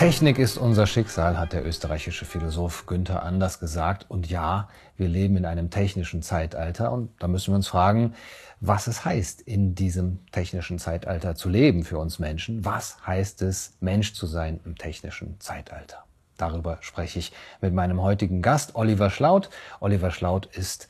Technik 0.00 0.38
ist 0.38 0.56
unser 0.56 0.86
Schicksal, 0.86 1.38
hat 1.38 1.52
der 1.52 1.66
österreichische 1.66 2.24
Philosoph 2.24 2.86
Günther 2.86 3.22
Anders 3.22 3.60
gesagt. 3.60 4.06
Und 4.08 4.30
ja, 4.30 4.70
wir 4.96 5.08
leben 5.08 5.36
in 5.36 5.44
einem 5.44 5.68
technischen 5.68 6.22
Zeitalter. 6.22 6.90
Und 6.90 7.10
da 7.18 7.28
müssen 7.28 7.52
wir 7.52 7.56
uns 7.56 7.68
fragen, 7.68 8.14
was 8.60 8.86
es 8.86 9.04
heißt, 9.04 9.42
in 9.42 9.74
diesem 9.74 10.24
technischen 10.32 10.78
Zeitalter 10.78 11.34
zu 11.34 11.50
leben 11.50 11.84
für 11.84 11.98
uns 11.98 12.18
Menschen. 12.18 12.64
Was 12.64 12.96
heißt 13.06 13.42
es, 13.42 13.76
Mensch 13.80 14.14
zu 14.14 14.24
sein 14.24 14.60
im 14.64 14.74
technischen 14.74 15.38
Zeitalter? 15.38 15.98
Darüber 16.38 16.78
spreche 16.80 17.18
ich 17.18 17.32
mit 17.60 17.74
meinem 17.74 18.00
heutigen 18.00 18.40
Gast, 18.40 18.76
Oliver 18.76 19.10
Schlaut. 19.10 19.50
Oliver 19.80 20.12
Schlaut 20.12 20.46
ist 20.46 20.88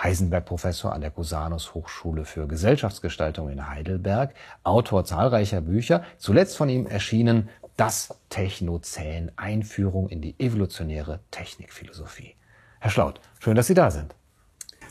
Heisenberg-Professor 0.00 0.92
an 0.92 1.00
der 1.00 1.10
Cusanus 1.10 1.74
Hochschule 1.74 2.24
für 2.24 2.46
Gesellschaftsgestaltung 2.46 3.48
in 3.48 3.68
Heidelberg, 3.68 4.32
Autor 4.62 5.04
zahlreicher 5.04 5.60
Bücher, 5.60 6.04
zuletzt 6.18 6.56
von 6.56 6.68
ihm 6.68 6.86
erschienen 6.86 7.48
das 7.76 8.14
Technozän, 8.28 9.32
Einführung 9.36 10.08
in 10.08 10.20
die 10.20 10.34
evolutionäre 10.38 11.20
Technikphilosophie. 11.30 12.36
Herr 12.80 12.90
Schlaut, 12.90 13.20
schön, 13.40 13.56
dass 13.56 13.66
Sie 13.66 13.74
da 13.74 13.90
sind. 13.90 14.14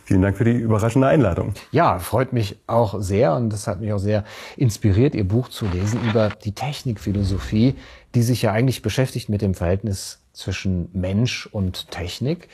Vielen 0.06 0.22
Dank 0.22 0.36
für 0.36 0.44
die 0.44 0.52
überraschende 0.52 1.08
Einladung. 1.08 1.54
Ja, 1.72 1.98
freut 2.00 2.34
mich 2.34 2.58
auch 2.68 3.00
sehr 3.00 3.36
und 3.36 3.52
das 3.52 3.68
hat 3.68 3.80
mich 3.80 3.94
auch 3.94 4.00
sehr 4.00 4.26
inspiriert, 4.58 5.16
Ihr 5.16 5.26
Buch 5.26 5.48
zu 5.48 5.66
lesen 5.66 6.04
über 6.10 6.30
die 6.30 6.52
Technikphilosophie, 6.52 7.76
die 8.14 8.22
sich 8.22 8.42
ja 8.42 8.52
eigentlich 8.52 8.82
beschäftigt 8.82 9.30
mit 9.30 9.42
dem 9.42 9.54
Verhältnis 9.54 10.20
zwischen 10.34 10.90
Mensch 10.92 11.48
und 11.48 11.90
Technik. 11.90 12.50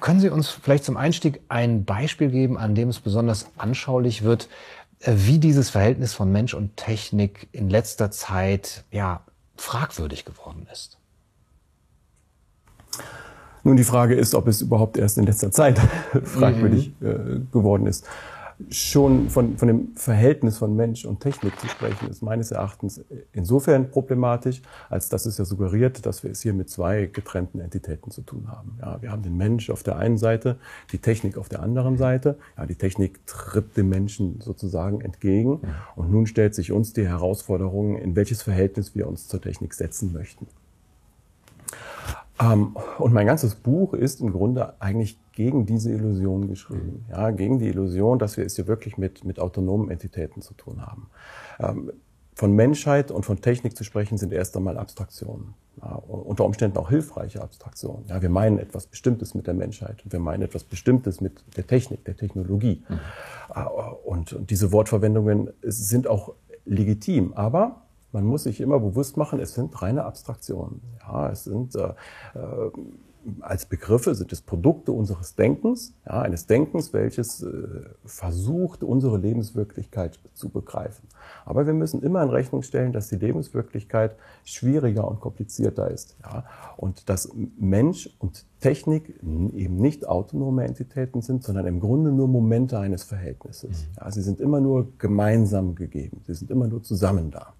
Können 0.00 0.20
Sie 0.20 0.30
uns 0.30 0.48
vielleicht 0.48 0.84
zum 0.84 0.96
Einstieg 0.96 1.40
ein 1.48 1.84
Beispiel 1.84 2.30
geben, 2.30 2.56
an 2.56 2.74
dem 2.74 2.88
es 2.88 3.00
besonders 3.00 3.46
anschaulich 3.58 4.22
wird, 4.22 4.48
äh, 5.00 5.12
wie 5.16 5.38
dieses 5.38 5.68
Verhältnis 5.68 6.14
von 6.14 6.32
Mensch 6.32 6.54
und 6.54 6.78
Technik 6.78 7.48
in 7.52 7.68
letzter 7.68 8.10
Zeit 8.10 8.84
ja, 8.90 9.22
fragwürdig 9.60 10.24
geworden 10.24 10.66
ist? 10.72 10.98
Nun, 13.62 13.76
die 13.76 13.84
Frage 13.84 14.14
ist, 14.14 14.34
ob 14.34 14.48
es 14.48 14.62
überhaupt 14.62 14.96
erst 14.96 15.18
in 15.18 15.24
letzter 15.24 15.52
Zeit 15.52 15.78
fragwürdig 16.24 16.92
mhm. 17.00 17.06
äh, 17.06 17.52
geworden 17.52 17.86
ist 17.86 18.06
schon 18.68 19.30
von, 19.30 19.56
von 19.56 19.68
dem 19.68 19.96
Verhältnis 19.96 20.58
von 20.58 20.76
Mensch 20.76 21.04
und 21.04 21.20
Technik 21.20 21.58
zu 21.58 21.68
sprechen, 21.68 22.08
ist 22.08 22.22
meines 22.22 22.50
Erachtens 22.50 23.04
insofern 23.32 23.90
problematisch, 23.90 24.62
als 24.88 25.08
dass 25.08 25.26
es 25.26 25.38
ja 25.38 25.44
suggeriert, 25.44 26.04
dass 26.06 26.22
wir 26.22 26.30
es 26.30 26.40
hier 26.42 26.52
mit 26.52 26.68
zwei 26.68 27.06
getrennten 27.06 27.60
Entitäten 27.60 28.10
zu 28.10 28.22
tun 28.22 28.48
haben. 28.48 28.78
Ja, 28.80 29.00
wir 29.00 29.10
haben 29.10 29.22
den 29.22 29.36
Mensch 29.36 29.70
auf 29.70 29.82
der 29.82 29.96
einen 29.96 30.18
Seite, 30.18 30.56
die 30.92 30.98
Technik 30.98 31.38
auf 31.38 31.48
der 31.48 31.62
anderen 31.62 31.96
Seite. 31.96 32.38
Ja, 32.56 32.66
die 32.66 32.74
Technik 32.74 33.26
tritt 33.26 33.76
dem 33.76 33.88
Menschen 33.88 34.40
sozusagen 34.40 35.00
entgegen. 35.00 35.60
Und 35.96 36.10
nun 36.10 36.26
stellt 36.26 36.54
sich 36.54 36.72
uns 36.72 36.92
die 36.92 37.06
Herausforderung, 37.06 37.96
in 37.96 38.16
welches 38.16 38.42
Verhältnis 38.42 38.94
wir 38.94 39.08
uns 39.08 39.28
zur 39.28 39.40
Technik 39.40 39.74
setzen 39.74 40.12
möchten. 40.12 40.46
Ähm, 42.40 42.76
und 42.98 43.12
mein 43.12 43.26
ganzes 43.26 43.54
Buch 43.54 43.94
ist 43.94 44.20
im 44.20 44.32
Grunde 44.32 44.74
eigentlich 44.80 45.18
gegen 45.40 45.64
diese 45.64 45.90
Illusion 45.90 46.48
geschrieben. 46.48 47.06
Ja, 47.08 47.30
gegen 47.30 47.58
die 47.58 47.68
Illusion, 47.68 48.18
dass 48.18 48.36
wir 48.36 48.44
es 48.44 48.56
hier 48.56 48.66
wirklich 48.66 48.98
mit, 48.98 49.24
mit 49.24 49.40
autonomen 49.40 49.90
Entitäten 49.90 50.42
zu 50.42 50.52
tun 50.52 50.82
haben. 50.86 51.08
Ähm, 51.58 51.92
von 52.34 52.52
Menschheit 52.52 53.10
und 53.10 53.24
von 53.24 53.40
Technik 53.40 53.74
zu 53.74 53.82
sprechen, 53.82 54.18
sind 54.18 54.34
erst 54.34 54.54
einmal 54.54 54.76
Abstraktionen. 54.76 55.54
Ja, 55.80 55.94
unter 55.94 56.44
Umständen 56.44 56.76
auch 56.76 56.90
hilfreiche 56.90 57.40
Abstraktionen. 57.40 58.04
Ja, 58.06 58.20
wir 58.20 58.28
meinen 58.28 58.58
etwas 58.58 58.86
Bestimmtes 58.86 59.34
mit 59.34 59.46
der 59.46 59.54
Menschheit 59.54 60.04
und 60.04 60.12
wir 60.12 60.20
meinen 60.20 60.42
etwas 60.42 60.62
Bestimmtes 60.62 61.22
mit 61.22 61.42
der 61.56 61.66
Technik, 61.66 62.04
der 62.04 62.18
Technologie. 62.18 62.82
Mhm. 62.86 63.00
Äh, 63.54 63.64
und, 64.04 64.34
und 64.34 64.50
diese 64.50 64.72
Wortverwendungen 64.72 65.48
sind 65.62 66.06
auch 66.06 66.34
legitim, 66.66 67.32
aber 67.32 67.80
man 68.12 68.26
muss 68.26 68.42
sich 68.42 68.60
immer 68.60 68.78
bewusst 68.78 69.16
machen, 69.16 69.40
es 69.40 69.54
sind 69.54 69.80
reine 69.80 70.04
Abstraktionen. 70.04 70.82
Ja, 71.00 71.30
es 71.30 71.44
sind 71.44 71.74
äh, 71.76 71.94
äh, 72.34 72.70
als 73.40 73.66
Begriffe 73.66 74.14
sind 74.14 74.32
es 74.32 74.40
Produkte 74.40 74.92
unseres 74.92 75.34
Denkens, 75.34 75.94
ja, 76.06 76.22
eines 76.22 76.46
Denkens, 76.46 76.92
welches 76.92 77.42
äh, 77.42 77.50
versucht, 78.04 78.82
unsere 78.82 79.18
Lebenswirklichkeit 79.18 80.18
zu 80.34 80.48
begreifen. 80.48 81.06
Aber 81.44 81.66
wir 81.66 81.74
müssen 81.74 82.02
immer 82.02 82.22
in 82.22 82.30
Rechnung 82.30 82.62
stellen, 82.62 82.92
dass 82.92 83.08
die 83.08 83.16
Lebenswirklichkeit 83.16 84.16
schwieriger 84.44 85.06
und 85.06 85.20
komplizierter 85.20 85.90
ist. 85.90 86.16
Ja, 86.22 86.44
und 86.76 87.08
dass 87.08 87.30
Mensch 87.58 88.10
und 88.18 88.46
Technik 88.60 89.20
eben 89.22 89.76
nicht 89.76 90.06
autonome 90.06 90.64
Entitäten 90.64 91.22
sind, 91.22 91.42
sondern 91.42 91.66
im 91.66 91.80
Grunde 91.80 92.12
nur 92.12 92.28
Momente 92.28 92.78
eines 92.78 93.02
Verhältnisses. 93.04 93.86
Mhm. 93.86 93.92
Ja, 94.00 94.10
sie 94.10 94.22
sind 94.22 94.40
immer 94.40 94.60
nur 94.60 94.92
gemeinsam 94.98 95.74
gegeben, 95.74 96.22
sie 96.26 96.34
sind 96.34 96.50
immer 96.50 96.68
nur 96.68 96.82
zusammen 96.82 97.30
da. 97.30 97.54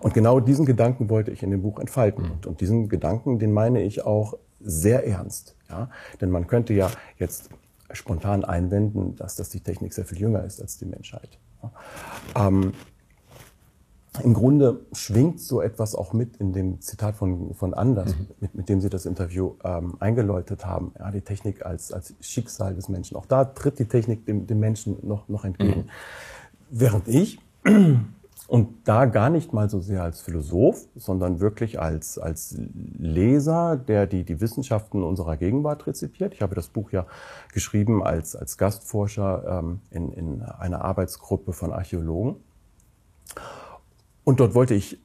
Und 0.00 0.14
genau 0.14 0.40
diesen 0.40 0.66
Gedanken 0.66 1.10
wollte 1.10 1.30
ich 1.30 1.42
in 1.42 1.50
dem 1.50 1.62
Buch 1.62 1.78
entfalten. 1.78 2.24
Mhm. 2.24 2.48
Und 2.48 2.60
diesen 2.60 2.88
Gedanken, 2.88 3.38
den 3.38 3.52
meine 3.52 3.82
ich 3.82 4.04
auch 4.04 4.34
sehr 4.60 5.06
ernst. 5.06 5.56
Ja? 5.68 5.90
Denn 6.20 6.30
man 6.30 6.46
könnte 6.46 6.74
ja 6.74 6.90
jetzt 7.18 7.50
spontan 7.92 8.44
einwenden, 8.44 9.16
dass 9.16 9.36
das 9.36 9.50
die 9.50 9.60
Technik 9.60 9.92
sehr 9.92 10.04
viel 10.04 10.18
jünger 10.18 10.44
ist 10.44 10.60
als 10.60 10.78
die 10.78 10.86
Menschheit. 10.86 11.38
Ja? 11.62 12.48
Ähm, 12.48 12.72
Im 14.22 14.34
Grunde 14.34 14.80
schwingt 14.92 15.40
so 15.40 15.60
etwas 15.60 15.94
auch 15.94 16.12
mit 16.12 16.36
in 16.36 16.52
dem 16.52 16.80
Zitat 16.80 17.14
von, 17.14 17.54
von 17.54 17.74
Anders, 17.74 18.16
mhm. 18.16 18.26
mit, 18.40 18.54
mit 18.54 18.68
dem 18.68 18.80
Sie 18.80 18.88
das 18.88 19.06
Interview 19.06 19.54
ähm, 19.62 19.94
eingeläutet 20.00 20.66
haben. 20.66 20.92
Ja, 20.98 21.10
die 21.10 21.20
Technik 21.20 21.64
als, 21.64 21.92
als 21.92 22.14
Schicksal 22.20 22.74
des 22.74 22.88
Menschen. 22.88 23.16
Auch 23.16 23.26
da 23.26 23.44
tritt 23.44 23.78
die 23.78 23.86
Technik 23.86 24.26
dem, 24.26 24.46
dem 24.46 24.58
Menschen 24.58 24.96
noch, 25.02 25.28
noch 25.28 25.44
entgegen. 25.44 25.82
Mhm. 25.82 25.90
Während 26.70 27.08
ich 27.08 27.38
und 28.52 28.86
da 28.86 29.06
gar 29.06 29.30
nicht 29.30 29.54
mal 29.54 29.70
so 29.70 29.80
sehr 29.80 30.02
als 30.02 30.20
Philosoph, 30.20 30.86
sondern 30.94 31.40
wirklich 31.40 31.80
als, 31.80 32.18
als 32.18 32.54
Leser, 32.98 33.78
der 33.78 34.06
die, 34.06 34.24
die 34.24 34.42
Wissenschaften 34.42 35.02
unserer 35.02 35.38
Gegenwart 35.38 35.86
rezipiert. 35.86 36.34
Ich 36.34 36.42
habe 36.42 36.54
das 36.54 36.68
Buch 36.68 36.90
ja 36.90 37.06
geschrieben 37.54 38.02
als, 38.02 38.36
als 38.36 38.58
Gastforscher 38.58 39.60
ähm, 39.62 39.80
in, 39.90 40.12
in 40.12 40.42
einer 40.42 40.84
Arbeitsgruppe 40.84 41.54
von 41.54 41.72
Archäologen. 41.72 42.36
Und 44.22 44.38
dort 44.38 44.54
wollte 44.54 44.74
ich 44.74 45.00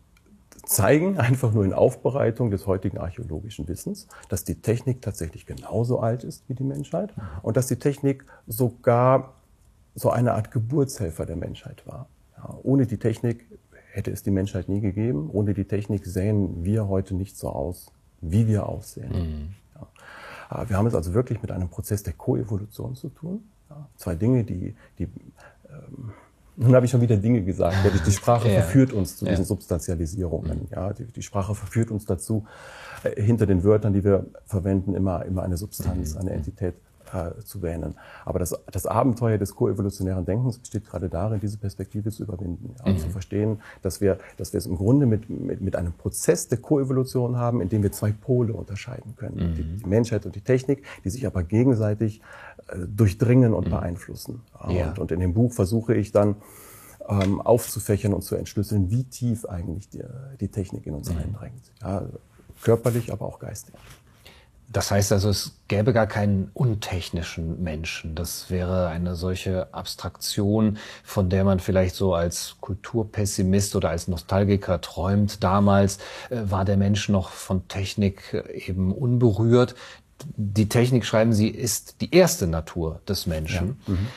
zeigen, 0.66 1.18
einfach 1.18 1.54
nur 1.54 1.64
in 1.64 1.72
Aufbereitung 1.72 2.52
des 2.52 2.68
heutigen 2.68 2.98
archäologischen 2.98 3.70
Wissens, 3.70 4.10
dass 4.28 4.44
die 4.44 4.62
Technik 4.62 5.02
tatsächlich 5.02 5.46
genauso 5.46 6.02
alt 6.02 6.26
ist 6.26 6.50
wie 6.50 6.54
die 6.54 6.66
Menschheit 6.66 7.14
und 7.44 7.56
dass 7.56 7.68
die 7.68 7.80
Technik 7.80 8.26
sogar 8.46 9.36
so 9.96 10.10
eine 10.10 10.34
Art 10.34 10.52
Geburtshelfer 10.52 11.26
der 11.26 11.38
Menschheit 11.38 11.88
war. 11.88 12.10
Ja, 12.38 12.58
ohne 12.64 12.86
die 12.86 12.98
Technik 12.98 13.46
hätte 13.92 14.12
es 14.12 14.24
die 14.24 14.32
Menschheit 14.32 14.70
nie 14.70 14.80
gegeben. 14.80 15.30
Ohne 15.32 15.54
die 15.54 15.66
Technik 15.66 16.06
sähen 16.06 16.64
wir 16.64 16.88
heute 16.88 17.16
nicht 17.16 17.36
so 17.36 17.50
aus, 17.50 17.92
wie 18.22 18.48
wir 18.48 18.68
aussehen. 18.68 19.12
Mhm. 19.12 19.50
Ja. 19.76 20.62
Äh, 20.62 20.70
wir 20.70 20.78
haben 20.78 20.88
es 20.88 20.96
also 20.96 21.14
wirklich 21.14 21.42
mit 21.42 21.52
einem 21.52 21.70
Prozess 21.70 22.04
der 22.04 22.14
Koevolution 22.14 22.96
zu 22.96 23.10
tun. 23.10 23.44
Ja. 23.70 23.88
Zwei 23.96 24.16
Dinge, 24.16 24.44
die, 24.44 24.76
die 25.00 25.04
ähm, 25.70 26.12
nun 26.60 26.74
habe 26.74 26.86
ich 26.86 26.92
schon 26.92 27.02
wieder 27.02 27.18
Dinge 27.18 27.44
gesagt. 27.44 27.76
Die, 27.84 28.00
die 28.00 28.12
Sprache 28.12 28.50
ja. 28.52 28.62
verführt 28.62 28.92
uns 28.92 29.18
zu 29.18 29.26
diesen 29.26 29.46
Substantialisierungen. 29.46 30.62
Mhm. 30.62 30.68
Ja, 30.72 30.94
die, 30.94 31.06
die, 31.06 31.22
Sprache 31.22 31.54
verführt 31.54 31.92
uns 31.92 32.06
dazu, 32.06 32.46
äh, 33.04 33.22
hinter 33.22 33.46
den 33.46 33.64
Wörtern, 33.64 33.94
die 33.94 34.04
wir 34.04 34.26
verwenden, 34.46 34.96
immer, 34.96 35.24
immer 35.26 35.44
eine 35.44 35.58
Substanz, 35.58 36.16
mhm. 36.16 36.22
eine 36.22 36.32
Entität 36.32 36.76
äh, 37.14 37.44
zu 37.44 37.62
wähnen. 37.62 37.96
Aber 38.26 38.40
das, 38.40 38.56
das 38.72 38.86
Abenteuer 38.86 39.38
des 39.38 39.56
koevolutionären 39.56 40.26
Denkens 40.26 40.58
besteht 40.58 40.86
gerade 40.86 41.10
darin, 41.10 41.40
diese 41.40 41.58
Perspektive 41.58 42.12
zu 42.12 42.24
überwinden 42.24 42.76
ja, 42.86 42.92
mhm. 42.92 42.98
zu 42.98 43.10
verstehen, 43.10 43.62
dass 43.82 44.02
wir, 44.02 44.18
dass 44.38 44.54
wir 44.54 44.58
es 44.58 44.66
im 44.66 44.76
Grunde 44.76 45.06
mit, 45.06 45.30
mit, 45.30 45.62
mit 45.62 45.76
einem 45.76 45.94
Prozess 45.94 46.48
der 46.48 46.58
Koevolution 46.58 47.38
haben, 47.38 47.62
in 47.62 47.70
dem 47.70 47.84
wir 47.84 47.92
zwei 47.92 48.12
Pole 48.12 48.54
unterscheiden 48.54 49.16
können. 49.16 49.52
Mhm. 49.52 49.56
Die, 49.56 49.64
die, 49.64 49.86
Menschheit 49.88 50.26
und 50.26 50.36
die 50.36 50.42
Technik, 50.42 50.84
die 51.04 51.10
sich 51.10 51.26
aber 51.26 51.44
gegenseitig 51.44 52.22
äh, 52.68 52.78
durchdringen 52.88 53.54
und 53.54 53.68
mhm. 53.68 53.72
beeinflussen. 53.72 54.42
Ja. 54.70 54.90
Und, 54.90 55.00
und 55.00 55.12
in 55.12 55.20
dem 55.20 55.34
Buch 55.34 55.54
versuche 55.54 55.96
ich 55.96 56.12
dann, 56.12 56.36
ähm, 57.10 57.40
aufzufächern 57.42 58.14
und 58.14 58.22
zu 58.22 58.36
entschlüsseln, 58.36 58.90
wie 58.90 59.06
tief 59.06 59.46
eigentlich 59.46 59.90
die, 59.90 60.04
die 60.42 60.50
Technik 60.50 60.86
in 60.86 60.94
uns 60.94 61.10
mhm. 61.10 61.20
eindringt. 61.20 61.72
Ja, 61.82 62.06
körperlich, 62.62 63.14
aber 63.14 63.26
auch 63.26 63.40
geistig. 63.40 63.74
Das 64.70 64.92
heißt 64.92 65.14
also, 65.14 65.30
es 65.30 65.54
gäbe 65.70 65.94
gar 65.94 66.08
keinen 66.08 66.52
untechnischen 66.54 67.64
Menschen. 67.64 68.16
Das 68.16 68.50
wäre 68.50 68.88
eine 68.90 69.16
solche 69.16 69.74
Abstraktion, 69.74 70.78
von 71.04 71.30
der 71.30 71.46
man 71.46 71.60
vielleicht 71.60 71.96
so 71.96 72.14
als 72.14 72.58
Kulturpessimist 72.60 73.76
oder 73.78 73.90
als 73.90 74.10
Nostalgiker 74.10 74.82
träumt. 74.82 75.42
Damals 75.42 76.00
äh, 76.30 76.42
war 76.44 76.66
der 76.66 76.76
Mensch 76.76 77.08
noch 77.08 77.30
von 77.30 77.68
Technik 77.70 78.34
äh, 78.34 78.68
eben 78.68 78.92
unberührt. 78.92 79.76
Die 80.36 80.68
Technik, 80.68 81.06
schreiben 81.06 81.32
Sie, 81.32 81.48
ist 81.48 82.02
die 82.02 82.14
erste 82.14 82.48
Natur 82.48 83.02
des 83.08 83.26
Menschen. 83.26 83.80
Ja. 83.88 83.94
Mhm. 83.94 84.08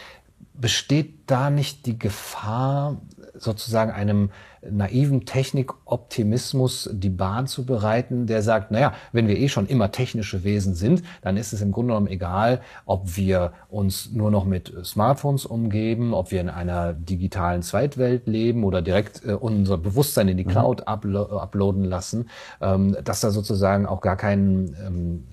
Besteht 0.55 1.15
da 1.27 1.51
nicht 1.51 1.87
die 1.87 1.99
Gefahr, 1.99 3.01
sozusagen 3.41 3.91
einem 3.91 4.31
naiven 4.63 5.25
Technikoptimismus 5.25 6.91
die 6.93 7.09
Bahn 7.09 7.47
zu 7.47 7.65
bereiten, 7.65 8.27
der 8.27 8.43
sagt, 8.43 8.71
naja, 8.71 8.93
wenn 9.13 9.27
wir 9.27 9.39
eh 9.39 9.49
schon 9.49 9.67
immer 9.67 9.91
technische 9.91 10.45
Wesen 10.45 10.75
sind, 10.75 11.03
dann 11.23 11.37
ist 11.39 11.53
es 11.53 11.63
im 11.63 11.73
Grunde 11.73 11.93
genommen 11.93 12.09
egal, 12.09 12.61
ob 12.85 13.17
wir 13.17 13.53
uns 13.71 14.13
nur 14.13 14.31
noch 14.31 14.45
mit 14.45 14.73
Smartphones 14.85 15.47
umgeben, 15.47 16.13
ob 16.13 16.31
wir 16.31 16.41
in 16.41 16.51
einer 16.51 16.93
digitalen 16.93 17.63
Zweitwelt 17.63 18.27
leben 18.27 18.65
oder 18.65 18.83
direkt 18.83 19.25
äh, 19.25 19.33
unser 19.33 19.79
Bewusstsein 19.79 20.29
in 20.29 20.37
die 20.37 20.45
mhm. 20.45 20.51
Cloud 20.51 20.87
uplo 20.87 21.39
uploaden 21.39 21.85
lassen, 21.85 22.29
ähm, 22.61 22.97
dass 23.03 23.21
da 23.21 23.31
sozusagen 23.31 23.87
auch 23.87 24.03
gar 24.03 24.17
kein, 24.17 24.77
ähm, 24.87 25.25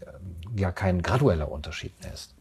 ja, 0.55 0.71
kein 0.71 1.01
gradueller 1.01 1.51
Unterschied 1.51 1.91
mehr 2.01 2.13
ist. 2.13 2.36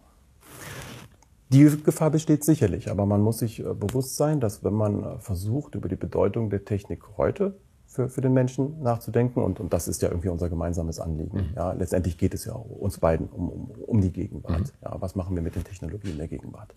Die 1.49 1.65
Gefahr 1.83 2.11
besteht 2.11 2.45
sicherlich, 2.45 2.91
aber 2.91 3.07
man 3.07 3.21
muss 3.21 3.39
sich 3.39 3.61
äh, 3.61 3.75
bewusst 3.75 4.17
sein, 4.17 4.41
dass 4.41 4.65
wenn 4.65 4.75
man 4.75 5.05
äh, 5.05 5.19
versucht, 5.21 5.75
über 5.75 5.89
die 5.89 5.97
Bedeutung 5.97 6.51
der 6.51 6.65
Technik 6.65 7.05
heute 7.17 7.55
für, 7.87 8.09
für 8.09 8.21
den 8.21 8.33
Menschen 8.33 8.83
nachzudenken, 8.83 9.43
und, 9.43 9.61
und 9.61 9.73
das 9.73 9.87
ist 9.87 10.03
ja 10.03 10.09
irgendwie 10.09 10.29
unser 10.29 10.49
gemeinsames 10.49 10.99
Anliegen. 10.99 11.39
Mhm. 11.39 11.55
Ja, 11.55 11.73
letztendlich 11.73 12.19
geht 12.19 12.35
es 12.35 12.45
ja 12.45 12.53
uns 12.53 12.99
beiden 12.99 13.29
um, 13.29 13.49
um, 13.49 13.71
um 13.87 14.01
die 14.01 14.11
Gegenwart. 14.11 14.61
Mhm. 14.61 14.71
Ja, 14.83 14.97
was 15.01 15.15
machen 15.15 15.37
wir 15.37 15.43
mit 15.43 15.55
den 15.55 15.65
Technologien 15.65 16.19
der 16.19 16.29
Gegenwart? 16.29 16.75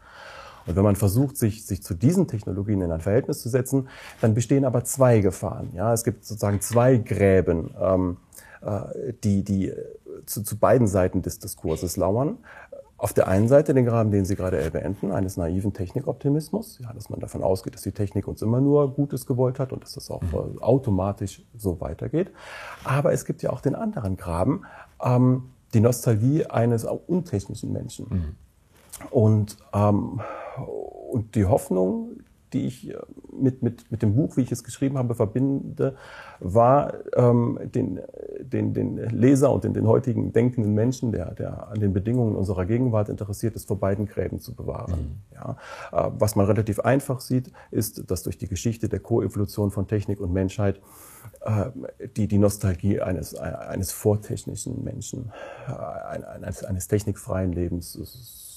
Und 0.67 0.75
wenn 0.75 0.83
man 0.83 0.95
versucht, 0.95 1.35
sich, 1.37 1.65
sich 1.65 1.81
zu 1.81 1.95
diesen 1.95 2.27
Technologien 2.27 2.81
in 2.81 2.91
ein 2.91 3.01
Verhältnis 3.01 3.41
zu 3.41 3.49
setzen, 3.49 3.89
dann 4.21 4.35
bestehen 4.35 4.65
aber 4.65 4.83
zwei 4.83 5.19
Gefahren. 5.19 5.71
Ja, 5.73 5.93
es 5.93 6.03
gibt 6.03 6.25
sozusagen 6.25 6.61
zwei 6.61 6.97
Gräben, 6.97 7.71
ähm, 7.81 8.17
äh, 8.61 9.13
die, 9.23 9.43
die 9.43 9.69
äh, 9.69 9.75
zu, 10.25 10.43
zu 10.43 10.59
beiden 10.59 10.87
Seiten 10.87 11.21
des 11.21 11.39
Diskurses 11.39 11.97
lauern 11.97 12.37
auf 12.99 13.13
der 13.13 13.29
einen 13.29 13.47
Seite 13.47 13.73
den 13.73 13.85
Graben, 13.85 14.11
den 14.11 14.25
Sie 14.25 14.35
gerade 14.35 14.69
beenden, 14.71 15.11
eines 15.11 15.37
naiven 15.37 15.73
Technikoptimismus, 15.73 16.79
ja, 16.79 16.91
dass 16.91 17.09
man 17.09 17.21
davon 17.21 17.41
ausgeht, 17.43 17.73
dass 17.73 17.81
die 17.81 17.93
Technik 17.93 18.27
uns 18.27 18.41
immer 18.41 18.59
nur 18.59 18.93
Gutes 18.93 19.25
gewollt 19.25 19.57
hat 19.57 19.71
und 19.71 19.83
dass 19.83 19.93
das 19.93 20.11
auch 20.11 20.21
mhm. 20.21 20.61
automatisch 20.61 21.41
so 21.57 21.79
weitergeht. 21.79 22.29
Aber 22.83 23.13
es 23.13 23.23
gibt 23.23 23.41
ja 23.41 23.51
auch 23.51 23.61
den 23.61 23.73
anderen 23.73 24.17
Graben, 24.17 24.65
ähm, 25.01 25.43
die 25.73 25.79
Nostalgie 25.79 26.45
eines 26.45 26.83
untechnischen 26.83 27.71
Menschen. 27.71 28.07
Mhm. 28.09 28.35
Und, 29.11 29.57
ähm, 29.73 30.19
und 31.09 31.35
die 31.35 31.45
Hoffnung, 31.45 32.19
die 32.53 32.65
ich 32.65 32.89
äh, 32.89 32.97
mit, 33.31 33.63
mit, 33.63 33.91
mit 33.91 34.01
dem 34.01 34.15
Buch, 34.15 34.37
wie 34.37 34.41
ich 34.41 34.51
es 34.51 34.63
geschrieben 34.63 34.97
habe, 34.97 35.15
verbinde, 35.15 35.95
war 36.39 36.93
ähm, 37.15 37.59
den, 37.63 37.99
den, 38.39 38.73
den 38.73 38.97
Leser 38.97 39.51
und 39.51 39.63
den, 39.63 39.73
den 39.73 39.87
heutigen 39.87 40.33
denkenden 40.33 40.73
Menschen, 40.73 41.11
der, 41.11 41.33
der 41.33 41.69
an 41.69 41.79
den 41.79 41.93
Bedingungen 41.93 42.35
unserer 42.35 42.65
Gegenwart 42.65 43.09
interessiert 43.09 43.55
ist, 43.55 43.67
vor 43.67 43.79
beiden 43.79 44.05
Gräben 44.05 44.39
zu 44.39 44.55
bewahren. 44.55 45.21
Mhm. 45.31 45.35
Ja. 45.35 45.57
Äh, 45.91 46.11
was 46.17 46.35
man 46.35 46.45
relativ 46.45 46.79
einfach 46.79 47.21
sieht, 47.21 47.51
ist, 47.71 48.09
dass 48.09 48.23
durch 48.23 48.37
die 48.37 48.47
Geschichte 48.47 48.89
der 48.89 48.99
Koevolution 48.99 49.71
von 49.71 49.87
Technik 49.87 50.19
und 50.19 50.33
Menschheit 50.33 50.81
äh, 51.41 51.65
die, 52.15 52.27
die 52.27 52.37
Nostalgie 52.37 53.01
eines, 53.01 53.35
eines 53.35 53.91
vortechnischen 53.91 54.83
Menschen, 54.83 55.31
äh, 55.67 55.71
eines, 55.71 56.63
eines 56.63 56.87
technikfreien 56.87 57.53
Lebens 57.53 57.93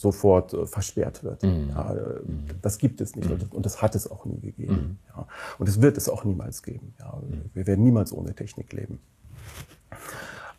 sofort 0.02 0.52
äh, 0.52 0.66
versperrt 0.66 1.24
wird. 1.24 1.42
Mhm. 1.42 1.70
Ja, 1.70 1.94
äh, 1.94 2.20
das 2.60 2.78
gibt 2.78 3.00
es 3.00 3.16
nicht 3.16 3.26
mhm. 3.26 3.32
und, 3.32 3.42
das, 3.42 3.48
und, 3.50 3.66
das, 3.66 3.80
hat 3.80 3.94
es 3.94 4.10
auch 4.10 4.26
nie 4.26 4.40
gegeben. 4.40 4.74
Mhm. 4.74 4.98
Ja, 5.16 5.26
und 5.58 5.68
es 5.68 5.80
wird 5.80 5.96
es 5.96 6.08
auch 6.08 6.24
niemals 6.24 6.62
geben. 6.62 6.94
Ja, 6.98 7.16
mhm. 7.16 7.50
wir 7.54 7.66
werden 7.66 7.84
niemals 7.84 8.12
ohne 8.12 8.34
Technik 8.34 8.72
leben. 8.72 8.98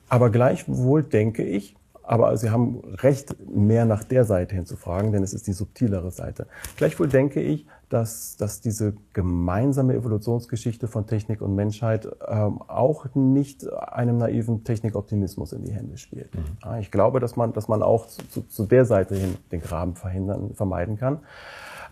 Aber 0.10 0.30
gleichwohl 0.30 1.04
denke 1.04 1.44
ich, 1.44 1.76
aber 2.04 2.36
Sie 2.38 2.50
haben 2.50 2.82
recht, 3.02 3.36
mehr 3.50 3.86
nach 3.86 4.04
der 4.04 4.26
Seite 4.26 4.56
hin 4.56 4.66
zu 4.66 4.76
fragen, 4.76 5.12
denn 5.12 5.24
es 5.24 5.34
ist 5.34 5.48
die 5.48 5.54
subtilere 5.54 6.12
Seite. 6.12 6.48
Gleichwohl 6.76 7.08
denke 7.08 7.42
ich, 7.42 7.66
dass, 7.90 8.38
dass 8.38 8.62
diese 8.62 8.94
gemeinsame 9.14 9.94
Evolutionsgeschichte 9.94 10.88
von 10.88 11.06
Technik 11.06 11.42
und 11.42 11.56
Menschheit 11.56 12.08
ähm, 12.28 12.62
auch 12.68 13.06
nicht 13.14 13.72
einem 13.72 14.18
naiven 14.18 14.64
Technikoptimismus 14.64 15.54
in 15.54 15.64
die 15.64 15.74
Hände 15.74 15.98
spielt. 15.98 16.34
Mhm. 16.34 16.80
Ich 16.80 16.92
glaube, 16.92 17.20
dass 17.20 17.36
man, 17.36 17.54
dass 17.54 17.68
man 17.68 17.84
auch 17.84 18.08
zu, 18.08 18.42
zu, 18.48 18.66
der 18.66 18.86
Seite 18.86 19.16
hin 19.16 19.36
den 19.52 19.62
Graben 19.62 19.96
verhindern, 19.96 20.56
vermeiden 20.56 20.98
kann. 20.98 21.20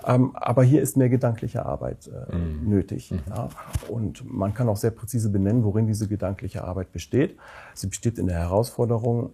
Ähm, 0.06 0.36
aber 0.36 0.64
hier 0.64 0.82
ist 0.82 0.98
mehr 0.98 1.10
gedankliche 1.10 1.66
Arbeit 1.66 2.10
äh, 2.10 2.36
mhm. 2.36 2.70
nötig. 2.70 3.12
Mhm. 3.12 3.20
Ja? 3.30 3.50
Und 3.88 4.24
man 4.32 4.54
kann 4.54 4.70
auch 4.70 4.78
sehr 4.78 4.92
präzise 4.92 5.30
benennen, 5.30 5.64
worin 5.64 5.86
diese 5.86 6.08
gedankliche 6.08 6.64
Arbeit 6.64 6.92
besteht. 6.92 7.38
Sie 7.76 7.88
besteht 7.88 8.18
in 8.18 8.28
der 8.28 8.40
Herausforderung, 8.40 9.34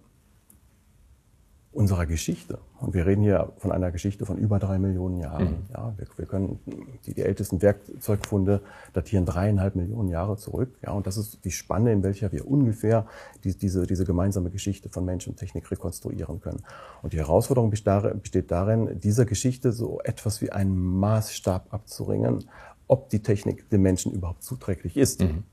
unserer 1.78 2.06
Geschichte. 2.06 2.58
Und 2.80 2.92
wir 2.92 3.06
reden 3.06 3.22
hier 3.22 3.52
von 3.58 3.70
einer 3.70 3.92
Geschichte 3.92 4.26
von 4.26 4.36
über 4.36 4.58
drei 4.58 4.80
Millionen 4.80 5.18
Jahren. 5.18 5.44
Mhm. 5.44 5.56
Ja, 5.72 5.94
wir, 5.96 6.08
wir, 6.16 6.26
können 6.26 6.58
die, 7.06 7.14
die 7.14 7.22
ältesten 7.22 7.62
Werkzeugfunde 7.62 8.62
datieren 8.94 9.24
dreieinhalb 9.24 9.76
Millionen 9.76 10.08
Jahre 10.08 10.36
zurück. 10.36 10.74
Ja, 10.82 10.90
und 10.90 11.06
das 11.06 11.16
ist 11.16 11.44
die 11.44 11.52
Spanne, 11.52 11.92
in 11.92 12.02
welcher 12.02 12.32
wir 12.32 12.48
ungefähr 12.48 13.06
die, 13.44 13.56
diese, 13.56 13.86
diese 13.86 14.04
gemeinsame 14.04 14.50
Geschichte 14.50 14.88
von 14.88 15.04
Mensch 15.04 15.28
und 15.28 15.36
Technik 15.36 15.70
rekonstruieren 15.70 16.40
können. 16.40 16.64
Und 17.02 17.12
die 17.12 17.18
Herausforderung 17.18 17.70
besteht 17.70 18.50
darin, 18.50 18.98
dieser 18.98 19.24
Geschichte 19.24 19.70
so 19.70 20.00
etwas 20.02 20.42
wie 20.42 20.50
einen 20.50 20.76
Maßstab 20.98 21.72
abzuringen, 21.72 22.44
ob 22.88 23.08
die 23.08 23.22
Technik 23.22 23.70
dem 23.70 23.82
Menschen 23.82 24.10
überhaupt 24.10 24.42
zuträglich 24.42 24.96
ist. 24.96 25.22
Mhm. 25.22 25.44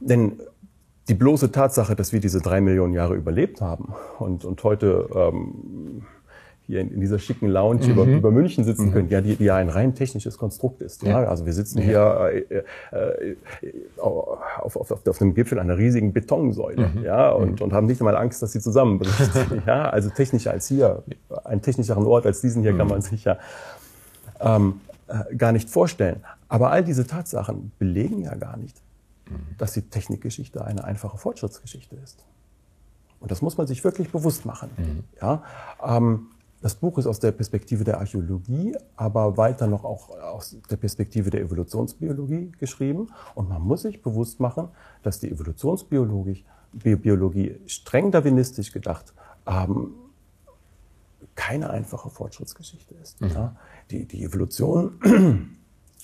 Denn 0.00 0.40
die 1.08 1.14
bloße 1.14 1.52
Tatsache, 1.52 1.94
dass 1.94 2.12
wir 2.12 2.20
diese 2.20 2.40
drei 2.40 2.60
Millionen 2.60 2.92
Jahre 2.92 3.14
überlebt 3.14 3.60
haben 3.60 3.94
und, 4.18 4.44
und 4.44 4.62
heute 4.64 5.08
ähm, 5.14 6.02
hier 6.66 6.80
in, 6.80 6.90
in 6.90 7.00
dieser 7.00 7.18
schicken 7.18 7.46
Lounge 7.46 7.84
mhm. 7.84 7.92
über, 7.92 8.04
über 8.04 8.30
München 8.30 8.64
sitzen 8.64 8.86
mhm. 8.86 8.92
können, 8.92 9.08
ja, 9.08 9.20
die, 9.20 9.36
die 9.36 9.44
ja 9.44 9.56
ein 9.56 9.68
rein 9.68 9.94
technisches 9.94 10.36
Konstrukt 10.36 10.82
ist. 10.82 11.02
Ja? 11.04 11.22
ja. 11.22 11.28
Also 11.28 11.46
wir 11.46 11.52
sitzen 11.52 11.78
ja. 11.78 11.84
hier 11.84 12.44
äh, 12.50 12.64
äh, 12.92 13.30
äh, 13.30 13.36
auf, 13.98 14.76
auf, 14.76 14.90
auf, 14.90 15.06
auf 15.06 15.22
einem 15.22 15.34
Gipfel 15.34 15.60
einer 15.60 15.78
riesigen 15.78 16.12
Betonsäule 16.12 16.90
mhm. 16.94 17.04
ja, 17.04 17.30
und, 17.30 17.60
und 17.60 17.72
haben 17.72 17.86
nicht 17.86 18.00
einmal 18.00 18.16
Angst, 18.16 18.42
dass 18.42 18.52
sie 18.52 18.60
zusammenbricht. 18.60 19.30
ja? 19.66 19.88
Also 19.90 20.10
technischer 20.10 20.50
als 20.50 20.66
hier, 20.66 21.04
einen 21.44 21.62
technischeren 21.62 22.04
Ort 22.04 22.26
als 22.26 22.40
diesen 22.40 22.62
hier 22.62 22.76
kann 22.76 22.86
mhm. 22.86 22.92
man 22.92 23.02
sich 23.02 23.24
ja 23.24 23.38
ähm, 24.40 24.80
äh, 25.06 25.36
gar 25.36 25.52
nicht 25.52 25.70
vorstellen. 25.70 26.24
Aber 26.48 26.70
all 26.70 26.82
diese 26.82 27.06
Tatsachen 27.06 27.70
belegen 27.78 28.22
ja 28.22 28.34
gar 28.34 28.56
nicht, 28.56 28.80
dass 29.58 29.72
die 29.72 29.82
Technikgeschichte 29.82 30.64
eine 30.64 30.84
einfache 30.84 31.18
Fortschrittsgeschichte 31.18 31.96
ist. 31.96 32.24
Und 33.20 33.30
das 33.30 33.42
muss 33.42 33.56
man 33.56 33.66
sich 33.66 33.82
wirklich 33.82 34.10
bewusst 34.10 34.44
machen. 34.44 34.70
Mhm. 34.76 35.04
Ja, 35.20 35.42
ähm, 35.84 36.28
das 36.62 36.74
Buch 36.74 36.98
ist 36.98 37.06
aus 37.06 37.20
der 37.20 37.32
Perspektive 37.32 37.84
der 37.84 37.98
Archäologie, 37.98 38.76
aber 38.96 39.36
weiter 39.36 39.66
noch 39.66 39.84
auch 39.84 40.10
aus 40.10 40.56
der 40.70 40.76
Perspektive 40.76 41.30
der 41.30 41.42
Evolutionsbiologie 41.42 42.52
geschrieben. 42.58 43.08
Und 43.34 43.48
man 43.48 43.62
muss 43.62 43.82
sich 43.82 44.02
bewusst 44.02 44.40
machen, 44.40 44.68
dass 45.02 45.20
die 45.20 45.30
Evolutionsbiologie 45.30 46.44
Biologie 46.72 47.58
streng 47.66 48.10
darwinistisch 48.10 48.70
gedacht 48.72 49.14
ähm, 49.46 49.94
keine 51.34 51.70
einfache 51.70 52.10
Fortschrittsgeschichte 52.10 52.94
ist. 52.94 53.20
Mhm. 53.20 53.28
Ja, 53.28 53.56
die, 53.90 54.04
die 54.06 54.24
Evolution 54.24 55.56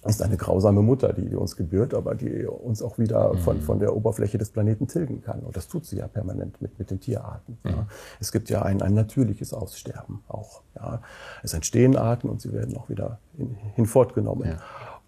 ist 0.05 0.23
eine 0.23 0.37
grausame 0.37 0.83
Mutter, 0.83 1.13
die 1.13 1.35
uns 1.37 1.57
gebührt, 1.57 1.95
aber 1.95 2.15
die 2.15 2.45
uns 2.45 2.83
auch 2.83 2.99
wieder 2.99 3.37
von, 3.39 3.59
mhm. 3.59 3.63
von 3.63 3.79
der 3.79 3.95
Oberfläche 3.95 4.37
des 4.37 4.51
Planeten 4.51 4.89
tilgen 4.89 5.23
kann. 5.23 5.41
Und 5.41 5.57
das 5.57 5.69
tut 5.69 5.87
sie 5.87 5.99
ja 5.99 6.09
permanent 6.09 6.61
mit, 6.61 6.79
mit 6.79 6.91
den 6.91 7.01
Tierarten. 7.01 7.59
Mhm. 7.63 7.71
Ja. 7.71 7.87
Es 8.21 8.33
gibt 8.33 8.51
ja 8.51 8.63
ein, 8.63 8.83
ein 8.83 8.95
natürliches 8.95 9.55
Aussterben 9.55 10.25
auch. 10.29 10.63
Ja. 10.75 11.03
Es 11.43 11.55
entstehen 11.55 11.97
Arten 11.97 12.29
und 12.29 12.41
sie 12.41 12.53
werden 12.53 12.77
auch 12.77 12.89
wieder 12.89 13.19
hin, 13.37 13.57
hinfortgenommen. 13.75 14.49
Ja. 14.49 14.57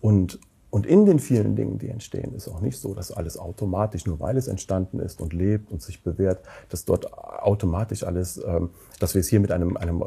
Und, 0.01 0.39
und 0.75 0.87
in 0.87 1.07
den 1.07 1.21
vielen 1.21 1.55
Dingen, 1.55 1.79
die 1.79 1.89
entstehen, 1.89 2.35
ist 2.35 2.49
auch 2.49 2.61
nicht 2.61 2.81
so, 2.81 2.95
dass 2.95 3.13
alles 3.13 3.39
automatisch, 3.39 4.07
nur 4.07 4.19
weil 4.19 4.37
es 4.37 4.49
entstanden 4.49 4.99
ist 4.99 5.21
und 5.21 5.33
lebt 5.33 5.71
und 5.71 5.81
sich 5.81 6.03
bewährt, 6.03 6.45
dass 6.69 6.85
dort 6.85 7.13
automatisch 7.13 8.03
alles, 8.03 8.43
ähm, 8.45 8.71
dass 8.99 9.15
wir 9.15 9.21
es 9.21 9.29
hier 9.29 9.39
mit 9.39 9.53
einem, 9.53 9.77
einem 9.77 10.03
äh, 10.03 10.05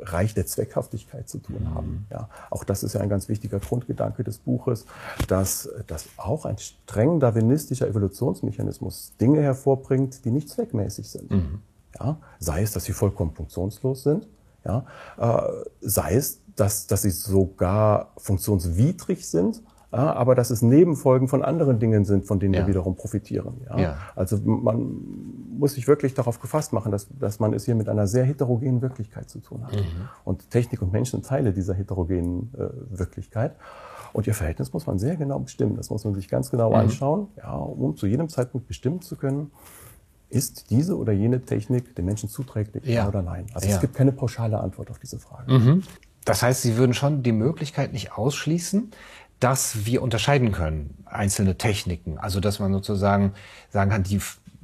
Reich 0.00 0.34
der 0.34 0.44
Zweckhaftigkeit 0.44 1.28
zu 1.28 1.38
tun 1.38 1.72
haben. 1.72 1.88
Mhm. 1.88 2.06
Ja, 2.10 2.28
auch 2.50 2.64
das 2.64 2.82
ist 2.82 2.94
ja 2.94 3.00
ein 3.00 3.08
ganz 3.08 3.28
wichtiger 3.28 3.60
Grundgedanke 3.60 4.24
des 4.24 4.38
Buches, 4.38 4.86
dass, 5.28 5.70
dass 5.86 6.06
auch 6.16 6.46
ein 6.46 6.58
streng 6.58 7.20
darwinistischer 7.20 7.86
Evolutionsmechanismus 7.86 9.12
Dinge 9.20 9.40
hervorbringt, 9.42 10.24
die 10.24 10.32
nicht 10.32 10.48
zweckmäßig 10.48 11.08
sind. 11.08 11.30
Mhm. 11.30 11.60
Ja, 11.96 12.18
sei 12.40 12.62
es, 12.62 12.72
dass 12.72 12.86
sie 12.86 12.92
vollkommen 12.92 13.36
funktionslos 13.36 14.02
sind, 14.02 14.26
ja, 14.64 14.84
äh, 15.16 15.64
sei 15.80 16.16
es, 16.16 16.40
dass, 16.56 16.88
dass 16.88 17.02
sie 17.02 17.10
sogar 17.10 18.10
funktionswidrig 18.16 19.24
sind, 19.28 19.62
ja, 19.90 20.12
aber 20.12 20.34
dass 20.34 20.50
es 20.50 20.60
Nebenfolgen 20.60 21.28
von 21.28 21.42
anderen 21.42 21.78
Dingen 21.78 22.04
sind, 22.04 22.26
von 22.26 22.38
denen 22.38 22.54
ja. 22.54 22.60
wir 22.60 22.68
wiederum 22.68 22.94
profitieren. 22.94 23.62
Ja? 23.68 23.78
ja? 23.78 23.98
Also 24.14 24.36
man 24.38 24.96
muss 25.58 25.74
sich 25.74 25.88
wirklich 25.88 26.12
darauf 26.12 26.40
gefasst 26.40 26.74
machen, 26.74 26.92
dass, 26.92 27.08
dass 27.18 27.40
man 27.40 27.54
es 27.54 27.64
hier 27.64 27.74
mit 27.74 27.88
einer 27.88 28.06
sehr 28.06 28.24
heterogenen 28.24 28.82
Wirklichkeit 28.82 29.30
zu 29.30 29.40
tun 29.40 29.64
hat. 29.64 29.74
Mhm. 29.74 30.08
Und 30.24 30.50
Technik 30.50 30.82
und 30.82 30.92
Menschen 30.92 31.22
Teile 31.22 31.52
dieser 31.52 31.74
heterogenen 31.74 32.52
äh, 32.54 32.98
Wirklichkeit. 32.98 33.56
Und 34.12 34.26
ihr 34.26 34.34
Verhältnis 34.34 34.72
muss 34.72 34.86
man 34.86 34.98
sehr 34.98 35.16
genau 35.16 35.38
bestimmen. 35.38 35.76
Das 35.76 35.88
muss 35.88 36.04
man 36.04 36.14
sich 36.14 36.28
ganz 36.28 36.50
genau 36.50 36.70
mhm. 36.70 36.76
anschauen, 36.76 37.28
ja, 37.38 37.54
um 37.54 37.96
zu 37.96 38.06
jedem 38.06 38.28
Zeitpunkt 38.28 38.66
bestimmen 38.66 39.00
zu 39.00 39.16
können, 39.16 39.50
ist 40.28 40.70
diese 40.70 40.98
oder 40.98 41.12
jene 41.12 41.40
Technik 41.40 41.94
den 41.96 42.04
Menschen 42.04 42.28
zuträglich 42.28 42.84
ja. 42.84 43.08
oder 43.08 43.22
nein? 43.22 43.46
Also 43.54 43.68
ja. 43.68 43.74
es 43.74 43.80
gibt 43.80 43.94
keine 43.94 44.12
pauschale 44.12 44.60
Antwort 44.60 44.90
auf 44.90 44.98
diese 44.98 45.18
Frage. 45.18 45.50
Mhm. 45.50 45.82
Das 46.26 46.42
heißt, 46.42 46.60
Sie 46.60 46.76
würden 46.76 46.92
schon 46.92 47.22
die 47.22 47.32
Möglichkeit 47.32 47.94
nicht 47.94 48.12
ausschließen, 48.12 48.90
dass 49.40 49.86
wir 49.86 50.02
unterscheiden 50.02 50.52
können, 50.52 51.04
einzelne 51.04 51.56
Techniken. 51.56 52.18
Also 52.18 52.40
dass 52.40 52.58
man 52.58 52.72
sozusagen 52.72 53.34
sagen 53.70 53.90
kann, 53.90 54.02
die 54.02 54.20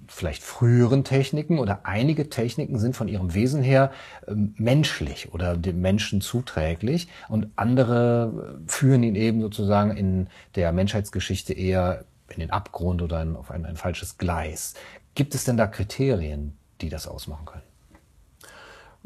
vielleicht 0.08 0.42
früheren 0.42 1.04
Techniken 1.04 1.58
oder 1.58 1.80
einige 1.84 2.28
Techniken 2.28 2.78
sind 2.78 2.96
von 2.96 3.08
ihrem 3.08 3.34
Wesen 3.34 3.62
her 3.62 3.90
äh, 4.26 4.34
menschlich 4.56 5.32
oder 5.32 5.56
dem 5.56 5.80
Menschen 5.80 6.20
zuträglich 6.20 7.08
und 7.28 7.48
andere 7.56 8.58
äh, 8.64 8.70
führen 8.70 9.02
ihn 9.02 9.14
eben 9.14 9.40
sozusagen 9.40 9.96
in 9.96 10.28
der 10.54 10.72
Menschheitsgeschichte 10.72 11.52
eher 11.52 12.04
in 12.28 12.40
den 12.40 12.50
Abgrund 12.50 13.02
oder 13.02 13.26
auf 13.36 13.50
ein, 13.50 13.64
ein 13.66 13.76
falsches 13.76 14.18
Gleis. 14.18 14.74
Gibt 15.14 15.34
es 15.34 15.44
denn 15.44 15.56
da 15.56 15.66
Kriterien, 15.66 16.56
die 16.80 16.88
das 16.88 17.06
ausmachen 17.06 17.46
können? 17.46 17.73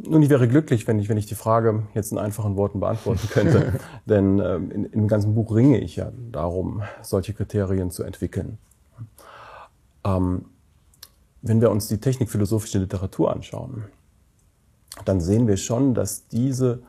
Nun, 0.00 0.23
ich 0.23 0.31
wäre 0.31 0.47
glücklich, 0.47 0.87
wenn 0.87 1.00
ich, 1.00 1.09
wenn 1.09 1.17
ich 1.17 1.26
die 1.26 1.35
Frage 1.35 1.83
jetzt 1.93 2.12
in 2.12 2.19
einfachen 2.19 2.55
Worten 2.57 2.78
beantworten 2.78 3.28
könnte. 3.33 3.81
Denn 4.07 4.38
ähm, 4.38 4.71
in, 4.71 4.90
dem 4.93 5.09
ganzen 5.09 5.35
Buch 5.35 5.55
ringe 5.55 5.78
ich 5.78 5.97
ja 5.97 6.12
darum, 6.31 6.83
solche 7.02 7.35
Kriterien 7.35 7.90
zu 7.90 8.05
entwickeln. 8.05 8.59
Ähm, 10.05 10.45
wenn 11.43 11.61
wir 11.61 11.71
uns 11.71 11.88
die 11.88 11.99
technikphilosophische 11.99 12.78
Literatur 12.78 13.33
anschauen, 13.33 13.85
dann 15.05 15.21
sehen 15.21 15.49
wir 15.49 15.57
schon, 15.57 15.95
dass 15.95 16.28
diese 16.28 16.81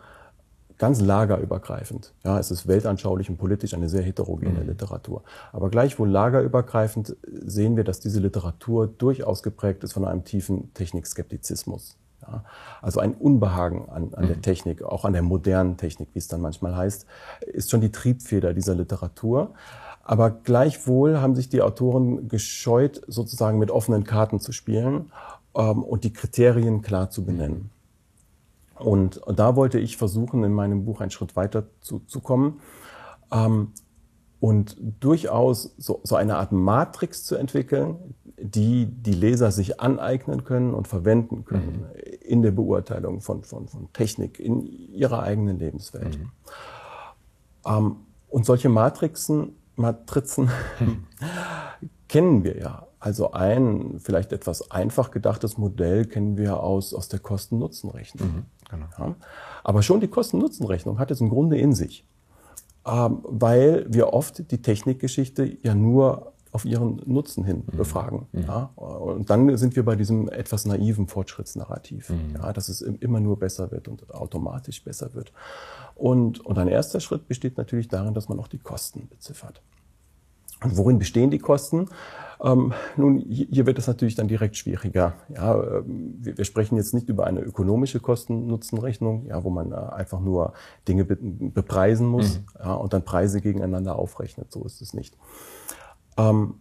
ganz 0.78 1.02
lagerübergreifend, 1.02 2.14
ja, 2.24 2.40
es 2.40 2.52
ist 2.52 2.68
weltanschaulich 2.68 3.30
und 3.30 3.38
politisch 3.38 3.74
eine 3.74 3.90
sehr 3.90 4.02
heterogene 4.04 4.62
mhm. 4.62 4.68
Literatur, 4.68 5.24
aber 5.52 5.70
gleichwohl 5.70 6.10
lagerübergreifend 6.10 7.18
sehen 7.28 7.76
wir, 7.76 7.84
dass 7.84 8.00
diese 8.00 8.20
Literatur 8.20 8.88
durchaus 8.88 9.44
geprägt 9.44 9.84
ist 9.84 9.94
von 9.94 10.06
einem 10.06 10.24
tiefen 10.24 10.74
Technikskeptizismus. 10.74 11.98
Ja. 12.22 12.44
Also 12.82 13.00
ein 13.00 13.14
Unbehagen 13.14 13.90
an, 13.90 14.14
an 14.14 14.26
mhm. 14.26 14.28
der 14.28 14.42
Technik, 14.42 14.84
auch 14.84 15.06
an 15.06 15.14
der 15.14 15.22
modernen 15.22 15.78
Technik, 15.78 16.10
wie 16.14 16.20
es 16.20 16.28
dann 16.28 16.42
manchmal 16.42 16.76
heißt, 16.76 17.06
ist 17.48 17.72
schon 17.72 17.82
die 17.82 17.92
Triebfeder 17.92 18.54
dieser 18.54 18.76
Literatur. 18.76 19.54
Aber 20.04 20.32
gleichwohl 20.32 21.22
haben 21.22 21.36
sich 21.36 21.50
die 21.50 21.62
Autoren 21.62 22.28
gescheut, 22.28 23.02
sozusagen 23.08 23.60
mit 23.60 23.70
offenen 23.70 24.06
Karten 24.06 24.40
zu 24.40 24.52
spielen 24.52 25.12
ähm, 25.56 25.84
und 25.84 26.04
die 26.04 26.14
Kriterien 26.14 26.82
klar 26.82 27.12
zu 27.12 27.24
benennen. 27.24 27.70
Und, 28.76 29.18
und, 29.18 29.38
da 29.38 29.56
wollte 29.56 29.78
ich 29.78 29.98
versuchen, 29.98 30.44
in 30.44 30.54
meinem 30.54 30.86
Buch 30.86 31.02
einen 31.02 31.12
Schritt 31.12 31.36
weiter 31.36 31.66
zu, 31.82 32.00
zu 32.08 32.22
kommen 32.22 32.62
ähm, 33.32 33.74
und 34.40 34.78
durchaus 35.00 35.76
so, 35.78 36.00
so 36.04 36.16
eine 36.16 36.38
Art 36.38 36.54
Matrix 36.54 37.26
zu 37.26 37.36
entwickeln, 37.36 38.16
die 38.42 38.86
die 38.86 39.14
Leser 39.14 39.52
sich 39.52 39.80
aneignen 39.82 40.46
können 40.46 40.74
und 40.74 40.88
verwenden 40.88 41.46
können 41.46 41.86
mhm. 41.94 42.09
In 42.30 42.42
der 42.42 42.52
Beurteilung 42.52 43.22
von, 43.22 43.44
von, 43.44 43.68
von 43.68 43.92
Technik 43.94 44.40
in 44.40 44.62
ihrer 44.62 45.24
eigenen 45.24 45.58
Lebenswelt. 45.58 46.20
Mhm. 46.20 46.32
Ähm, 47.66 47.96
und 48.30 48.46
solche 48.46 48.70
Matrixen 48.70 49.56
Matrizen 49.80 50.50
kennen 52.08 52.44
wir 52.44 52.58
ja. 52.58 52.86
Also 53.00 53.32
ein 53.32 53.96
vielleicht 54.00 54.34
etwas 54.34 54.72
einfach 54.72 55.10
gedachtes 55.10 55.58
Modell 55.58 56.06
kennen 56.06 56.38
wir 56.38 56.62
aus, 56.62 56.94
aus 56.94 57.08
der 57.08 57.20
Kosten-Nutzen-Rechnung. 57.20 58.28
Mhm, 58.28 58.46
genau. 58.70 58.86
ja. 58.98 59.16
Aber 59.64 59.82
schon 59.82 60.02
die 60.02 60.10
Kosten-Nutzen-Rechnung 60.10 61.00
hat 61.00 61.10
es 61.10 61.22
im 61.22 61.30
Grunde 61.30 61.58
in 61.58 61.74
sich, 61.74 62.06
ähm, 62.86 63.20
weil 63.24 63.86
wir 63.88 64.12
oft 64.12 64.52
die 64.52 64.62
Technikgeschichte 64.62 65.58
ja 65.64 65.74
nur 65.76 66.34
auf 66.52 66.66
ihren 66.66 67.02
Nutzen 67.06 67.44
hin 67.44 67.64
mhm. 67.66 67.78
befragen. 67.78 68.28
Mhm. 68.32 68.42
Ja? 68.42 68.64
Und 68.76 69.30
dann 69.30 69.56
sind 69.58 69.76
wir 69.76 69.84
bei 69.84 69.96
diesem 69.96 70.30
etwas 70.30 70.66
naiven 70.66 71.08
Fortschrittsnarrativ, 71.08 72.10
mhm. 72.10 72.36
ja, 72.36 72.54
dass 72.54 72.70
es 72.70 72.82
immer 72.82 73.20
nur 73.20 73.38
besser 73.38 73.72
wird 73.72 73.88
und 73.88 74.14
automatisch 74.14 74.84
besser 74.84 75.14
wird. 75.14 75.32
Und, 75.96 76.46
und 76.46 76.58
ein 76.58 76.68
erster 76.68 77.00
Schritt 77.00 77.28
besteht 77.28 77.58
natürlich 77.58 77.88
darin, 77.88 78.14
dass 78.14 78.30
man 78.30 78.40
auch 78.40 78.48
die 78.48 78.60
Kosten 78.60 79.08
beziffert. 79.10 79.62
Und 80.62 80.76
worin 80.76 81.00
bestehen 81.00 81.32
die 81.32 81.40
Kosten? 81.40 81.88
Ähm, 82.42 82.74
nun, 82.96 83.20
hier 83.20 83.66
wird 83.66 83.78
es 83.78 83.88
natürlich 83.88 84.16
dann 84.16 84.28
direkt 84.28 84.56
schwieriger. 84.56 85.14
Ja, 85.30 85.62
ähm, 85.62 86.16
wir, 86.20 86.38
wir, 86.38 86.46
sprechen 86.46 86.78
jetzt 86.78 86.94
nicht 86.94 87.10
über 87.10 87.28
eine 87.28 87.42
ökonomische 87.42 88.00
Kosten-Nutzen-Rechnung, 88.00 89.26
ja, 89.28 89.44
wo 89.44 89.50
man 89.50 89.72
äh, 89.72 89.76
einfach 89.76 90.20
nur 90.20 90.54
Dinge 90.88 91.06
be 91.06 91.18
bepreisen 91.18 92.08
muss 92.08 92.40
mhm. 92.40 92.46
ja, 92.60 92.74
und 92.74 92.94
dann 92.94 93.04
Preise 93.04 93.42
gegeneinander 93.42 93.98
aufrechnet. 93.98 94.52
So 94.52 94.64
ist 94.64 94.82
es 94.82 94.94
nicht. 94.94 95.18
Ähm, 96.20 96.56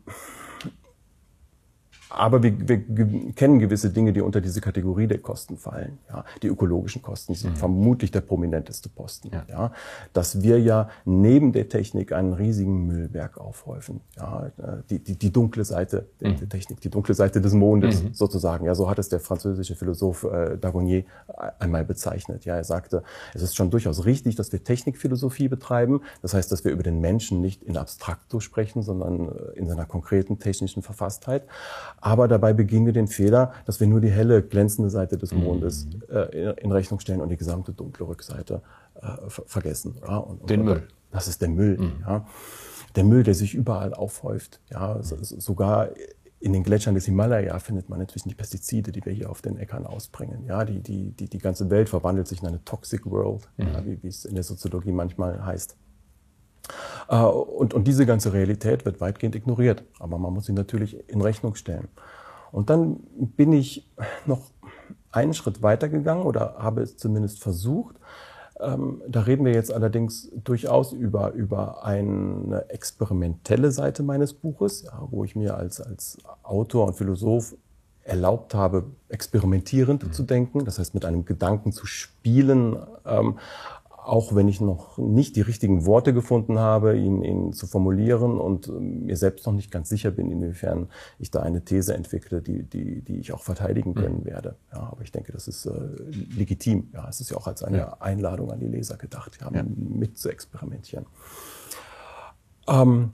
aber 2.11 2.43
wir, 2.43 2.53
wir 2.69 3.33
kennen 3.35 3.59
gewisse 3.59 3.91
Dinge, 3.91 4.13
die 4.13 4.21
unter 4.21 4.41
diese 4.41 4.61
Kategorie 4.61 5.07
der 5.07 5.19
Kosten 5.19 5.59
fallen. 5.59 5.99
Ja, 6.09 6.25
die 6.43 6.49
ökologischen 6.49 7.03
Kosten 7.03 7.35
sind 7.35 7.53
mhm. 7.53 7.57
vermutlich 7.57 8.11
der 8.11 8.23
prominenteste 8.23 8.89
Posten. 8.89 9.31
Ja. 9.33 9.45
ja. 9.49 9.73
dass 10.13 10.43
wir 10.43 10.59
ja 10.61 10.89
neben 11.05 11.53
der 11.53 11.69
Technik 11.69 12.13
einen 12.13 12.33
riesigen 12.33 12.87
Müllberg 12.87 13.39
aufhäufen. 13.39 14.01
Ja, 14.17 14.51
die, 14.89 14.99
die, 14.99 15.17
die 15.17 15.33
dunkle 15.33 15.65
Seite 15.65 16.07
der, 16.21 16.31
mhm. 16.31 16.39
der 16.39 16.49
Technik, 16.49 16.81
die 16.81 16.91
dunkle 16.91 17.15
Seite 17.15 17.41
des 17.41 17.53
Mondes 17.53 18.03
mhm. 18.03 18.15
sozusagen. 18.15 18.65
Ja, 18.65 18.75
so 18.75 18.89
hat 18.89 18.99
es 18.99 19.09
der 19.09 19.21
französische 19.21 19.75
Philosoph 19.75 20.25
äh, 20.25 20.57
Dagonier 20.57 21.05
einmal 21.59 21.85
bezeichnet. 21.85 22.45
Ja, 22.45 22.57
er 22.57 22.65
sagte, 22.65 23.03
es 23.35 23.43
ist 23.43 23.57
schon 23.57 23.71
durchaus 23.71 24.05
richtig, 24.05 24.37
dass 24.37 24.53
wir 24.53 24.65
Technikphilosophie 24.65 25.49
betreiben. 25.49 26.01
Das 26.23 26.35
heißt, 26.35 26.51
dass 26.51 26.65
wir 26.65 26.73
über 26.73 26.83
den 26.83 27.01
Menschen 27.01 27.41
nicht 27.41 27.63
in 27.63 27.77
Abstrakto 27.77 28.41
sprechen, 28.41 28.83
sondern 28.83 29.29
äh, 29.29 29.59
in 29.59 29.69
seiner 29.69 29.85
konkreten 29.85 30.39
technischen 30.39 30.83
Verfasstheit. 30.83 31.45
Aber 32.01 32.29
dabei 32.29 32.53
begehen 32.53 32.87
wir 32.87 32.93
den 32.93 33.09
Fehler, 33.09 33.53
dass 33.67 33.81
wir 33.81 33.87
nur 33.87 34.01
die 34.01 34.11
helle, 34.11 34.43
glänzende 34.43 34.91
Seite 34.91 35.19
des 35.19 35.33
Mondes 35.33 35.87
mhm. 35.87 36.03
äh, 36.15 36.53
in 36.53 36.73
Rechnung 36.73 37.01
stellen 37.01 37.21
und 37.21 37.29
die 37.29 37.37
gesamte 37.37 37.73
dunkle 37.73 38.07
Rückseite 38.07 38.63
äh, 39.01 39.29
vergessen. 39.29 39.97
Ja? 40.07 40.19
Und, 40.19 40.43
und, 40.43 40.51
den 40.51 40.65
Müll. 40.65 40.87
Das 41.11 41.29
ist 41.29 41.43
der 41.43 41.49
Müll. 41.49 41.79
Mhm. 41.79 42.05
Ja? 42.07 42.27
Der 42.97 43.05
Müll, 43.05 43.23
der 43.23 43.35
sich 43.35 43.55
überall 43.55 43.95
aufhäuft. 43.95 44.61
Ja? 44.71 44.95
Mhm. 44.95 45.25
sogar 45.25 45.91
in 46.41 46.53
den 46.53 46.63
Gletschern 46.63 46.95
des 46.95 47.07
Himalaya 47.07 47.59
findet 47.59 47.89
man 47.89 48.01
inzwischen 48.01 48.29
die 48.29 48.35
Pestizide, 48.35 48.93
die 48.93 49.05
wir 49.05 49.13
hier 49.13 49.31
auf 49.31 49.43
den 49.43 49.57
Äckern 49.57 49.87
ausbringen. 49.87 50.45
Ja, 50.47 50.65
die, 50.65 50.81
die, 50.81 51.11
die, 51.11 51.29
die 51.29 51.39
ganze 51.39 51.69
Welt 51.69 51.89
verwandelt 51.89 52.29
sich 52.29 52.43
in 52.43 52.49
eine 52.49 52.65
Toxic 52.65 53.05
World, 53.07 53.49
mhm. 53.57 53.67
ja, 53.67 53.85
wie, 53.85 54.03
wie 54.03 54.09
es 54.09 54.25
in 54.25 54.35
der 54.35 54.45
Soziologie 54.45 54.93
manchmal 54.93 55.45
heißt. 55.45 55.77
Äh, 57.09 57.23
und, 57.23 57.75
und 57.75 57.85
diese 57.85 58.07
ganze 58.07 58.33
Realität 58.33 58.85
wird 58.85 59.01
weitgehend 59.01 59.35
ignoriert. 59.35 59.83
Aber 59.99 60.19
man 60.19 60.33
muss 60.33 60.47
sie 60.47 60.53
natürlich 60.53 61.09
in 61.09 61.21
Rechnung 61.21 61.55
stellen. 61.55 61.89
Und 62.53 62.71
dann 62.71 63.01
bin 63.19 63.53
ich 63.53 63.89
noch 64.27 64.41
einen 65.13 65.35
Schritt 65.35 65.63
weitergegangen 65.63 66.25
oder 66.25 66.57
habe 66.59 66.83
es 66.83 66.97
zumindest 66.97 67.43
versucht. 67.43 67.97
Ähm, 68.61 69.03
da 69.07 69.21
reden 69.21 69.45
wir 69.45 69.53
jetzt 69.53 69.73
allerdings 69.73 70.31
durchaus 70.45 70.93
über, 70.93 71.33
über 71.33 71.85
eine 71.85 72.65
experimentelle 72.69 73.71
Seite 73.71 74.03
meines 74.03 74.35
Buches, 74.35 74.83
ja, 74.83 75.07
wo 75.11 75.25
ich 75.25 75.37
mir 75.37 75.57
als, 75.57 75.81
als 75.81 76.19
Autor 76.43 76.89
und 76.89 76.95
Philosoph 76.95 77.55
erlaubt 78.03 78.55
habe, 78.55 78.85
experimentierend 79.11 80.03
mhm. 80.03 80.13
zu 80.13 80.23
denken, 80.23 80.65
das 80.65 80.79
heißt 80.79 80.95
mit 80.95 81.05
einem 81.05 81.25
Gedanken 81.25 81.73
zu 81.73 81.87
spielen, 81.87 82.77
ähm, 83.07 83.39
auch 84.09 84.35
wenn 84.35 84.49
ich 84.49 84.61
noch 84.61 84.97
nicht 84.97 85.37
die 85.37 85.43
richtigen 85.43 85.85
Worte 85.85 86.15
gefunden 86.15 86.59
habe, 86.59 86.97
ihn, 86.97 87.23
ihn 87.23 87.53
zu 87.53 87.67
formulieren 87.67 88.39
und 88.39 88.69
ähm, 88.69 89.05
mir 89.05 89.17
selbst 89.17 89.47
noch 89.47 89.53
nicht 89.53 89.71
ganz 89.71 89.89
sicher 89.89 90.11
bin, 90.11 90.31
inwiefern 90.31 90.89
ich 91.19 91.31
da 91.31 91.43
eine 91.43 91.65
These 91.65 91.95
entwickle, 91.95 92.41
die, 92.41 92.63
die, 92.63 93.03
die 93.03 93.19
ich 93.19 93.33
auch 93.33 93.43
verteidigen 93.43 93.95
können 93.95 94.21
mhm. 94.21 94.25
werde. 94.25 94.57
Ja, 94.73 94.89
aber 94.91 95.03
ich 95.03 95.13
denke, 95.13 95.33
das 95.33 95.47
ist 95.47 95.67
äh, 95.67 95.73
legitim. 96.35 96.89
Ja, 96.95 97.07
es 97.09 97.21
ist 97.21 97.31
ja 97.31 97.37
auch 97.37 97.47
als 97.47 97.63
eine 97.63 97.79
ja. 97.79 97.97
Einladung 98.01 98.51
an 98.51 98.61
die 98.61 98.67
Leser 98.67 98.97
gedacht, 98.97 99.39
ja, 99.41 99.51
ja. 99.53 99.63
mit 99.63 100.19
zu 100.19 100.31
experimentieren. 100.31 101.05
Ähm, 102.67 103.13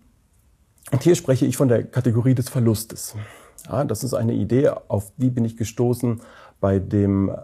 und 0.93 1.03
hier 1.03 1.17
spreche 1.17 1.45
ich 1.45 1.57
von 1.57 1.69
der 1.69 1.83
Kategorie 1.85 2.35
des 2.35 2.49
Verlustes. 2.49 3.17
Ja, 3.67 3.85
das 3.85 4.05
ist 4.05 4.15
eine 4.15 4.35
Idee, 4.35 4.69
auf 4.69 5.13
die 5.17 5.31
bin 5.31 5.45
ich 5.45 5.57
gestoßen 5.57 6.21
bei 6.61 6.79
dem 6.79 7.35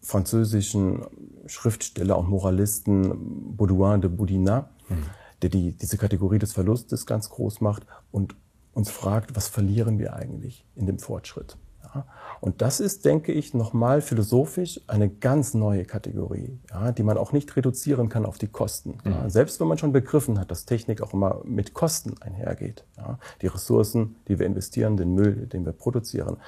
französischen 0.00 1.02
Schriftsteller 1.46 2.18
und 2.18 2.28
Moralisten 2.28 3.56
Baudouin 3.56 4.00
de 4.00 4.10
Boudinat, 4.10 4.70
mhm. 4.88 5.04
der 5.42 5.50
die, 5.50 5.72
diese 5.72 5.98
Kategorie 5.98 6.38
des 6.38 6.52
Verlustes 6.52 7.06
ganz 7.06 7.30
groß 7.30 7.60
macht 7.60 7.86
und 8.10 8.36
uns 8.72 8.90
fragt, 8.90 9.34
was 9.36 9.48
verlieren 9.48 9.98
wir 9.98 10.14
eigentlich 10.14 10.66
in 10.74 10.86
dem 10.86 10.98
Fortschritt? 10.98 11.56
Ja? 11.82 12.06
Und 12.40 12.60
das 12.60 12.80
ist, 12.80 13.04
denke 13.04 13.32
ich, 13.32 13.54
nochmal 13.54 14.02
philosophisch 14.02 14.80
eine 14.86 15.08
ganz 15.08 15.54
neue 15.54 15.84
Kategorie, 15.84 16.58
ja, 16.70 16.92
die 16.92 17.02
man 17.02 17.16
auch 17.16 17.32
nicht 17.32 17.56
reduzieren 17.56 18.08
kann 18.08 18.26
auf 18.26 18.36
die 18.38 18.48
Kosten. 18.48 18.98
Mhm. 19.04 19.10
Ja? 19.10 19.30
Selbst 19.30 19.60
wenn 19.60 19.68
man 19.68 19.78
schon 19.78 19.92
begriffen 19.92 20.38
hat, 20.38 20.50
dass 20.50 20.66
Technik 20.66 21.00
auch 21.00 21.14
immer 21.14 21.40
mit 21.44 21.74
Kosten 21.74 22.14
einhergeht. 22.20 22.84
Die 23.40 23.46
Ressourcen, 23.46 24.16
die 24.28 24.38
wir 24.38 24.46
investieren, 24.46 24.96
den 24.96 25.14
Müll, 25.14 25.46
den 25.46 25.64
wir 25.64 25.72
produzieren. 25.72 26.38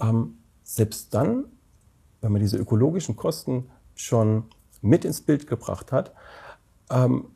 Ähm, 0.00 0.38
selbst 0.62 1.14
dann 1.14 1.46
wenn 2.20 2.32
man 2.32 2.40
diese 2.40 2.56
ökologischen 2.56 3.16
Kosten 3.16 3.70
schon 4.00 4.44
mit 4.80 5.04
ins 5.04 5.20
Bild 5.20 5.46
gebracht 5.46 5.92
hat, 5.92 6.12
ähm, 6.90 7.26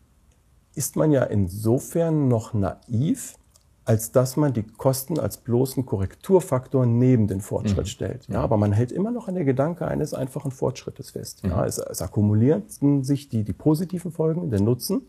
ist 0.75 0.97
man 0.97 1.13
ja 1.13 1.25
insofern 1.25 2.29
noch 2.29 2.55
naiv, 2.55 3.37
als 3.85 4.13
dass 4.13 4.37
man 4.37 4.53
die 4.53 4.63
Kosten 4.63 5.19
als 5.19 5.39
bloßen 5.39 5.85
Korrekturfaktor 5.85 6.87
neben 6.87 7.27
den 7.27 7.41
Fortschritt 7.41 7.79
mhm. 7.79 7.87
stellt. 7.87 8.29
Ja, 8.29 8.41
aber 8.41 8.57
man 8.57 8.73
hält 8.73 8.93
immer 8.93 9.11
noch 9.11 9.27
an 9.27 9.35
der 9.35 9.45
Gedanke 9.45 9.89
eines 9.89 10.15
einfachen 10.15 10.53
Fortschrittes 10.53 11.11
fest. 11.11 11.43
Ja, 11.45 11.59
mhm. 11.59 11.65
es, 11.65 11.79
es 11.79 12.01
akkumulieren 12.01 12.63
sich 13.03 13.29
die, 13.29 13.43
die 13.43 13.53
positiven 13.53 14.13
Folgen, 14.13 14.51
der 14.51 14.61
Nutzen, 14.61 15.03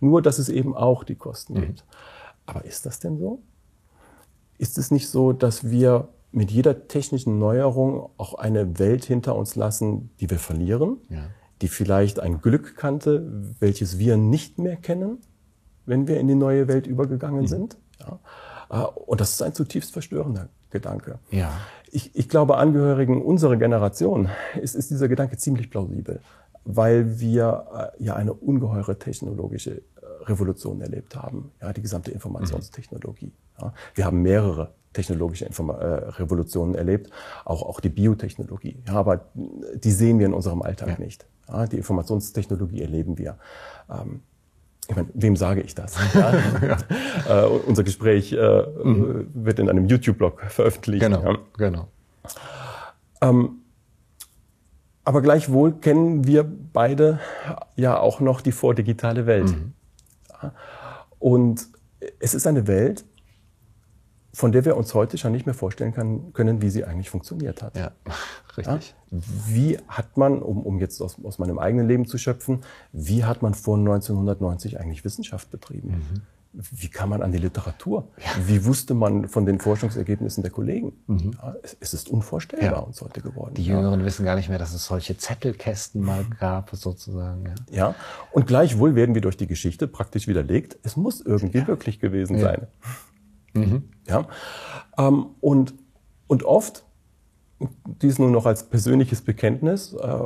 nur 0.00 0.22
dass 0.22 0.38
es 0.38 0.48
eben 0.48 0.74
auch 0.74 1.04
die 1.04 1.16
Kosten 1.16 1.54
mhm. 1.54 1.60
gibt. 1.60 1.84
Aber 2.46 2.64
ist 2.64 2.86
das 2.86 2.98
denn 2.98 3.18
so? 3.18 3.42
Ist 4.56 4.78
es 4.78 4.90
nicht 4.90 5.08
so, 5.08 5.32
dass 5.32 5.68
wir 5.68 6.08
mit 6.34 6.50
jeder 6.50 6.88
technischen 6.88 7.38
Neuerung 7.38 8.10
auch 8.16 8.34
eine 8.34 8.78
Welt 8.78 9.04
hinter 9.04 9.36
uns 9.36 9.54
lassen, 9.54 10.10
die 10.20 10.28
wir 10.28 10.38
verlieren, 10.38 10.98
ja. 11.08 11.26
die 11.62 11.68
vielleicht 11.68 12.18
ein 12.18 12.40
Glück 12.40 12.76
kannte, 12.76 13.54
welches 13.60 13.98
wir 13.98 14.16
nicht 14.16 14.58
mehr 14.58 14.76
kennen, 14.76 15.18
wenn 15.86 16.08
wir 16.08 16.18
in 16.18 16.28
die 16.28 16.34
neue 16.34 16.66
Welt 16.66 16.86
übergegangen 16.86 17.42
mhm. 17.42 17.46
sind? 17.46 17.76
Ja. 18.00 18.18
Äh, 18.70 18.84
und 18.84 19.20
das 19.20 19.32
ist 19.32 19.42
ein 19.42 19.54
zutiefst 19.54 19.92
verstörender 19.92 20.48
Gedanke. 20.70 21.18
Ja. 21.30 21.52
Ich, 21.92 22.14
ich 22.16 22.28
glaube, 22.28 22.56
Angehörigen 22.56 23.22
unserer 23.22 23.56
Generation 23.56 24.28
ist, 24.60 24.74
ist 24.74 24.90
dieser 24.90 25.06
Gedanke 25.06 25.36
ziemlich 25.36 25.70
plausibel, 25.70 26.20
weil 26.64 27.20
wir 27.20 27.92
äh, 27.98 28.04
ja 28.04 28.16
eine 28.16 28.32
ungeheure 28.32 28.98
technologische 28.98 29.76
äh, 29.76 29.82
Revolution 30.24 30.80
erlebt 30.80 31.14
haben, 31.14 31.52
ja, 31.62 31.72
die 31.72 31.82
gesamte 31.82 32.10
Informationstechnologie. 32.10 33.32
Ja. 33.60 33.72
Wir 33.94 34.04
haben 34.06 34.22
mehrere 34.22 34.74
technologische 34.94 35.44
Informa 35.44 35.74
äh, 35.74 36.08
Revolutionen 36.12 36.74
erlebt, 36.74 37.10
auch, 37.44 37.62
auch 37.62 37.80
die 37.80 37.90
Biotechnologie. 37.90 38.82
Ja, 38.86 38.94
aber 38.94 39.26
die 39.74 39.90
sehen 39.90 40.18
wir 40.18 40.26
in 40.26 40.34
unserem 40.34 40.62
Alltag 40.62 40.88
ja. 40.88 40.98
nicht. 40.98 41.26
Ja, 41.48 41.66
die 41.66 41.76
Informationstechnologie 41.76 42.80
erleben 42.80 43.18
wir. 43.18 43.36
Ähm, 43.90 44.22
ich 44.88 44.96
meine, 44.96 45.08
wem 45.14 45.36
sage 45.36 45.60
ich 45.60 45.74
das? 45.74 45.96
Äh, 47.26 47.46
unser 47.46 47.84
Gespräch 47.84 48.32
äh, 48.32 48.36
mhm. 48.36 49.30
wird 49.32 49.58
in 49.58 49.70
einem 49.70 49.86
YouTube-Blog 49.86 50.42
veröffentlicht. 50.48 51.02
Genau, 51.02 51.38
genau. 51.56 51.88
Ähm, 53.22 53.62
aber 55.04 55.22
gleichwohl 55.22 55.72
kennen 55.72 56.26
wir 56.26 56.44
beide 56.44 57.18
ja 57.76 57.98
auch 57.98 58.20
noch 58.20 58.42
die 58.42 58.52
vordigitale 58.52 59.24
Welt. 59.24 59.46
Mhm. 59.46 59.72
Und 61.18 61.68
es 62.20 62.34
ist 62.34 62.46
eine 62.46 62.66
Welt, 62.66 63.06
von 64.34 64.50
der 64.50 64.64
wir 64.64 64.76
uns 64.76 64.92
heute 64.94 65.16
schon 65.16 65.32
nicht 65.32 65.46
mehr 65.46 65.54
vorstellen 65.54 65.94
kann, 65.94 66.32
können, 66.32 66.60
wie 66.60 66.68
sie 66.68 66.84
eigentlich 66.84 67.08
funktioniert 67.08 67.62
hat. 67.62 67.76
Ja, 67.76 67.92
richtig. 68.56 68.94
Ja? 69.10 69.18
Wie 69.46 69.78
hat 69.86 70.16
man, 70.16 70.42
um, 70.42 70.62
um 70.66 70.80
jetzt 70.80 71.00
aus, 71.00 71.16
aus 71.22 71.38
meinem 71.38 71.58
eigenen 71.58 71.86
Leben 71.86 72.04
zu 72.06 72.18
schöpfen, 72.18 72.62
wie 72.92 73.24
hat 73.24 73.42
man 73.42 73.54
vor 73.54 73.78
1990 73.78 74.80
eigentlich 74.80 75.04
Wissenschaft 75.04 75.50
betrieben? 75.50 75.88
Mhm. 75.88 76.22
Wie 76.52 76.88
kam 76.88 77.10
man 77.10 77.22
an 77.22 77.32
die 77.32 77.38
Literatur? 77.38 78.08
Ja. 78.16 78.46
Wie 78.46 78.64
wusste 78.64 78.94
man 78.94 79.28
von 79.28 79.44
den 79.44 79.58
Forschungsergebnissen 79.58 80.42
der 80.42 80.52
Kollegen? 80.52 80.92
Mhm. 81.06 81.32
Ja, 81.40 81.54
es, 81.62 81.76
es, 81.80 81.94
ist 81.94 82.08
unvorstellbar 82.08 82.86
uns 82.86 83.00
heute 83.00 83.20
geworden. 83.20 83.54
Die 83.54 83.64
Jüngeren 83.64 84.04
wissen 84.04 84.24
gar 84.24 84.36
nicht 84.36 84.48
mehr, 84.48 84.58
dass 84.58 84.72
es 84.72 84.86
solche 84.86 85.16
Zettelkästen 85.16 86.00
mal 86.00 86.24
gab, 86.38 86.70
sozusagen. 86.70 87.52
Ja. 87.70 87.94
und 88.32 88.46
gleichwohl 88.46 88.94
werden 88.94 89.14
wir 89.14 89.22
durch 89.22 89.36
die 89.36 89.48
Geschichte 89.48 89.88
praktisch 89.88 90.28
widerlegt, 90.28 90.76
es 90.84 90.96
muss 90.96 91.20
irgendwie 91.20 91.66
wirklich 91.66 91.98
gewesen 91.98 92.38
sein. 92.38 92.68
Mhm. 93.54 93.84
Ja? 94.06 94.26
Ähm, 94.98 95.26
und, 95.40 95.74
und 96.26 96.44
oft, 96.44 96.84
dies 98.02 98.18
nur 98.18 98.30
noch 98.30 98.46
als 98.46 98.64
persönliches 98.64 99.22
Bekenntnis, 99.22 99.94
äh, 99.94 100.18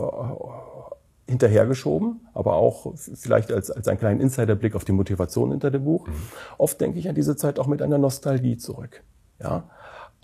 hinterhergeschoben, 1.29 2.27
aber 2.33 2.55
auch 2.55 2.95
vielleicht 2.97 3.53
als, 3.53 3.71
als 3.71 3.87
einen 3.87 3.99
kleinen 3.99 4.21
Insiderblick 4.21 4.75
auf 4.75 4.87
die 4.87 4.93
Motivation 4.93 5.51
hinter 5.51 5.71
dem 5.71 5.85
Buch. 5.85 6.07
Mhm. 6.07 6.13
Oft 6.57 6.81
denke 6.81 6.99
ich 6.99 7.09
an 7.09 7.15
diese 7.15 7.37
Zeit 7.37 7.59
auch 7.59 7.67
mit 7.67 7.83
einer 7.83 7.99
Nostalgie 7.99 8.57
zurück. 8.57 9.03
Ja? 9.39 9.69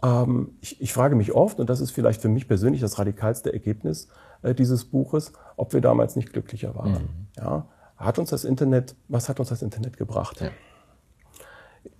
Ähm, 0.02 0.56
ich, 0.62 0.80
ich 0.80 0.94
frage 0.94 1.14
mich 1.14 1.32
oft, 1.32 1.60
und 1.60 1.68
das 1.68 1.80
ist 1.80 1.90
vielleicht 1.90 2.22
für 2.22 2.30
mich 2.30 2.48
persönlich 2.48 2.80
das 2.80 2.98
radikalste 2.98 3.52
Ergebnis 3.52 4.08
äh, 4.40 4.54
dieses 4.54 4.86
Buches, 4.86 5.32
ob 5.56 5.74
wir 5.74 5.82
damals 5.82 6.16
nicht 6.16 6.32
glücklicher 6.32 6.74
waren. 6.74 6.92
Mhm. 6.92 7.08
Ja? 7.36 7.68
Hat 7.98 8.18
uns 8.18 8.30
das 8.30 8.44
Internet, 8.44 8.96
was 9.08 9.28
hat 9.28 9.40
uns 9.40 9.50
das 9.50 9.60
Internet 9.60 9.98
gebracht? 9.98 10.40
Ja 10.40 10.48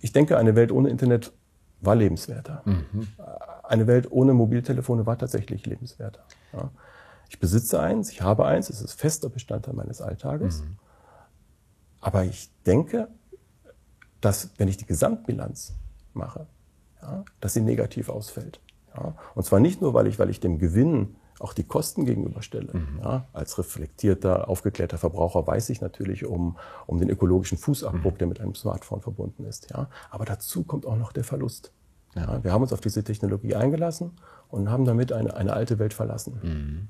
ich 0.05 0.11
denke, 0.11 0.37
eine 0.37 0.55
Welt 0.55 0.71
ohne 0.71 0.89
Internet 0.89 1.33
war 1.81 1.95
lebenswerter. 1.95 2.61
Mhm. 2.65 3.07
Eine 3.63 3.87
Welt 3.87 4.11
ohne 4.11 4.35
Mobiltelefone 4.35 5.07
war 5.07 5.17
tatsächlich 5.17 5.65
lebenswerter. 5.65 6.23
Ja. 6.53 6.69
Ich 7.27 7.39
besitze 7.39 7.79
eins, 7.79 8.11
ich 8.11 8.21
habe 8.21 8.45
eins, 8.45 8.69
es 8.69 8.83
ist 8.83 8.93
fester 8.93 9.29
Bestandteil 9.29 9.73
meines 9.73 10.03
Alltages. 10.03 10.61
Mhm. 10.61 10.77
Aber 12.01 12.23
ich 12.23 12.51
denke, 12.67 13.07
dass 14.21 14.51
wenn 14.57 14.67
ich 14.67 14.77
die 14.77 14.85
Gesamtbilanz 14.85 15.73
mache, 16.13 16.45
ja, 17.01 17.25
dass 17.41 17.55
sie 17.55 17.61
negativ 17.61 18.09
ausfällt. 18.09 18.61
Ja. 18.95 19.15
Und 19.33 19.43
zwar 19.43 19.59
nicht 19.59 19.81
nur, 19.81 19.95
weil 19.95 20.05
ich, 20.05 20.19
weil 20.19 20.29
ich 20.29 20.39
dem 20.39 20.59
Gewinn 20.59 21.15
auch 21.39 21.53
die 21.53 21.63
Kosten 21.63 22.05
gegenüberstelle. 22.05 22.73
Mhm. 22.73 22.99
Ja, 23.03 23.25
als 23.33 23.57
reflektierter, 23.57 24.47
aufgeklärter 24.49 24.97
Verbraucher 24.97 25.45
weiß 25.45 25.69
ich 25.69 25.81
natürlich 25.81 26.25
um, 26.25 26.57
um 26.85 26.99
den 26.99 27.09
ökologischen 27.09 27.57
Fußabdruck, 27.57 28.13
mhm. 28.13 28.17
der 28.17 28.27
mit 28.27 28.39
einem 28.39 28.55
Smartphone 28.55 29.01
verbunden 29.01 29.45
ist. 29.45 29.69
Ja, 29.71 29.89
aber 30.09 30.25
dazu 30.25 30.63
kommt 30.63 30.85
auch 30.85 30.97
noch 30.97 31.11
der 31.11 31.23
Verlust. 31.23 31.71
Ja, 32.15 32.43
wir 32.43 32.53
haben 32.53 32.61
uns 32.61 32.71
auf 32.71 32.81
diese 32.81 33.03
Technologie 33.03 33.55
eingelassen 33.55 34.11
und 34.49 34.69
haben 34.69 34.85
damit 34.85 35.11
eine, 35.11 35.35
eine 35.35 35.53
alte 35.53 35.79
Welt 35.79 35.93
verlassen. 35.93 36.39
Mhm. 36.41 36.87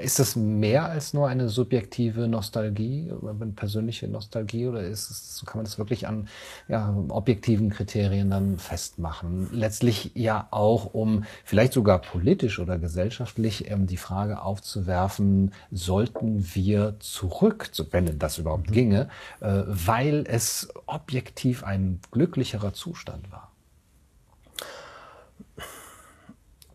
Ist 0.00 0.18
das 0.18 0.36
mehr 0.36 0.86
als 0.86 1.14
nur 1.14 1.28
eine 1.28 1.48
subjektive 1.48 2.28
Nostalgie, 2.28 3.12
eine 3.22 3.52
persönliche 3.52 4.08
Nostalgie, 4.08 4.66
oder 4.66 4.82
ist 4.82 5.10
es, 5.10 5.44
kann 5.46 5.58
man 5.58 5.64
das 5.64 5.78
wirklich 5.78 6.06
an 6.06 6.28
ja, 6.68 6.94
objektiven 7.08 7.70
Kriterien 7.70 8.30
dann 8.30 8.58
festmachen? 8.58 9.48
Letztlich 9.52 10.12
ja 10.14 10.48
auch, 10.50 10.92
um 10.94 11.24
vielleicht 11.44 11.72
sogar 11.72 12.00
politisch 12.00 12.58
oder 12.58 12.78
gesellschaftlich 12.78 13.70
ähm, 13.70 13.86
die 13.86 13.96
Frage 13.96 14.42
aufzuwerfen, 14.42 15.52
sollten 15.70 16.54
wir 16.54 16.96
zurück, 17.00 17.70
wenn 17.90 18.18
das 18.18 18.38
überhaupt 18.38 18.70
mhm. 18.70 18.74
ginge, 18.74 19.08
äh, 19.40 19.62
weil 19.66 20.24
es 20.28 20.68
objektiv 20.86 21.64
ein 21.64 22.00
glücklicherer 22.10 22.72
Zustand 22.72 23.30
war? 23.30 23.53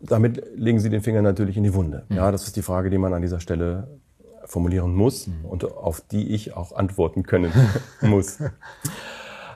Damit 0.01 0.43
legen 0.55 0.79
Sie 0.79 0.89
den 0.89 1.01
Finger 1.01 1.21
natürlich 1.21 1.57
in 1.57 1.63
die 1.63 1.73
Wunde. 1.73 2.05
Mhm. 2.09 2.15
Ja, 2.15 2.31
das 2.31 2.43
ist 2.43 2.55
die 2.55 2.61
Frage, 2.61 2.89
die 2.89 2.97
man 2.97 3.13
an 3.13 3.21
dieser 3.21 3.39
Stelle 3.39 3.99
formulieren 4.45 4.95
muss 4.95 5.27
mhm. 5.27 5.45
und 5.45 5.63
auf 5.71 6.01
die 6.01 6.33
ich 6.33 6.55
auch 6.55 6.71
antworten 6.71 7.23
können 7.23 7.51
muss. 8.01 8.39
äh, 8.39 8.47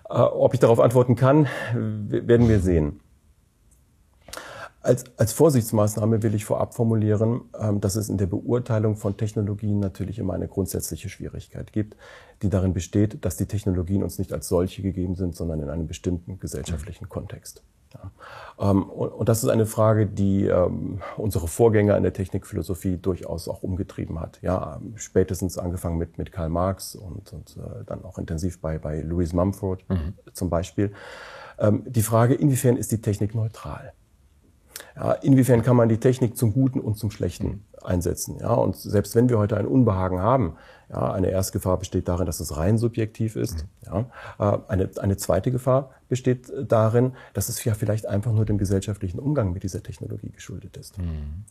ob 0.10 0.54
ich 0.54 0.60
darauf 0.60 0.80
antworten 0.80 1.16
kann, 1.16 1.48
werden 1.74 2.48
wir 2.48 2.60
sehen. 2.60 3.00
Als, 4.82 5.06
als 5.16 5.32
Vorsichtsmaßnahme 5.32 6.24
will 6.24 6.36
ich 6.36 6.44
vorab 6.44 6.76
formulieren, 6.76 7.42
ähm, 7.58 7.80
dass 7.80 7.96
es 7.96 8.10
in 8.10 8.18
der 8.18 8.28
Beurteilung 8.28 8.98
von 8.98 9.16
Technologien 9.16 9.80
natürlich 9.80 10.20
immer 10.20 10.34
eine 10.34 10.50
grundsätzliche 10.50 11.08
Schwierigkeit 11.08 11.72
gibt, 11.72 11.96
die 12.42 12.50
darin 12.50 12.74
besteht, 12.74 13.24
dass 13.24 13.38
die 13.38 13.46
Technologien 13.46 14.04
uns 14.04 14.20
nicht 14.20 14.34
als 14.34 14.50
solche 14.50 14.82
gegeben 14.82 15.16
sind, 15.16 15.38
sondern 15.38 15.62
in 15.62 15.70
einem 15.70 15.88
bestimmten 15.88 16.38
gesellschaftlichen 16.38 17.08
Kontext. 17.08 17.64
Ähm, 18.60 18.84
und 18.84 19.30
das 19.30 19.44
ist 19.44 19.50
eine 19.50 19.66
Frage, 19.66 20.08
die 20.08 20.46
ähm, 20.46 21.02
unsere 21.18 21.48
Vorgänger 21.48 21.98
in 21.98 22.04
der 22.04 22.14
Technikphilosophie 22.14 22.98
durchaus 22.98 23.48
auch 23.48 23.64
umgetrieben 23.64 24.20
hat. 24.20 24.40
Ja, 24.42 24.82
spätestens 24.96 25.58
angefangen 25.58 25.98
mit, 25.98 26.18
mit 26.18 26.32
Karl 26.32 26.50
Marx 26.50 26.96
und, 26.96 27.34
und 27.34 27.58
äh, 27.58 27.84
dann 27.86 28.04
auch 28.06 28.18
intensiv 28.18 28.62
bei, 28.62 28.78
bei 28.78 29.02
Louis 29.02 29.34
Mumford 29.34 29.88
mhm. 29.90 30.14
zum 30.34 30.50
Beispiel. 30.50 30.94
Ähm, 31.60 31.84
die 31.86 32.02
Frage, 32.02 32.34
inwiefern 32.36 32.78
ist 32.78 32.92
die 32.92 33.02
Technik 33.02 33.36
neutral? 33.36 33.94
Ja, 34.96 35.14
inwiefern 35.14 35.64
kann 35.64 35.76
man 35.76 35.90
die 35.90 35.98
Technik 35.98 36.38
zum 36.38 36.54
Guten 36.54 36.80
und 36.80 36.98
zum 36.98 37.12
Schlechten 37.12 37.66
einsetzen? 37.82 38.38
Ja, 38.40 38.54
und 38.54 38.76
selbst 38.76 39.16
wenn 39.16 39.30
wir 39.30 39.38
heute 39.38 39.58
ein 39.58 39.68
Unbehagen 39.68 40.20
haben, 40.20 40.56
ja, 40.90 41.12
eine 41.12 41.30
erste 41.30 41.54
Gefahr 41.54 41.78
besteht 41.78 42.08
darin, 42.08 42.26
dass 42.26 42.40
es 42.40 42.56
rein 42.56 42.78
subjektiv 42.78 43.36
ist. 43.36 43.66
Mhm. 43.86 44.06
Ja, 44.40 44.54
äh, 44.54 44.58
eine, 44.68 44.90
eine 45.00 45.18
zweite 45.18 45.52
Gefahr 45.52 45.92
besteht 46.10 46.52
darin, 46.68 47.14
dass 47.34 47.50
es 47.50 47.64
ja 47.64 47.74
vielleicht 47.74 48.06
einfach 48.06 48.32
nur 48.32 48.46
dem 48.46 48.58
gesellschaftlichen 48.58 49.20
Umgang 49.20 49.54
mit 49.54 49.64
dieser 49.64 49.82
Technologie 49.82 50.30
geschuldet 50.30 50.78
ist. 50.78 50.98
Mhm. 50.98 51.46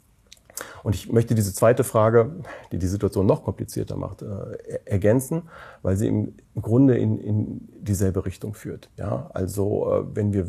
Und 0.83 0.95
ich 0.95 1.11
möchte 1.11 1.35
diese 1.35 1.53
zweite 1.55 1.85
Frage, 1.85 2.31
die 2.71 2.79
die 2.79 2.87
Situation 2.87 3.27
noch 3.27 3.43
komplizierter 3.43 3.97
macht, 3.97 4.23
äh, 4.23 4.79
ergänzen, 4.85 5.43
weil 5.83 5.97
sie 5.97 6.09
im 6.09 6.35
Grunde 6.61 6.99
in, 6.99 7.19
in 7.19 7.69
dieselbe 7.81 8.25
Richtung 8.25 8.55
führt. 8.55 8.91
Ja, 8.97 9.31
also 9.33 9.93
äh, 9.93 10.17
wenn 10.17 10.33
wir 10.33 10.47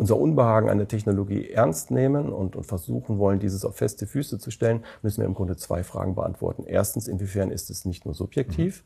unser 0.00 0.16
Unbehagen 0.16 0.70
an 0.70 0.78
der 0.78 0.88
Technologie 0.88 1.50
ernst 1.50 1.90
nehmen 1.90 2.32
und, 2.32 2.56
und 2.56 2.64
versuchen 2.64 3.18
wollen, 3.18 3.38
dieses 3.38 3.66
auf 3.66 3.76
feste 3.76 4.06
Füße 4.06 4.38
zu 4.38 4.50
stellen, 4.50 4.82
müssen 5.02 5.20
wir 5.20 5.26
im 5.26 5.34
Grunde 5.34 5.58
zwei 5.58 5.84
Fragen 5.84 6.14
beantworten. 6.14 6.64
Erstens, 6.66 7.06
inwiefern 7.06 7.50
ist 7.50 7.68
es 7.68 7.84
nicht 7.84 8.06
nur 8.06 8.14
subjektiv, 8.14 8.82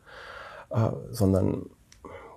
mhm. 0.74 0.76
äh, 0.76 0.90
sondern 1.12 1.66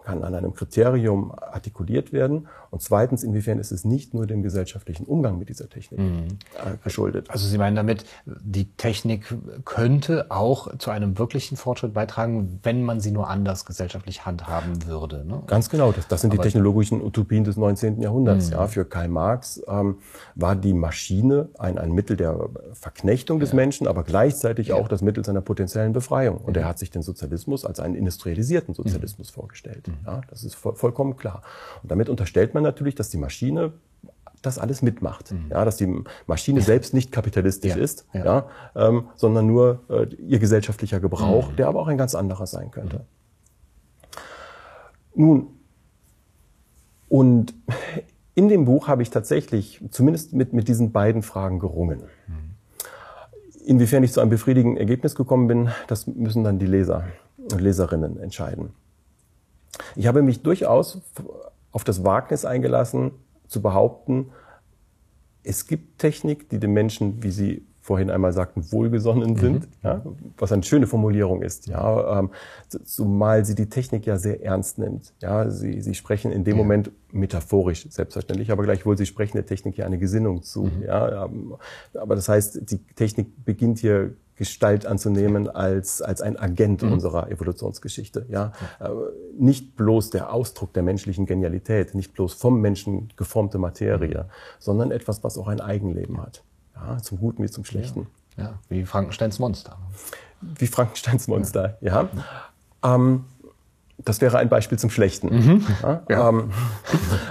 kann 0.04 0.24
an 0.24 0.36
einem 0.36 0.54
Kriterium 0.54 1.34
artikuliert 1.36 2.14
werden? 2.14 2.50
Und 2.78 2.84
zweitens, 2.84 3.24
inwiefern 3.24 3.58
ist 3.58 3.72
es 3.72 3.86
nicht 3.86 4.14
nur 4.14 4.28
dem 4.28 4.44
gesellschaftlichen 4.44 5.08
Umgang 5.08 5.40
mit 5.40 5.50
dieser 5.50 5.68
Technik 5.68 6.00
mhm. 6.00 6.28
Äh, 6.54 6.78
geschuldet? 6.84 7.28
Also 7.32 7.48
Sie 7.48 7.58
meinen 7.58 7.76
damit, 7.76 8.06
die 8.28 8.72
Technik 8.74 9.34
könnte 9.66 10.28
auch 10.30 10.78
zu 10.78 10.92
einem 10.92 11.18
wirklichen 11.18 11.58
Fortschritt 11.58 11.96
beitragen, 11.96 12.60
wenn 12.62 12.84
man 12.84 13.00
sie 13.00 13.10
nur 13.10 13.32
anders 13.32 13.66
gesellschaftlich 13.66 14.28
handhaben 14.28 14.86
würde. 14.86 15.26
Ne? 15.26 15.42
Ganz 15.48 15.72
genau. 15.72 15.92
Das, 15.92 16.08
das 16.08 16.22
sind 16.22 16.34
Aber 16.34 16.44
die 16.44 16.50
technologischen 16.50 17.02
Utopien 17.02 17.44
des 17.46 17.58
19. 17.58 18.00
Jahrhunderts. 18.00 18.52
Mhm. 18.52 18.54
Ja, 18.54 18.68
für 18.68 18.86
Karl 18.86 19.08
Marx 19.08 19.60
ähm, 19.68 19.98
war 20.36 20.56
die 20.56 20.74
Maschine 20.74 21.50
ein, 21.58 21.80
ein 21.80 21.92
Mittel 21.94 22.16
der 22.16 22.48
Verknechtung 22.74 23.40
des 23.40 23.50
ja. 23.50 23.56
Menschen, 23.56 23.88
aber 23.88 24.04
gleichzeitig 24.04 24.68
ja. 24.68 24.76
auch 24.76 24.88
das 24.88 25.02
Mittel 25.02 25.26
seiner 25.26 25.42
potenziellen 25.42 25.94
Befreiung. 25.94 26.38
Und 26.38 26.56
mhm. 26.56 26.62
er 26.62 26.68
hat 26.68 26.78
sich 26.78 26.92
den 26.92 27.02
Sozialismus 27.02 27.66
als 27.66 27.80
einen 27.80 27.96
industrialisierten 27.96 28.76
Sozialismus 28.76 29.32
mhm. 29.32 29.34
vorgestellt. 29.34 29.88
Mhm. 29.88 29.98
Ja, 30.06 30.22
das 30.30 30.44
ist 30.44 30.54
voll, 30.54 30.76
vollkommen 30.76 31.18
klar. 31.18 31.42
Und 31.82 31.90
damit 31.90 32.08
unterstellt 32.08 32.54
man 32.54 32.67
natürlich, 32.68 32.96
dass 32.96 33.10
die 33.10 33.18
Maschine 33.18 33.74
das 34.42 34.60
alles 34.60 34.82
mitmacht. 34.82 35.32
Mhm. 35.32 35.48
Ja, 35.50 35.66
dass 35.66 35.78
die 35.78 36.04
Maschine 36.28 36.60
ja. 36.60 36.66
selbst 36.66 36.94
nicht 36.94 37.12
kapitalistisch 37.12 37.76
ja. 37.76 37.82
ist, 37.82 38.06
ja. 38.14 38.26
ja 38.26 38.50
ähm, 38.76 39.08
sondern 39.16 39.48
nur 39.48 39.84
äh, 39.90 40.06
ihr 40.16 40.40
gesellschaftlicher 40.40 41.00
Gebrauch, 41.00 41.52
mhm. 41.52 41.56
der 41.56 41.68
aber 41.68 41.82
auch 41.82 41.88
ein 41.88 41.98
ganz 41.98 42.16
anderer 42.16 42.46
sein 42.46 42.72
könnte. 42.72 43.06
Mhm. 45.16 45.26
Nun, 45.26 45.48
und 47.10 47.54
in 48.36 48.50
dem 48.50 48.66
Buch 48.66 48.88
habe 48.88 49.02
ich 49.02 49.10
tatsächlich 49.10 49.84
zumindest 49.90 50.34
mit, 50.34 50.54
mit 50.54 50.68
diesen 50.68 50.92
beiden 50.92 51.24
Fragen 51.24 51.60
gerungen. 51.60 52.04
Mhm. 52.28 53.64
Inwiefern 53.66 54.04
ich 54.04 54.14
zu 54.14 54.22
einem 54.22 54.30
befriedigenden 54.30 54.80
Ergebnis 54.80 55.16
gekommen 55.16 55.48
bin, 55.48 55.70
das 55.88 56.08
müssen 56.08 56.44
dann 56.44 56.60
die 56.60 56.68
Leser 56.68 57.06
und 57.38 57.60
Leserinnen 57.60 58.20
entscheiden. 58.20 58.74
Ich 59.96 60.08
habe 60.08 60.22
mich 60.22 60.44
durchaus 60.44 61.02
auf 61.78 61.84
das 61.84 62.04
Wagnis 62.04 62.44
eingelassen, 62.44 63.12
zu 63.48 63.62
behaupten, 63.62 64.32
es 65.44 65.68
gibt 65.68 66.00
Technik, 66.00 66.50
die 66.50 66.60
den 66.60 66.72
Menschen, 66.72 67.22
wie 67.22 67.30
Sie 67.30 67.68
vorhin 67.88 68.10
einmal 68.10 68.34
sagten, 68.34 68.70
wohlgesonnen 68.74 69.32
mhm. 69.32 69.38
sind, 69.38 69.68
ja, 69.82 70.02
was 70.38 70.52
eine 70.52 70.64
schöne 70.64 70.88
Formulierung 70.88 71.42
ist, 71.42 71.68
ja, 71.68 72.20
ähm, 72.20 72.32
zumal 72.84 73.46
sie 73.46 73.56
die 73.56 73.70
Technik 73.70 74.06
ja 74.06 74.18
sehr 74.18 74.44
ernst 74.44 74.78
nimmt. 74.78 75.14
Ja, 75.22 75.50
sie, 75.50 75.80
sie 75.80 75.96
sprechen 75.96 76.34
in 76.34 76.44
dem 76.44 76.58
ja. 76.58 76.64
Moment 76.64 76.92
metaphorisch, 77.14 77.88
selbstverständlich, 77.90 78.52
aber 78.52 78.64
gleichwohl, 78.64 78.98
sie 78.98 79.06
sprechen 79.06 79.38
der 79.38 79.46
Technik 79.46 79.78
ja 79.78 79.86
eine 79.86 79.98
Gesinnung 80.00 80.44
zu. 80.44 80.64
Mhm. 80.64 80.84
Ja, 80.86 81.26
ähm, 81.26 81.56
aber 81.94 82.16
das 82.16 82.28
heißt, 82.28 82.70
die 82.70 82.80
Technik 82.96 83.46
beginnt 83.46 83.80
hier 83.80 84.12
Gestalt 84.36 84.86
anzunehmen 84.86 85.48
als, 85.48 86.02
als 86.02 86.22
ein 86.22 86.38
Agent 86.38 86.84
mhm. 86.84 86.92
unserer 86.92 87.32
Evolutionsgeschichte. 87.32 88.26
Ja? 88.28 88.52
ja. 88.82 88.88
Äh, 88.88 88.96
nicht 89.40 89.78
bloß 89.78 90.10
der 90.10 90.34
Ausdruck 90.34 90.74
der 90.74 90.84
menschlichen 90.84 91.26
Genialität, 91.26 91.96
nicht 91.96 92.14
bloß 92.14 92.34
vom 92.34 92.60
Menschen 92.60 93.14
geformte 93.16 93.60
Materie, 93.60 94.24
mhm. 94.24 94.32
sondern 94.60 94.92
etwas, 94.92 95.24
was 95.24 95.38
auch 95.38 95.48
ein 95.48 95.62
Eigenleben 95.62 96.22
hat. 96.22 96.44
Ja? 96.86 96.98
Zum 96.98 97.20
Guten 97.20 97.44
wie 97.44 97.50
zum 97.50 97.66
Schlechten. 97.66 98.08
Ja, 98.38 98.44
ja. 98.44 98.60
wie 98.70 98.86
Frankensteins 98.86 99.40
Monster. 99.40 99.78
Wie 100.42 100.68
Frankensteins 100.68 101.28
Monster, 101.28 101.78
ja. 101.82 102.08
ja. 102.84 102.96
Ähm, 102.96 103.26
das 104.04 104.22
wäre 104.22 104.38
ein 104.38 104.48
Beispiel 104.48 104.78
zum 104.78 104.90
Schlechten. 104.90 105.36
Mhm. 105.36 105.66
Ja. 105.82 106.30
Ähm, 106.30 106.52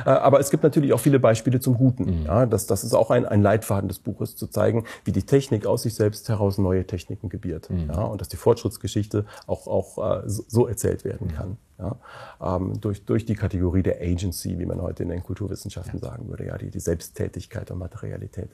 äh, 0.05 0.11
aber 0.11 0.41
es 0.41 0.51
gibt 0.51 0.65
natürlich 0.65 0.93
auch 0.93 1.01
viele 1.01 1.21
Beispiele 1.21 1.61
zum 1.61 1.75
Guten. 1.75 2.21
Mhm. 2.21 2.27
Ja, 2.27 2.47
das, 2.47 2.67
das 2.67 2.83
ist 2.83 2.93
auch 2.93 3.11
ein, 3.11 3.25
ein 3.25 3.41
Leitfaden 3.41 3.89
des 3.89 4.01
Buches, 4.01 4.35
zu 4.37 4.49
zeigen, 4.49 4.85
wie 5.05 5.13
die 5.13 5.23
Technik 5.23 5.67
aus 5.67 5.83
sich 5.83 5.95
selbst 5.95 6.29
heraus 6.29 6.59
neue 6.59 6.87
Techniken 6.87 7.29
gebiert. 7.29 7.71
Mhm. 7.71 7.91
Ja, 7.93 8.03
und 8.03 8.21
dass 8.21 8.29
die 8.29 8.37
Fortschrittsgeschichte 8.37 9.27
auch, 9.47 9.69
auch 9.69 10.23
äh, 10.23 10.23
so 10.27 10.67
erzählt 10.67 11.05
werden 11.05 11.29
kann. 11.29 11.57
Ja, 11.79 11.97
ähm, 12.41 12.81
durch, 12.81 13.05
durch 13.05 13.27
die 13.27 13.35
Kategorie 13.35 13.83
der 13.83 14.01
Agency, 14.01 14.59
wie 14.59 14.65
man 14.65 14.81
heute 14.81 15.03
in 15.03 15.11
den 15.11 15.23
Kulturwissenschaften 15.23 16.01
sagen 16.01 16.29
würde, 16.29 16.47
ja, 16.47 16.57
die, 16.57 16.71
die 16.71 16.81
Selbsttätigkeit 16.81 17.71
und 17.71 17.79
Materialität 17.79 18.49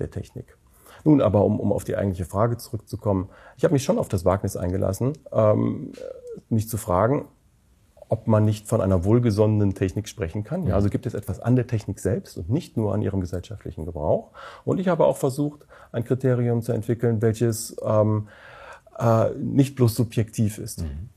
der 0.00 0.10
Technik. 0.10 0.56
Nun 1.04 1.20
aber, 1.20 1.44
um, 1.44 1.60
um 1.60 1.72
auf 1.72 1.84
die 1.84 1.96
eigentliche 1.96 2.24
Frage 2.24 2.56
zurückzukommen, 2.56 3.28
ich 3.56 3.64
habe 3.64 3.72
mich 3.72 3.84
schon 3.84 3.98
auf 3.98 4.08
das 4.08 4.24
Wagnis 4.24 4.56
eingelassen, 4.56 5.12
ähm, 5.32 5.92
mich 6.48 6.68
zu 6.68 6.76
fragen, 6.76 7.26
ob 8.08 8.26
man 8.26 8.44
nicht 8.44 8.66
von 8.68 8.80
einer 8.80 9.04
wohlgesonnenen 9.04 9.74
Technik 9.74 10.08
sprechen 10.08 10.42
kann. 10.42 10.66
Ja, 10.66 10.74
also 10.74 10.88
gibt 10.88 11.06
es 11.06 11.14
etwas 11.14 11.40
an 11.40 11.56
der 11.56 11.66
Technik 11.66 11.98
selbst 11.98 12.38
und 12.38 12.48
nicht 12.48 12.76
nur 12.76 12.94
an 12.94 13.02
ihrem 13.02 13.20
gesellschaftlichen 13.20 13.84
Gebrauch. 13.84 14.30
Und 14.64 14.80
ich 14.80 14.88
habe 14.88 15.04
auch 15.04 15.18
versucht, 15.18 15.66
ein 15.92 16.04
Kriterium 16.04 16.62
zu 16.62 16.72
entwickeln, 16.72 17.20
welches 17.20 17.76
ähm, 17.84 18.28
äh, 18.98 19.30
nicht 19.34 19.76
bloß 19.76 19.94
subjektiv 19.94 20.58
ist. 20.58 20.82
Mhm. 20.82 21.10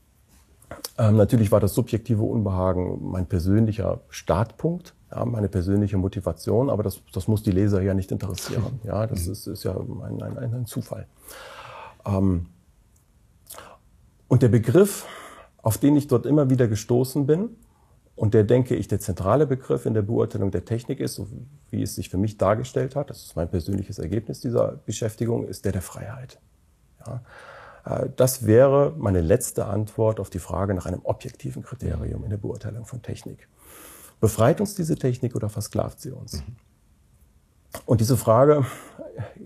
Ähm, 0.98 1.16
natürlich 1.16 1.52
war 1.52 1.60
das 1.60 1.74
subjektive 1.74 2.22
Unbehagen 2.22 2.98
mein 3.10 3.26
persönlicher 3.26 4.00
Startpunkt, 4.08 4.94
ja, 5.10 5.24
meine 5.24 5.48
persönliche 5.48 5.96
Motivation, 5.96 6.70
aber 6.70 6.82
das, 6.82 7.00
das 7.12 7.28
muss 7.28 7.42
die 7.42 7.52
Leser 7.52 7.82
ja 7.82 7.94
nicht 7.94 8.12
interessieren. 8.12 8.80
Ja, 8.84 9.06
das 9.06 9.26
ist, 9.26 9.46
ist 9.46 9.64
ja 9.64 9.76
ein, 9.76 10.22
ein, 10.22 10.54
ein 10.54 10.66
Zufall. 10.66 11.06
Ähm, 12.06 12.46
und 14.28 14.42
der 14.42 14.48
Begriff 14.48 15.06
auf 15.62 15.78
den 15.78 15.96
ich 15.96 16.08
dort 16.08 16.26
immer 16.26 16.50
wieder 16.50 16.68
gestoßen 16.68 17.26
bin 17.26 17.50
und 18.16 18.34
der, 18.34 18.44
denke 18.44 18.74
ich, 18.74 18.88
der 18.88 19.00
zentrale 19.00 19.46
Begriff 19.46 19.86
in 19.86 19.94
der 19.94 20.02
Beurteilung 20.02 20.50
der 20.50 20.64
Technik 20.64 21.00
ist, 21.00 21.14
so 21.14 21.28
wie 21.70 21.82
es 21.82 21.94
sich 21.94 22.10
für 22.10 22.18
mich 22.18 22.36
dargestellt 22.36 22.94
hat, 22.96 23.08
das 23.08 23.24
ist 23.24 23.36
mein 23.36 23.48
persönliches 23.48 23.98
Ergebnis 23.98 24.40
dieser 24.40 24.80
Beschäftigung, 24.84 25.46
ist 25.46 25.64
der 25.64 25.72
der 25.72 25.82
Freiheit. 25.82 26.38
Ja. 27.06 27.22
Äh, 27.84 28.08
das 28.16 28.46
wäre 28.46 28.94
meine 28.96 29.20
letzte 29.20 29.66
Antwort 29.66 30.20
auf 30.20 30.30
die 30.30 30.38
Frage 30.38 30.74
nach 30.74 30.86
einem 30.86 31.00
objektiven 31.04 31.62
Kriterium 31.62 32.24
in 32.24 32.30
der 32.30 32.36
Beurteilung 32.36 32.84
von 32.84 33.02
Technik. 33.02 33.48
Befreit 34.20 34.60
uns 34.60 34.74
diese 34.74 34.96
Technik 34.96 35.34
oder 35.34 35.48
versklavt 35.48 36.00
sie 36.00 36.12
uns? 36.12 36.34
Mhm. 36.34 36.56
Und 37.86 38.00
diese 38.00 38.16
Frage, 38.16 38.66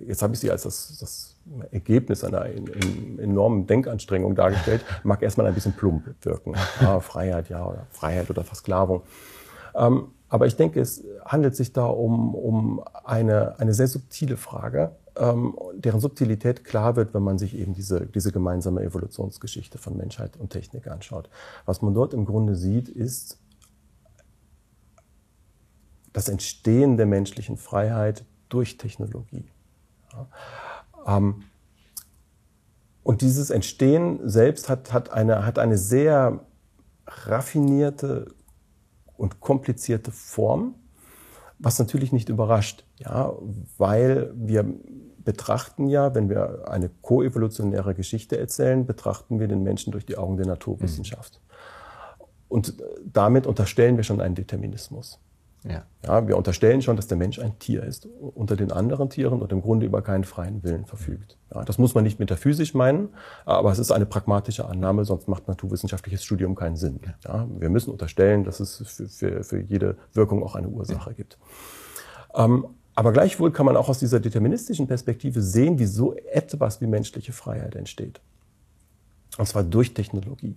jetzt 0.07 0.23
habe 0.23 0.35
ich 0.35 0.41
sie 0.41 0.51
als 0.51 0.65
das, 0.65 0.99
das 0.99 1.37
Ergebnis 1.71 2.25
einer 2.25 2.45
enormen 2.45 3.67
Denkanstrengung 3.67 4.35
dargestellt, 4.35 4.85
mag 5.05 5.23
erstmal 5.23 5.47
ein 5.47 5.55
bisschen 5.55 5.75
plump 5.75 6.03
wirken. 6.23 6.55
Ja, 6.81 7.01
Freiheit, 7.01 7.49
ja, 7.49 7.65
oder 7.65 7.87
Freiheit 7.91 8.29
oder 8.29 8.43
Versklavung. 8.43 9.03
Ähm, 9.75 10.09
aber 10.29 10.47
ich 10.47 10.57
denke, 10.57 10.81
es 10.81 11.05
handelt 11.25 11.55
sich 11.55 11.73
da 11.73 11.87
um, 11.87 12.35
um 12.35 12.83
eine, 13.05 13.59
eine 13.61 13.75
sehr 13.75 13.87
subtile 13.87 14.37
Frage, 14.37 14.91
ähm, 15.17 15.57
deren 15.75 16.01
Subtilität 16.01 16.65
klar 16.65 16.97
wird, 16.97 17.15
wenn 17.15 17.23
man 17.23 17.39
sich 17.39 17.57
eben 17.57 17.75
diese, 17.75 18.07
diese 18.07 18.33
gemeinsame 18.33 18.83
Evolutionsgeschichte 18.83 19.79
von 19.79 19.97
Menschheit 19.97 20.37
und 20.37 20.51
Technik 20.51 20.89
anschaut. 20.89 21.29
Was 21.65 21.83
man 21.83 21.95
dort 21.95 22.15
im 22.15 22.25
Grunde 22.25 22.55
sieht, 22.55 22.89
ist 22.89 23.39
das 26.13 26.29
Entstehen 26.29 26.97
der 26.97 27.07
menschlichen 27.07 27.57
Freiheit 27.57 28.25
durch 28.49 28.79
Technologie. 28.79 29.45
Ja. 30.13 31.17
Ähm, 31.17 31.45
und 33.03 33.21
dieses 33.21 33.51
Entstehen 33.51 34.29
selbst 34.29 34.69
hat, 34.69 34.93
hat, 34.93 35.11
eine, 35.11 35.47
hat 35.47 35.59
eine 35.59 35.79
sehr 35.79 36.41
raffinierte 37.07 38.35
und 39.17 39.41
komplizierte 39.41 40.11
Form, 40.11 40.75
was 41.59 41.79
natürlich 41.79 42.13
nicht 42.13 42.29
überrascht, 42.29 42.85
ja, 42.99 43.33
weil 43.79 44.33
wir 44.35 44.75
betrachten 45.27 45.89
ja, 45.89 46.15
wenn 46.15 46.31
wir 46.31 46.71
eine 46.71 46.89
koevolutionäre 47.03 47.95
Geschichte 47.95 48.39
erzählen, 48.39 48.87
betrachten 48.87 49.41
wir 49.41 49.49
den 49.49 49.63
Menschen 49.63 49.91
durch 49.91 50.07
die 50.07 50.17
Augen 50.17 50.39
der 50.39 50.47
Naturwissenschaft. 50.47 51.41
Mhm. 51.43 52.25
Und 52.49 52.75
damit 53.05 53.47
unterstellen 53.47 53.97
wir 53.97 54.05
schon 54.05 54.21
einen 54.21 54.37
Determinismus. 54.37 55.19
Ja. 55.65 55.83
ja. 56.05 56.29
wir 56.29 56.37
unterstellen 56.37 56.81
schon, 56.81 56.95
dass 56.95 57.09
der 57.09 57.17
Mensch 57.17 57.41
ein 57.41 57.59
Tier 57.59 57.83
ist, 57.83 58.07
unter 58.07 58.55
den 58.55 58.71
anderen 58.71 59.11
Tieren 59.11 59.43
und 59.43 59.51
im 59.51 59.63
Grunde 59.63 59.85
über 59.85 60.01
keinen 60.01 60.23
freien 60.23 60.63
Willen 60.63 60.87
verfügt. 60.87 61.37
Ja, 61.53 61.65
das 61.65 61.77
muss 61.77 61.93
man 61.97 62.05
nicht 62.05 62.21
metaphysisch 62.21 62.73
meinen, 62.73 63.09
aber 63.45 63.73
es 63.73 63.81
ist 63.81 63.91
eine 63.91 64.07
pragmatische 64.07 64.67
Annahme, 64.67 65.05
sonst 65.05 65.27
macht 65.27 65.49
naturwissenschaftliches 65.49 66.23
Studium 66.23 66.55
keinen 66.55 66.77
Sinn. 66.77 67.01
Ja, 67.25 67.49
wir 67.59 67.69
müssen 67.69 67.91
unterstellen, 67.91 68.45
dass 68.45 68.61
es 68.61 68.77
für, 68.77 69.09
für, 69.09 69.43
für 69.43 69.61
jede 69.61 69.97
Wirkung 70.13 70.45
auch 70.45 70.55
eine 70.55 70.69
Ursache 70.69 71.15
gibt. 71.15 71.37
Ähm, 72.37 72.67
aber 72.97 73.13
gleichwohl 73.13 73.53
kann 73.53 73.67
man 73.67 73.77
auch 73.77 73.89
aus 73.89 73.99
dieser 73.99 74.21
deterministischen 74.21 74.87
Perspektive 74.89 75.43
sehen, 75.43 75.79
wie 75.79 75.85
so 75.85 76.15
etwas 76.15 76.81
wie 76.81 76.87
menschliche 76.87 77.33
Freiheit 77.33 77.77
entsteht. 77.77 78.21
Und 79.37 79.47
zwar 79.47 79.65
durch 79.65 79.93
Technologie. 79.93 80.57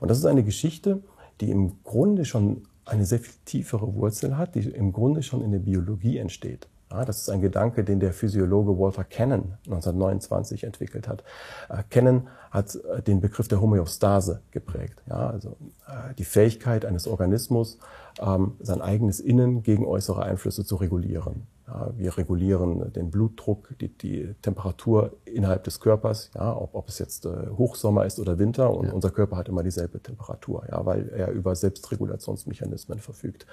Und 0.00 0.08
das 0.08 0.18
ist 0.18 0.26
eine 0.26 0.44
Geschichte, 0.44 1.02
die 1.40 1.50
im 1.50 1.82
Grunde 1.82 2.24
schon 2.24 2.62
eine 2.84 3.04
sehr 3.04 3.18
viel 3.18 3.34
tiefere 3.44 3.94
Wurzel 3.94 4.38
hat, 4.38 4.54
die 4.54 4.60
im 4.60 4.92
Grunde 4.92 5.24
schon 5.24 5.42
in 5.42 5.50
der 5.50 5.58
Biologie 5.58 6.18
entsteht. 6.18 6.68
Das 6.88 7.18
ist 7.18 7.30
ein 7.30 7.40
Gedanke, 7.40 7.82
den 7.82 7.98
der 7.98 8.12
Physiologe 8.12 8.78
Walter 8.78 9.02
Cannon 9.02 9.54
1929 9.66 10.62
entwickelt 10.62 11.08
hat. 11.08 11.24
Äh, 11.68 11.82
Cannon 11.90 12.28
hat 12.52 12.76
äh, 12.76 13.02
den 13.02 13.20
Begriff 13.20 13.48
der 13.48 13.60
Homöostase 13.60 14.40
geprägt. 14.52 15.02
Also 15.08 15.56
äh, 15.88 16.14
die 16.16 16.24
Fähigkeit 16.24 16.84
eines 16.84 17.08
Organismus, 17.08 17.78
ähm, 18.20 18.52
sein 18.60 18.80
eigenes 18.80 19.18
Innen 19.18 19.64
gegen 19.64 19.84
äußere 19.84 20.22
Einflüsse 20.22 20.64
zu 20.64 20.76
regulieren. 20.76 21.48
Ja, 21.66 21.90
wir 21.96 22.16
regulieren 22.16 22.92
den 22.92 23.10
Blutdruck, 23.10 23.76
die, 23.80 23.88
die, 23.88 24.34
Temperatur 24.40 25.16
innerhalb 25.24 25.64
des 25.64 25.80
Körpers, 25.80 26.30
ja, 26.34 26.56
ob, 26.56 26.74
ob 26.76 26.88
es 26.88 27.00
jetzt 27.00 27.26
äh, 27.26 27.48
Hochsommer 27.56 28.06
ist 28.06 28.20
oder 28.20 28.38
Winter. 28.38 28.72
Und 28.72 28.86
ja. 28.86 28.92
unser 28.92 29.10
Körper 29.10 29.36
hat 29.36 29.48
immer 29.48 29.64
dieselbe 29.64 30.00
Temperatur, 30.00 30.64
ja, 30.70 30.86
weil 30.86 31.08
er 31.08 31.30
über 31.32 31.56
Selbstregulationsmechanismen 31.56 33.00
verfügt. 33.00 33.46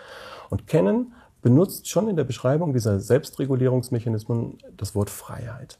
Und 0.51 0.67
Kennen 0.67 1.13
benutzt 1.41 1.89
schon 1.89 2.07
in 2.07 2.15
der 2.15 2.23
Beschreibung 2.23 2.71
dieser 2.73 2.99
Selbstregulierungsmechanismen 2.99 4.59
das 4.77 4.93
Wort 4.93 5.09
Freiheit. 5.09 5.79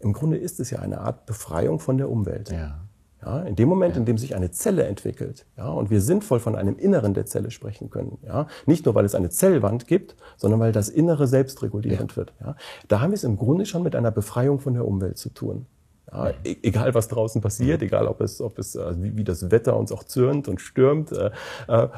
Im 0.00 0.14
Grunde 0.14 0.38
ist 0.38 0.60
es 0.60 0.70
ja 0.70 0.78
eine 0.78 1.00
Art 1.00 1.26
Befreiung 1.26 1.80
von 1.80 1.98
der 1.98 2.08
Umwelt. 2.10 2.50
Ja. 2.50 2.87
Ja, 3.24 3.40
in 3.40 3.56
dem 3.56 3.68
Moment, 3.68 3.96
in 3.96 4.04
dem 4.04 4.16
sich 4.16 4.36
eine 4.36 4.52
Zelle 4.52 4.84
entwickelt, 4.84 5.44
ja, 5.56 5.68
und 5.68 5.90
wir 5.90 6.00
sinnvoll 6.00 6.38
von 6.38 6.54
einem 6.54 6.76
Inneren 6.76 7.14
der 7.14 7.26
Zelle 7.26 7.50
sprechen 7.50 7.90
können, 7.90 8.18
ja, 8.24 8.46
nicht 8.66 8.84
nur 8.84 8.94
weil 8.94 9.04
es 9.04 9.16
eine 9.16 9.28
Zellwand 9.28 9.88
gibt, 9.88 10.14
sondern 10.36 10.60
weil 10.60 10.70
das 10.70 10.88
Innere 10.88 11.26
selbstregulierend 11.26 12.12
ja. 12.12 12.16
wird, 12.16 12.32
ja, 12.40 12.54
da 12.86 13.00
haben 13.00 13.10
wir 13.10 13.16
es 13.16 13.24
im 13.24 13.36
Grunde 13.36 13.66
schon 13.66 13.82
mit 13.82 13.96
einer 13.96 14.12
Befreiung 14.12 14.60
von 14.60 14.74
der 14.74 14.86
Umwelt 14.86 15.18
zu 15.18 15.30
tun. 15.30 15.66
Ja, 16.12 16.30
e 16.44 16.56
egal 16.62 16.94
was 16.94 17.08
draußen 17.08 17.42
passiert, 17.42 17.82
egal 17.82 18.06
ob 18.06 18.20
es, 18.20 18.40
ob 18.40 18.58
es 18.58 18.74
äh, 18.76 18.94
wie, 19.02 19.16
wie, 19.16 19.24
das 19.24 19.50
Wetter 19.50 19.76
uns 19.76 19.92
auch 19.92 20.04
zürnt 20.04 20.48
und 20.48 20.60
stürmt, 20.60 21.12
äh, 21.12 21.30
äh, 21.66 21.88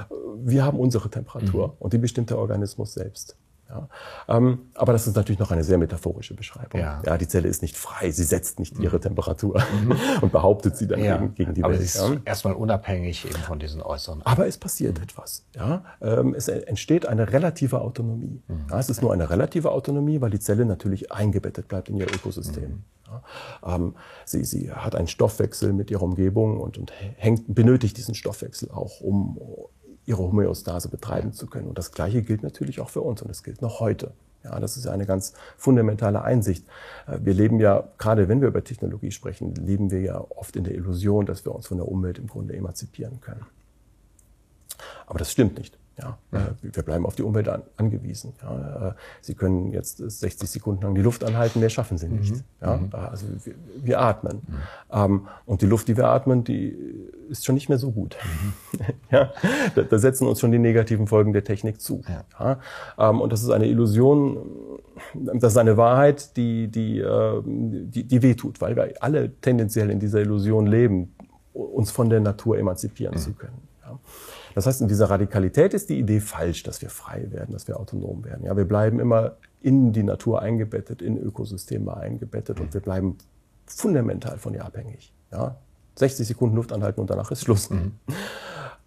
wir 0.43 0.65
haben 0.65 0.81
unsere 0.81 1.11
Temperatur 1.11 1.69
mhm. 1.69 1.73
und 1.79 1.93
die 1.93 1.99
bestimmt 1.99 2.31
der 2.31 2.39
Organismus 2.39 2.95
selbst. 2.95 3.37
Ja. 3.71 3.89
Ähm, 4.29 4.71
aber 4.75 4.93
das 4.93 5.07
ist 5.07 5.15
natürlich 5.15 5.39
noch 5.39 5.51
eine 5.51 5.63
sehr 5.63 5.79
metaphorische 5.79 6.35
Beschreibung. 6.35 6.81
Ja. 6.81 7.01
ja, 7.05 7.17
die 7.17 7.29
Zelle 7.29 7.49
ist 7.49 7.63
nicht 7.63 7.77
frei, 7.77 8.11
sie 8.11 8.25
setzt 8.25 8.59
nicht 8.59 8.79
ihre 8.79 8.97
mhm. 8.97 9.03
Temperatur 9.03 9.63
mhm. 9.83 9.97
und 10.21 10.33
behauptet 10.33 10.77
sie 10.77 10.89
dann 10.89 11.03
ja. 11.03 11.17
gegen, 11.17 11.35
gegen, 11.35 11.55
die 11.55 11.63
aber 11.63 11.75
Welt. 11.75 11.97
Aber 11.97 12.09
sie 12.09 12.15
ist 12.15 12.27
erstmal 12.27 12.55
unabhängig 12.55 13.25
eben 13.25 13.39
von 13.39 13.59
diesen 13.59 13.81
äußeren. 13.81 14.23
Aber 14.23 14.47
es 14.47 14.59
passiert 14.59 14.99
mhm. 14.99 15.05
etwas. 15.05 15.47
Ja, 15.55 15.85
ähm, 16.01 16.35
es 16.35 16.49
entsteht 16.49 17.07
eine 17.07 17.33
relative 17.33 17.81
Autonomie. 17.81 18.43
Mhm. 18.49 18.67
Es 18.77 18.91
ist 18.91 19.03
nur 19.03 19.13
eine 19.13 19.31
relative 19.31 19.71
Autonomie, 19.71 20.21
weil 20.21 20.31
die 20.31 20.41
Zelle 20.41 20.65
natürlich 20.65 21.13
eingebettet 21.13 21.69
bleibt 21.69 21.89
in 21.89 21.97
ihr 21.97 22.07
Ökosystem. 22.07 22.71
Mhm. 22.71 22.85
Ähm, 23.65 23.95
sie, 24.25 24.45
sie 24.45 24.73
hat 24.73 24.95
einen 24.95 25.09
Stoffwechsel 25.09 25.73
mit 25.73 25.91
ihrer 25.91 26.03
Umgebung 26.03 26.61
und, 26.61 26.79
und 26.79 26.93
hängt, 27.17 27.53
benötigt 27.53 27.97
diesen 27.97 28.15
Stoffwechsel 28.15 28.71
auch, 28.71 29.01
um 29.01 29.39
ihre 30.11 30.19
Homöostase 30.19 30.89
betreiben 30.89 31.33
zu 31.33 31.47
können. 31.47 31.69
Und 31.69 31.79
das 31.79 31.93
Gleiche 31.93 32.23
gilt 32.23 32.43
natürlich 32.43 32.81
auch 32.81 32.91
für 32.91 33.01
uns 33.01 33.23
und 33.23 33.31
es 33.31 33.43
gilt 33.43 33.63
noch 33.63 33.81
heute. 33.81 34.13
Ja, 34.43 34.59
das 34.59 34.77
ist 34.77 34.87
eine 34.87 35.07
ganz 35.07 35.35
fundamentale 35.57 36.23
Einsicht. 36.23 36.67
Äh, 37.07 37.19
wir 37.23 37.35
leben 37.35 37.61
ja, 37.61 37.85
gerade 37.99 38.29
wenn 38.29 38.41
wir 38.41 38.49
über 38.49 38.65
Technologie 38.65 39.11
sprechen, 39.11 39.55
leben 39.55 39.91
wir 39.91 40.01
ja 40.01 40.25
oft 40.31 40.57
in 40.57 40.65
der 40.65 40.75
Illusion, 40.75 41.27
dass 41.27 41.45
wir 41.45 41.55
uns 41.55 41.67
von 41.67 41.77
der 41.77 41.87
Umwelt 41.87 42.19
im 42.19 42.27
Grunde 42.27 42.55
emanzipieren 42.57 43.21
können. 43.21 43.47
Aber 45.07 45.19
das 45.19 45.31
stimmt 45.31 45.59
nicht. 45.59 45.79
Ja, 46.03 46.19
äh, 46.33 46.39
wir 46.63 46.83
bleiben 46.83 47.07
auf 47.07 47.17
die 47.17 47.23
Umwelt 47.23 47.49
an, 47.49 47.63
angewiesen. 47.77 48.33
Ja, 48.43 48.89
äh, 48.89 48.93
Sie 49.21 49.35
können 49.35 49.73
jetzt 49.73 49.99
60 49.99 50.49
Sekunden 50.49 50.83
lang 50.83 50.95
die 50.95 51.03
Luft 51.03 51.25
anhalten, 51.25 51.61
mehr 51.61 51.71
schaffen 51.71 51.99
Sie 51.99 52.09
nicht. 52.09 52.35
Mhm. 52.35 52.45
Ja, 52.61 52.77
mhm. 52.77 52.91
also 52.93 53.27
wir, 53.45 53.55
wir 53.83 54.01
atmen. 54.01 54.43
Mhm. 54.47 54.55
Ähm, 54.93 55.29
und 55.47 55.63
die 55.63 55.67
Luft, 55.67 55.89
die 55.89 55.97
wir 55.97 56.09
atmen, 56.09 56.45
die 56.45 56.77
ist 57.29 57.45
schon 57.45 57.55
nicht 57.55 57.69
mehr 57.69 57.79
so 57.79 57.91
gut. 57.91 58.17
Mhm. 58.25 58.85
ja, 59.11 59.33
da, 59.75 59.83
da, 59.83 59.99
setzen 59.99 60.27
uns 60.27 60.41
schon 60.41 60.53
die 60.53 60.59
negativen 60.59 61.07
Folgen 61.07 61.33
der 61.33 61.45
Technik 61.45 61.81
zu. 61.81 62.03
Ja. 62.09 62.25
ja 62.99 63.11
ähm, 63.11 63.21
und 63.21 63.33
das 63.33 63.43
ist 63.43 63.51
eine 63.51 63.67
Illusion, 63.67 64.39
das 65.15 65.53
ist 65.53 65.59
eine 65.59 65.77
Wahrheit, 65.77 66.37
die, 66.37 66.69
die, 66.69 66.99
äh, 66.99 67.43
die, 67.45 68.05
die 68.05 68.23
wehtut, 68.23 68.61
weil 68.61 68.77
wir 68.77 68.95
alle 69.01 69.33
tendenziell 69.41 69.91
in 69.91 70.01
dieser 70.01 70.21
Illusion 70.21 70.67
leben, 70.67 71.15
uns 71.53 71.91
von 71.91 72.09
der 72.09 72.21
Natur 72.21 72.59
emanzipieren 72.59 73.17
zu 73.17 73.33
können. 73.33 73.63
Ja. 73.83 73.99
Das 74.55 74.67
heißt, 74.67 74.81
in 74.81 74.89
dieser 74.89 75.11
Radikalität 75.11 75.75
ist 75.75 75.89
die 75.91 75.99
Idee 75.99 76.21
falsch, 76.21 76.63
dass 76.63 76.83
wir 76.83 76.91
frei 76.91 77.27
werden, 77.31 77.53
dass 77.53 77.69
wir 77.69 77.79
autonom 77.79 78.25
werden. 78.25 78.45
Ja, 78.45 78.57
wir 78.57 78.65
bleiben 78.65 79.01
immer 79.01 79.37
in 79.61 79.93
die 79.93 80.03
Natur 80.03 80.43
eingebettet, 80.43 81.03
in 81.03 81.19
Ökosysteme 81.19 81.97
eingebettet 81.97 82.61
und 82.61 82.75
wir 82.75 82.81
bleiben 82.81 83.19
fundamental 83.67 84.39
von 84.39 84.55
ihr 84.55 84.65
abhängig. 84.65 85.13
Ja, 85.31 85.57
60 85.97 86.27
Sekunden 86.27 86.57
Luft 86.57 86.73
anhalten 86.73 87.01
und 87.01 87.11
danach 87.11 87.31
ist 87.31 87.43
Schluss. 87.43 87.71
Mhm. 87.71 87.93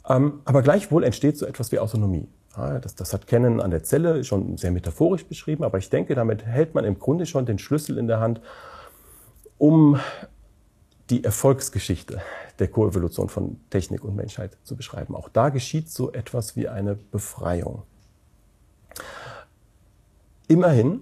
Ähm, 0.08 0.42
aber 0.46 0.62
gleichwohl 0.62 1.04
entsteht 1.04 1.38
so 1.38 1.46
etwas 1.46 1.72
wie 1.72 1.80
Autonomie. 1.80 2.28
Ja, 2.58 2.80
das, 2.80 2.96
das 2.96 3.14
hat 3.14 3.28
Kennen 3.28 3.62
an 3.62 3.72
der 3.72 3.84
Zelle 3.84 4.24
schon 4.24 4.58
sehr 4.58 4.72
metaphorisch 4.72 5.26
beschrieben, 5.26 5.64
aber 5.64 5.78
ich 5.78 5.90
denke, 5.90 6.14
damit 6.14 6.46
hält 6.46 6.76
man 6.76 6.86
im 6.86 7.00
Grunde 7.00 7.26
schon 7.26 7.46
den 7.46 7.58
Schlüssel 7.58 7.98
in 7.98 8.08
der 8.08 8.20
Hand, 8.20 8.42
um 9.58 9.98
die 11.10 11.24
Erfolgsgeschichte 11.24 12.22
der 12.60 12.68
Koevolution 12.68 13.30
von 13.30 13.60
Technik 13.70 14.04
und 14.04 14.16
Menschheit 14.16 14.58
zu 14.64 14.76
beschreiben. 14.76 15.16
Auch 15.16 15.30
da 15.30 15.50
geschieht 15.50 15.90
so 15.90 16.12
etwas 16.12 16.56
wie 16.56 16.68
eine 16.68 16.96
Befreiung. 16.96 17.84
Immerhin, 20.48 21.02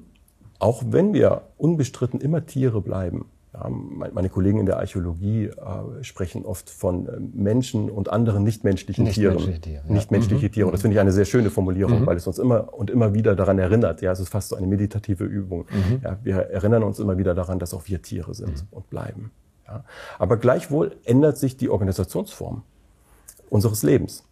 auch 0.59 0.83
wenn 0.87 1.13
wir 1.13 1.43
unbestritten 1.57 2.21
immer 2.21 2.45
Tiere 2.45 2.81
bleiben, 2.81 3.25
ja, 3.53 3.67
meine 3.69 4.29
Kollegen 4.29 4.59
in 4.59 4.65
der 4.65 4.77
Archäologie 4.77 5.47
äh, 5.47 6.03
sprechen 6.03 6.45
oft 6.45 6.69
von 6.69 7.07
äh, 7.07 7.19
Menschen 7.19 7.89
und 7.89 8.07
anderen 8.07 8.43
nichtmenschlichen 8.45 9.03
nicht 9.03 9.15
Tieren. 9.15 9.35
Menschliche 9.35 9.59
Tiere, 9.59 9.83
ja. 9.85 9.93
Nichtmenschliche 9.93 10.45
mhm. 10.45 10.51
Tiere. 10.53 10.67
Und 10.67 10.71
das 10.71 10.81
finde 10.81 10.95
ich 10.95 11.01
eine 11.01 11.11
sehr 11.11 11.25
schöne 11.25 11.49
Formulierung, 11.49 12.01
mhm. 12.01 12.05
weil 12.05 12.15
es 12.15 12.25
uns 12.27 12.39
immer 12.39 12.73
und 12.73 12.89
immer 12.89 13.13
wieder 13.13 13.35
daran 13.35 13.59
erinnert. 13.59 14.01
Ja, 14.01 14.13
es 14.13 14.21
ist 14.21 14.29
fast 14.29 14.49
so 14.49 14.55
eine 14.55 14.67
meditative 14.67 15.25
Übung. 15.25 15.65
Mhm. 15.69 15.99
Ja, 16.01 16.17
wir 16.23 16.35
erinnern 16.35 16.83
uns 16.83 16.99
immer 16.99 17.17
wieder 17.17 17.35
daran, 17.35 17.59
dass 17.59 17.73
auch 17.73 17.87
wir 17.87 18.01
Tiere 18.01 18.33
sind 18.33 18.53
mhm. 18.53 18.67
und 18.71 18.89
bleiben. 18.89 19.31
Ja? 19.71 19.83
Aber 20.19 20.37
gleichwohl 20.37 20.97
ändert 21.05 21.37
sich 21.37 21.57
die 21.57 21.69
Organisationsform 21.69 22.63
unseres 23.49 23.83
Lebens. 23.83 24.23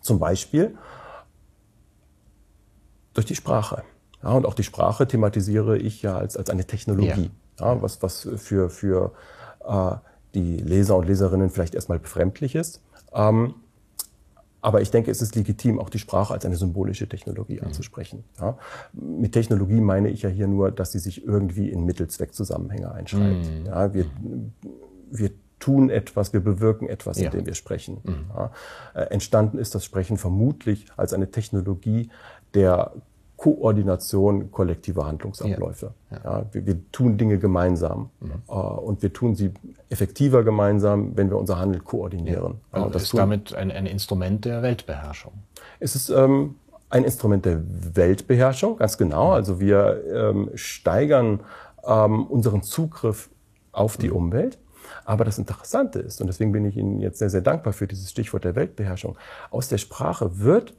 Zum 0.00 0.18
Beispiel 0.18 0.76
durch 3.14 3.26
die 3.26 3.34
Sprache. 3.34 3.82
Ja, 4.22 4.32
und 4.32 4.46
auch 4.46 4.54
die 4.54 4.62
Sprache 4.62 5.06
thematisiere 5.06 5.78
ich 5.78 6.02
ja 6.02 6.16
als, 6.16 6.36
als 6.36 6.50
eine 6.50 6.64
Technologie, 6.66 7.30
ja. 7.58 7.74
ja 7.74 7.82
was, 7.82 8.02
was 8.02 8.28
für, 8.36 8.68
für 8.68 9.12
äh, 9.66 9.92
die 10.34 10.58
Leser 10.58 10.96
und 10.96 11.06
Leserinnen 11.06 11.50
vielleicht 11.50 11.74
erstmal 11.74 11.98
befremdlich 11.98 12.54
ist. 12.54 12.80
Ähm, 13.12 13.54
aber 14.62 14.80
ich 14.80 14.90
denke, 14.90 15.10
es 15.10 15.22
ist 15.22 15.34
legitim, 15.36 15.78
auch 15.78 15.90
die 15.90 15.98
Sprache 15.98 16.34
als 16.34 16.44
eine 16.44 16.56
symbolische 16.56 17.08
Technologie 17.08 17.58
mhm. 17.60 17.68
anzusprechen. 17.68 18.24
Ja? 18.38 18.58
Mit 18.92 19.32
Technologie 19.32 19.80
meine 19.80 20.08
ich 20.08 20.22
ja 20.22 20.28
hier 20.28 20.48
nur, 20.48 20.70
dass 20.70 20.92
sie 20.92 20.98
sich 20.98 21.24
irgendwie 21.24 21.70
in 21.70 21.84
Mittelzweckzusammenhänge 21.84 22.92
einschreibt. 22.92 23.46
Mhm. 23.46 23.66
Ja, 23.66 23.94
wir, 23.94 24.06
wir 25.10 25.30
tun 25.58 25.90
etwas, 25.90 26.32
wir 26.32 26.40
bewirken 26.40 26.88
etwas, 26.88 27.18
ja. 27.18 27.26
indem 27.26 27.46
wir 27.46 27.54
sprechen. 27.54 27.98
Mhm. 28.02 28.24
Ja? 28.34 28.52
Äh, 28.94 29.02
entstanden 29.10 29.58
ist 29.58 29.74
das 29.74 29.84
Sprechen 29.84 30.16
vermutlich 30.16 30.86
als 30.96 31.12
eine 31.12 31.30
Technologie 31.30 32.10
der 32.54 32.92
Koordination 33.40 34.50
kollektiver 34.50 35.06
Handlungsabläufe. 35.06 35.94
Ja, 36.10 36.18
ja. 36.24 36.46
wir, 36.52 36.66
wir, 36.66 36.92
tun 36.92 37.16
Dinge 37.16 37.38
gemeinsam 37.38 38.10
mhm. 38.20 38.32
äh, 38.46 38.52
und 38.52 39.00
wir 39.00 39.14
tun 39.14 39.34
sie 39.34 39.54
effektiver 39.88 40.44
gemeinsam, 40.44 41.16
wenn 41.16 41.30
wir 41.30 41.38
unser 41.38 41.58
Handeln 41.58 41.82
koordinieren. 41.82 42.60
Ja. 42.70 42.78
Also 42.78 42.90
das 42.90 43.04
ist 43.04 43.16
damit 43.16 43.54
ein, 43.54 43.70
ein, 43.70 43.86
Instrument 43.86 44.44
der 44.44 44.60
Weltbeherrschung. 44.60 45.32
Es 45.78 45.96
ist 45.96 46.10
ähm, 46.10 46.56
ein 46.90 47.02
Instrument 47.02 47.46
der 47.46 47.62
Weltbeherrschung, 47.96 48.76
ganz 48.76 48.98
genau. 48.98 49.28
Mhm. 49.28 49.32
Also 49.32 49.58
wir 49.58 50.04
ähm, 50.12 50.50
steigern 50.54 51.40
ähm, 51.86 52.26
unseren 52.26 52.62
Zugriff 52.62 53.30
auf 53.72 53.96
die 53.96 54.10
mhm. 54.10 54.16
Umwelt. 54.16 54.58
Aber 55.06 55.24
das 55.24 55.38
Interessante 55.38 55.98
ist, 56.00 56.20
und 56.20 56.26
deswegen 56.26 56.52
bin 56.52 56.66
ich 56.66 56.76
Ihnen 56.76 57.00
jetzt 57.00 57.18
sehr, 57.18 57.30
sehr 57.30 57.40
dankbar 57.40 57.72
für 57.72 57.86
dieses 57.86 58.10
Stichwort 58.10 58.44
der 58.44 58.54
Weltbeherrschung, 58.54 59.16
aus 59.50 59.68
der 59.68 59.78
Sprache 59.78 60.40
wird, 60.40 60.74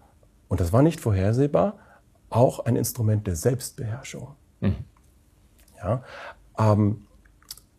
und 0.48 0.60
das 0.62 0.72
war 0.72 0.84
nicht 0.84 1.00
vorhersehbar, 1.00 1.80
auch 2.32 2.60
ein 2.66 2.76
Instrument 2.76 3.28
der 3.28 3.36
Selbstbeherrschung. 3.36 4.30
Mhm. 4.62 4.76
Ja, 5.78 6.04
ähm, 6.58 7.06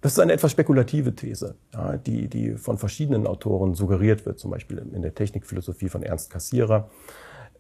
das 0.01 0.13
ist 0.13 0.19
eine 0.19 0.33
etwas 0.33 0.51
spekulative 0.51 1.15
These, 1.15 1.55
ja, 1.73 1.97
die, 1.97 2.29
die 2.29 2.57
von 2.57 2.77
verschiedenen 2.77 3.27
Autoren 3.27 3.75
suggeriert 3.75 4.27
wird, 4.27 4.41
zum 4.41 4.51
Beispiel 4.51 4.79
in 4.79 5.01
der 5.01 5.15
Technikphilosophie 5.15 5.89
von 5.89 6.03
Ernst 6.03 6.29
Cassirer, 6.29 6.91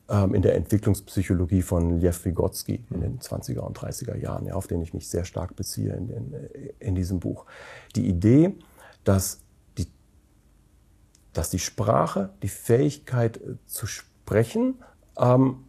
ähm, 0.09 0.35
in 0.35 0.43
der 0.43 0.57
Entwicklungspsychologie 0.57 1.63
von 1.63 2.01
Lev 2.01 2.25
Vygotsky 2.25 2.85
in 2.91 3.01
den 3.01 3.21
20er 3.21 3.61
und 3.61 3.79
30er 3.79 4.17
Jahren, 4.17 4.47
ja, 4.47 4.55
auf 4.55 4.67
den 4.67 4.83
ich 4.83 4.93
mich 4.93 5.09
sehr 5.09 5.25
stark 5.25 5.55
beziehe 5.55 5.95
in, 5.95 6.11
in, 6.11 6.35
in 6.81 6.95
diesem 6.97 7.21
Buch. 7.21 7.47
Die 7.95 8.09
Idee, 8.09 8.57
dass 9.05 9.41
die, 9.79 9.87
dass 11.33 11.49
die 11.49 11.61
Sprache, 11.61 12.31
die 12.43 12.49
Fähigkeit 12.49 13.37
äh, 13.37 13.55
zu 13.67 13.87
sprechen, 13.87 14.83
ähm, 15.17 15.65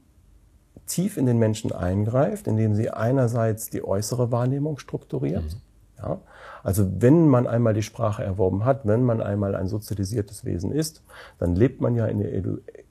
tief 0.85 1.17
in 1.17 1.25
den 1.25 1.39
Menschen 1.39 1.71
eingreift, 1.71 2.47
indem 2.47 2.75
sie 2.75 2.89
einerseits 2.89 3.69
die 3.69 3.83
äußere 3.83 4.31
Wahrnehmung 4.31 4.77
strukturiert. 4.79 5.43
Mhm. 5.43 5.61
Ja, 5.97 6.19
also 6.63 6.85
wenn 6.99 7.27
man 7.27 7.47
einmal 7.47 7.73
die 7.73 7.83
Sprache 7.83 8.23
erworben 8.23 8.65
hat, 8.65 8.85
wenn 8.85 9.03
man 9.03 9.21
einmal 9.21 9.55
ein 9.55 9.67
sozialisiertes 9.67 10.43
Wesen 10.43 10.71
ist, 10.71 11.01
dann 11.39 11.55
lebt 11.55 11.81
man 11.81 11.95
ja 11.95 12.05
in 12.07 12.19
der, 12.19 12.31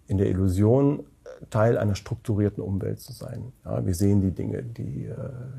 in 0.07 0.19
der 0.19 0.29
Illusion, 0.29 1.05
Teil 1.51 1.77
einer 1.77 1.95
strukturierten 1.95 2.63
Umwelt 2.63 3.01
zu 3.01 3.13
sein. 3.13 3.53
Ja, 3.65 3.85
wir 3.85 3.95
sehen 3.95 4.21
die 4.21 4.31
Dinge, 4.31 4.63
die, 4.63 5.07
äh, 5.07 5.17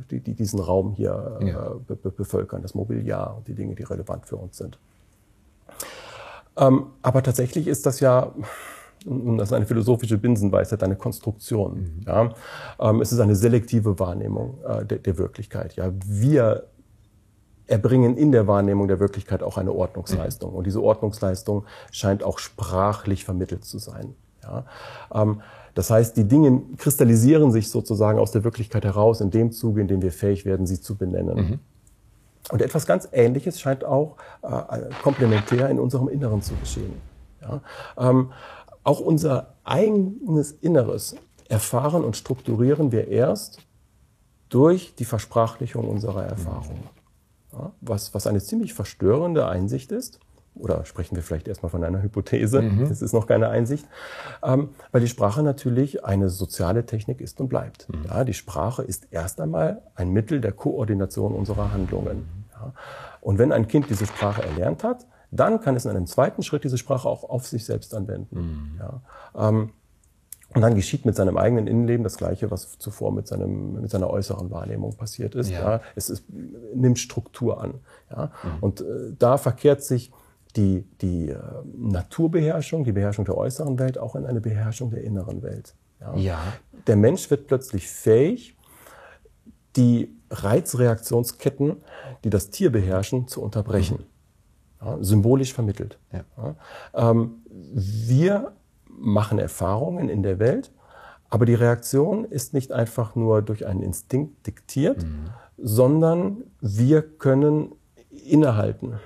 die, 0.09 0.19
die 0.21 0.33
diesen 0.33 0.59
Raum 0.59 0.93
hier 0.93 1.37
äh, 1.41 1.49
ja. 1.49 1.75
be 1.87 1.95
bevölkern, 1.95 2.61
das 2.61 2.73
Mobiliar 2.73 3.35
und 3.37 3.47
die 3.47 3.53
Dinge, 3.53 3.75
die 3.75 3.83
relevant 3.83 4.25
für 4.25 4.37
uns 4.37 4.57
sind. 4.57 4.77
Ähm, 6.55 6.87
aber 7.01 7.23
tatsächlich 7.23 7.67
ist 7.67 7.85
das 7.85 7.99
ja 7.99 8.33
Und 9.05 9.37
das 9.37 9.49
ist 9.49 9.53
eine 9.53 9.65
philosophische 9.65 10.17
Binsenweisheit, 10.17 10.83
eine 10.83 10.95
Konstruktion. 10.95 11.73
Mhm. 11.73 12.01
Ja? 12.05 12.33
Ähm, 12.79 13.01
es 13.01 13.11
ist 13.11 13.19
eine 13.19 13.35
selektive 13.35 13.99
Wahrnehmung 13.99 14.57
äh, 14.67 14.85
der, 14.85 14.99
der 14.99 15.17
Wirklichkeit. 15.17 15.75
Ja? 15.75 15.91
Wir 16.05 16.67
erbringen 17.67 18.17
in 18.17 18.31
der 18.31 18.47
Wahrnehmung 18.47 18.87
der 18.87 18.99
Wirklichkeit 18.99 19.41
auch 19.41 19.57
eine 19.57 19.71
Ordnungsleistung. 19.71 20.51
Mhm. 20.51 20.57
Und 20.57 20.67
diese 20.67 20.81
Ordnungsleistung 20.81 21.65
scheint 21.91 22.23
auch 22.23 22.39
sprachlich 22.39 23.25
vermittelt 23.25 23.65
zu 23.65 23.79
sein. 23.79 24.15
Ja? 24.43 24.65
Ähm, 25.13 25.41
das 25.73 25.89
heißt, 25.89 26.15
die 26.17 26.27
Dinge 26.27 26.61
kristallisieren 26.77 27.51
sich 27.51 27.69
sozusagen 27.69 28.19
aus 28.19 28.31
der 28.31 28.43
Wirklichkeit 28.43 28.85
heraus 28.85 29.21
in 29.21 29.31
dem 29.31 29.51
Zuge, 29.51 29.81
in 29.81 29.87
dem 29.87 30.01
wir 30.01 30.11
fähig 30.11 30.45
werden, 30.45 30.67
sie 30.67 30.79
zu 30.79 30.95
benennen. 30.95 31.35
Mhm. 31.35 31.59
Und 32.51 32.61
etwas 32.61 32.85
ganz 32.85 33.07
Ähnliches 33.11 33.59
scheint 33.59 33.85
auch 33.85 34.17
äh, 34.41 34.49
komplementär 35.01 35.69
in 35.69 35.79
unserem 35.79 36.09
Inneren 36.09 36.41
zu 36.41 36.53
geschehen. 36.55 36.93
Ja? 37.41 37.61
Ähm, 37.97 38.31
auch 38.83 38.99
unser 38.99 39.55
eigenes 39.63 40.51
Inneres 40.51 41.15
erfahren 41.47 42.03
und 42.03 42.17
strukturieren 42.17 42.91
wir 42.91 43.07
erst 43.07 43.59
durch 44.49 44.95
die 44.95 45.05
Versprachlichung 45.05 45.87
unserer 45.87 46.25
Erfahrungen. 46.25 46.83
Ja? 47.51 47.71
Was, 47.81 48.13
was 48.13 48.27
eine 48.27 48.41
ziemlich 48.41 48.73
verstörende 48.73 49.47
Einsicht 49.47 49.91
ist 49.91 50.19
oder 50.55 50.85
sprechen 50.85 51.15
wir 51.15 51.23
vielleicht 51.23 51.47
erstmal 51.47 51.71
von 51.71 51.83
einer 51.83 52.01
Hypothese, 52.01 52.61
mhm. 52.61 52.87
das 52.87 53.01
ist 53.01 53.13
noch 53.13 53.25
keine 53.25 53.49
Einsicht, 53.49 53.85
ähm, 54.43 54.69
weil 54.91 55.01
die 55.01 55.07
Sprache 55.07 55.41
natürlich 55.41 56.05
eine 56.05 56.29
soziale 56.29 56.85
Technik 56.85 57.21
ist 57.21 57.41
und 57.41 57.47
bleibt. 57.47 57.89
Mhm. 57.89 58.05
Ja, 58.07 58.23
die 58.23 58.33
Sprache 58.33 58.83
ist 58.83 59.07
erst 59.11 59.41
einmal 59.41 59.81
ein 59.95 60.09
Mittel 60.09 60.41
der 60.41 60.51
Koordination 60.51 61.33
unserer 61.33 61.73
Handlungen. 61.73 62.45
Ja. 62.51 62.73
Und 63.21 63.39
wenn 63.39 63.51
ein 63.51 63.67
Kind 63.67 63.89
diese 63.89 64.05
Sprache 64.05 64.43
erlernt 64.43 64.83
hat, 64.83 65.07
dann 65.35 65.61
kann 65.61 65.75
es 65.75 65.85
in 65.85 65.91
einem 65.91 66.05
zweiten 66.05 66.43
Schritt 66.43 66.63
diese 66.63 66.77
Sprache 66.77 67.07
auch 67.07 67.23
auf 67.29 67.47
sich 67.47 67.65
selbst 67.65 67.93
anwenden. 67.93 68.37
Mhm. 68.39 68.79
Ja. 68.79 69.49
Ähm, 69.49 69.69
und 70.53 70.61
dann 70.61 70.75
geschieht 70.75 71.05
mit 71.05 71.15
seinem 71.15 71.37
eigenen 71.37 71.65
Innenleben 71.65 72.03
das 72.03 72.17
Gleiche, 72.17 72.51
was 72.51 72.77
zuvor 72.77 73.11
mit, 73.11 73.27
seinem, 73.27 73.81
mit 73.81 73.89
seiner 73.89 74.09
äußeren 74.09 74.51
Wahrnehmung 74.51 74.95
passiert 74.95 75.33
ist. 75.33 75.49
Ja. 75.49 75.77
ja. 75.77 75.81
Es 75.95 76.09
ist, 76.09 76.25
nimmt 76.75 76.99
Struktur 76.99 77.59
an. 77.59 77.75
Ja. 78.11 78.31
Mhm. 78.43 78.49
Und 78.61 78.81
äh, 78.81 79.13
da 79.17 79.37
verkehrt 79.37 79.83
sich 79.83 80.11
die, 80.55 80.83
die 81.01 81.29
äh, 81.29 81.39
Naturbeherrschung, 81.75 82.83
die 82.83 82.91
Beherrschung 82.91 83.25
der 83.25 83.35
äußeren 83.35 83.79
Welt 83.79 83.97
auch 83.97 84.15
in 84.15 84.25
eine 84.25 84.41
Beherrschung 84.41 84.91
der 84.91 85.03
inneren 85.03 85.41
Welt. 85.41 85.73
Ja. 85.99 86.15
ja. 86.15 86.39
Der 86.85 86.97
Mensch 86.97 87.31
wird 87.31 87.47
plötzlich 87.47 87.87
fähig, 87.87 88.55
die 89.75 90.15
Reizreaktionsketten, 90.29 91.77
die 92.23 92.29
das 92.29 92.51
Tier 92.51 92.71
beherrschen, 92.71 93.27
zu 93.27 93.41
unterbrechen. 93.41 94.05
Ja, 94.83 94.97
symbolisch 95.01 95.53
vermittelt. 95.53 95.97
Ja. 96.11 96.55
Ähm, 96.93 97.41
wir 97.49 98.53
machen 98.87 99.39
Erfahrungen 99.39 100.09
in 100.09 100.23
der 100.23 100.39
Welt, 100.39 100.71
aber 101.29 101.45
die 101.45 101.53
Reaktion 101.53 102.25
ist 102.25 102.53
nicht 102.53 102.71
einfach 102.71 103.15
nur 103.15 103.41
durch 103.41 103.65
einen 103.65 103.81
Instinkt 103.81 104.45
diktiert, 104.45 105.03
mhm. 105.03 105.29
sondern 105.57 106.43
wir 106.61 107.01
können 107.01 107.73
innehalten. 108.09 108.99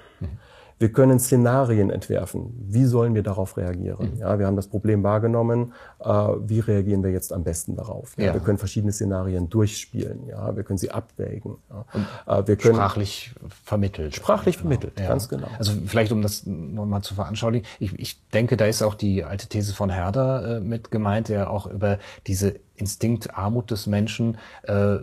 Wir 0.79 0.91
können 0.91 1.19
Szenarien 1.19 1.89
entwerfen. 1.89 2.53
Wie 2.59 2.85
sollen 2.85 3.15
wir 3.15 3.23
darauf 3.23 3.57
reagieren? 3.57 4.13
Mhm. 4.13 4.19
Ja, 4.19 4.37
wir 4.37 4.45
haben 4.45 4.55
das 4.55 4.67
Problem 4.67 5.03
wahrgenommen. 5.03 5.73
Äh, 5.99 6.07
wie 6.07 6.59
reagieren 6.59 7.03
wir 7.03 7.11
jetzt 7.11 7.33
am 7.33 7.43
besten 7.43 7.75
darauf? 7.75 8.13
Ja, 8.17 8.25
ja. 8.25 8.33
Wir 8.33 8.41
können 8.41 8.57
verschiedene 8.57 8.91
Szenarien 8.91 9.49
durchspielen. 9.49 10.27
Ja, 10.27 10.55
wir 10.55 10.63
können 10.63 10.77
sie 10.77 10.91
abwägen. 10.91 11.57
Ja. 11.69 12.39
Äh, 12.39 12.47
wir 12.47 12.55
können 12.57 12.75
sprachlich 12.75 13.33
vermittelt. 13.63 14.15
Sprachlich 14.15 14.57
genau. 14.57 14.69
vermittelt, 14.69 14.99
ja. 14.99 15.07
ganz 15.07 15.29
genau. 15.29 15.47
Also 15.57 15.73
vielleicht, 15.85 16.11
um 16.11 16.21
das 16.21 16.45
nochmal 16.45 17.01
zu 17.01 17.15
veranschaulichen. 17.15 17.67
Ich, 17.79 17.97
ich 17.97 18.29
denke, 18.29 18.55
da 18.55 18.65
ist 18.65 18.83
auch 18.83 18.95
die 18.95 19.23
alte 19.23 19.47
These 19.47 19.73
von 19.73 19.89
Herder 19.89 20.57
äh, 20.57 20.59
mit 20.59 20.91
gemeint, 20.91 21.29
der 21.29 21.49
auch 21.49 21.65
über 21.65 21.97
diese 22.27 22.55
Instinktarmut 22.77 23.71
des 23.71 23.87
Menschen 23.87 24.37
äh, 24.63 24.97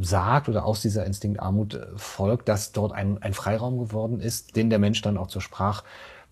sagt 0.00 0.48
oder 0.48 0.64
aus 0.64 0.82
dieser 0.82 1.04
Instinktarmut 1.06 1.74
äh, 1.74 1.86
folgt, 1.96 2.48
dass 2.48 2.72
dort 2.72 2.92
ein, 2.92 3.20
ein 3.22 3.34
Freiraum 3.34 3.78
geworden 3.78 4.20
ist, 4.20 4.54
den 4.56 4.70
der 4.70 4.78
Mensch 4.78 5.02
dann 5.02 5.18
auch 5.18 5.28
zur 5.28 5.42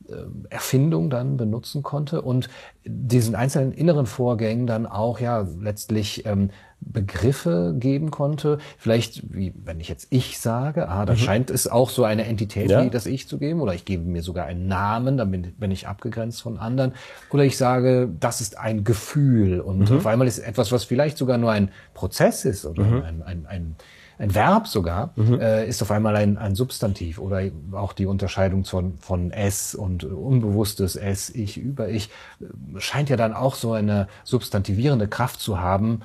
Spracherfindung 0.04 1.10
dann 1.10 1.36
benutzen 1.36 1.82
konnte 1.82 2.22
und 2.22 2.48
diesen 2.84 3.34
einzelnen 3.34 3.72
inneren 3.72 4.06
Vorgängen 4.06 4.66
dann 4.66 4.86
auch 4.86 5.20
ja 5.20 5.46
letztlich 5.60 6.26
ähm, 6.26 6.50
Begriffe 6.80 7.74
geben 7.78 8.10
konnte. 8.10 8.58
Vielleicht, 8.76 9.34
wie 9.34 9.54
wenn 9.64 9.80
ich 9.80 9.88
jetzt 9.88 10.08
ich 10.10 10.38
sage, 10.38 10.88
ah, 10.88 11.06
da 11.06 11.14
mhm. 11.14 11.18
scheint 11.18 11.50
es 11.50 11.66
auch 11.66 11.88
so 11.88 12.04
eine 12.04 12.26
Entität 12.26 12.70
ja. 12.70 12.84
wie 12.84 12.90
das 12.90 13.06
Ich 13.06 13.26
zu 13.26 13.38
geben, 13.38 13.60
oder 13.60 13.74
ich 13.74 13.84
gebe 13.86 14.02
mir 14.04 14.22
sogar 14.22 14.44
einen 14.46 14.66
Namen, 14.66 15.16
dann 15.16 15.30
bin, 15.30 15.54
bin 15.58 15.70
ich 15.70 15.88
abgegrenzt 15.88 16.42
von 16.42 16.58
anderen. 16.58 16.92
Oder 17.30 17.44
ich 17.44 17.56
sage, 17.56 18.10
das 18.20 18.40
ist 18.42 18.58
ein 18.58 18.84
Gefühl. 18.84 19.60
Und 19.60 19.90
mhm. 19.90 19.96
auf 19.96 20.06
einmal 20.06 20.26
ist 20.26 20.38
etwas, 20.38 20.72
was 20.72 20.84
vielleicht 20.84 21.16
sogar 21.16 21.38
nur 21.38 21.52
ein 21.52 21.70
Prozess 21.94 22.44
ist 22.44 22.66
oder 22.66 22.84
mhm. 22.84 23.02
ein, 23.02 23.22
ein, 23.22 23.46
ein 23.46 23.76
ein 24.18 24.34
Verb 24.34 24.68
sogar, 24.68 25.12
mhm. 25.16 25.40
äh, 25.40 25.66
ist 25.66 25.82
auf 25.82 25.90
einmal 25.90 26.16
ein, 26.16 26.38
ein 26.38 26.54
Substantiv 26.54 27.18
oder 27.18 27.42
auch 27.72 27.92
die 27.92 28.06
Unterscheidung 28.06 28.64
von, 28.64 28.98
von 28.98 29.30
S 29.30 29.74
und 29.74 30.04
unbewusstes 30.04 30.96
S, 30.96 31.30
ich, 31.30 31.58
über 31.58 31.88
ich, 31.88 32.10
äh, 32.40 32.80
scheint 32.80 33.08
ja 33.08 33.16
dann 33.16 33.32
auch 33.34 33.54
so 33.54 33.72
eine 33.72 34.08
substantivierende 34.24 35.08
Kraft 35.08 35.40
zu 35.40 35.60
haben, 35.60 36.02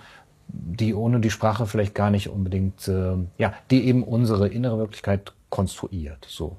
die 0.48 0.95
ohne 0.95 1.19
die 1.19 1.30
Sprache 1.30 1.67
vielleicht 1.67 1.93
gar 1.93 2.10
nicht 2.10 2.30
unbedingt, 2.30 2.88
äh, 2.88 3.15
ja, 3.38 3.54
die 3.69 3.86
eben 3.86 4.04
unsere 4.04 4.48
innere 4.48 4.78
Wirklichkeit 4.80 5.34
konstruiert. 5.50 6.26
So. 6.28 6.58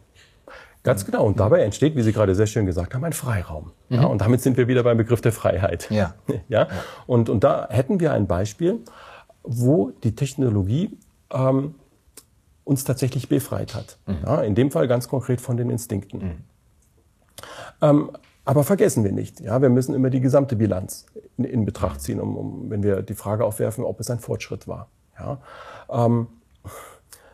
Ganz 0.82 1.04
genau. 1.04 1.26
Und 1.26 1.38
dabei 1.38 1.62
entsteht, 1.62 1.94
wie 1.94 2.02
Sie 2.02 2.12
gerade 2.12 2.34
sehr 2.34 2.46
schön 2.46 2.64
gesagt 2.64 2.94
haben, 2.94 3.04
ein 3.04 3.12
Freiraum. 3.12 3.72
Mhm. 3.88 3.96
Ja, 3.96 4.04
und 4.04 4.20
damit 4.20 4.40
sind 4.40 4.56
wir 4.56 4.66
wieder 4.66 4.82
beim 4.82 4.96
Begriff 4.96 5.20
der 5.20 5.32
Freiheit. 5.32 5.88
Ja. 5.90 6.14
ja? 6.48 6.68
Und, 7.06 7.28
und 7.28 7.44
da 7.44 7.66
hätten 7.68 8.00
wir 8.00 8.12
ein 8.12 8.26
Beispiel, 8.26 8.78
wo 9.42 9.90
die 10.02 10.14
Technologie 10.14 10.96
ähm, 11.32 11.74
uns 12.64 12.84
tatsächlich 12.84 13.28
befreit 13.28 13.74
hat. 13.74 13.98
Mhm. 14.06 14.18
Ja, 14.24 14.42
in 14.42 14.54
dem 14.54 14.70
Fall 14.70 14.88
ganz 14.88 15.08
konkret 15.08 15.40
von 15.40 15.56
den 15.56 15.70
Instinkten. 15.70 16.20
Mhm. 16.20 16.44
Ähm, 17.82 18.10
aber 18.44 18.64
vergessen 18.64 19.04
wir 19.04 19.12
nicht, 19.12 19.40
ja, 19.40 19.62
wir 19.62 19.68
müssen 19.68 19.94
immer 19.94 20.10
die 20.10 20.20
gesamte 20.20 20.56
Bilanz 20.56 21.06
in, 21.36 21.44
in 21.44 21.64
Betracht 21.64 22.00
ziehen, 22.00 22.20
um, 22.20 22.36
um, 22.36 22.70
wenn 22.70 22.82
wir 22.82 23.02
die 23.02 23.14
Frage 23.14 23.44
aufwerfen, 23.44 23.84
ob 23.84 24.00
es 24.00 24.10
ein 24.10 24.18
Fortschritt 24.18 24.66
war. 24.66 24.88
Ja. 25.18 25.38
Ähm, 25.88 26.28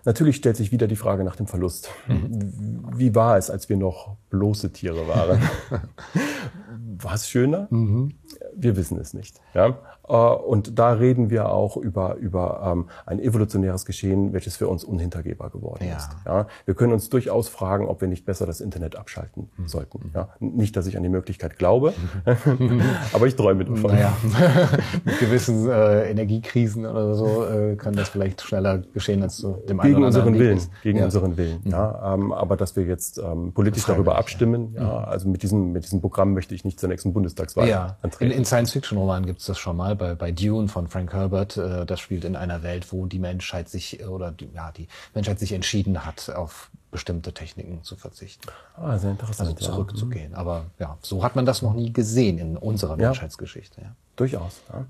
natürlich 0.04 0.37
stellt 0.37 0.56
sich 0.56 0.72
wieder 0.72 0.88
die 0.88 0.96
Frage 0.96 1.24
nach 1.24 1.37
dem 1.37 1.46
Verlust. 1.46 1.90
Mhm. 2.09 2.85
Wie 2.96 3.14
war 3.14 3.37
es, 3.37 3.50
als 3.50 3.68
wir 3.68 3.76
noch 3.76 4.16
bloße 4.30 4.72
Tiere 4.72 5.06
waren? 5.09 5.40
war 6.98 7.14
es 7.14 7.28
schöner? 7.28 7.68
Mhm. 7.70 8.14
Wir 8.54 8.76
wissen 8.76 8.98
es 8.98 9.14
nicht. 9.14 9.40
Ja? 9.54 9.78
Äh, 10.08 10.12
und 10.12 10.78
da 10.78 10.92
reden 10.92 11.30
wir 11.30 11.50
auch 11.50 11.76
über, 11.76 12.16
über 12.16 12.72
ähm, 12.72 12.88
ein 13.04 13.18
evolutionäres 13.18 13.84
Geschehen, 13.84 14.32
welches 14.32 14.56
für 14.56 14.68
uns 14.68 14.84
unhintergehbar 14.84 15.50
geworden 15.50 15.86
ja. 15.86 15.96
ist. 15.96 16.10
Ja? 16.24 16.46
Wir 16.64 16.74
können 16.74 16.92
uns 16.92 17.08
durchaus 17.08 17.48
fragen, 17.48 17.86
ob 17.86 18.00
wir 18.00 18.08
nicht 18.08 18.24
besser 18.24 18.46
das 18.46 18.60
Internet 18.60 18.96
abschalten 18.96 19.50
mhm. 19.56 19.68
sollten. 19.68 20.12
Ja? 20.14 20.28
Nicht, 20.38 20.76
dass 20.76 20.86
ich 20.86 20.96
an 20.96 21.02
die 21.02 21.08
Möglichkeit 21.08 21.58
glaube, 21.58 21.92
aber 23.12 23.26
ich 23.26 23.36
träume 23.36 23.64
davon. 23.64 23.92
Naja, 23.92 24.16
mit 25.04 25.18
gewissen 25.18 25.68
äh, 25.68 26.10
Energiekrisen 26.10 26.86
oder 26.86 27.14
so 27.14 27.44
äh, 27.44 27.76
kann 27.76 27.94
das 27.94 28.08
vielleicht 28.08 28.40
schneller 28.42 28.78
geschehen 28.78 29.22
als 29.22 29.36
zu 29.36 29.52
dem 29.68 29.78
gegen 29.80 30.04
unseren 30.04 30.38
Willen, 30.38 30.60
Gegen 30.82 31.02
unseren 31.02 31.36
Willen. 31.36 31.60
Ja? 31.64 32.14
Ähm, 32.14 32.32
aber 32.32 32.56
dass 32.56 32.76
wir 32.76 32.84
jetzt 32.84 33.18
ähm, 33.18 33.52
politisch 33.52 33.84
darüber 33.84 34.16
abstimmen, 34.16 34.74
ja. 34.74 34.82
ja, 34.82 35.04
also 35.04 35.28
mit 35.28 35.42
diesem, 35.42 35.72
mit 35.72 35.84
diesem 35.84 36.00
Programm 36.00 36.34
möchte 36.34 36.54
ich 36.54 36.64
nicht 36.64 36.78
zur 36.78 36.88
nächsten 36.88 37.12
Bundestagswahl 37.12 37.68
ja. 37.68 37.96
antreten. 38.02 38.32
In, 38.32 38.38
in 38.38 38.44
Science-Fiction-Romanen 38.44 39.26
gibt 39.26 39.40
es 39.40 39.46
das 39.46 39.58
schon 39.58 39.76
mal 39.76 39.95
bei, 39.96 40.14
bei 40.14 40.32
Dune 40.32 40.68
von 40.68 40.88
Frank 40.88 41.12
Herbert. 41.12 41.56
Äh, 41.56 41.87
das 41.87 42.00
spielt 42.00 42.24
in 42.24 42.37
einer 42.37 42.62
Welt, 42.62 42.92
wo 42.92 43.06
die 43.06 43.18
Menschheit 43.18 43.68
sich 43.68 44.06
oder 44.06 44.32
die, 44.32 44.48
ja, 44.54 44.72
die 44.72 44.88
Menschheit 45.14 45.38
sich 45.38 45.52
entschieden 45.52 46.04
hat, 46.04 46.30
auf 46.30 46.70
bestimmte 46.90 47.32
Techniken 47.32 47.82
zu 47.82 47.96
verzichten. 47.96 48.48
Ah, 48.76 48.96
sehr 48.98 49.11
interessant. 49.11 49.50
Also 49.50 49.72
zurückzugehen. 49.72 50.32
Ja. 50.32 50.38
Aber 50.38 50.66
ja, 50.78 50.96
so 51.02 51.22
hat 51.22 51.37
man 51.37 51.44
das 51.44 51.62
noch 51.62 51.74
nie 51.74 51.92
gesehen 51.92 52.38
in 52.38 52.56
unserer 52.56 52.98
ja. 52.98 53.09
Menschheitsgeschichte. 53.09 53.80
Ja. 53.82 53.94
Durchaus. 54.16 54.62
Ja. 54.72 54.87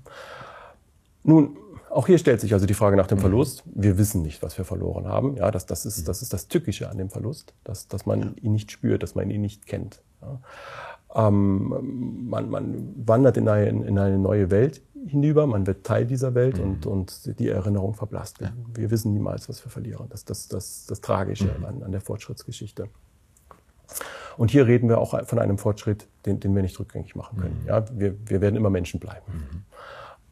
Nun, 1.23 1.57
auch 1.89 2.07
hier 2.07 2.17
stellt 2.17 2.41
sich 2.41 2.53
also 2.53 2.65
die 2.65 2.73
Frage 2.73 2.95
nach 2.95 3.07
dem 3.07 3.17
mhm. 3.17 3.21
Verlust. 3.23 3.63
Wir 3.65 3.97
wissen 3.97 4.21
nicht, 4.21 4.41
was 4.41 4.57
wir 4.57 4.65
verloren 4.65 5.07
haben. 5.07 5.35
Ja, 5.35 5.51
das, 5.51 5.65
das, 5.65 5.85
ist, 5.85 6.01
mhm. 6.01 6.05
das 6.05 6.21
ist 6.21 6.33
das 6.33 6.47
Tückische 6.47 6.89
an 6.89 6.97
dem 6.97 7.09
Verlust, 7.09 7.53
dass, 7.63 7.87
dass 7.87 8.05
man 8.05 8.35
ihn 8.37 8.53
nicht 8.53 8.71
spürt, 8.71 9.03
dass 9.03 9.15
man 9.15 9.29
ihn 9.29 9.41
nicht 9.41 9.65
kennt. 9.65 10.01
Ja. 10.21 10.39
Ähm, 11.15 12.29
man, 12.29 12.49
man 12.49 12.93
wandert 13.05 13.37
in 13.37 13.47
eine, 13.47 13.67
in 13.69 13.97
eine 13.97 14.17
neue 14.17 14.51
Welt 14.51 14.81
hinüber, 15.05 15.47
man 15.47 15.67
wird 15.67 15.85
Teil 15.85 16.05
dieser 16.05 16.33
Welt 16.35 16.57
mhm. 16.57 16.63
und, 16.63 16.85
und 16.85 17.39
die 17.39 17.49
Erinnerung 17.49 17.93
verblasst. 17.93 18.39
Ja. 18.41 18.51
Wir 18.73 18.91
wissen 18.91 19.13
niemals, 19.13 19.49
was 19.49 19.63
wir 19.63 19.71
verlieren. 19.71 20.07
Das 20.09 20.21
ist 20.21 20.29
das, 20.29 20.47
das, 20.47 20.85
das 20.87 21.01
Tragische 21.01 21.53
mhm. 21.57 21.65
an, 21.65 21.83
an 21.83 21.91
der 21.91 22.01
Fortschrittsgeschichte. 22.01 22.89
Und 24.37 24.51
hier 24.51 24.67
reden 24.67 24.89
wir 24.89 24.99
auch 24.99 25.25
von 25.25 25.39
einem 25.39 25.57
Fortschritt, 25.57 26.07
den, 26.25 26.39
den 26.39 26.55
wir 26.55 26.61
nicht 26.61 26.79
rückgängig 26.79 27.15
machen 27.15 27.39
können. 27.39 27.59
Mhm. 27.61 27.67
Ja, 27.67 27.85
wir, 27.91 28.15
wir 28.25 28.41
werden 28.41 28.55
immer 28.55 28.69
Menschen 28.69 28.99
bleiben. 28.99 29.25
Mhm. 29.27 29.63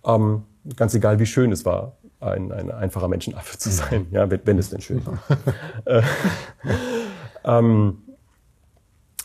Ähm, 0.06 0.44
ganz 0.76 0.94
egal, 0.94 1.20
wie 1.20 1.26
schön 1.26 1.52
es 1.52 1.66
war, 1.66 1.98
ein, 2.20 2.52
ein 2.52 2.72
einfacher 2.72 3.08
Menschenaffe 3.08 3.58
zu 3.58 3.70
sein, 3.70 4.08
ja, 4.12 4.30
wenn, 4.30 4.42
wenn 4.46 4.58
es 4.58 4.70
denn 4.70 4.82
schön 4.82 5.06
war. 5.06 5.20
Äh, 5.86 6.02
ähm, 7.44 8.02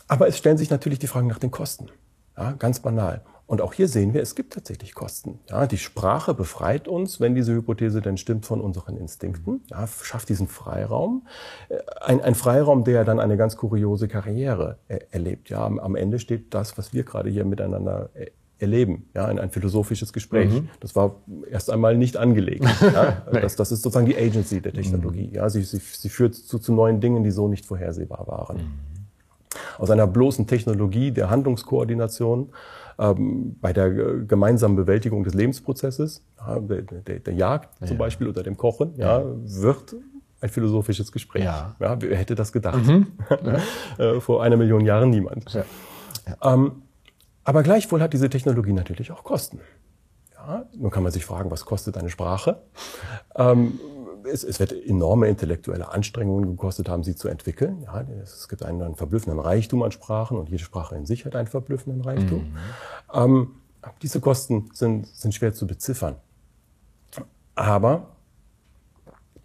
aber 0.07 0.27
es 0.27 0.37
stellen 0.37 0.57
sich 0.57 0.69
natürlich 0.69 0.99
die 0.99 1.07
Fragen 1.07 1.27
nach 1.27 1.39
den 1.39 1.49
Kosten. 1.49 1.87
Ja, 2.37 2.51
ganz 2.51 2.79
banal. 2.79 3.21
Und 3.51 3.59
auch 3.59 3.73
hier 3.73 3.89
sehen 3.89 4.13
wir, 4.13 4.21
es 4.21 4.35
gibt 4.35 4.53
tatsächlich 4.53 4.93
Kosten. 4.93 5.39
Ja, 5.49 5.67
die 5.67 5.77
Sprache 5.77 6.33
befreit 6.33 6.87
uns, 6.87 7.19
wenn 7.19 7.35
diese 7.35 7.53
Hypothese 7.53 8.01
denn 8.01 8.15
stimmt, 8.15 8.45
von 8.45 8.61
unseren 8.61 8.95
Instinkten. 8.95 9.59
Ja, 9.69 9.85
schafft 9.87 10.29
diesen 10.29 10.47
Freiraum. 10.47 11.27
Äh, 11.67 11.79
ein, 11.99 12.21
ein 12.21 12.33
Freiraum, 12.33 12.85
der 12.85 13.03
dann 13.03 13.19
eine 13.19 13.35
ganz 13.35 13.57
kuriose 13.57 14.07
Karriere 14.07 14.77
er, 14.87 15.13
erlebt. 15.13 15.49
Ja, 15.49 15.65
am, 15.65 15.97
Ende 15.97 16.19
steht 16.19 16.53
das, 16.53 16.77
was 16.77 16.93
wir 16.93 17.03
gerade 17.03 17.29
hier 17.29 17.43
miteinander 17.43 18.09
äh, 18.13 18.27
erleben, 18.57 19.09
ja, 19.13 19.29
in 19.29 19.37
ein 19.37 19.49
philosophisches 19.49 20.13
Gespräch. 20.13 20.49
Mhm. 20.49 20.69
Das 20.79 20.95
war 20.95 21.15
erst 21.49 21.69
einmal 21.71 21.97
nicht 21.97 22.15
angelegt. 22.15 22.63
Ja. 22.81 23.21
das, 23.33 23.57
das 23.57 23.73
ist 23.73 23.81
sozusagen 23.81 24.05
die 24.05 24.15
Agency 24.15 24.61
der 24.61 24.71
Technologie. 24.71 25.27
Mhm. 25.27 25.35
Ja, 25.35 25.49
sie, 25.49 25.63
sie, 25.63 25.79
sie 25.79 26.07
führt 26.07 26.35
zu, 26.35 26.57
zu 26.57 26.71
neuen 26.71 27.01
Dingen, 27.01 27.25
die 27.25 27.31
so 27.31 27.49
nicht 27.49 27.65
vorhersehbar 27.65 28.27
waren. 28.27 28.57
Mhm. 28.59 28.91
Aus 29.77 29.89
einer 29.89 30.07
bloßen 30.07 30.47
Technologie 30.47 31.11
der 31.11 31.29
Handlungskoordination 31.29 32.53
ähm, 33.01 33.57
bei 33.59 33.73
der 33.73 33.89
gemeinsamen 33.89 34.75
Bewältigung 34.75 35.23
des 35.23 35.33
Lebensprozesses, 35.33 36.23
ja, 36.37 36.59
der, 36.59 36.83
der, 36.83 37.19
der, 37.19 37.33
Jagd 37.33 37.75
zum 37.79 37.87
ja. 37.87 37.95
Beispiel 37.95 38.27
oder 38.27 38.43
dem 38.43 38.55
Kochen, 38.55 38.93
ja, 38.95 39.23
wird 39.25 39.95
ein 40.39 40.49
philosophisches 40.49 41.11
Gespräch. 41.11 41.43
Ja. 41.43 41.75
Wer 41.79 41.97
hätte 42.15 42.35
das 42.35 42.51
gedacht? 42.51 42.85
Mhm. 42.85 43.07
Äh, 43.97 44.19
vor 44.19 44.41
einer 44.41 44.55
Million 44.55 44.85
Jahren 44.85 45.09
niemand. 45.09 45.45
Ähm, 46.41 46.83
aber 47.43 47.63
gleichwohl 47.63 48.01
hat 48.01 48.13
diese 48.13 48.29
Technologie 48.29 48.73
natürlich 48.73 49.11
auch 49.11 49.23
Kosten. 49.23 49.59
Nun 50.75 50.89
kann 50.89 51.03
man 51.03 51.11
sich 51.11 51.25
fragen, 51.25 51.51
was 51.51 51.65
kostet 51.65 51.97
eine 51.97 52.09
Sprache? 52.09 52.61
Ähm, 53.35 53.79
es, 54.25 54.43
es, 54.43 54.59
wird 54.59 54.71
enorme 54.71 55.27
intellektuelle 55.27 55.91
Anstrengungen 55.91 56.51
gekostet 56.51 56.89
haben, 56.89 57.03
sie 57.03 57.15
zu 57.15 57.27
entwickeln. 57.27 57.83
Ja, 57.83 58.05
es 58.23 58.47
gibt 58.47 58.63
einen, 58.63 58.81
einen 58.81 58.95
verblüffenden 58.95 59.39
Reichtum 59.39 59.83
an 59.83 59.91
Sprachen 59.91 60.37
und 60.37 60.49
jede 60.49 60.63
Sprache 60.63 60.95
in 60.95 61.05
sich 61.05 61.25
hat 61.25 61.35
einen 61.35 61.47
verblüffenden 61.47 62.01
Reichtum. 62.01 62.51
Mhm. 62.51 62.57
Ähm, 63.13 63.47
diese 64.01 64.19
Kosten 64.19 64.69
sind, 64.73 65.07
sind 65.07 65.33
schwer 65.33 65.53
zu 65.53 65.67
beziffern. 65.67 66.15
Aber 67.55 68.07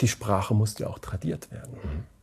die 0.00 0.08
Sprache 0.08 0.54
muss 0.54 0.78
ja 0.78 0.88
auch 0.88 0.98
tradiert 0.98 1.50
werden. 1.50 1.74
Mhm. 1.74 2.15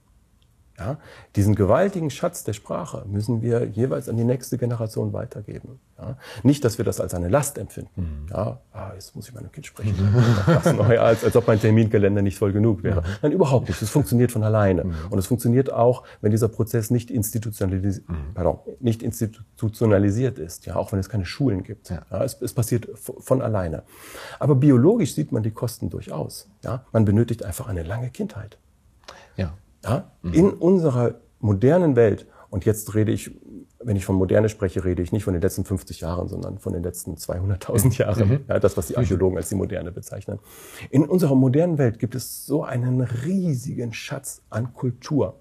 Ja, 0.79 0.97
diesen 1.35 1.53
gewaltigen 1.53 2.09
Schatz 2.09 2.43
der 2.43 2.53
Sprache 2.53 3.05
müssen 3.07 3.43
wir 3.43 3.65
jeweils 3.65 4.09
an 4.09 4.17
die 4.17 4.23
nächste 4.23 4.57
Generation 4.57 5.13
weitergeben. 5.13 5.79
Ja, 5.99 6.17
nicht, 6.41 6.65
dass 6.65 6.79
wir 6.79 6.85
das 6.85 6.99
als 6.99 7.13
eine 7.13 7.29
Last 7.29 7.59
empfinden. 7.59 8.01
Mhm. 8.01 8.27
Ja, 8.31 8.59
ah, 8.71 8.91
jetzt 8.95 9.15
muss 9.15 9.27
ich 9.27 9.35
meinem 9.35 9.51
Kind 9.51 9.67
sprechen. 9.67 9.93
Mhm. 9.95 10.81
als, 10.97 11.23
als 11.23 11.35
ob 11.35 11.45
mein 11.45 11.59
Terminkalender 11.59 12.23
nicht 12.23 12.39
voll 12.39 12.53
genug 12.53 12.81
wäre. 12.81 13.01
Mhm. 13.01 13.05
Nein, 13.21 13.31
überhaupt 13.33 13.67
nicht. 13.69 13.79
Es 13.83 13.91
funktioniert 13.91 14.31
von 14.31 14.43
alleine. 14.43 14.85
Mhm. 14.85 14.95
Und 15.11 15.19
es 15.19 15.27
funktioniert 15.27 15.71
auch, 15.71 16.05
wenn 16.21 16.31
dieser 16.31 16.47
Prozess 16.47 16.89
nicht, 16.89 17.11
institutionalis 17.11 18.01
mhm. 18.07 18.33
pardon, 18.33 18.57
nicht 18.79 19.03
institutionalisiert 19.03 20.39
ist. 20.39 20.65
Ja, 20.65 20.75
auch 20.77 20.91
wenn 20.91 20.99
es 20.99 21.07
keine 21.07 21.25
Schulen 21.25 21.61
gibt. 21.61 21.91
Ja. 21.91 22.01
ja 22.09 22.23
es, 22.23 22.41
es 22.41 22.53
passiert 22.53 22.89
von 22.95 23.43
alleine. 23.43 23.83
Aber 24.39 24.55
biologisch 24.55 25.13
sieht 25.13 25.31
man 25.31 25.43
die 25.43 25.51
Kosten 25.51 25.91
durchaus. 25.91 26.49
Ja, 26.63 26.83
man 26.91 27.05
benötigt 27.05 27.43
einfach 27.43 27.67
eine 27.67 27.83
lange 27.83 28.09
Kindheit. 28.09 28.57
Ja. 29.37 29.53
Ja? 29.83 30.11
Mhm. 30.21 30.33
In 30.33 30.49
unserer 30.51 31.15
modernen 31.39 31.95
Welt, 31.95 32.27
und 32.49 32.65
jetzt 32.65 32.93
rede 32.95 33.11
ich, 33.11 33.31
wenn 33.79 33.95
ich 33.95 34.05
von 34.05 34.15
Moderne 34.15 34.47
spreche, 34.47 34.85
rede 34.85 35.01
ich 35.01 35.11
nicht 35.11 35.23
von 35.23 35.33
den 35.33 35.41
letzten 35.41 35.65
50 35.65 36.01
Jahren, 36.01 36.27
sondern 36.27 36.59
von 36.59 36.73
den 36.73 36.83
letzten 36.83 37.15
200.000 37.15 37.97
Jahren. 37.97 38.29
Mhm. 38.29 38.39
Ja, 38.47 38.59
das, 38.59 38.77
was 38.77 38.87
die 38.87 38.97
Archäologen 38.97 39.37
als 39.37 39.49
die 39.49 39.55
Moderne 39.55 39.91
bezeichnen. 39.91 40.39
In 40.89 41.05
unserer 41.05 41.35
modernen 41.35 41.77
Welt 41.77 41.99
gibt 41.99 42.15
es 42.15 42.45
so 42.45 42.63
einen 42.63 43.01
riesigen 43.01 43.93
Schatz 43.93 44.41
an 44.49 44.73
Kultur, 44.73 45.39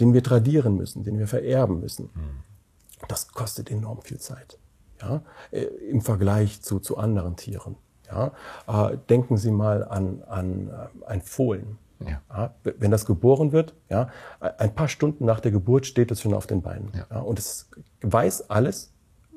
den 0.00 0.14
wir 0.14 0.22
tradieren 0.22 0.76
müssen, 0.76 1.04
den 1.04 1.18
wir 1.18 1.28
vererben 1.28 1.80
müssen. 1.80 2.10
Mhm. 2.14 3.06
Das 3.08 3.28
kostet 3.28 3.70
enorm 3.70 4.00
viel 4.02 4.18
Zeit. 4.18 4.58
Ja, 5.00 5.22
äh, 5.50 5.64
im 5.90 6.00
Vergleich 6.00 6.62
zu, 6.62 6.78
zu 6.80 6.96
anderen 6.96 7.36
Tieren. 7.36 7.76
Ja, 8.06 8.32
äh, 8.66 8.96
denken 9.08 9.36
Sie 9.36 9.50
mal 9.50 9.84
an, 9.84 10.22
an 10.22 10.68
äh, 10.68 11.06
ein 11.06 11.20
Fohlen. 11.20 11.78
Ja. 12.08 12.20
Ja, 12.30 12.54
wenn 12.78 12.90
das 12.90 13.06
geboren 13.06 13.52
wird, 13.52 13.74
ja, 13.88 14.08
ein 14.40 14.74
paar 14.74 14.88
Stunden 14.88 15.24
nach 15.24 15.40
der 15.40 15.50
Geburt 15.52 15.86
steht 15.86 16.10
es 16.10 16.20
schon 16.20 16.34
auf 16.34 16.46
den 16.46 16.62
Beinen. 16.62 16.90
Ja. 17.10 17.20
und 17.20 17.38
es 17.38 17.68
weiß 18.02 18.50
alles, 18.50 18.92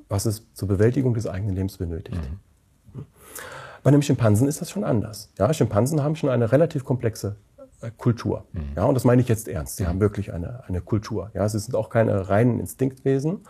was 0.10 0.26
es 0.26 0.54
zur 0.54 0.68
Bewältigung 0.68 1.14
des 1.14 1.28
eigenen 1.28 1.56
Lebens 1.56 1.78
benötigt. 1.78 2.18
Mhm. 2.94 3.06
Bei 3.84 3.90
einem 3.90 4.02
Schimpansen 4.02 4.48
ist 4.48 4.62
das 4.62 4.70
schon 4.70 4.84
anders. 4.84 5.32
Ja, 5.38 5.54
Schimpansen 5.54 6.04
haben 6.04 6.16
schon 6.16 6.30
eine 6.30 6.52
relativ 6.52 6.84
komplexe 6.84 7.38
Kultur. 7.98 8.46
Mhm. 8.54 8.62
Ja, 8.76 8.86
und 8.86 8.96
das 8.96 9.04
meine 9.04 9.22
ich 9.22 9.28
jetzt 9.28 9.48
ernst. 9.48 9.78
Sie 9.78 9.84
mhm. 9.84 9.88
haben 9.88 10.00
wirklich 10.00 10.34
eine, 10.34 10.64
eine 10.68 10.82
Kultur. 10.82 11.30
Ja, 11.34 11.48
sie 11.48 11.60
sind 11.60 11.76
auch 11.76 11.90
keine 11.90 12.30
reinen 12.30 12.60
Instinktwesen. 12.60 13.42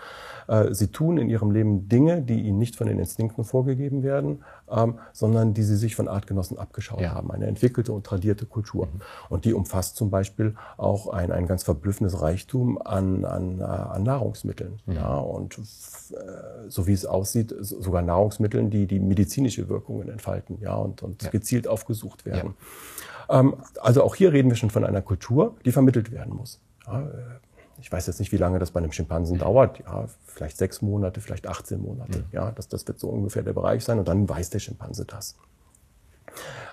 Äh, 0.48 0.74
sie 0.74 0.88
tun 0.88 1.18
in 1.18 1.30
ihrem 1.30 1.52
Leben 1.52 1.88
Dinge, 1.88 2.22
die 2.22 2.42
ihnen 2.42 2.58
nicht 2.58 2.76
von 2.76 2.88
den 2.88 3.00
Instinkten 3.00 3.44
vorgegeben 3.44 4.04
werden, 4.04 4.44
ähm, 4.70 5.00
sondern 5.14 5.54
die 5.54 5.64
sie 5.64 5.76
sich 5.76 5.96
von 5.96 6.08
Artgenossen 6.08 6.58
abgeschaut 6.58 7.02
ja. 7.02 7.14
haben. 7.14 7.32
Eine 7.32 7.48
entwickelte 7.48 7.94
und 7.94 8.06
tradierte 8.06 8.46
Kultur. 8.46 8.88
Mhm. 8.88 9.02
Und 9.30 9.46
die 9.46 9.54
umfasst 9.54 9.96
zum 9.96 10.10
Beispiel 10.10 10.56
auch 10.78 11.08
ein, 11.08 11.32
ein 11.32 11.48
ganz 11.48 11.64
verblüffendes 11.64 12.22
Reichtum 12.22 12.82
an, 12.82 13.24
an, 13.24 13.60
äh, 13.60 13.64
an 13.64 14.04
Nahrungsmitteln. 14.04 14.80
Mhm. 14.86 14.94
Ja, 14.94 15.16
und 15.18 15.58
äh, 15.58 15.62
so 16.68 16.88
wie 16.88 16.94
es 16.94 17.06
aussieht, 17.06 17.56
sogar 17.60 18.02
Nahrungsmitteln, 18.02 18.70
die 18.70 18.88
die 18.88 19.00
medizinische 19.00 19.70
Wirkungen 19.70 20.10
entfalten, 20.10 20.58
ja, 20.62 20.76
und, 20.76 21.04
und 21.04 21.24
ja. 21.24 21.30
gezielt 21.30 21.68
aufgesucht 21.68 22.26
werden. 22.26 22.56
Ja. 22.58 22.97
Ähm, 23.30 23.56
also 23.82 24.04
auch 24.04 24.16
hier 24.16 24.34
reden 24.34 24.50
wir 24.50 24.56
schon 24.56 24.70
von 24.70 24.84
einer 24.84 25.02
Kultur, 25.02 25.56
die 25.66 25.72
vermittelt 25.72 26.12
werden 26.12 26.36
muss. 26.36 26.60
Äh, 26.88 27.02
ich 27.80 27.92
weiß 27.92 28.08
jetzt 28.08 28.20
nicht, 28.20 28.32
wie 28.32 28.38
lange 28.38 28.60
das 28.60 28.72
bei 28.72 28.80
einem 28.80 28.92
Schimpansen 28.92 29.38
dauert. 29.38 29.80
Ja, 29.80 30.06
vielleicht 30.26 30.58
sechs 30.58 30.82
Monate, 30.82 31.22
vielleicht 31.22 31.48
18 31.48 31.82
Monate. 31.82 32.20
Mhm. 32.20 32.26
Ja, 32.32 32.52
das, 32.52 32.68
das 32.68 32.88
wird 32.88 33.00
so 33.00 33.08
ungefähr 33.10 33.44
der 33.44 33.54
Bereich 33.54 33.84
sein. 33.84 34.00
Und 34.00 34.08
dann 34.08 34.28
weiß 34.28 34.50
der 34.50 34.60
Schimpanse 34.60 35.06
das. 35.06 35.36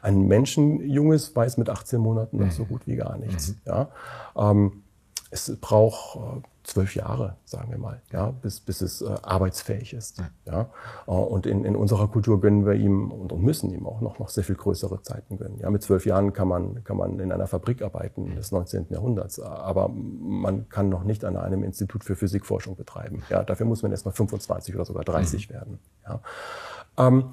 Ein 0.02 0.26
Menschenjunges 0.26 1.34
weiß 1.34 1.56
mit 1.58 1.68
18 1.68 2.00
Monaten 2.00 2.38
noch 2.38 2.50
so 2.50 2.64
mhm. 2.64 2.68
gut 2.68 2.86
wie 2.86 2.96
gar 2.96 3.18
nichts. 3.18 3.48
Mhm. 3.48 3.56
Ja, 3.66 3.88
ähm, 4.36 4.83
es 5.34 5.56
braucht 5.60 6.16
äh, 6.16 6.42
zwölf 6.62 6.94
Jahre, 6.94 7.36
sagen 7.44 7.72
wir 7.72 7.78
mal, 7.78 8.00
ja, 8.12 8.30
bis, 8.30 8.60
bis 8.60 8.80
es 8.80 9.02
äh, 9.02 9.16
arbeitsfähig 9.22 9.92
ist. 9.92 10.18
Ja. 10.18 10.30
ja. 10.46 10.60
Äh, 11.08 11.10
und 11.10 11.44
in, 11.44 11.64
in 11.64 11.74
unserer 11.74 12.06
Kultur 12.06 12.40
gönnen 12.40 12.64
wir 12.64 12.74
ihm 12.74 13.10
und, 13.10 13.32
und 13.32 13.42
müssen 13.42 13.72
ihm 13.72 13.84
auch 13.84 14.00
noch, 14.00 14.20
noch 14.20 14.28
sehr 14.28 14.44
viel 14.44 14.54
größere 14.54 15.02
Zeiten 15.02 15.36
gönnen. 15.36 15.58
Ja, 15.58 15.70
mit 15.70 15.82
zwölf 15.82 16.06
Jahren 16.06 16.32
kann 16.32 16.46
man, 16.46 16.84
kann 16.84 16.96
man 16.96 17.18
in 17.18 17.32
einer 17.32 17.48
Fabrik 17.48 17.82
arbeiten 17.82 18.36
des 18.36 18.52
19. 18.52 18.86
Jahrhunderts, 18.90 19.40
aber 19.40 19.88
man 19.88 20.68
kann 20.68 20.88
noch 20.88 21.02
nicht 21.02 21.24
an 21.24 21.36
einem 21.36 21.64
Institut 21.64 22.04
für 22.04 22.14
Physikforschung 22.14 22.76
betreiben. 22.76 23.24
Ja, 23.28 23.42
dafür 23.42 23.66
muss 23.66 23.82
man 23.82 23.90
erst 23.90 24.06
mal 24.06 24.12
25 24.12 24.72
oder 24.76 24.84
sogar 24.84 25.02
30 25.02 25.48
mhm. 25.48 25.52
werden. 25.52 25.78
Ja. 26.06 26.20
Ähm, 26.96 27.24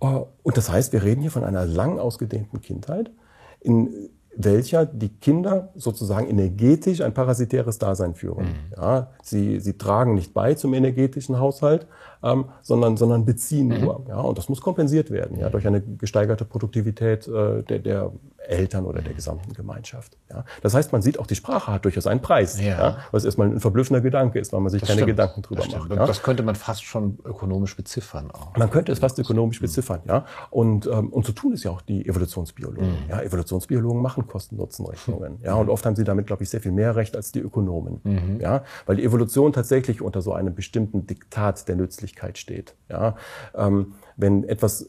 äh, 0.00 0.20
und 0.44 0.56
das 0.56 0.70
heißt, 0.70 0.92
wir 0.92 1.02
reden 1.02 1.20
hier 1.20 1.32
von 1.32 1.42
einer 1.42 1.66
lang 1.66 1.98
ausgedehnten 1.98 2.60
Kindheit, 2.60 3.10
in 3.58 4.08
welcher 4.44 4.86
die 4.86 5.08
Kinder 5.08 5.70
sozusagen 5.74 6.28
energetisch 6.28 7.00
ein 7.00 7.14
parasitäres 7.14 7.78
Dasein 7.78 8.14
führen. 8.14 8.46
Mhm. 8.46 8.74
Ja, 8.76 9.10
sie, 9.22 9.60
sie 9.60 9.78
tragen 9.78 10.14
nicht 10.14 10.34
bei 10.34 10.54
zum 10.54 10.74
energetischen 10.74 11.38
Haushalt, 11.38 11.86
ähm, 12.22 12.46
sondern, 12.62 12.96
sondern 12.96 13.24
beziehen 13.24 13.68
mhm. 13.68 13.80
nur. 13.80 14.04
Ja, 14.08 14.20
und 14.20 14.38
das 14.38 14.48
muss 14.48 14.60
kompensiert 14.60 15.10
werden 15.10 15.38
ja, 15.38 15.48
durch 15.50 15.66
eine 15.66 15.80
gesteigerte 15.80 16.44
Produktivität 16.44 17.26
äh, 17.28 17.62
der, 17.62 17.78
der 17.78 18.12
Eltern 18.50 18.84
oder 18.84 19.02
der 19.02 19.14
gesamten 19.14 19.52
Gemeinschaft. 19.52 20.16
Ja. 20.30 20.44
Das 20.62 20.74
heißt, 20.74 20.92
man 20.92 21.02
sieht 21.02 21.18
auch, 21.18 21.26
die 21.26 21.34
Sprache 21.34 21.72
hat 21.72 21.84
durchaus 21.84 22.06
einen 22.06 22.20
Preis, 22.20 22.60
ja. 22.60 22.66
ja 22.66 22.98
was 23.12 23.24
erstmal 23.24 23.48
ein 23.48 23.60
verblüffender 23.60 24.00
Gedanke 24.00 24.38
ist, 24.38 24.52
weil 24.52 24.60
man 24.60 24.70
sich 24.70 24.80
das 24.80 24.88
keine 24.88 25.02
stimmt. 25.02 25.16
Gedanken 25.16 25.42
drüber 25.42 25.62
das 25.62 25.72
macht. 25.72 25.90
Ja. 25.90 26.06
Das 26.06 26.22
könnte 26.22 26.42
man 26.42 26.54
fast 26.54 26.84
schon 26.84 27.18
ökonomisch 27.24 27.76
beziffern. 27.76 28.30
Auch. 28.30 28.56
Man 28.56 28.70
könnte 28.70 28.92
es 28.92 28.98
fast 28.98 29.18
ökonomisch 29.18 29.60
beziffern, 29.60 30.00
ja. 30.06 30.24
Und, 30.50 30.86
ähm, 30.86 31.08
und 31.12 31.26
so 31.26 31.32
tun 31.32 31.52
es 31.52 31.64
ja 31.64 31.70
auch 31.70 31.80
die 31.80 32.06
Evolutionsbiologen. 32.06 32.88
Mhm. 32.88 32.96
Ja. 33.08 33.22
Evolutionsbiologen 33.22 34.02
machen 34.02 34.26
Kosten-Nutzen-Rechnungen. 34.26 35.38
Ja. 35.42 35.54
Und 35.54 35.68
oft 35.68 35.84
haben 35.86 35.96
sie 35.96 36.04
damit, 36.04 36.26
glaube 36.26 36.42
ich, 36.42 36.50
sehr 36.50 36.60
viel 36.60 36.72
mehr 36.72 36.96
Recht 36.96 37.16
als 37.16 37.32
die 37.32 37.40
Ökonomen. 37.40 38.00
Mhm. 38.04 38.40
Ja. 38.40 38.64
Weil 38.86 38.96
die 38.96 39.04
Evolution 39.04 39.52
tatsächlich 39.52 40.02
unter 40.02 40.22
so 40.22 40.32
einem 40.32 40.54
bestimmten 40.54 41.06
Diktat 41.06 41.68
der 41.68 41.76
Nützlichkeit 41.76 42.38
steht. 42.38 42.74
Ja. 42.88 43.16
Ähm, 43.54 43.94
wenn 44.16 44.44
etwas 44.44 44.88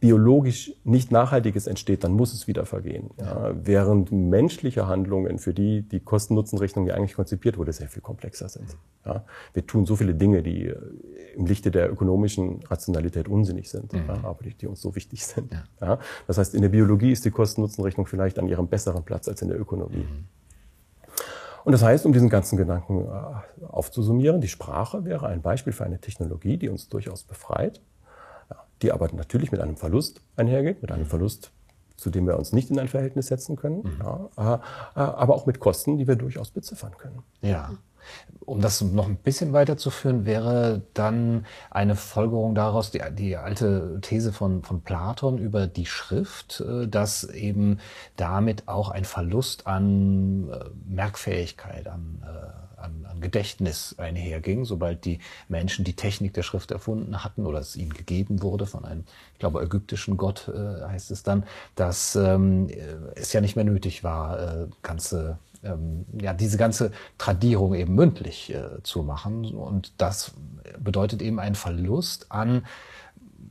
biologisch 0.00 0.74
nicht 0.84 1.10
Nachhaltiges 1.10 1.66
entsteht, 1.66 2.04
dann 2.04 2.12
muss 2.12 2.34
es 2.34 2.46
wieder 2.46 2.66
vergehen. 2.66 3.10
Ja, 3.18 3.52
während 3.54 4.12
menschliche 4.12 4.86
Handlungen, 4.86 5.38
für 5.38 5.54
die 5.54 5.80
die 5.80 6.00
Kosten-Nutzen-Rechnung 6.00 6.86
ja 6.86 6.94
eigentlich 6.94 7.14
konzipiert 7.14 7.56
wurde, 7.56 7.72
sehr 7.72 7.88
viel 7.88 8.02
komplexer 8.02 8.50
sind. 8.50 8.76
Ja, 9.06 9.24
wir 9.54 9.66
tun 9.66 9.86
so 9.86 9.96
viele 9.96 10.14
Dinge, 10.14 10.42
die 10.42 10.66
äh, 10.66 10.76
im 11.34 11.46
Lichte 11.46 11.70
der 11.70 11.90
ökonomischen 11.90 12.62
Rationalität 12.64 13.28
unsinnig 13.28 13.70
sind, 13.70 13.94
mhm. 13.94 14.02
ja, 14.06 14.24
aber 14.24 14.44
die, 14.44 14.54
die, 14.54 14.66
uns 14.66 14.82
so 14.82 14.94
wichtig 14.94 15.24
sind. 15.24 15.52
Das 16.26 16.36
heißt, 16.36 16.54
in 16.54 16.60
der 16.60 16.68
Biologie 16.68 17.12
ist 17.12 17.24
die 17.24 17.30
Kosten-Nutzen-Rechnung 17.30 18.06
vielleicht 18.06 18.38
an 18.38 18.46
ihrem 18.46 18.68
besseren 18.68 19.04
Platz 19.04 19.26
als 19.26 19.40
in 19.40 19.48
der 19.48 19.58
Ökonomie. 19.58 20.04
Mhm. 20.04 20.24
Und 21.64 21.72
das 21.72 21.82
heißt, 21.82 22.04
um 22.06 22.12
diesen 22.12 22.28
ganzen 22.28 22.56
Gedanken 22.56 23.06
äh, 23.06 23.64
aufzusummieren, 23.66 24.40
die 24.40 24.48
Sprache 24.48 25.04
wäre 25.04 25.28
ein 25.28 25.40
Beispiel 25.40 25.72
für 25.72 25.84
eine 25.84 25.98
Technologie, 25.98 26.58
die 26.58 26.68
uns 26.68 26.88
durchaus 26.88 27.24
befreit, 27.24 27.80
die 28.82 28.92
aber 28.92 29.08
natürlich 29.12 29.52
mit 29.52 29.60
einem 29.60 29.76
Verlust 29.76 30.20
einhergeht, 30.36 30.82
mit 30.82 30.92
einem 30.92 31.06
Verlust, 31.06 31.52
zu 31.96 32.10
dem 32.10 32.26
wir 32.26 32.38
uns 32.38 32.52
nicht 32.52 32.70
in 32.70 32.78
ein 32.78 32.88
Verhältnis 32.88 33.26
setzen 33.26 33.56
können, 33.56 33.82
mhm. 33.82 34.00
ja, 34.36 34.62
äh, 34.94 35.00
aber 35.00 35.34
auch 35.34 35.46
mit 35.46 35.60
Kosten, 35.60 35.98
die 35.98 36.06
wir 36.06 36.16
durchaus 36.16 36.50
beziffern 36.50 36.92
können. 36.96 37.22
Ja. 37.42 37.72
Um 38.40 38.60
das 38.62 38.80
noch 38.80 39.06
ein 39.06 39.16
bisschen 39.16 39.52
weiterzuführen, 39.52 40.24
wäre 40.24 40.82
dann 40.94 41.44
eine 41.70 41.96
Folgerung 41.96 42.54
daraus 42.54 42.90
die, 42.90 43.02
die 43.12 43.36
alte 43.36 43.98
These 44.00 44.32
von, 44.32 44.62
von 44.62 44.80
Platon 44.80 45.36
über 45.36 45.66
die 45.66 45.84
Schrift, 45.84 46.60
äh, 46.60 46.88
dass 46.88 47.24
eben 47.24 47.78
damit 48.16 48.66
auch 48.66 48.90
ein 48.90 49.04
Verlust 49.04 49.66
an 49.66 50.48
äh, 50.50 50.64
Merkfähigkeit, 50.86 51.86
äh, 51.86 51.90
an 51.90 52.17
Gedächtnis 53.20 53.94
einherging, 53.98 54.64
sobald 54.64 55.04
die 55.04 55.18
Menschen 55.48 55.84
die 55.84 55.94
Technik 55.94 56.34
der 56.34 56.42
Schrift 56.42 56.70
erfunden 56.70 57.24
hatten 57.24 57.46
oder 57.46 57.58
es 57.58 57.76
ihnen 57.76 57.92
gegeben 57.92 58.42
wurde 58.42 58.66
von 58.66 58.84
einem, 58.84 59.04
ich 59.32 59.38
glaube, 59.38 59.62
ägyptischen 59.62 60.16
Gott 60.16 60.48
heißt 60.48 61.10
es 61.10 61.22
dann, 61.22 61.44
dass 61.74 62.16
ähm, 62.16 62.68
es 63.14 63.32
ja 63.32 63.40
nicht 63.40 63.56
mehr 63.56 63.64
nötig 63.64 64.04
war, 64.04 64.68
ganze 64.82 65.38
ähm, 65.62 66.06
ja, 66.20 66.34
diese 66.34 66.56
ganze 66.56 66.92
Tradierung 67.16 67.74
eben 67.74 67.94
mündlich 67.94 68.54
äh, 68.54 68.82
zu 68.82 69.02
machen. 69.02 69.54
Und 69.54 69.92
das 69.98 70.32
bedeutet 70.78 71.22
eben 71.22 71.40
einen 71.40 71.54
Verlust 71.54 72.30
an, 72.30 72.66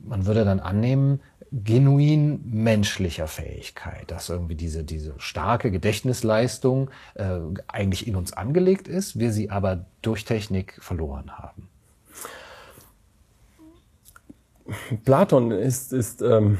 man 0.04 0.26
würde 0.26 0.44
dann 0.44 0.60
annehmen, 0.60 1.20
genuin 1.52 2.40
menschlicher 2.44 3.26
Fähigkeit, 3.26 4.10
dass 4.10 4.28
irgendwie 4.28 4.54
diese, 4.54 4.84
diese 4.84 5.14
starke 5.18 5.70
Gedächtnisleistung 5.70 6.90
äh, 7.14 7.38
eigentlich 7.66 8.06
in 8.06 8.16
uns 8.16 8.32
angelegt 8.32 8.88
ist, 8.88 9.18
wir 9.18 9.32
sie 9.32 9.50
aber 9.50 9.86
durch 10.02 10.24
Technik 10.24 10.78
verloren 10.80 11.38
haben. 11.38 11.68
Platon 15.04 15.50
ist, 15.50 15.92
ist 15.92 16.20
ähm 16.22 16.58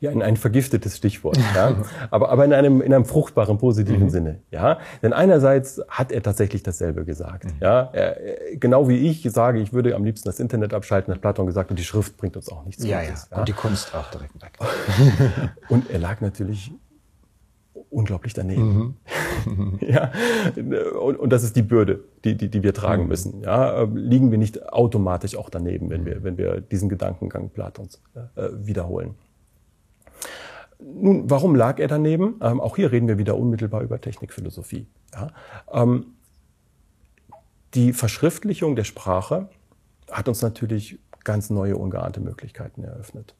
ja, 0.00 0.10
ein, 0.10 0.22
ein 0.22 0.36
vergiftetes 0.36 0.96
Stichwort, 0.96 1.38
ja. 1.54 1.76
aber, 2.10 2.30
aber 2.30 2.44
in 2.44 2.52
einem, 2.52 2.80
in 2.80 2.92
einem 2.92 3.04
fruchtbaren, 3.04 3.58
positiven 3.58 4.04
mhm. 4.04 4.10
Sinne, 4.10 4.38
ja. 4.50 4.78
Denn 5.02 5.12
einerseits 5.12 5.80
hat 5.88 6.12
er 6.12 6.22
tatsächlich 6.22 6.62
dasselbe 6.62 7.04
gesagt, 7.04 7.46
mhm. 7.46 7.52
ja. 7.60 7.90
Er, 7.92 8.16
genau 8.56 8.88
wie 8.88 8.96
ich 9.08 9.22
sage, 9.30 9.60
ich 9.60 9.72
würde 9.72 9.94
am 9.94 10.04
liebsten 10.04 10.28
das 10.28 10.40
Internet 10.40 10.74
abschalten, 10.74 11.12
hat 11.12 11.20
Platon 11.20 11.46
gesagt, 11.46 11.70
und 11.70 11.78
die 11.78 11.84
Schrift 11.84 12.16
bringt 12.16 12.36
uns 12.36 12.50
auch 12.50 12.64
nichts 12.64 12.84
ja, 12.84 13.02
Gutes. 13.02 13.28
Ja. 13.30 13.38
Und 13.38 13.48
die 13.48 13.52
Kunst 13.52 13.94
auch 13.94 14.10
direkt 14.10 14.34
weg. 14.42 14.58
und 15.68 15.90
er 15.90 15.98
lag 15.98 16.20
natürlich 16.20 16.72
unglaublich 17.94 18.34
daneben. 18.34 18.96
Mhm. 19.46 19.78
ja, 19.80 20.10
und, 21.00 21.16
und 21.16 21.30
das 21.30 21.44
ist 21.44 21.56
die 21.56 21.62
Bürde, 21.62 22.04
die, 22.24 22.36
die, 22.36 22.48
die 22.48 22.62
wir 22.62 22.74
tragen 22.74 23.04
mhm. 23.04 23.08
müssen. 23.08 23.42
Ja, 23.42 23.82
liegen 23.82 24.30
wir 24.30 24.38
nicht 24.38 24.72
automatisch 24.72 25.36
auch 25.36 25.48
daneben, 25.48 25.90
wenn 25.90 26.04
wir, 26.04 26.22
wenn 26.22 26.36
wir 26.36 26.60
diesen 26.60 26.88
Gedankengang 26.88 27.50
Platons 27.50 28.02
äh, 28.36 28.48
wiederholen. 28.52 29.14
Nun, 30.84 31.30
warum 31.30 31.54
lag 31.54 31.78
er 31.78 31.88
daneben? 31.88 32.38
Ähm, 32.42 32.60
auch 32.60 32.76
hier 32.76 32.92
reden 32.92 33.08
wir 33.08 33.16
wieder 33.16 33.38
unmittelbar 33.38 33.80
über 33.80 34.00
Technikphilosophie. 34.00 34.86
Ja? 35.14 35.28
Ähm, 35.72 36.06
die 37.72 37.92
Verschriftlichung 37.92 38.76
der 38.76 38.84
Sprache 38.84 39.48
hat 40.10 40.28
uns 40.28 40.42
natürlich 40.42 40.98
ganz 41.24 41.48
neue, 41.48 41.76
ungeahnte 41.76 42.20
Möglichkeiten 42.20 42.84
eröffnet. 42.84 43.34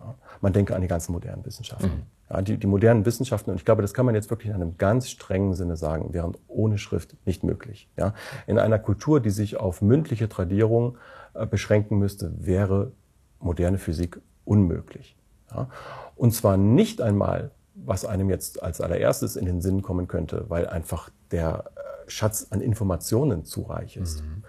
Ja? 0.00 0.16
Man 0.40 0.52
denke 0.52 0.74
an 0.74 0.82
die 0.82 0.88
ganzen 0.88 1.12
modernen 1.12 1.44
Wissenschaften. 1.46 1.86
Mhm. 1.88 2.02
Ja, 2.30 2.42
die, 2.42 2.58
die 2.58 2.66
modernen 2.66 3.06
Wissenschaften, 3.06 3.50
und 3.50 3.56
ich 3.56 3.64
glaube, 3.64 3.80
das 3.80 3.94
kann 3.94 4.04
man 4.04 4.14
jetzt 4.14 4.28
wirklich 4.28 4.48
in 4.48 4.54
einem 4.54 4.76
ganz 4.76 5.08
strengen 5.08 5.54
Sinne 5.54 5.76
sagen, 5.76 6.12
wären 6.12 6.36
ohne 6.46 6.76
Schrift 6.78 7.16
nicht 7.26 7.44
möglich. 7.44 7.88
Ja? 7.96 8.12
In 8.46 8.58
einer 8.58 8.78
Kultur, 8.78 9.20
die 9.20 9.30
sich 9.30 9.56
auf 9.56 9.82
mündliche 9.82 10.28
Tradierung 10.28 10.98
äh, 11.34 11.46
beschränken 11.46 11.98
müsste, 11.98 12.32
wäre 12.38 12.92
moderne 13.38 13.78
Physik 13.78 14.20
unmöglich. 14.44 15.17
Ja? 15.50 15.68
Und 16.16 16.32
zwar 16.32 16.56
nicht 16.56 17.00
einmal, 17.00 17.50
was 17.74 18.04
einem 18.04 18.28
jetzt 18.30 18.62
als 18.62 18.80
allererstes 18.80 19.36
in 19.36 19.46
den 19.46 19.60
Sinn 19.60 19.82
kommen 19.82 20.08
könnte, 20.08 20.46
weil 20.48 20.66
einfach 20.66 21.10
der 21.30 21.70
äh, 21.76 22.10
Schatz 22.10 22.48
an 22.50 22.60
Informationen 22.60 23.44
zu 23.44 23.62
reich 23.62 23.96
ist. 23.96 24.22
Mhm. 24.22 24.44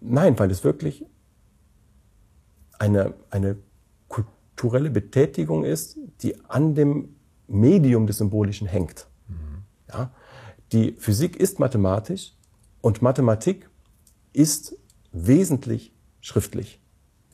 Nein, 0.00 0.38
weil 0.38 0.50
es 0.50 0.64
wirklich 0.64 1.06
eine, 2.78 3.14
eine 3.30 3.56
kulturelle 4.08 4.90
Betätigung 4.90 5.64
ist, 5.64 5.98
die 6.22 6.38
an 6.48 6.74
dem 6.74 7.16
Medium 7.46 8.06
des 8.06 8.18
Symbolischen 8.18 8.66
hängt. 8.66 9.06
Mhm. 9.28 9.62
Ja? 9.88 10.10
Die 10.72 10.92
Physik 10.92 11.36
ist 11.36 11.58
mathematisch 11.58 12.34
und 12.80 13.00
Mathematik 13.02 13.70
ist 14.32 14.76
wesentlich 15.12 15.94
schriftlich. 16.20 16.80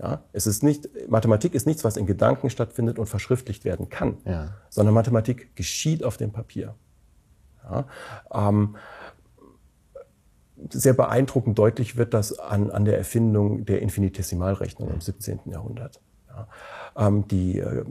Ja, 0.02 0.24
es 0.32 0.46
ist 0.46 0.62
nicht, 0.62 0.88
Mathematik 1.10 1.54
ist 1.54 1.66
nichts, 1.66 1.84
was 1.84 1.98
in 1.98 2.06
Gedanken 2.06 2.48
stattfindet 2.48 2.98
und 2.98 3.06
verschriftlicht 3.06 3.66
werden 3.66 3.90
kann, 3.90 4.16
ja. 4.24 4.54
sondern 4.70 4.94
Mathematik 4.94 5.54
geschieht 5.56 6.04
auf 6.04 6.16
dem 6.16 6.32
Papier. 6.32 6.74
Ja, 7.64 7.86
ähm, 8.32 8.76
sehr 10.70 10.94
beeindruckend 10.94 11.58
deutlich 11.58 11.96
wird 11.96 12.14
das 12.14 12.38
an, 12.38 12.70
an 12.70 12.86
der 12.86 12.96
Erfindung 12.96 13.66
der 13.66 13.82
Infinitesimalrechnung 13.82 14.90
im 14.90 15.00
17. 15.00 15.40
Jahrhundert, 15.46 16.00
ja, 16.28 16.48
ähm, 16.96 17.28
die, 17.28 17.58
äh, 17.58 17.84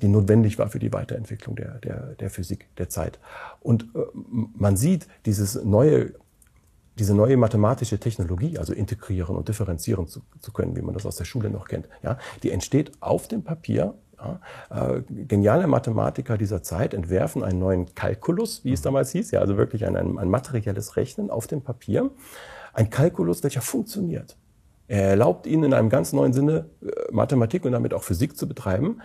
die 0.00 0.08
notwendig 0.08 0.58
war 0.58 0.68
für 0.68 0.80
die 0.80 0.92
Weiterentwicklung 0.92 1.54
der, 1.54 1.78
der, 1.78 2.14
der 2.16 2.30
Physik 2.30 2.74
der 2.76 2.88
Zeit. 2.88 3.20
Und 3.60 3.84
äh, 3.94 4.00
man 4.12 4.76
sieht 4.76 5.06
dieses 5.26 5.62
neue 5.62 6.14
diese 6.98 7.14
neue 7.14 7.36
mathematische 7.36 7.98
Technologie, 7.98 8.58
also 8.58 8.72
integrieren 8.72 9.36
und 9.36 9.48
differenzieren 9.48 10.06
zu, 10.06 10.20
zu 10.40 10.52
können, 10.52 10.76
wie 10.76 10.82
man 10.82 10.94
das 10.94 11.06
aus 11.06 11.16
der 11.16 11.24
Schule 11.24 11.50
noch 11.50 11.66
kennt, 11.66 11.88
ja, 12.02 12.18
die 12.42 12.50
entsteht 12.50 12.92
auf 13.00 13.28
dem 13.28 13.42
Papier. 13.42 13.94
Ja, 14.18 14.40
äh, 14.70 15.02
geniale 15.08 15.66
Mathematiker 15.66 16.38
dieser 16.38 16.62
Zeit 16.62 16.94
entwerfen 16.94 17.42
einen 17.42 17.58
neuen 17.58 17.92
Kalkulus, 17.94 18.64
wie 18.64 18.72
es 18.72 18.80
damals 18.80 19.10
hieß, 19.10 19.32
ja, 19.32 19.40
also 19.40 19.56
wirklich 19.56 19.84
ein, 19.84 19.96
ein, 19.96 20.16
ein 20.16 20.30
materielles 20.30 20.96
Rechnen 20.96 21.28
auf 21.28 21.48
dem 21.48 21.62
Papier. 21.62 22.10
Ein 22.72 22.88
Kalkulus, 22.88 23.42
welcher 23.42 23.62
funktioniert. 23.62 24.36
Er 24.86 25.08
erlaubt 25.08 25.46
ihnen 25.46 25.64
in 25.64 25.74
einem 25.74 25.88
ganz 25.88 26.12
neuen 26.12 26.32
Sinne 26.32 26.66
äh, 26.82 26.90
Mathematik 27.10 27.64
und 27.64 27.72
damit 27.72 27.94
auch 27.94 28.04
Physik 28.04 28.36
zu 28.36 28.46
betreiben, 28.46 29.00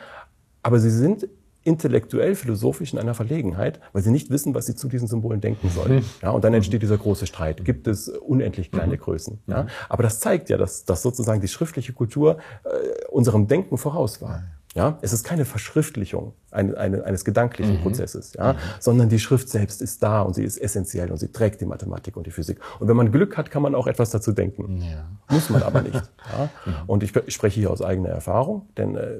aber 0.61 0.79
sie 0.79 0.91
sind 0.91 1.27
intellektuell, 1.67 2.33
philosophisch 2.33 2.93
in 2.93 2.99
einer 2.99 3.13
Verlegenheit, 3.13 3.81
weil 3.91 4.01
sie 4.01 4.09
nicht 4.09 4.29
wissen, 4.29 4.55
was 4.55 4.65
sie 4.65 4.75
zu 4.75 4.87
diesen 4.87 5.07
Symbolen 5.07 5.41
denken 5.41 5.69
sollen. 5.69 5.97
Mhm. 5.97 6.05
Ja, 6.21 6.31
und 6.31 6.43
dann 6.43 6.53
entsteht 6.53 6.81
dieser 6.81 6.97
große 6.97 7.27
Streit. 7.27 7.65
Gibt 7.65 7.87
es 7.87 8.07
unendlich 8.07 8.71
kleine 8.71 8.93
mhm. 8.93 8.99
Größen? 8.99 9.39
Ja? 9.47 9.63
Mhm. 9.63 9.67
Aber 9.89 10.03
das 10.03 10.19
zeigt 10.19 10.49
ja, 10.49 10.57
dass, 10.57 10.85
dass 10.85 11.01
sozusagen 11.01 11.41
die 11.41 11.47
schriftliche 11.49 11.91
Kultur 11.91 12.37
äh, 12.63 12.69
unserem 13.09 13.47
Denken 13.47 13.77
voraus 13.77 14.21
war. 14.21 14.43
Ja, 14.77 14.99
es 15.01 15.11
ist 15.11 15.23
keine 15.23 15.43
Verschriftlichung 15.43 16.33
eine, 16.51 16.77
eine, 16.77 17.03
eines 17.03 17.25
gedanklichen 17.25 17.77
mhm. 17.77 17.81
Prozesses, 17.81 18.33
ja, 18.33 18.53
mhm. 18.53 18.57
sondern 18.79 19.09
die 19.09 19.17
Schrift 19.17 19.49
selbst 19.49 19.81
ist 19.81 20.03
da 20.03 20.21
und 20.21 20.35
sie 20.35 20.43
ist 20.43 20.57
essentiell 20.57 21.11
und 21.11 21.17
sie 21.17 21.31
trägt 21.31 21.61
die 21.61 21.65
Mathematik 21.65 22.15
und 22.15 22.27
die 22.27 22.31
Physik. 22.31 22.59
Und 22.79 22.87
wenn 22.87 22.95
man 22.95 23.11
Glück 23.11 23.37
hat, 23.37 23.49
kann 23.49 23.63
man 23.63 23.73
auch 23.73 23.87
etwas 23.87 24.11
dazu 24.11 24.33
denken. 24.33 24.83
Ja. 24.83 25.09
Muss 25.31 25.49
man 25.49 25.63
aber 25.63 25.81
nicht. 25.81 25.95
ja. 26.31 26.49
Mhm. 26.65 26.73
Und 26.85 27.01
ich, 27.01 27.15
ich, 27.15 27.33
spreche 27.33 27.59
hier 27.59 27.71
aus 27.71 27.81
eigener 27.81 28.09
Erfahrung, 28.09 28.69
denn 28.77 28.95
äh, 28.95 29.17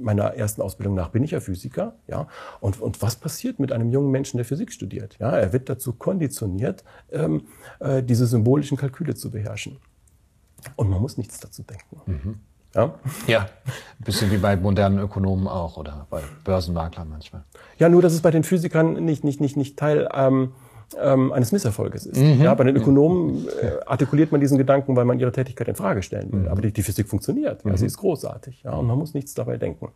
meiner 0.00 0.34
ersten 0.34 0.62
Ausbildung 0.62 0.94
nach 0.94 1.08
bin 1.08 1.24
ich 1.24 1.32
ja 1.32 1.40
Physiker, 1.40 1.96
ja. 2.06 2.28
Und, 2.60 2.80
und 2.80 3.02
was 3.02 3.16
passiert 3.16 3.58
mit 3.58 3.72
einem 3.72 3.90
jungen 3.90 4.12
Menschen, 4.12 4.36
der 4.36 4.46
Physik 4.46 4.72
studiert? 4.72 5.16
Ja, 5.18 5.30
er 5.30 5.52
wird 5.52 5.68
dazu 5.68 5.94
konditioniert, 5.94 6.84
ähm, 7.10 7.48
äh, 7.80 8.04
diese 8.04 8.26
symbolischen 8.26 8.76
Kalküle 8.76 9.16
zu 9.16 9.32
beherrschen. 9.32 9.78
Und 10.76 10.88
man 10.88 11.02
muss 11.02 11.18
nichts 11.18 11.40
dazu 11.40 11.64
denken. 11.64 12.00
Mhm. 12.74 12.80
Ja? 12.80 12.94
ja, 13.26 13.40
ein 13.40 14.04
bisschen 14.04 14.30
wie 14.30 14.38
bei 14.38 14.56
modernen 14.56 14.98
Ökonomen 14.98 15.46
auch 15.46 15.76
oder 15.76 16.06
bei 16.10 16.22
Börsenmaklern 16.44 17.08
manchmal. 17.08 17.44
Ja, 17.78 17.88
nur 17.88 18.02
dass 18.02 18.12
es 18.12 18.22
bei 18.22 18.30
den 18.30 18.44
Physikern 18.44 19.04
nicht, 19.04 19.24
nicht, 19.24 19.40
nicht, 19.40 19.56
nicht 19.56 19.78
Teil 19.78 20.08
ähm, 20.14 20.52
ähm, 21.00 21.32
eines 21.32 21.52
Misserfolges 21.52 22.06
ist. 22.06 22.18
Mhm. 22.18 22.42
Ja, 22.42 22.54
bei 22.54 22.64
den 22.64 22.76
Ökonomen 22.76 23.46
äh, 23.48 23.72
artikuliert 23.86 24.32
man 24.32 24.40
diesen 24.40 24.58
Gedanken, 24.58 24.96
weil 24.96 25.04
man 25.04 25.18
ihre 25.18 25.32
Tätigkeit 25.32 25.68
in 25.68 25.74
Frage 25.74 26.02
stellen 26.02 26.32
will. 26.32 26.40
Mhm. 26.40 26.48
Aber 26.48 26.62
die, 26.62 26.72
die, 26.72 26.82
Physik 26.82 27.08
funktioniert. 27.08 27.64
Ja, 27.64 27.70
mhm. 27.70 27.76
Sie 27.76 27.86
ist 27.86 27.98
großartig. 27.98 28.62
Ja, 28.62 28.72
und 28.72 28.86
man 28.86 28.98
muss 28.98 29.14
nichts 29.14 29.34
dabei 29.34 29.56
denken. 29.56 29.88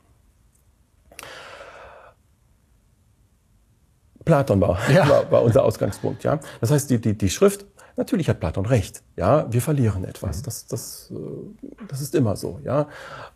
Platon 4.25 4.61
war, 4.61 4.79
ja. 4.93 5.09
war, 5.09 5.31
war 5.31 5.43
unser 5.43 5.65
Ausgangspunkt. 5.65 6.25
Ja, 6.25 6.41
das 6.61 6.71
heißt, 6.71 6.91
die, 6.91 7.01
die, 7.01 7.17
die 7.17 7.31
Schrift 7.31 7.65
Natürlich 7.97 8.29
hat 8.29 8.41
Platon 8.41 8.67
recht. 8.67 9.03
Ja, 9.17 9.51
wir 9.51 9.63
verlieren 9.63 10.05
etwas. 10.05 10.39
Mhm. 10.39 10.43
Das, 10.45 10.67
das, 10.67 11.13
äh, 11.13 11.85
das 11.89 12.01
ist 12.03 12.15
immer 12.15 12.37
so. 12.37 12.61
Ja, 12.63 12.89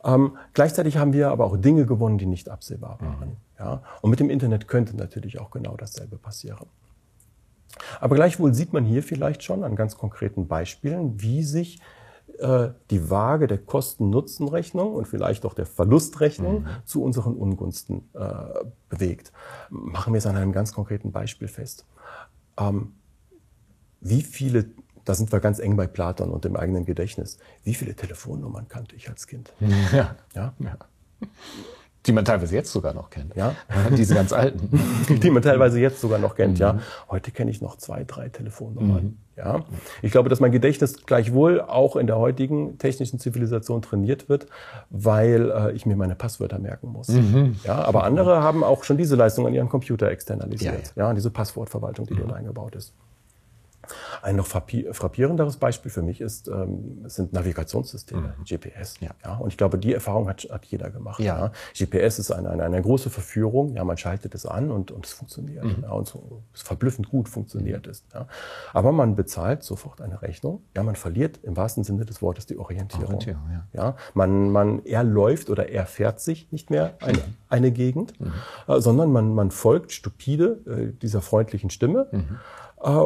ähm, 0.04 0.36
gleichzeitig 0.52 0.98
haben 0.98 1.12
wir 1.12 1.30
aber 1.30 1.46
auch 1.46 1.56
Dinge 1.56 1.86
gewonnen, 1.86 2.18
die 2.18 2.26
nicht 2.26 2.48
absehbar 2.48 2.98
waren. 3.00 3.30
Mhm. 3.30 3.36
Ja, 3.58 3.82
und 4.02 4.11
mit 4.11 4.20
dem 4.20 4.30
Internet 4.30 4.68
könnte 4.68 4.96
natürlich 4.96 5.40
auch 5.40 5.50
genau 5.50 5.76
dasselbe 5.76 6.16
passieren. 6.16 6.66
Aber 8.00 8.16
gleichwohl 8.16 8.52
sieht 8.54 8.72
man 8.72 8.84
hier 8.84 9.02
vielleicht 9.02 9.42
schon 9.42 9.64
an 9.64 9.76
ganz 9.76 9.96
konkreten 9.96 10.46
Beispielen, 10.46 11.20
wie 11.20 11.42
sich 11.42 11.80
äh, 12.38 12.70
die 12.90 13.11
Waage 13.11 13.46
der 13.46 13.58
Kosten-Nutzen-Rechnung 13.58 14.94
und 14.94 15.06
vielleicht 15.06 15.44
auch 15.46 15.54
der 15.54 15.66
Verlustrechnung 15.66 16.62
mhm. 16.62 16.68
zu 16.84 17.02
unseren 17.02 17.34
Ungunsten 17.34 18.08
äh, 18.14 18.64
bewegt. 18.88 19.32
Machen 19.70 20.12
wir 20.12 20.18
es 20.18 20.26
an 20.26 20.36
einem 20.36 20.52
ganz 20.52 20.72
konkreten 20.72 21.12
Beispiel 21.12 21.48
fest. 21.48 21.86
Ähm, 22.58 22.94
wie 24.01 24.22
viele, 24.22 24.66
da 25.05 25.14
sind 25.14 25.32
wir 25.32 25.40
ganz 25.40 25.59
eng 25.59 25.76
bei 25.76 25.86
Platon 25.86 26.30
und 26.30 26.44
dem 26.44 26.57
eigenen 26.57 26.84
Gedächtnis, 26.84 27.38
wie 27.64 27.74
viele 27.74 27.94
Telefonnummern 27.94 28.68
kannte 28.68 28.96
ich 28.96 29.09
als 29.09 29.26
Kind? 29.26 29.53
Ja. 29.92 30.16
ja? 30.34 30.53
ja. 30.59 30.76
Die 32.07 32.12
man 32.12 32.24
teilweise 32.24 32.55
jetzt 32.55 32.72
sogar 32.72 32.94
noch 32.94 33.11
kennt. 33.11 33.36
Ja. 33.36 33.55
Diese 33.96 34.14
ganz 34.14 34.32
alten. 34.32 34.70
Die 35.22 35.30
man 35.30 35.42
teilweise 35.42 35.78
jetzt 35.78 36.01
sogar 36.01 36.18
noch 36.18 36.34
kennt, 36.34 36.55
mhm. 36.55 36.61
ja. 36.61 36.78
Heute 37.11 37.30
kenne 37.30 37.51
ich 37.51 37.61
noch 37.61 37.76
zwei, 37.76 38.05
drei 38.05 38.30
Telefonnummern. 38.30 39.05
Mhm. 39.05 39.16
Ja. 39.36 39.64
Ich 40.01 40.11
glaube, 40.11 40.30
dass 40.30 40.40
mein 40.40 40.53
Gedächtnis 40.53 41.05
gleichwohl 41.05 41.61
auch 41.61 41.96
in 41.96 42.07
der 42.07 42.18
heutigen 42.18 42.78
technischen 42.78 43.18
Zivilisation 43.18 43.82
trainiert 43.82 44.28
wird, 44.28 44.46
weil 44.88 45.51
äh, 45.51 45.72
ich 45.72 45.84
mir 45.84 45.96
meine 45.96 46.14
Passwörter 46.14 46.59
merken 46.59 46.88
muss. 46.88 47.09
Mhm. 47.09 47.57
Ja, 47.64 47.84
aber 47.84 48.05
andere 48.05 48.42
haben 48.42 48.64
auch 48.64 48.84
schon 48.84 48.96
diese 48.96 49.16
Leistung 49.16 49.46
an 49.46 49.53
ihren 49.53 49.68
Computer 49.68 50.11
externalisiert. 50.11 50.92
Ja, 50.96 51.03
ja. 51.03 51.09
ja 51.09 51.14
diese 51.14 51.30
Passwortverwaltung, 51.30 52.07
die 52.07 52.14
mhm. 52.14 52.20
dort 52.20 52.32
eingebaut 52.32 52.76
ist. 52.76 52.94
Ein 54.22 54.36
noch 54.36 54.47
frappierenderes 54.47 55.57
Beispiel 55.57 55.91
für 55.91 56.03
mich 56.03 56.20
ist, 56.20 56.49
ähm, 56.49 57.05
sind 57.07 57.32
Navigationssysteme, 57.32 58.34
mhm. 58.38 58.45
GPS. 58.45 58.95
Ja. 59.01 59.11
ja. 59.24 59.36
Und 59.36 59.49
ich 59.49 59.57
glaube, 59.57 59.78
die 59.78 59.95
Erfahrung 59.95 60.28
hat, 60.28 60.47
hat 60.51 60.64
jeder 60.66 60.91
gemacht. 60.91 61.20
Ja. 61.20 61.53
ja. 61.78 61.86
GPS 61.86 62.18
ist 62.18 62.30
eine, 62.30 62.51
eine, 62.51 62.64
eine 62.64 62.82
große 62.82 63.11
Verführung. 63.11 63.74
Ja, 63.76 63.84
man 63.84 63.97
schaltet 63.97 64.34
es 64.34 64.47
an 64.47 64.70
und, 64.70 64.91
und 64.91 65.07
es 65.07 65.12
funktioniert. 65.12 65.64
Mhm. 65.64 65.82
Ja, 65.82 65.91
und 65.93 66.07
so, 66.07 66.43
es 66.55 66.62
verblüffend 66.62 67.09
gut 67.09 67.28
funktioniert 67.28 67.86
mhm. 67.86 67.91
ist. 67.91 68.05
Ja. 68.12 68.26
Aber 68.72 68.93
man 68.93 69.16
bezahlt 69.16 69.62
sofort 69.62 70.01
eine 70.01 70.22
Rechnung. 70.22 70.62
Ja, 70.76 70.82
man 70.82 70.97
verliert 70.97 71.41
im 71.43 71.57
wahrsten 71.57 71.84
Sinne 71.84 72.05
des 72.05 72.22
Wortes 72.22 72.47
die 72.47 72.59
Orientierung. 72.59 73.07
Orientierung 73.07 73.51
ja. 73.51 73.66
ja. 73.72 73.97
Man, 74.14 74.51
man, 74.51 74.84
er 74.84 75.05
läuft 75.05 75.51
oder 75.51 75.68
er 75.68 75.86
fährt 75.86 76.20
sich 76.20 76.51
nicht 76.53 76.70
mehr 76.70 76.95
eine, 77.01 77.18
mhm. 77.18 77.34
eine 77.49 77.72
Gegend, 77.72 78.18
mhm. 78.20 78.32
äh, 78.68 78.80
sondern 78.80 79.12
man, 79.12 79.34
man 79.34 79.51
folgt 79.51 79.93
stupide 79.93 80.61
äh, 80.66 80.93
dieser 81.01 81.22
freundlichen 81.22 81.70
Stimme. 81.70 82.09
Mhm 82.12 82.38
äh, 82.83 83.01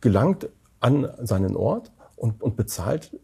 gelangt 0.00 0.48
an 0.80 1.10
seinen 1.18 1.56
Ort 1.56 1.92
und, 2.16 2.42
und 2.42 2.56
bezahlt 2.56 3.18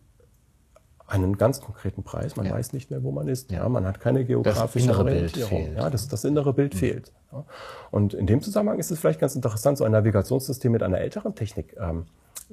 einen 1.07 1.39
ganz 1.39 1.61
konkreten 1.61 2.03
Preis. 2.03 2.37
Man 2.37 2.47
ja. 2.47 2.53
weiß 2.53 2.73
nicht 2.73 2.91
mehr, 2.91 3.03
wo 3.03 3.13
man 3.13 3.29
ist. 3.29 3.51
Ja. 3.51 3.69
man 3.69 3.87
hat 3.87 4.01
keine 4.01 4.25
geografische 4.25 4.89
das 4.89 4.99
Orientierung. 4.99 5.51
Bild 5.51 5.67
fehlt. 5.67 5.79
Ja, 5.79 5.91
das, 5.91 6.09
das 6.09 6.25
innere 6.25 6.53
Bild 6.53 6.75
mhm. 6.75 6.79
fehlt. 6.79 7.13
Ja. 7.33 7.45
Und 7.91 8.15
in 8.15 8.27
dem 8.27 8.43
Zusammenhang 8.43 8.79
ist 8.79 8.91
es 8.91 8.99
vielleicht 8.99 9.21
ganz 9.21 9.37
interessant, 9.37 9.79
so 9.79 9.85
ein 9.85 9.93
Navigationssystem 9.93 10.73
mit 10.73 10.83
einer 10.83 10.99
älteren 10.99 11.35
Technik 11.35 11.77
ähm, 11.79 12.07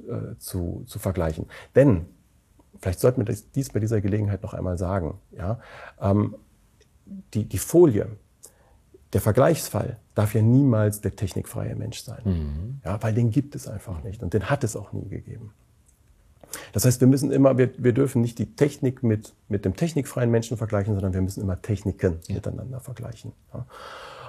äh, 0.07 0.37
zu, 0.37 0.83
zu 0.85 0.99
vergleichen. 0.99 1.47
Denn, 1.75 2.05
vielleicht 2.79 2.99
sollten 2.99 3.25
wir 3.25 3.35
dies 3.55 3.69
bei 3.71 3.79
dieser 3.79 4.01
Gelegenheit 4.01 4.43
noch 4.43 4.53
einmal 4.53 4.77
sagen, 4.77 5.19
ja, 5.31 5.59
ähm, 5.99 6.35
die, 7.33 7.45
die 7.45 7.57
Folie, 7.57 8.07
der 9.13 9.21
Vergleichsfall 9.21 9.97
darf 10.15 10.33
ja 10.33 10.41
niemals 10.41 11.01
der 11.01 11.15
technikfreie 11.15 11.75
Mensch 11.75 12.01
sein. 12.01 12.21
Mhm. 12.23 12.81
Ja, 12.83 13.01
weil 13.01 13.13
den 13.13 13.31
gibt 13.31 13.55
es 13.55 13.67
einfach 13.67 14.03
nicht 14.03 14.23
und 14.23 14.33
den 14.33 14.49
hat 14.49 14.63
es 14.63 14.75
auch 14.75 14.91
nie 14.91 15.07
gegeben. 15.07 15.53
Das 16.71 16.85
heißt, 16.85 17.01
wir 17.01 17.07
müssen 17.07 17.31
immer, 17.31 17.57
wir, 17.57 17.71
wir 17.77 17.93
dürfen 17.93 18.21
nicht 18.21 18.37
die 18.37 18.55
Technik 18.55 19.03
mit, 19.03 19.33
mit 19.49 19.65
dem 19.65 19.75
technikfreien 19.75 20.29
Menschen 20.29 20.57
vergleichen, 20.57 20.93
sondern 20.93 21.13
wir 21.13 21.21
müssen 21.21 21.41
immer 21.41 21.61
Techniken 21.61 22.19
ja. 22.27 22.35
miteinander 22.35 22.79
vergleichen. 22.79 23.31
Ja. 23.53 23.65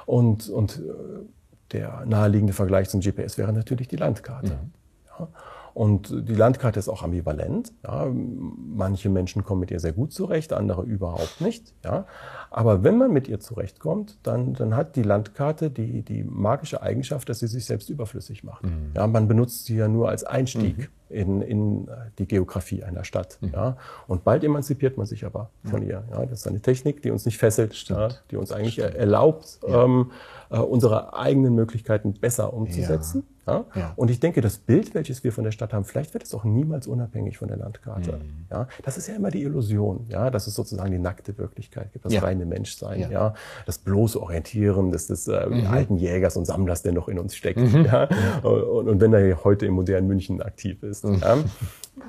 Und, 0.07 0.49
und 0.49 0.79
äh, 0.79 1.25
der 1.73 2.05
naheliegende 2.07 2.53
Vergleich 2.53 2.89
zum 2.89 3.01
GPS 3.01 3.37
wäre 3.39 3.53
natürlich 3.53 3.89
die 3.89 3.97
Landkarte. 3.97 4.53
Mhm. 4.53 4.73
Ja. 5.19 5.29
Und 5.75 6.29
die 6.29 6.35
Landkarte 6.35 6.79
ist 6.79 6.89
auch 6.89 7.03
ambivalent. 7.03 7.73
Ja. 7.83 8.07
Manche 8.09 9.09
Menschen 9.09 9.43
kommen 9.43 9.61
mit 9.61 9.73
ihr 9.73 9.81
sehr 9.81 9.93
gut 9.93 10.13
zurecht, 10.13 10.53
andere 10.53 10.83
überhaupt 10.83 11.41
nicht. 11.41 11.75
Ja. 11.85 12.07
Aber 12.51 12.85
wenn 12.85 12.97
man 12.97 13.13
mit 13.13 13.27
ihr 13.27 13.41
zurechtkommt, 13.41 14.19
dann, 14.23 14.55
dann 14.55 14.77
hat 14.77 14.95
die 14.95 15.03
Landkarte 15.03 15.71
die, 15.71 16.03
die 16.03 16.23
magische 16.23 16.81
Eigenschaft, 16.81 17.29
dass 17.29 17.41
sie 17.41 17.49
sich 17.49 17.65
selbst 17.65 17.91
überflüssig 17.91 18.45
macht. 18.45 18.65
Mhm. 18.65 18.93
Ja, 18.95 19.09
man 19.09 19.27
benutzt 19.27 19.67
sie 19.67 19.77
ja 19.77 19.89
nur 19.89 20.09
als 20.09 20.23
Einstieg. 20.23 20.79
Mhm 20.79 20.89
in, 21.15 21.43
in 21.43 21.89
die 22.19 22.27
Geografie 22.27 22.83
einer 22.83 23.05
Stadt. 23.05 23.39
Mhm. 23.41 23.51
Ja. 23.53 23.77
Und 24.09 24.25
bald 24.25 24.43
emanzipiert 24.43 24.97
man 24.97 25.07
sich 25.07 25.25
aber 25.25 25.51
von 25.65 25.83
ja. 25.83 25.89
ihr. 25.89 26.05
Ja. 26.11 26.27
Das 26.27 26.41
ist 26.41 26.49
eine 26.49 26.61
Technik, 26.61 27.03
die 27.03 27.11
uns 27.11 27.25
nicht 27.25 27.39
fesselt, 27.39 27.75
ja, 27.89 28.09
die 28.31 28.37
uns 28.37 28.53
eigentlich 28.53 28.75
Stimmt. 28.75 28.95
erlaubt, 28.95 29.61
ähm, 29.67 30.11
äh, 30.51 30.59
unsere 30.59 31.17
eigenen 31.17 31.55
Möglichkeiten 31.55 32.15
besser 32.15 32.53
umzusetzen. 32.53 33.25
Ja. 33.47 33.65
ja. 33.75 33.93
Und 33.97 34.11
ich 34.11 34.21
denke, 34.21 34.41
das 34.41 34.59
Bild, 34.59 34.95
welches 34.95 35.25
wir 35.25 35.33
von 35.33 35.45
der 35.45 35.51
Stadt 35.51 35.73
haben, 35.73 35.85
vielleicht 35.85 36.15
wird 36.15 36.25
es 36.25 36.35
auch 36.35 36.45
niemals 36.45 36.87
unabhängig 36.87 37.39
von 37.39 37.49
der 37.49 37.57
Landkarte. 37.57 38.13
Mhm. 38.13 38.47
Ja. 38.51 38.69
Das 38.83 38.97
ist 38.97 39.07
ja 39.07 39.15
immer 39.15 39.31
die 39.31 39.43
Illusion, 39.43 40.07
ja, 40.09 40.31
dass 40.31 40.47
es 40.47 40.55
sozusagen 40.55 40.91
die 40.91 40.99
nackte 40.99 41.37
Wirklichkeit 41.39 41.93
gibt, 41.93 42.05
das 42.05 42.23
reine 42.23 42.47
Menschsein, 42.47 43.01
ja. 43.01 43.11
ja. 43.11 43.35
das 43.67 43.79
bloße 43.79 44.21
Orientieren 44.21 44.93
des, 44.93 45.07
des 45.07 45.29
äh, 45.29 45.47
mhm. 45.47 45.67
alten 45.67 45.97
Jägers 45.97 46.37
und 46.37 46.45
Sammlers, 46.45 46.83
der 46.83 46.93
noch 46.93 47.09
in 47.09 47.19
uns 47.19 47.35
steckt. 47.35 47.61
Mhm. 47.61 47.85
Ja. 47.85 48.09
Und, 48.43 48.89
und 48.89 49.01
wenn 49.01 49.13
er 49.13 49.45
heute 49.45 49.67
im 49.67 49.75
modernen 49.75 50.09
München 50.09 50.41
aktiv 50.43 50.83
ist. 50.83 51.05
Ja? 51.05 51.39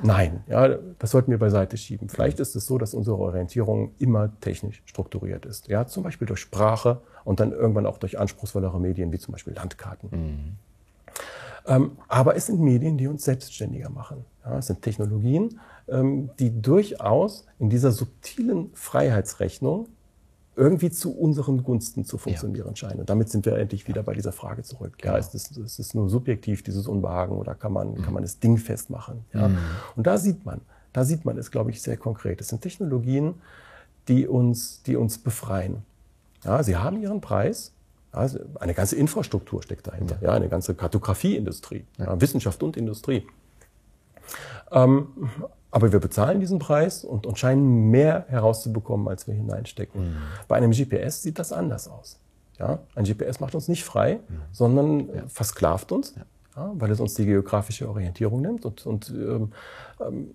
Nein, 0.04 0.44
ja, 0.48 0.78
das 1.00 1.12
sollten 1.12 1.32
wir 1.32 1.38
beiseite 1.38 1.78
schieben. 1.78 2.10
Vielleicht 2.10 2.40
ist 2.40 2.56
es 2.56 2.66
so, 2.66 2.78
dass 2.78 2.94
unsere 2.94 3.18
Orientierung 3.18 3.92
immer 4.00 4.32
technisch 4.40 4.82
strukturiert 4.86 5.46
ist. 5.46 5.68
Ja, 5.68 5.86
zum 5.86 6.04
Beispiel 6.04 6.28
durch 6.28 6.40
Sprache 6.40 7.02
und 7.24 7.40
dann 7.40 7.52
irgendwann 7.52 7.86
auch 7.86 7.98
durch 7.98 8.18
anspruchsvollere 8.18 8.80
Medien 8.80 9.12
wie 9.12 9.20
zum 9.20 9.32
Beispiel 9.34 9.54
Landkarten. 9.54 10.58
Ähm, 11.68 11.98
aber 12.08 12.36
es 12.36 12.46
sind 12.46 12.60
Medien, 12.60 12.98
die 12.98 13.08
uns 13.08 13.24
selbstständiger 13.24 13.90
machen. 13.90 14.26
Ja, 14.44 14.60
es 14.60 14.68
sind 14.68 14.82
Technologien, 14.82 15.60
ähm, 15.88 16.30
die 16.40 16.62
durchaus 16.62 17.46
in 17.60 17.70
dieser 17.70 17.92
subtilen 17.92 18.70
Freiheitsrechnung 18.74 19.88
irgendwie 20.56 20.90
zu 20.90 21.14
unseren 21.18 21.64
Gunsten 21.64 22.06
zu 22.06 22.18
funktionieren 22.18 22.70
ja. 22.70 22.76
scheinen. 22.76 23.02
Und 23.02 23.10
damit 23.10 23.30
sind 23.30 23.46
wir 23.46 23.58
endlich 23.58 23.88
wieder 23.88 24.04
bei 24.04 24.14
dieser 24.14 24.32
Frage 24.32 24.64
zurück. 24.64 24.94
Genau. 24.98 25.14
Ja, 25.14 25.20
ist 25.20 25.36
es, 25.36 25.52
ist 25.52 25.80
es 25.80 25.94
nur 25.94 26.10
subjektiv, 26.10 26.64
dieses 26.64 26.88
Unbehagen, 26.88 27.36
oder 27.36 27.56
kann 27.56 27.74
man, 27.74 27.92
mhm. 27.92 28.02
kann 28.04 28.14
man 28.14 28.24
es 28.24 28.40
dingfest 28.40 28.90
machen? 28.90 29.26
Ja? 29.34 29.50
Mhm. 29.50 29.58
Und 29.96 30.08
da 30.08 30.18
sieht 30.18 30.46
man, 30.46 30.62
da 30.94 31.04
sieht 31.04 31.26
man 31.26 31.38
es, 31.38 31.52
glaube 31.52 31.72
ich, 31.72 31.82
sehr 31.82 31.98
konkret. 31.98 32.40
Es 32.40 32.48
sind 32.48 32.62
Technologien, 32.62 33.36
die 34.08 34.28
uns, 34.28 34.82
die 34.84 34.96
uns 34.96 35.18
befreien. 35.18 35.84
Ja, 36.44 36.64
sie 36.64 36.78
haben 36.78 37.02
ihren 37.02 37.22
Preis. 37.22 37.74
Also 38.16 38.40
eine 38.60 38.74
ganze 38.74 38.96
Infrastruktur 38.96 39.62
steckt 39.62 39.88
dahinter. 39.88 40.18
Ja, 40.22 40.32
eine 40.34 40.50
ganze 40.50 40.76
Kartografieindustrie, 40.76 41.86
ja, 41.98 42.20
Wissenschaft 42.20 42.64
und 42.64 42.78
Industrie. 42.78 43.28
Ähm, 44.72 45.08
aber 45.72 45.92
wir 45.92 46.00
bezahlen 46.00 46.40
diesen 46.40 46.58
Preis 46.58 47.04
und, 47.04 47.26
und 47.26 47.38
scheinen 47.38 47.92
mehr 47.92 48.26
herauszubekommen, 48.30 49.10
als 49.10 49.28
wir 49.28 49.34
hineinstecken. 49.34 50.02
Mhm. 50.02 50.18
Bei 50.48 50.56
einem 50.56 50.72
GPS 50.72 51.22
sieht 51.22 51.38
das 51.38 51.52
anders 51.52 51.90
aus. 51.90 52.18
Ja? 52.58 52.80
Ein 52.96 53.04
GPS 53.04 53.42
macht 53.42 53.56
uns 53.56 53.68
nicht 53.68 53.84
frei, 53.84 54.20
mhm. 54.28 54.42
sondern 54.54 55.00
ja. 55.14 55.24
versklavt 55.28 55.92
uns, 55.92 56.16
weil 56.56 56.90
es 56.92 57.02
uns 57.02 57.16
die 57.16 57.26
geografische 57.26 57.90
Orientierung 57.90 58.42
nimmt 58.42 58.66
und, 58.66 58.86
und 58.86 59.10
ähm, 59.10 59.52
ähm, 60.00 60.32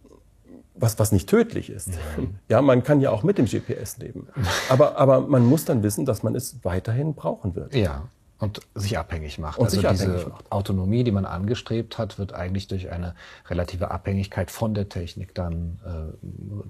was, 0.81 0.99
was 0.99 1.13
nicht 1.13 1.29
tödlich 1.29 1.71
ist. 1.71 1.89
Mhm. 2.17 2.37
Ja, 2.49 2.63
man 2.63 2.83
kann 2.83 3.01
ja 3.01 3.11
auch 3.11 3.23
mit 3.23 3.39
dem 3.39 3.47
GPS 3.47 3.99
leben. 3.99 4.29
Aber, 4.69 4.97
aber 4.97 5.21
man 5.21 5.45
muss 5.45 5.65
dann 5.65 5.83
wissen, 5.83 6.07
dass 6.07 6.23
man 6.23 6.35
es 6.35 6.65
weiterhin 6.65 7.15
brauchen 7.15 7.55
wird. 7.55 7.75
Ja. 7.75 8.09
Und 8.39 8.61
sich 8.75 8.97
abhängig 8.97 9.39
macht. 9.39 9.59
Und 9.59 9.67
also 9.67 9.87
diese 9.87 10.29
macht. 10.29 10.51
Autonomie, 10.51 11.05
die 11.05 11.13
man 11.13 11.27
angestrebt 11.27 11.99
hat, 11.99 12.19
wird 12.19 12.33
eigentlich 12.33 12.69
durch 12.69 12.91
eine 12.91 13.15
relative 13.49 13.91
Abhängigkeit 13.91 14.51
von 14.51 14.73
der 14.73 14.89
Technik 14.89 15.35
dann 15.35 15.79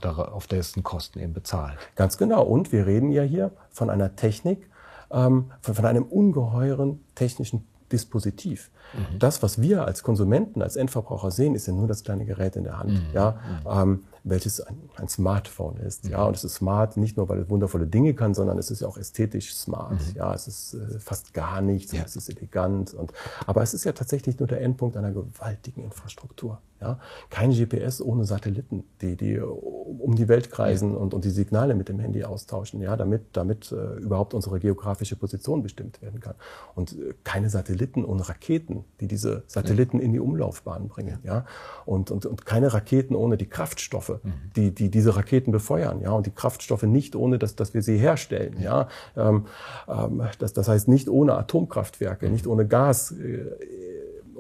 äh, 0.02 0.06
auf 0.06 0.48
dessen 0.48 0.82
Kosten 0.82 1.20
eben 1.20 1.32
bezahlt. 1.32 1.78
Ganz 1.94 2.18
genau. 2.18 2.42
Und 2.42 2.72
wir 2.72 2.86
reden 2.86 3.12
ja 3.12 3.22
hier 3.22 3.52
von 3.70 3.88
einer 3.88 4.16
Technik, 4.16 4.68
ähm, 5.12 5.52
von, 5.62 5.76
von 5.76 5.84
einem 5.84 6.02
ungeheuren 6.02 7.04
technischen 7.14 7.68
Dispositiv. 7.92 8.70
Mhm. 8.92 9.18
Das, 9.18 9.42
was 9.42 9.60
wir 9.60 9.84
als 9.84 10.02
Konsumenten, 10.02 10.62
als 10.62 10.76
Endverbraucher 10.76 11.30
sehen, 11.30 11.54
ist 11.54 11.66
ja 11.66 11.72
nur 11.72 11.86
das 11.86 12.02
kleine 12.04 12.24
Gerät 12.24 12.56
in 12.56 12.64
der 12.64 12.78
Hand. 12.78 12.90
Mhm. 12.90 13.14
Ja, 13.14 13.38
mhm. 13.64 13.70
ähm, 13.70 14.04
welches 14.24 14.60
ein, 14.60 14.76
ein 14.96 15.08
Smartphone 15.08 15.76
ist. 15.78 16.04
Mhm. 16.04 16.10
Ja, 16.10 16.24
und 16.24 16.36
es 16.36 16.44
ist 16.44 16.54
smart 16.54 16.96
nicht 16.96 17.16
nur, 17.16 17.28
weil 17.28 17.40
es 17.40 17.50
wundervolle 17.50 17.86
Dinge 17.86 18.14
kann, 18.14 18.34
sondern 18.34 18.58
es 18.58 18.70
ist 18.70 18.80
ja 18.80 18.88
auch 18.88 18.98
ästhetisch 18.98 19.54
smart. 19.54 19.92
Mhm. 19.92 20.16
Ja, 20.16 20.34
es 20.34 20.46
ist 20.46 20.74
äh, 20.74 20.98
fast 20.98 21.34
gar 21.34 21.60
nichts, 21.60 21.92
ja. 21.92 22.02
es 22.04 22.16
ist 22.16 22.28
elegant. 22.28 22.94
Und, 22.94 23.12
aber 23.46 23.62
es 23.62 23.74
ist 23.74 23.84
ja 23.84 23.92
tatsächlich 23.92 24.38
nur 24.38 24.48
der 24.48 24.60
Endpunkt 24.60 24.96
einer 24.96 25.12
gewaltigen 25.12 25.84
Infrastruktur. 25.84 26.58
Ja, 26.80 26.98
kein 27.28 27.50
GPS 27.50 28.00
ohne 28.00 28.24
Satelliten, 28.24 28.84
die, 29.02 29.14
die 29.14 29.38
um 29.38 30.14
die 30.14 30.28
Welt 30.28 30.50
kreisen 30.50 30.92
ja. 30.92 30.98
und, 30.98 31.12
und 31.12 31.26
die 31.26 31.30
Signale 31.30 31.74
mit 31.74 31.90
dem 31.90 31.98
Handy 31.98 32.24
austauschen, 32.24 32.80
ja, 32.80 32.96
damit, 32.96 33.22
damit 33.32 33.70
äh, 33.70 33.96
überhaupt 33.98 34.32
unsere 34.32 34.58
geografische 34.60 35.14
Position 35.16 35.62
bestimmt 35.62 36.00
werden 36.00 36.20
kann. 36.20 36.36
Und 36.74 36.92
äh, 36.92 37.12
keine 37.22 37.50
Satelliten 37.50 38.02
ohne 38.02 38.26
Raketen, 38.26 38.84
die 39.00 39.08
diese 39.08 39.42
Satelliten 39.46 39.98
ja. 39.98 40.04
in 40.04 40.14
die 40.14 40.20
Umlaufbahn 40.20 40.88
bringen, 40.88 41.18
ja. 41.22 41.44
Und, 41.84 42.10
und, 42.10 42.24
und 42.24 42.46
keine 42.46 42.72
Raketen 42.72 43.14
ohne 43.14 43.36
die 43.36 43.46
Kraftstoffe, 43.46 44.09
mhm. 44.22 44.32
die, 44.56 44.74
die 44.74 44.90
diese 44.90 45.16
Raketen 45.16 45.52
befeuern, 45.52 46.00
ja. 46.00 46.10
Und 46.12 46.26
die 46.26 46.30
Kraftstoffe 46.30 46.82
nicht 46.82 47.14
ohne, 47.16 47.38
dass, 47.38 47.56
dass 47.56 47.74
wir 47.74 47.82
sie 47.82 47.96
herstellen, 47.96 48.56
ja. 48.60 48.88
Ähm, 49.16 49.46
ähm, 49.88 50.22
das, 50.38 50.52
das 50.52 50.68
heißt 50.68 50.88
nicht 50.88 51.08
ohne 51.08 51.34
Atomkraftwerke, 51.34 52.26
mhm. 52.26 52.32
nicht 52.32 52.46
ohne 52.46 52.66
Gas. 52.66 53.12
Äh, 53.12 53.46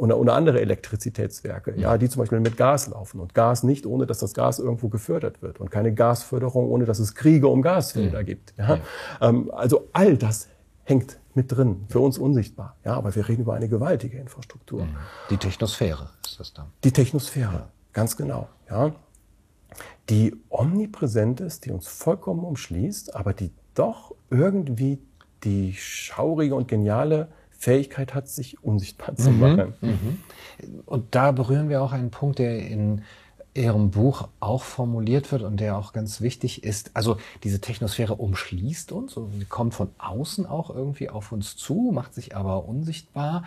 oder, 0.00 0.18
oder 0.18 0.34
andere 0.34 0.62
Elektrizitätswerke, 0.62 1.74
ja, 1.76 1.98
die 1.98 2.08
zum 2.08 2.20
Beispiel 2.20 2.40
mit 2.40 2.56
Gas 2.56 2.88
laufen 2.88 3.20
und 3.20 3.34
Gas 3.34 3.64
nicht, 3.64 3.84
ohne 3.84 4.06
dass 4.06 4.18
das 4.18 4.32
Gas 4.32 4.58
irgendwo 4.58 4.88
gefördert 4.88 5.42
wird 5.42 5.60
und 5.60 5.70
keine 5.70 5.92
Gasförderung, 5.92 6.70
ohne 6.70 6.86
dass 6.86 7.00
es 7.00 7.14
Kriege 7.14 7.48
um 7.48 7.60
Gasfelder 7.60 8.22
mhm. 8.22 8.26
gibt. 8.26 8.54
Ja. 8.56 8.78
Ähm, 9.20 9.50
also 9.52 9.88
all 9.92 10.16
das 10.16 10.48
hängt 10.84 11.18
mit 11.34 11.52
drin, 11.52 11.84
für 11.88 12.00
uns 12.00 12.18
unsichtbar. 12.18 12.76
Ja, 12.84 12.94
aber 12.94 13.14
wir 13.14 13.28
reden 13.28 13.42
über 13.42 13.54
eine 13.54 13.68
gewaltige 13.68 14.18
Infrastruktur. 14.18 14.84
Mhm. 14.84 14.96
Die 15.30 15.36
Technosphäre 15.36 16.08
ist 16.24 16.40
das 16.40 16.52
dann. 16.54 16.66
Die 16.82 16.92
Technosphäre, 16.92 17.52
ja. 17.52 17.68
ganz 17.92 18.16
genau. 18.16 18.48
Ja, 18.68 18.92
die 20.10 20.34
omnipräsent 20.48 21.40
ist, 21.40 21.64
die 21.64 21.70
uns 21.70 21.86
vollkommen 21.86 22.44
umschließt, 22.44 23.14
aber 23.14 23.32
die 23.32 23.52
doch 23.74 24.14
irgendwie 24.30 24.98
die 25.44 25.74
schaurige 25.74 26.54
und 26.54 26.68
geniale 26.68 27.28
Fähigkeit 27.50 28.14
hat, 28.14 28.28
sich 28.28 28.62
unsichtbar 28.64 29.14
zu 29.16 29.30
mhm. 29.30 29.40
machen. 29.40 29.74
Mhm. 29.80 30.18
Und 30.86 31.14
da 31.14 31.32
berühren 31.32 31.68
wir 31.68 31.82
auch 31.82 31.92
einen 31.92 32.10
Punkt, 32.10 32.38
der 32.38 32.58
in 32.58 33.02
Ihrem 33.52 33.90
Buch 33.90 34.28
auch 34.38 34.62
formuliert 34.62 35.32
wird 35.32 35.42
und 35.42 35.58
der 35.58 35.76
auch 35.76 35.92
ganz 35.92 36.20
wichtig 36.20 36.62
ist. 36.62 36.92
Also 36.94 37.16
diese 37.42 37.60
Technosphäre 37.60 38.14
umschließt 38.14 38.92
uns, 38.92 39.14
sie 39.14 39.44
kommt 39.44 39.74
von 39.74 39.90
außen 39.98 40.46
auch 40.46 40.70
irgendwie 40.70 41.10
auf 41.10 41.32
uns 41.32 41.56
zu, 41.56 41.90
macht 41.92 42.14
sich 42.14 42.36
aber 42.36 42.64
unsichtbar. 42.66 43.44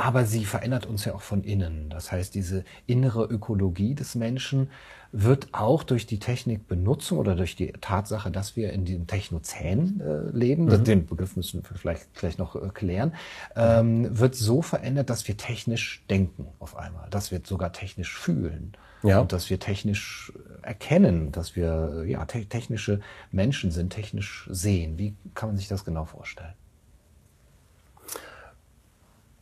Aber 0.00 0.24
sie 0.24 0.46
verändert 0.46 0.86
uns 0.86 1.04
ja 1.04 1.14
auch 1.14 1.20
von 1.20 1.44
innen. 1.44 1.90
Das 1.90 2.10
heißt, 2.10 2.34
diese 2.34 2.64
innere 2.86 3.26
Ökologie 3.26 3.94
des 3.94 4.14
Menschen 4.14 4.70
wird 5.12 5.48
auch 5.52 5.82
durch 5.82 6.06
die 6.06 6.18
Technikbenutzung 6.18 7.18
oder 7.18 7.36
durch 7.36 7.54
die 7.54 7.72
Tatsache, 7.72 8.30
dass 8.30 8.56
wir 8.56 8.72
in 8.72 8.86
diesem 8.86 9.06
Technozän 9.06 10.00
äh, 10.00 10.34
leben, 10.34 10.64
mhm. 10.64 10.84
den 10.84 11.04
Begriff 11.04 11.36
müssen 11.36 11.62
wir 11.62 11.76
vielleicht 11.76 12.14
gleich 12.14 12.38
noch 12.38 12.56
äh, 12.56 12.70
klären, 12.72 13.12
ähm, 13.54 14.18
wird 14.18 14.34
so 14.36 14.62
verändert, 14.62 15.10
dass 15.10 15.28
wir 15.28 15.36
technisch 15.36 16.02
denken 16.08 16.46
auf 16.60 16.78
einmal, 16.78 17.10
dass 17.10 17.30
wir 17.30 17.42
sogar 17.44 17.74
technisch 17.74 18.16
fühlen 18.16 18.72
ja. 19.02 19.20
und 19.20 19.34
dass 19.34 19.50
wir 19.50 19.58
technisch 19.58 20.32
erkennen, 20.62 21.30
dass 21.30 21.56
wir 21.56 22.04
ja, 22.06 22.24
te 22.24 22.46
technische 22.46 23.00
Menschen 23.32 23.70
sind, 23.70 23.92
technisch 23.92 24.48
sehen. 24.50 24.96
Wie 24.96 25.14
kann 25.34 25.50
man 25.50 25.58
sich 25.58 25.68
das 25.68 25.84
genau 25.84 26.06
vorstellen? 26.06 26.54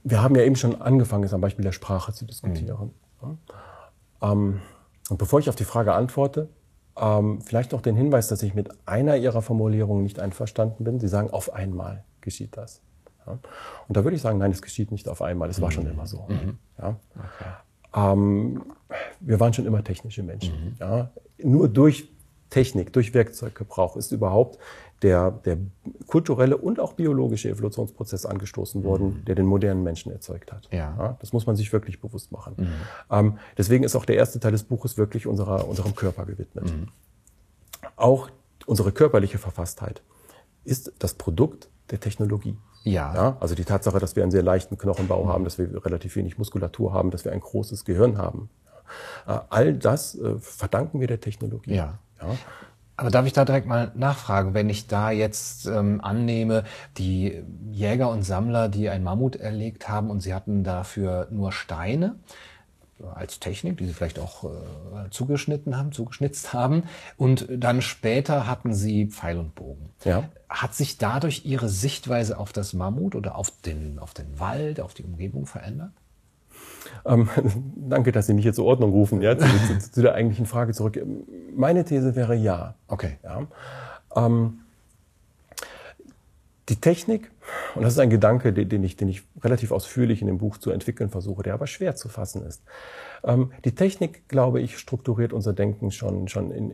Wir 0.05 0.23
haben 0.23 0.35
ja 0.37 0.43
eben 0.43 0.57
schon 0.57 0.81
angefangen, 0.81 1.25
es 1.25 1.35
am 1.35 1.41
Beispiel 1.41 1.65
der 1.65 1.73
Sprache 1.73 2.13
zu 2.13 2.25
diskutieren. 2.25 2.93
Mhm. 3.23 3.39
Ähm, 4.23 4.61
und 5.11 5.19
bevor 5.19 5.41
ich 5.41 5.49
auf 5.49 5.57
die 5.57 5.65
Frage 5.65 5.93
antworte, 5.93 6.49
ähm, 6.97 7.41
vielleicht 7.41 7.73
noch 7.73 7.81
den 7.81 7.97
Hinweis, 7.97 8.29
dass 8.29 8.43
ich 8.43 8.55
mit 8.55 8.71
einer 8.87 9.17
Ihrer 9.17 9.43
Formulierungen 9.43 10.03
nicht 10.03 10.19
einverstanden 10.21 10.85
bin. 10.85 11.01
Sie 11.01 11.09
sagen, 11.09 11.31
auf 11.31 11.53
einmal 11.53 12.05
geschieht 12.21 12.57
das. 12.57 12.83
Ja? 13.27 13.39
Und 13.87 13.97
da 13.97 14.05
würde 14.05 14.17
ich 14.17 14.23
sagen, 14.23 14.39
nein, 14.39 14.51
es 14.51 14.63
geschieht 14.63 14.91
nicht 14.91 15.09
auf 15.09 15.23
einmal. 15.23 15.49
Es 15.49 15.61
war 15.61 15.71
schon 15.71 15.85
mhm. 15.85 15.91
immer 15.91 16.07
so. 16.07 16.27
Mhm. 16.29 16.59
Ja? 16.79 16.97
Okay. 17.15 17.51
Ähm, 17.95 18.63
wir 19.21 19.41
waren 19.41 19.53
schon 19.53 19.67
immer 19.67 19.83
technische 19.85 20.23
Menschen. 20.23 20.55
Mhm. 20.55 20.77
Ja? 20.81 21.11
Nur 21.43 21.69
durch 21.69 22.11
Technik, 22.51 22.93
durch 22.93 23.15
Werkzeuggebrauch 23.15 23.97
ist 23.97 24.13
überhaupt 24.13 24.59
der, 25.03 25.31
der 25.31 25.59
kulturelle 26.07 26.57
und 26.57 26.81
auch 26.81 26.95
biologische 26.95 27.49
Evolutionsprozess 27.49 28.27
angestoßen 28.27 28.83
worden, 28.83 29.21
mhm. 29.21 29.25
der 29.27 29.35
den 29.37 29.47
modernen 29.47 29.83
Menschen 29.83 30.11
erzeugt 30.13 30.53
hat. 30.53 30.69
Ja. 30.73 30.95
ja. 30.99 31.17
das 31.21 31.33
muss 31.33 31.47
man 31.47 31.57
sich 31.57 31.73
wirklich 31.73 32.01
bewusst 32.01 32.33
machen. 32.33 32.55
Mhm. 32.59 32.73
Ähm, 33.11 33.39
deswegen 33.57 33.85
ist 33.85 33.95
auch 33.95 34.05
der 34.05 34.17
erste 34.17 34.41
Teil 34.41 34.53
des 34.53 34.65
Buches 34.65 34.99
wirklich 34.99 35.27
unserer, 35.27 35.69
unserem 35.69 35.95
Körper 35.95 36.25
gewidmet. 36.25 36.65
Mhm. 36.65 36.89
Auch 37.97 38.31
unsere 38.67 38.93
körperliche 38.93 39.39
Verfasstheit 39.39 40.03
ist 40.65 40.93
das 40.99 41.15
Produkt 41.15 41.69
der 41.91 42.01
Technologie. 42.01 42.57
Ja. 42.85 43.15
ja. 43.15 43.37
Also 43.41 43.55
die 43.55 43.65
Tatsache, 43.65 43.99
dass 43.99 44.17
wir 44.17 44.23
einen 44.23 44.33
sehr 44.33 44.43
leichten 44.43 44.79
Knochenbau 44.79 45.25
mhm. 45.25 45.29
haben, 45.29 45.45
dass 45.45 45.59
wir 45.59 45.85
relativ 45.85 46.17
wenig 46.17 46.39
Muskulatur 46.39 46.93
haben, 46.93 47.11
dass 47.11 47.25
wir 47.25 47.33
ein 47.33 47.41
großes 47.41 47.85
Gehirn 47.85 48.19
haben. 48.19 48.51
Äh, 49.27 49.39
all 49.49 49.75
das 49.75 50.15
äh, 50.17 50.39
verdanken 50.39 51.01
wir 51.01 51.07
der 51.07 51.21
Technologie. 51.21 51.75
Ja. 51.75 51.99
ja. 52.21 52.37
Aber 52.99 53.11
darf 53.11 53.27
ich 53.27 53.33
da 53.33 53.45
direkt 53.45 53.69
mal 53.69 53.93
nachfragen, 53.95 54.55
wenn 54.55 54.69
ich 54.69 54.89
da 54.89 55.13
jetzt 55.13 55.67
ähm, 55.67 56.01
annehme, 56.03 56.65
die 56.97 57.45
Jäger 57.71 58.11
und 58.11 58.25
Sammler, 58.25 58.69
die 58.69 58.89
ein 58.89 59.05
Mammut 59.05 59.37
erlegt 59.37 59.89
haben 59.89 60.11
und 60.11 60.21
sie 60.21 60.35
hatten 60.35 60.65
dafür 60.65 61.29
nur 61.31 61.53
Steine 61.53 62.17
als 63.15 63.39
Technik, 63.39 63.79
die 63.79 63.87
sie 63.87 63.93
vielleicht 63.93 64.19
auch 64.19 64.43
äh, 64.43 65.11
zugeschnitten 65.11 65.77
haben, 65.77 65.93
zugeschnitzt 65.93 66.53
haben, 66.53 66.83
und 67.17 67.47
dann 67.49 67.83
später 67.83 68.49
hatten 68.49 68.75
sie 68.75 69.07
Pfeil 69.07 69.39
und 69.39 69.55
Bogen. 69.55 69.91
Ja. 70.05 70.29
Hat 70.49 70.75
sich 70.75 70.99
dadurch 70.99 71.45
Ihre 71.45 71.69
Sichtweise 71.69 72.37
auf 72.37 72.53
das 72.53 72.73
Mammut 72.73 73.15
oder 73.15 73.37
auf 73.37 73.53
den, 73.65 74.01
auf 74.01 74.13
den 74.13 74.41
Wald, 74.41 74.81
auf 74.81 74.95
die 74.95 75.05
Umgebung 75.05 75.47
verändert? 75.47 75.93
Ähm, 77.05 77.29
danke, 77.77 78.13
dass 78.13 78.27
Sie 78.27 78.35
mich 78.35 78.45
jetzt 78.45 78.57
zur 78.57 78.67
Ordnung 78.67 78.91
rufen, 78.91 79.23
ja, 79.23 79.37
zu, 79.37 79.47
zu, 79.47 79.93
zu, 79.93 80.03
der 80.03 80.15
eigentlichen 80.15 80.47
Frage 80.47 80.73
zurück. 80.73 81.01
Meine 81.55 81.85
These 81.85 82.15
wäre 82.17 82.35
ja. 82.35 82.75
Okay. 82.87 83.19
Ja. 83.23 83.47
Ähm, 84.17 84.61
die 86.69 86.77
Technik, 86.77 87.31
und 87.75 87.83
das 87.83 87.95
ist 87.95 87.99
ein 87.99 88.11
Gedanke, 88.11 88.53
den 88.53 88.85
ich, 88.85 88.97
den 88.97 89.09
ich 89.09 89.23
relativ 89.43 89.73
ausführlich 89.73 90.21
in 90.21 90.27
dem 90.27 90.39
Buch 90.39 90.59
zu 90.59 90.71
entwickeln 90.71 91.09
versuche, 91.09 91.43
der 91.43 91.55
aber 91.55 91.67
schwer 91.67 91.97
zu 91.97 92.09
fassen 92.09 92.45
ist. 92.45 92.63
Ähm, 93.25 93.53
die 93.65 93.75
Technik, 93.75 94.29
glaube 94.29 94.61
ich, 94.61 94.79
strukturiert 94.79 95.33
unser 95.33 95.55
Denken 95.55 95.91
schon, 95.91 96.29
schon 96.29 96.51
in, 96.51 96.73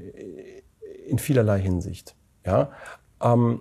in 1.07 1.19
vielerlei 1.19 1.61
Hinsicht. 1.61 2.17
Ja. 2.45 2.73
Ähm, 3.23 3.61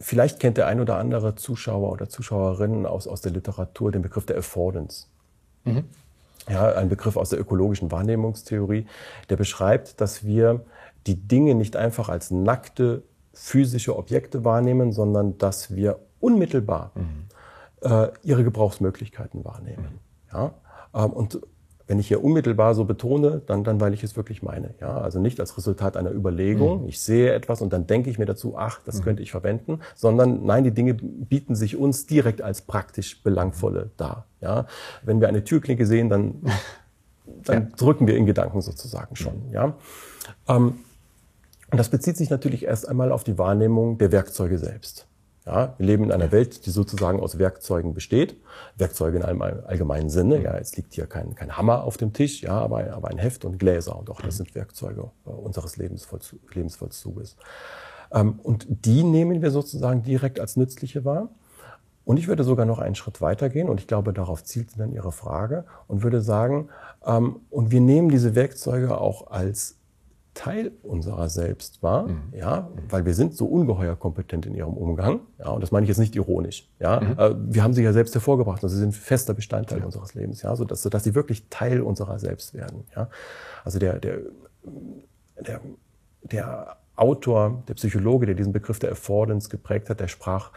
Vielleicht 0.00 0.40
kennt 0.40 0.56
der 0.56 0.66
ein 0.66 0.80
oder 0.80 0.96
andere 0.96 1.34
Zuschauer 1.34 1.92
oder 1.92 2.08
Zuschauerinnen 2.08 2.86
aus, 2.86 3.06
aus 3.06 3.20
der 3.20 3.32
Literatur 3.32 3.92
den 3.92 4.00
Begriff 4.00 4.24
der 4.24 4.38
Affordance. 4.38 5.06
Mhm. 5.64 5.84
Ja, 6.48 6.72
ein 6.72 6.88
Begriff 6.88 7.16
aus 7.16 7.28
der 7.28 7.38
ökologischen 7.38 7.90
Wahrnehmungstheorie, 7.92 8.86
der 9.28 9.36
beschreibt, 9.36 10.00
dass 10.00 10.24
wir 10.24 10.64
die 11.06 11.16
Dinge 11.16 11.54
nicht 11.54 11.76
einfach 11.76 12.08
als 12.08 12.30
nackte 12.30 13.02
physische 13.34 13.96
Objekte 13.96 14.44
wahrnehmen, 14.44 14.92
sondern 14.92 15.36
dass 15.38 15.74
wir 15.74 15.98
unmittelbar 16.18 16.92
mhm. 16.94 17.26
äh, 17.82 18.08
ihre 18.22 18.42
Gebrauchsmöglichkeiten 18.42 19.44
wahrnehmen. 19.44 20.00
Mhm. 20.32 20.32
Ja? 20.32 20.54
Ähm, 20.94 21.10
und 21.12 21.40
wenn 21.90 21.98
ich 21.98 22.06
hier 22.06 22.22
unmittelbar 22.22 22.76
so 22.76 22.84
betone, 22.84 23.42
dann, 23.46 23.64
dann 23.64 23.80
weil 23.80 23.92
ich 23.94 24.04
es 24.04 24.16
wirklich 24.16 24.44
meine. 24.44 24.74
Ja, 24.80 25.00
also 25.00 25.18
nicht 25.18 25.40
als 25.40 25.56
Resultat 25.56 25.96
einer 25.96 26.12
Überlegung. 26.12 26.82
Mhm. 26.82 26.88
Ich 26.88 27.00
sehe 27.00 27.32
etwas 27.32 27.62
und 27.62 27.72
dann 27.72 27.88
denke 27.88 28.10
ich 28.10 28.16
mir 28.16 28.26
dazu, 28.26 28.54
ach, 28.56 28.80
das 28.84 29.00
mhm. 29.00 29.02
könnte 29.02 29.24
ich 29.24 29.32
verwenden, 29.32 29.80
sondern 29.96 30.46
nein, 30.46 30.62
die 30.62 30.70
Dinge 30.70 30.94
bieten 30.94 31.56
sich 31.56 31.76
uns 31.76 32.06
direkt 32.06 32.42
als 32.42 32.62
praktisch 32.62 33.20
belangvolle 33.24 33.90
dar. 33.96 34.26
Ja, 34.40 34.68
wenn 35.02 35.20
wir 35.20 35.26
eine 35.26 35.42
Türklinke 35.42 35.84
sehen, 35.84 36.08
dann, 36.08 36.36
dann 37.44 37.62
ja. 37.62 37.76
drücken 37.76 38.06
wir 38.06 38.16
in 38.16 38.24
Gedanken 38.24 38.60
sozusagen 38.60 39.16
schon. 39.16 39.48
Mhm. 39.48 39.52
Ja, 39.52 39.74
ähm, 40.46 40.78
und 41.72 41.76
das 41.76 41.88
bezieht 41.88 42.16
sich 42.16 42.30
natürlich 42.30 42.66
erst 42.66 42.88
einmal 42.88 43.10
auf 43.10 43.24
die 43.24 43.36
Wahrnehmung 43.36 43.98
der 43.98 44.12
Werkzeuge 44.12 44.58
selbst. 44.58 45.08
Ja, 45.50 45.74
wir 45.78 45.86
leben 45.86 46.04
in 46.04 46.12
einer 46.12 46.30
Welt, 46.30 46.64
die 46.64 46.70
sozusagen 46.70 47.18
aus 47.18 47.40
Werkzeugen 47.40 47.92
besteht. 47.92 48.36
Werkzeuge 48.76 49.16
in 49.16 49.24
einem 49.24 49.42
allgemeinen 49.42 50.08
Sinne. 50.08 50.40
Ja, 50.40 50.56
es 50.56 50.76
liegt 50.76 50.94
hier 50.94 51.06
kein, 51.06 51.34
kein 51.34 51.56
Hammer 51.56 51.82
auf 51.82 51.96
dem 51.96 52.12
Tisch, 52.12 52.42
ja, 52.42 52.52
aber, 52.52 52.92
aber 52.92 53.08
ein 53.08 53.18
Heft 53.18 53.44
und 53.44 53.58
Gläser. 53.58 53.98
Und 53.98 54.10
auch 54.10 54.20
das 54.20 54.36
sind 54.36 54.54
Werkzeuge 54.54 55.10
äh, 55.26 55.30
unseres 55.30 55.76
Lebensvollzuges. 55.76 57.34
Ähm, 58.12 58.38
und 58.44 58.66
die 58.68 59.02
nehmen 59.02 59.42
wir 59.42 59.50
sozusagen 59.50 60.04
direkt 60.04 60.38
als 60.38 60.56
nützliche 60.56 61.04
wahr. 61.04 61.30
Und 62.04 62.16
ich 62.16 62.28
würde 62.28 62.44
sogar 62.44 62.64
noch 62.64 62.78
einen 62.78 62.94
Schritt 62.94 63.20
weitergehen, 63.20 63.68
und 63.68 63.80
ich 63.80 63.88
glaube, 63.88 64.12
darauf 64.12 64.44
zielt 64.44 64.78
dann 64.78 64.92
Ihre 64.92 65.10
Frage, 65.10 65.64
und 65.88 66.04
würde 66.04 66.20
sagen, 66.20 66.68
ähm, 67.04 67.40
und 67.50 67.72
wir 67.72 67.80
nehmen 67.80 68.08
diese 68.08 68.36
Werkzeuge 68.36 69.00
auch 69.00 69.32
als 69.32 69.79
Teil 70.40 70.72
unserer 70.82 71.28
selbst 71.28 71.82
war, 71.82 72.08
mhm. 72.08 72.32
ja, 72.32 72.70
weil 72.88 73.04
wir 73.04 73.12
sind 73.12 73.36
so 73.36 73.44
ungeheuer 73.44 73.94
kompetent 73.94 74.46
in 74.46 74.54
ihrem 74.54 74.72
Umgang, 74.72 75.20
ja, 75.38 75.50
und 75.50 75.60
das 75.62 75.70
meine 75.70 75.84
ich 75.84 75.88
jetzt 75.88 75.98
nicht 75.98 76.16
ironisch, 76.16 76.66
ja, 76.78 76.98
mhm. 76.98 77.18
Äh, 77.18 77.34
wir 77.54 77.62
haben 77.62 77.74
sie 77.74 77.82
ja 77.82 77.92
selbst 77.92 78.14
hervorgebracht, 78.14 78.62
und 78.62 78.70
sie 78.70 78.78
sind 78.78 78.94
fester 78.94 79.34
Bestandteil 79.34 79.80
ja. 79.80 79.84
unseres 79.84 80.14
Lebens, 80.14 80.40
ja, 80.40 80.56
so 80.56 80.64
dass, 80.64 80.80
dass 80.82 81.04
sie 81.04 81.14
wirklich 81.14 81.50
Teil 81.50 81.82
unserer 81.82 82.18
selbst 82.18 82.54
werden, 82.54 82.84
ja, 82.96 83.10
also 83.64 83.78
der, 83.78 83.98
der, 83.98 84.20
der, 85.38 85.60
der 86.22 86.76
Autor, 86.96 87.62
der 87.68 87.74
Psychologe, 87.74 88.24
der 88.24 88.34
diesen 88.34 88.54
Begriff 88.54 88.78
der 88.78 88.92
Affordance 88.92 89.50
geprägt 89.50 89.90
hat, 89.90 90.00
der 90.00 90.08
sprach 90.08 90.52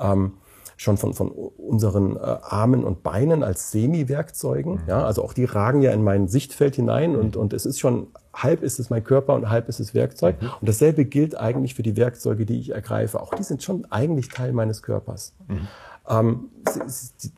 ähm, 0.00 0.32
schon 0.78 0.96
von, 0.96 1.12
von 1.12 1.30
unseren 1.30 2.16
äh, 2.16 2.20
Armen 2.20 2.84
und 2.84 3.02
Beinen 3.02 3.42
als 3.42 3.72
Semi-Werkzeugen. 3.72 4.74
Mhm. 4.74 4.82
Ja, 4.86 5.04
also 5.04 5.24
auch 5.24 5.32
die 5.32 5.44
ragen 5.44 5.82
ja 5.82 5.92
in 5.92 6.04
mein 6.04 6.28
Sichtfeld 6.28 6.76
hinein 6.76 7.16
und, 7.16 7.34
mhm. 7.34 7.42
und 7.42 7.52
es 7.52 7.66
ist 7.66 7.80
schon, 7.80 8.06
halb 8.32 8.62
ist 8.62 8.78
es 8.78 8.88
mein 8.88 9.02
Körper 9.02 9.34
und 9.34 9.50
halb 9.50 9.68
ist 9.68 9.80
es 9.80 9.92
Werkzeug. 9.92 10.40
Mhm. 10.40 10.50
Und 10.60 10.68
dasselbe 10.68 11.04
gilt 11.04 11.36
eigentlich 11.36 11.74
für 11.74 11.82
die 11.82 11.96
Werkzeuge, 11.96 12.46
die 12.46 12.60
ich 12.60 12.70
ergreife. 12.70 13.20
Auch 13.20 13.34
die 13.34 13.42
sind 13.42 13.62
schon 13.62 13.86
eigentlich 13.90 14.28
Teil 14.28 14.52
meines 14.52 14.82
Körpers. 14.82 15.34
Mhm. 15.48 15.68
Ähm, 16.08 16.48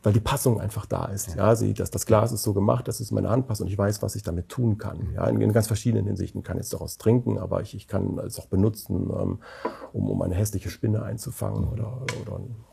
weil 0.03 0.13
die 0.13 0.21
Passung 0.21 0.61
einfach 0.61 0.85
da 0.85 1.05
ist. 1.05 1.35
Ja, 1.35 1.55
sie, 1.55 1.73
das, 1.73 1.91
das 1.91 2.05
Glas 2.05 2.31
ist 2.31 2.43
so 2.43 2.53
gemacht, 2.53 2.87
dass 2.87 3.01
es 3.01 3.11
meine 3.11 3.29
Hand 3.29 3.47
passt 3.47 3.59
und 3.59 3.67
ich 3.67 3.77
weiß, 3.77 4.01
was 4.01 4.15
ich 4.15 4.23
damit 4.23 4.47
tun 4.49 4.77
kann. 4.77 5.09
Mhm. 5.09 5.13
Ja, 5.15 5.25
in, 5.25 5.41
in 5.41 5.51
ganz 5.51 5.67
verschiedenen 5.67 6.05
Hinsichten. 6.05 6.39
Ich 6.41 6.45
kann 6.45 6.57
jetzt 6.57 6.73
daraus 6.73 6.97
trinken, 6.97 7.39
aber 7.39 7.61
ich, 7.61 7.75
ich 7.75 7.87
kann 7.87 8.19
es 8.19 8.39
auch 8.39 8.45
benutzen, 8.45 9.09
ähm, 9.19 9.39
um, 9.93 10.09
um 10.09 10.21
eine 10.21 10.35
hässliche 10.35 10.69
Spinne 10.69 11.01
einzufangen 11.01 11.67
oder, 11.67 12.03
oder 12.21 12.39
äh, 12.39 12.70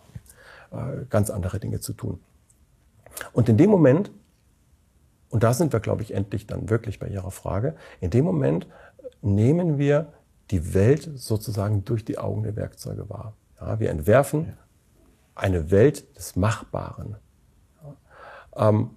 ganz 1.08 1.30
andere 1.30 1.58
Dinge 1.58 1.80
zu 1.80 1.92
tun. 1.92 2.20
Und 3.32 3.48
in 3.48 3.56
dem 3.56 3.70
Moment, 3.70 4.10
und 5.30 5.42
da 5.42 5.52
sind 5.52 5.72
wir, 5.72 5.80
glaube 5.80 6.02
ich, 6.02 6.14
endlich 6.14 6.46
dann 6.46 6.70
wirklich 6.70 6.98
bei 6.98 7.08
Ihrer 7.08 7.30
Frage, 7.30 7.74
in 8.00 8.10
dem 8.10 8.24
Moment 8.24 8.66
nehmen 9.22 9.78
wir 9.78 10.12
die 10.50 10.74
Welt 10.74 11.10
sozusagen 11.16 11.84
durch 11.84 12.04
die 12.04 12.18
Augen 12.18 12.42
der 12.42 12.56
Werkzeuge 12.56 13.08
wahr. 13.10 13.34
Ja, 13.60 13.80
wir 13.80 13.90
entwerfen 13.90 14.54
eine 15.34 15.70
Welt 15.70 16.16
des 16.16 16.36
Machbaren. 16.36 17.16
Ja, 17.82 18.68
ähm, 18.68 18.90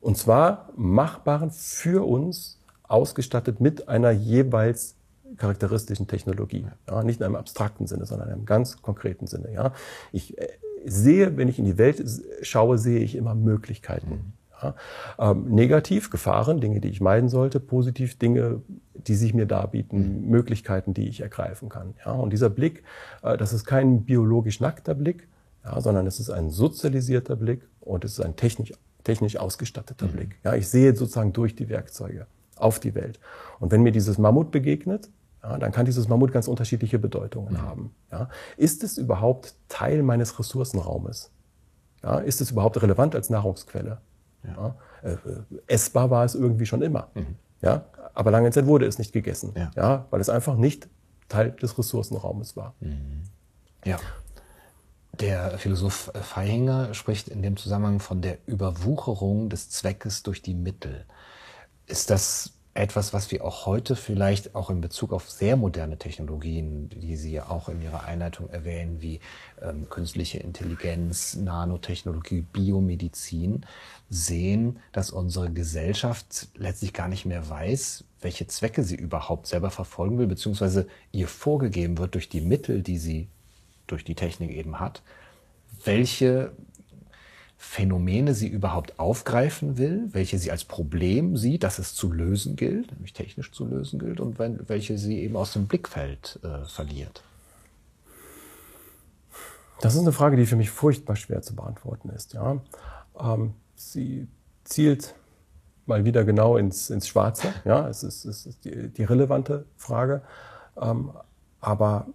und 0.00 0.16
zwar 0.16 0.70
Machbaren 0.76 1.50
für 1.50 2.06
uns 2.06 2.58
ausgestattet 2.82 3.60
mit 3.60 3.88
einer 3.88 4.10
jeweils 4.10 4.96
charakteristischen 5.36 6.08
Technologie. 6.08 6.66
Ja, 6.88 7.02
nicht 7.02 7.20
in 7.20 7.26
einem 7.26 7.36
abstrakten 7.36 7.86
Sinne, 7.86 8.04
sondern 8.06 8.28
in 8.28 8.34
einem 8.34 8.46
ganz 8.46 8.82
konkreten 8.82 9.26
Sinne. 9.26 9.52
Ja. 9.52 9.72
Ich 10.12 10.36
äh, 10.38 10.48
sehe, 10.84 11.36
wenn 11.36 11.48
ich 11.48 11.58
in 11.58 11.64
die 11.64 11.78
Welt 11.78 12.02
schaue, 12.42 12.78
sehe 12.78 13.00
ich 13.00 13.16
immer 13.16 13.34
Möglichkeiten. 13.34 14.32
Ja. 14.62 14.74
Ähm, 15.18 15.46
negativ 15.48 16.10
Gefahren, 16.10 16.60
Dinge, 16.60 16.80
die 16.80 16.88
ich 16.88 17.00
meiden 17.00 17.28
sollte, 17.28 17.60
positiv 17.60 18.18
Dinge, 18.18 18.62
die 18.94 19.14
sich 19.14 19.32
mir 19.32 19.46
darbieten, 19.46 20.22
mhm. 20.22 20.30
Möglichkeiten, 20.30 20.94
die 20.94 21.08
ich 21.08 21.20
ergreifen 21.20 21.68
kann. 21.68 21.94
Ja. 22.04 22.12
Und 22.12 22.32
dieser 22.32 22.50
Blick, 22.50 22.84
äh, 23.22 23.36
das 23.36 23.52
ist 23.52 23.64
kein 23.64 24.04
biologisch 24.04 24.60
nackter 24.60 24.94
Blick, 24.94 25.28
ja, 25.64 25.80
sondern 25.80 26.06
es 26.06 26.20
ist 26.20 26.30
ein 26.30 26.50
sozialisierter 26.50 27.36
Blick 27.36 27.62
und 27.80 28.04
es 28.04 28.12
ist 28.12 28.20
ein 28.20 28.36
technisch, 28.36 28.72
technisch 29.04 29.36
ausgestatteter 29.36 30.06
mhm. 30.06 30.12
Blick. 30.12 30.36
Ja, 30.44 30.54
ich 30.54 30.68
sehe 30.68 30.94
sozusagen 30.94 31.32
durch 31.32 31.54
die 31.54 31.68
Werkzeuge 31.68 32.26
auf 32.56 32.80
die 32.80 32.94
Welt. 32.94 33.18
Und 33.58 33.72
wenn 33.72 33.82
mir 33.82 33.92
dieses 33.92 34.18
Mammut 34.18 34.50
begegnet, 34.50 35.08
ja, 35.42 35.58
dann 35.58 35.72
kann 35.72 35.86
dieses 35.86 36.08
Mammut 36.08 36.32
ganz 36.32 36.48
unterschiedliche 36.48 36.98
Bedeutungen 36.98 37.54
mhm. 37.54 37.62
haben. 37.62 37.94
Ja. 38.12 38.28
Ist 38.56 38.84
es 38.84 38.98
überhaupt 38.98 39.54
Teil 39.68 40.02
meines 40.02 40.38
Ressourcenraumes? 40.38 41.30
Ja, 42.02 42.18
ist 42.18 42.40
es 42.40 42.50
überhaupt 42.50 42.80
relevant 42.82 43.14
als 43.14 43.30
Nahrungsquelle? 43.30 44.00
Ja. 44.44 44.74
Äh, 45.02 45.16
essbar 45.66 46.10
war 46.10 46.24
es 46.24 46.34
irgendwie 46.34 46.66
schon 46.66 46.82
immer. 46.82 47.08
Mhm. 47.14 47.36
Ja, 47.62 47.84
aber 48.14 48.30
lange 48.30 48.50
Zeit 48.50 48.66
wurde 48.66 48.86
es 48.86 48.98
nicht 48.98 49.12
gegessen, 49.12 49.52
ja. 49.56 49.70
ja. 49.76 50.06
weil 50.10 50.20
es 50.20 50.28
einfach 50.28 50.56
nicht 50.56 50.88
Teil 51.28 51.52
des 51.52 51.78
Ressourcenraumes 51.78 52.56
war. 52.56 52.74
Mhm. 52.80 53.24
Ja. 53.84 53.98
Der 55.18 55.58
Philosoph 55.58 56.12
Feihinger 56.14 56.94
spricht 56.94 57.28
in 57.28 57.42
dem 57.42 57.56
Zusammenhang 57.56 58.00
von 58.00 58.22
der 58.22 58.38
Überwucherung 58.46 59.50
des 59.50 59.68
Zweckes 59.68 60.22
durch 60.22 60.40
die 60.40 60.54
Mittel. 60.54 61.04
Ist 61.86 62.10
das 62.10 62.54
etwas, 62.72 63.12
was 63.12 63.30
wir 63.32 63.44
auch 63.44 63.66
heute 63.66 63.96
vielleicht 63.96 64.54
auch 64.54 64.70
in 64.70 64.80
Bezug 64.80 65.12
auf 65.12 65.28
sehr 65.28 65.56
moderne 65.56 65.98
Technologien, 65.98 66.88
die 66.88 67.16
Sie 67.16 67.32
ja 67.32 67.50
auch 67.50 67.68
in 67.68 67.82
Ihrer 67.82 68.04
Einleitung 68.04 68.48
erwähnen, 68.48 69.00
wie 69.00 69.20
ähm, 69.60 69.88
künstliche 69.90 70.38
Intelligenz, 70.38 71.34
Nanotechnologie, 71.34 72.42
Biomedizin, 72.52 73.66
sehen, 74.08 74.78
dass 74.92 75.10
unsere 75.10 75.50
Gesellschaft 75.50 76.48
letztlich 76.54 76.92
gar 76.92 77.08
nicht 77.08 77.26
mehr 77.26 77.48
weiß, 77.48 78.04
welche 78.20 78.46
Zwecke 78.46 78.84
sie 78.84 78.96
überhaupt 78.96 79.46
selber 79.48 79.70
verfolgen 79.70 80.18
will, 80.18 80.26
beziehungsweise 80.28 80.86
ihr 81.10 81.26
vorgegeben 81.26 81.98
wird 81.98 82.14
durch 82.14 82.28
die 82.28 82.40
Mittel, 82.40 82.82
die 82.82 82.98
sie 82.98 83.28
durch 83.86 84.04
die 84.04 84.14
Technik 84.14 84.52
eben 84.52 84.78
hat, 84.78 85.02
welche 85.84 86.52
Phänomene 87.62 88.32
sie 88.32 88.48
überhaupt 88.48 88.98
aufgreifen 88.98 89.76
will, 89.76 90.08
welche 90.12 90.38
sie 90.38 90.50
als 90.50 90.64
Problem 90.64 91.36
sieht, 91.36 91.62
dass 91.62 91.78
es 91.78 91.94
zu 91.94 92.10
lösen 92.10 92.56
gilt, 92.56 92.90
nämlich 92.90 93.12
technisch 93.12 93.52
zu 93.52 93.66
lösen 93.66 93.98
gilt, 93.98 94.18
und 94.18 94.38
welche 94.38 94.96
sie 94.96 95.20
eben 95.20 95.36
aus 95.36 95.52
dem 95.52 95.66
Blickfeld 95.66 96.40
äh, 96.42 96.64
verliert? 96.64 97.22
Das 99.82 99.94
ist 99.94 100.00
eine 100.00 100.12
Frage, 100.12 100.38
die 100.38 100.46
für 100.46 100.56
mich 100.56 100.70
furchtbar 100.70 101.16
schwer 101.16 101.42
zu 101.42 101.54
beantworten 101.54 102.08
ist. 102.08 102.32
Ja. 102.32 102.62
Ähm, 103.20 103.52
sie 103.76 104.26
zielt 104.64 105.14
mal 105.84 106.06
wieder 106.06 106.24
genau 106.24 106.56
ins, 106.56 106.88
ins 106.88 107.06
Schwarze. 107.06 107.52
Ja, 107.66 107.86
es 107.88 108.02
ist, 108.02 108.24
es 108.24 108.46
ist 108.46 108.64
die, 108.64 108.88
die 108.88 109.04
relevante 109.04 109.66
Frage. 109.76 110.22
Ähm, 110.80 111.10
aber, 111.60 112.06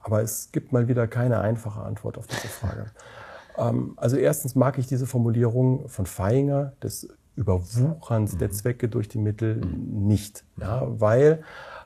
aber 0.00 0.22
es 0.22 0.50
gibt 0.52 0.72
mal 0.72 0.88
wieder 0.88 1.06
keine 1.06 1.40
einfache 1.40 1.82
Antwort 1.82 2.16
auf 2.16 2.26
diese 2.26 2.48
Frage. 2.48 2.86
Ähm, 3.58 3.94
also 3.96 4.16
erstens 4.16 4.54
mag 4.54 4.78
ich 4.78 4.86
diese 4.86 5.06
Formulierung 5.06 5.88
von 5.88 6.06
Feinger 6.06 6.72
des 6.82 7.08
Überwucherns 7.36 8.34
mhm. 8.34 8.38
der 8.38 8.50
Zwecke 8.50 8.88
durch 8.88 9.08
die 9.08 9.18
Mittel 9.18 9.56
mhm. 9.56 10.06
nicht, 10.06 10.44
ja, 10.58 10.86
weil 10.88 11.42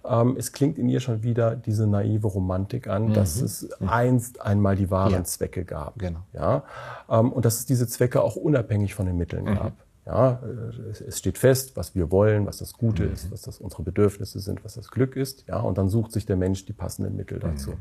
ähm, 0.08 0.36
es 0.38 0.52
klingt 0.52 0.78
in 0.78 0.88
ihr 0.88 1.00
schon 1.00 1.22
wieder 1.22 1.56
diese 1.56 1.86
naive 1.86 2.28
Romantik 2.28 2.86
an, 2.86 3.08
mhm. 3.08 3.14
dass 3.14 3.40
es 3.40 3.68
mhm. 3.80 3.88
einst 3.88 4.40
einmal 4.40 4.76
die 4.76 4.90
wahren 4.90 5.12
ja. 5.12 5.24
Zwecke 5.24 5.64
gab. 5.64 5.98
Genau. 5.98 6.20
Ja, 6.32 6.64
ähm, 7.08 7.32
und 7.32 7.44
dass 7.44 7.58
es 7.58 7.66
diese 7.66 7.86
Zwecke 7.88 8.22
auch 8.22 8.36
unabhängig 8.36 8.94
von 8.94 9.06
den 9.06 9.16
Mitteln 9.16 9.44
mhm. 9.44 9.54
gab. 9.54 9.72
Ja, 10.06 10.40
äh, 10.42 11.04
es 11.06 11.18
steht 11.18 11.36
fest, 11.36 11.76
was 11.76 11.94
wir 11.94 12.10
wollen, 12.10 12.46
was 12.46 12.58
das 12.58 12.72
Gute 12.72 13.04
mhm. 13.04 13.12
ist, 13.12 13.30
was 13.32 13.42
das 13.42 13.58
unsere 13.58 13.82
Bedürfnisse 13.82 14.38
sind, 14.38 14.64
was 14.64 14.74
das 14.74 14.88
Glück 14.88 15.16
ist. 15.16 15.44
Ja, 15.48 15.60
und 15.60 15.78
dann 15.78 15.88
sucht 15.88 16.12
sich 16.12 16.26
der 16.26 16.36
Mensch 16.36 16.64
die 16.64 16.72
passenden 16.72 17.16
Mittel 17.16 17.40
dazu. 17.40 17.72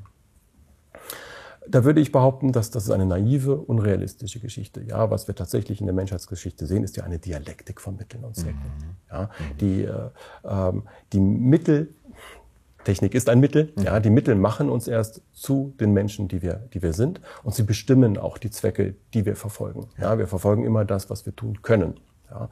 Da 1.72 1.84
würde 1.84 2.02
ich 2.02 2.12
behaupten, 2.12 2.52
dass 2.52 2.72
das 2.72 2.86
ist 2.86 2.92
eine 2.92 3.06
naive, 3.06 3.56
unrealistische 3.56 4.40
Geschichte. 4.40 4.82
Ja, 4.82 5.12
was 5.12 5.28
wir 5.28 5.36
tatsächlich 5.36 5.80
in 5.82 5.86
der 5.86 5.94
Menschheitsgeschichte 5.94 6.66
sehen, 6.66 6.84
ist 6.84 6.98
ja 6.98 7.04
eine 7.04 7.20
Dialektik 7.20 7.80
von 7.80 7.96
Mitteln 7.96 8.24
und 8.24 8.36
Zwecken. 8.36 8.58
Mhm. 8.58 8.96
Ja, 9.12 9.24
mhm. 9.24 9.58
die, 9.60 9.84
äh, 9.84 10.10
ähm, 10.44 10.84
die 11.14 11.20
Mittel, 11.20 11.94
Technik 12.86 13.14
ist 13.14 13.30
ein 13.30 13.40
Mittel, 13.40 13.72
mhm. 13.76 13.84
ja, 13.84 14.00
die 14.00 14.10
Mittel 14.10 14.36
machen 14.36 14.70
uns 14.70 14.88
erst 14.88 15.22
zu 15.34 15.74
den 15.80 15.94
Menschen, 15.94 16.28
die 16.28 16.42
wir, 16.42 16.68
die 16.74 16.82
wir 16.82 16.94
sind, 16.94 17.22
und 17.44 17.54
sie 17.54 17.64
bestimmen 17.64 18.18
auch 18.18 18.38
die 18.38 18.50
Zwecke, 18.50 18.96
die 19.14 19.26
wir 19.26 19.36
verfolgen. 19.36 19.88
Ja, 19.98 20.18
wir 20.18 20.28
verfolgen 20.28 20.64
immer 20.64 20.86
das, 20.86 21.10
was 21.10 21.26
wir 21.26 21.36
tun 21.36 21.62
können. 21.62 22.00
Ja. 22.32 22.50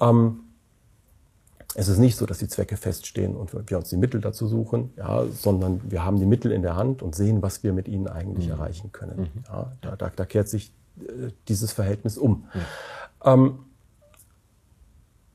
Ähm, 0.00 0.40
es 1.74 1.88
ist 1.88 1.98
nicht 1.98 2.16
so, 2.16 2.26
dass 2.26 2.38
die 2.38 2.48
Zwecke 2.48 2.76
feststehen 2.76 3.34
und 3.34 3.52
wir 3.54 3.78
uns 3.78 3.88
die 3.88 3.96
Mittel 3.96 4.20
dazu 4.20 4.46
suchen, 4.46 4.92
ja, 4.96 5.24
sondern 5.26 5.80
wir 5.90 6.04
haben 6.04 6.18
die 6.18 6.26
Mittel 6.26 6.52
in 6.52 6.62
der 6.62 6.76
Hand 6.76 7.02
und 7.02 7.14
sehen, 7.14 7.42
was 7.42 7.62
wir 7.62 7.72
mit 7.72 7.88
ihnen 7.88 8.08
eigentlich 8.08 8.46
mhm. 8.46 8.52
erreichen 8.52 8.92
können. 8.92 9.30
Mhm. 9.34 9.44
Ja, 9.48 9.72
da, 9.80 9.96
da, 9.96 10.10
da, 10.14 10.24
kehrt 10.24 10.48
sich 10.48 10.72
äh, 11.00 11.30
dieses 11.48 11.72
Verhältnis 11.72 12.18
um. 12.18 12.44
Ja. 13.24 13.34
Ähm, 13.34 13.58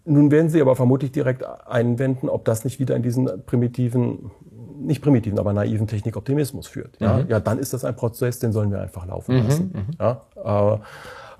nun 0.06 0.32
werden 0.32 0.50
Sie 0.50 0.62
aber 0.62 0.76
vermutlich 0.76 1.12
direkt 1.12 1.44
einwenden, 1.68 2.30
ob 2.30 2.46
das 2.46 2.64
nicht 2.64 2.80
wieder 2.80 2.96
in 2.96 3.04
diesen 3.04 3.44
primitiven, 3.46 4.32
nicht 4.80 5.02
primitiven, 5.02 5.38
aber 5.38 5.52
naiven 5.52 5.88
Technikoptimismus 5.88 6.68
führt. 6.68 6.98
Ja, 7.00 7.18
mhm. 7.18 7.30
ja 7.30 7.40
dann 7.40 7.60
ist 7.60 7.74
das 7.74 7.84
ein 7.84 7.96
Prozess, 7.96 8.40
den 8.40 8.54
sollen 8.54 8.72
wir 8.72 8.82
einfach 8.82 9.06
laufen 9.06 9.36
mhm. 9.36 9.44
lassen. 9.44 9.72
Mhm. 9.74 9.96
Ja, 10.00 10.22
äh, 10.36 10.76
äh, 10.76 10.80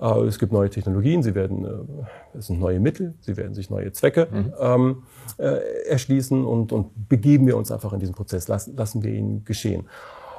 es 0.00 0.38
gibt 0.38 0.52
neue 0.52 0.70
Technologien, 0.70 1.22
sie 1.22 1.34
werden, 1.34 1.64
äh, 1.64 2.38
es 2.38 2.46
sind 2.46 2.60
neue 2.60 2.80
Mittel, 2.80 3.14
sie 3.20 3.36
werden 3.36 3.54
sich 3.54 3.68
neue 3.70 3.92
Zwecke 3.92 4.28
mhm. 4.30 4.52
ähm, 4.60 5.02
äh, 5.38 5.88
erschließen 5.88 6.44
und, 6.44 6.72
und 6.72 7.08
begeben 7.08 7.46
wir 7.46 7.56
uns 7.56 7.72
einfach 7.72 7.92
in 7.92 8.00
diesen 8.00 8.14
Prozess, 8.14 8.48
lassen, 8.48 8.76
lassen 8.76 9.02
wir 9.02 9.12
ihn 9.12 9.44
geschehen. 9.44 9.88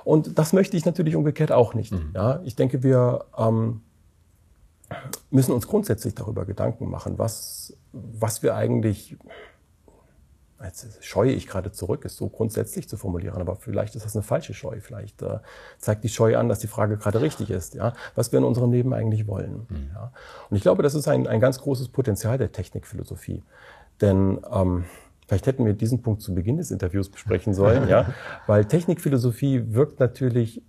Und 0.05 0.39
das 0.39 0.53
möchte 0.53 0.77
ich 0.77 0.85
natürlich 0.85 1.15
umgekehrt 1.15 1.51
auch 1.51 1.73
nicht. 1.73 1.91
Mhm. 1.91 2.11
Ja, 2.15 2.41
ich 2.43 2.55
denke, 2.55 2.83
wir 2.83 3.25
ähm, 3.37 3.81
müssen 5.29 5.51
uns 5.51 5.67
grundsätzlich 5.67 6.15
darüber 6.15 6.45
Gedanken 6.45 6.89
machen, 6.89 7.17
was, 7.17 7.77
was 7.91 8.41
wir 8.41 8.55
eigentlich 8.55 9.17
jetzt 10.63 11.03
scheue 11.03 11.31
ich 11.31 11.47
gerade 11.47 11.71
zurück, 11.71 12.05
ist 12.05 12.17
so 12.17 12.27
grundsätzlich 12.27 12.89
zu 12.89 12.97
formulieren, 12.97 13.39
aber 13.39 13.55
vielleicht 13.55 13.95
ist 13.95 14.05
das 14.05 14.15
eine 14.15 14.23
falsche 14.23 14.53
Scheu. 14.53 14.79
Vielleicht 14.81 15.21
äh, 15.21 15.39
zeigt 15.77 16.03
die 16.03 16.09
Scheu 16.09 16.37
an, 16.37 16.49
dass 16.49 16.59
die 16.59 16.67
Frage 16.67 16.97
gerade 16.97 17.21
richtig 17.21 17.49
ist, 17.49 17.75
ja, 17.75 17.93
was 18.15 18.31
wir 18.31 18.39
in 18.39 18.45
unserem 18.45 18.71
Leben 18.71 18.93
eigentlich 18.93 19.27
wollen. 19.27 19.67
Mhm. 19.69 19.89
Ja. 19.93 20.11
Und 20.49 20.57
ich 20.57 20.63
glaube, 20.63 20.83
das 20.83 20.95
ist 20.95 21.07
ein, 21.07 21.27
ein 21.27 21.39
ganz 21.39 21.59
großes 21.59 21.89
Potenzial 21.89 22.37
der 22.37 22.51
Technikphilosophie. 22.51 23.43
Denn 24.01 24.39
ähm, 24.51 24.85
Vielleicht 25.29 25.45
hätten 25.45 25.63
wir 25.63 25.73
diesen 25.73 26.01
Punkt 26.01 26.23
zu 26.23 26.33
Beginn 26.33 26.57
des 26.57 26.71
Interviews 26.71 27.07
besprechen 27.07 27.53
sollen, 27.53 27.87
ja, 27.87 28.15
weil 28.47 28.65
Technikphilosophie 28.65 29.75
wirkt 29.75 29.99
natürlich 29.99 30.63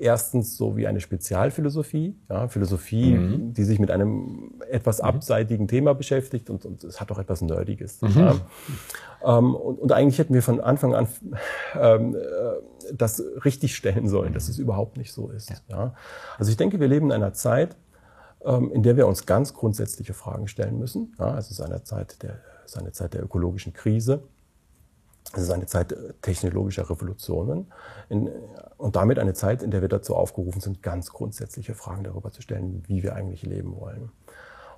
erstens 0.00 0.56
so 0.56 0.76
wie 0.76 0.86
eine 0.86 1.00
Spezialphilosophie, 1.00 2.16
ja, 2.28 2.48
Philosophie, 2.48 3.12
mhm. 3.12 3.52
die 3.52 3.64
sich 3.64 3.78
mit 3.78 3.90
einem 3.90 4.54
etwas 4.70 4.98
mhm. 4.98 5.04
abseitigen 5.04 5.68
Thema 5.68 5.94
beschäftigt 5.94 6.50
und, 6.50 6.64
und 6.64 6.82
es 6.84 7.00
hat 7.00 7.12
auch 7.12 7.18
etwas 7.18 7.42
Nerdiges. 7.42 8.00
Mhm. 8.02 8.10
Ja. 8.16 8.36
Ähm, 9.22 9.54
und, 9.54 9.78
und, 9.78 9.92
eigentlich 9.92 10.18
hätten 10.18 10.34
wir 10.34 10.42
von 10.42 10.60
Anfang 10.60 10.94
an 10.94 11.06
ähm, 11.78 12.16
äh, 12.16 12.18
das 12.94 13.22
richtig 13.44 13.76
stellen 13.76 14.08
sollen, 14.08 14.32
dass 14.32 14.48
es 14.48 14.58
überhaupt 14.58 14.96
nicht 14.96 15.12
so 15.12 15.28
ist. 15.28 15.50
Ja. 15.50 15.56
ja. 15.68 15.94
Also 16.38 16.50
ich 16.50 16.56
denke, 16.56 16.80
wir 16.80 16.88
leben 16.88 17.06
in 17.06 17.12
einer 17.12 17.34
Zeit, 17.34 17.76
ähm, 18.44 18.72
in 18.72 18.82
der 18.82 18.96
wir 18.96 19.06
uns 19.06 19.26
ganz 19.26 19.52
grundsätzliche 19.52 20.14
Fragen 20.14 20.48
stellen 20.48 20.78
müssen. 20.78 21.14
Ja, 21.18 21.36
es 21.36 21.50
ist 21.50 21.60
eine 21.60 21.84
Zeit 21.84 22.22
der 22.22 22.38
es 22.70 22.76
ist 22.76 22.82
eine 22.82 22.92
Zeit 22.92 23.14
der 23.14 23.24
ökologischen 23.24 23.72
Krise. 23.72 24.22
Es 25.32 25.42
ist 25.42 25.50
eine 25.50 25.66
Zeit 25.66 25.94
technologischer 26.22 26.88
Revolutionen 26.90 27.70
in, 28.08 28.30
und 28.76 28.96
damit 28.96 29.18
eine 29.18 29.34
Zeit, 29.34 29.62
in 29.62 29.70
der 29.70 29.80
wir 29.80 29.88
dazu 29.88 30.16
aufgerufen 30.16 30.60
sind, 30.60 30.82
ganz 30.82 31.10
grundsätzliche 31.10 31.74
Fragen 31.74 32.04
darüber 32.04 32.32
zu 32.32 32.42
stellen, 32.42 32.82
wie 32.86 33.02
wir 33.02 33.14
eigentlich 33.14 33.42
leben 33.42 33.78
wollen. 33.78 34.10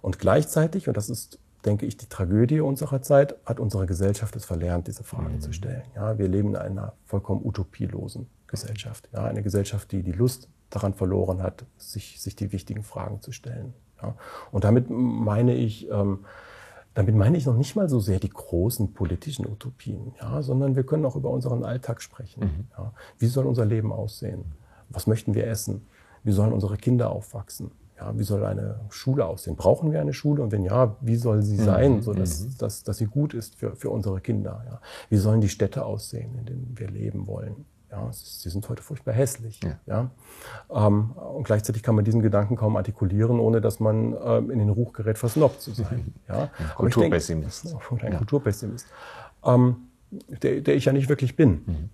Und 0.03 0.19
gleichzeitig, 0.19 0.89
und 0.89 0.97
das 0.97 1.09
ist, 1.09 1.39
denke 1.65 1.87
ich, 1.87 1.97
die 1.97 2.09
Tragödie 2.09 2.61
unserer 2.61 3.03
Zeit, 3.03 3.37
hat 3.47 3.61
unsere 3.61 3.87
Gesellschaft 3.87 4.37
es 4.37 4.45
verlernt, 4.45 4.89
diese 4.89 5.05
Fragen 5.05 5.37
mhm. 5.37 5.41
zu 5.41 5.53
stellen. 5.53 5.85
Ja, 5.95 6.19
wir 6.19 6.29
leben 6.29 6.51
in 6.51 6.57
einer 6.57 6.93
vollkommen 7.07 7.45
utopielosen 7.45 8.29
Gesellschaft. 8.47 9.09
Ja, 9.13 9.25
eine 9.25 9.43
Gesellschaft, 9.43 9.93
die 9.93 10.03
die 10.03 10.13
Lust 10.13 10.49
daran 10.69 10.93
verloren 10.93 11.43
hat, 11.43 11.65
sich, 11.79 12.21
sich 12.21 12.37
die 12.37 12.53
wichtigen 12.53 12.83
Fragen 12.83 13.23
zu 13.23 13.33
stellen. 13.33 13.73
Ja, 14.03 14.17
und 14.51 14.65
damit 14.65 14.91
meine 14.91 15.55
ich, 15.55 15.89
ähm, 15.91 16.25
damit 16.95 17.15
meine 17.15 17.37
ich 17.37 17.47
noch 17.47 17.57
nicht 17.57 17.75
mal 17.75 17.89
so 17.89 18.01
sehr 18.01 18.21
die 18.21 18.29
großen 18.29 18.93
politischen 18.93 19.47
Utopien, 19.47 20.15
ja, 20.21 20.43
sondern 20.43 20.77
wir 20.77 20.85
können 20.85 21.05
auch 21.07 21.17
über 21.17 21.31
unseren 21.31 21.65
Alltag 21.65 22.03
sprechen. 22.03 22.45
Mhm. 22.45 22.67
Ja. 22.77 22.93
Wie 23.19 23.27
soll 23.27 23.47
unser 23.47 23.65
Leben 23.65 23.93
aussehen? 23.93 24.45
Was 24.91 25.07
möchten 25.07 25.35
wir 25.35 25.47
essen? 25.47 25.87
Wie 26.23 26.33
sollen 26.33 26.53
unsere 26.53 26.77
Kinder 26.77 27.11
aufwachsen? 27.11 27.73
Ja, 27.97 28.19
wie 28.19 28.25
soll 28.25 28.45
eine 28.45 28.81
Schule 28.91 29.25
aussehen? 29.27 29.57
Brauchen 29.57 29.93
wir 29.93 30.01
eine 30.01 30.13
Schule? 30.13 30.43
Und 30.43 30.53
wenn 30.53 30.65
ja, 30.65 30.97
wie 31.01 31.17
soll 31.17 31.43
sie 31.43 31.57
sein, 31.57 31.97
mhm. 31.97 32.03
so 32.03 32.13
dass, 32.13 32.45
mhm. 32.45 32.59
dass, 32.59 32.83
dass 32.83 32.99
sie 32.99 33.07
gut 33.07 33.33
ist 33.33 33.55
für, 33.55 33.77
für 33.77 33.91
unsere 33.91 34.21
Kinder? 34.21 34.65
Ja? 34.69 34.81
Wie 35.09 35.17
sollen 35.17 35.41
die 35.41 35.49
Städte 35.49 35.85
aussehen, 35.85 36.37
in 36.39 36.47
denen 36.47 36.75
wir 36.77 36.91
leben 36.91 37.27
wollen? 37.27 37.65
Ja, 37.93 38.11
sie 38.11 38.49
sind 38.49 38.67
heute 38.71 38.83
furchtbar 38.83 39.13
hässlich. 39.13 39.61
Ja. 39.63 39.79
ja? 39.87 40.11
Ähm, 40.87 41.11
und 41.11 41.45
gleichzeitig 41.45 41.83
kann 41.83 41.95
man 41.95 42.07
diesen 42.07 42.23
Gedanken 42.23 42.57
kaum 42.57 42.77
artikulieren, 42.77 43.39
ohne 43.39 43.61
dass 43.61 43.81
man 43.81 44.17
ähm, 44.25 44.51
in 44.51 44.59
den 44.59 44.71
Ruch 44.71 44.95
gerät, 44.95 45.19
versnobbt 45.19 45.61
zu 45.61 45.73
sein. 45.73 46.15
Ja? 46.29 46.51
Ein 46.59 46.69
Kulturpessimist. 46.77 47.67
Denke, 47.67 48.07
ein 48.07 48.13
ja. 48.13 48.19
Kulturpessimist. 48.19 48.87
Ähm, 49.45 49.77
der, 50.11 50.63
der 50.63 50.75
ich 50.75 50.87
ja 50.87 50.93
nicht 50.93 51.11
wirklich 51.11 51.37
bin. 51.37 51.63
Mhm. 51.67 51.91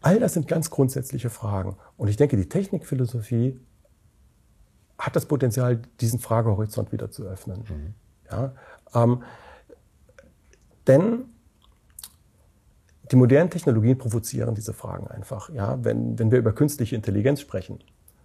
All 0.00 0.20
das 0.20 0.34
sind 0.34 0.46
ganz 0.46 0.70
grundsätzliche 0.70 1.30
Fragen. 1.30 1.76
Und 1.96 2.06
ich 2.08 2.16
denke, 2.16 2.36
die 2.36 2.48
Technikphilosophie 2.48 3.58
hat 4.98 5.16
das 5.16 5.26
Potenzial, 5.26 5.82
diesen 6.00 6.20
Fragehorizont 6.20 6.92
wieder 6.92 7.10
zu 7.10 7.24
öffnen. 7.24 7.64
Mhm. 7.68 7.94
Ja, 8.30 8.52
ähm, 8.94 9.24
denn 10.86 11.24
die 13.10 13.16
modernen 13.16 13.50
Technologien 13.50 13.98
provozieren 13.98 14.54
diese 14.54 14.72
Fragen 14.72 15.08
einfach. 15.08 15.50
Ja, 15.50 15.78
wenn, 15.82 16.18
wenn 16.18 16.30
wir 16.30 16.38
über 16.38 16.52
künstliche 16.52 16.94
Intelligenz 16.94 17.40
sprechen, 17.40 17.80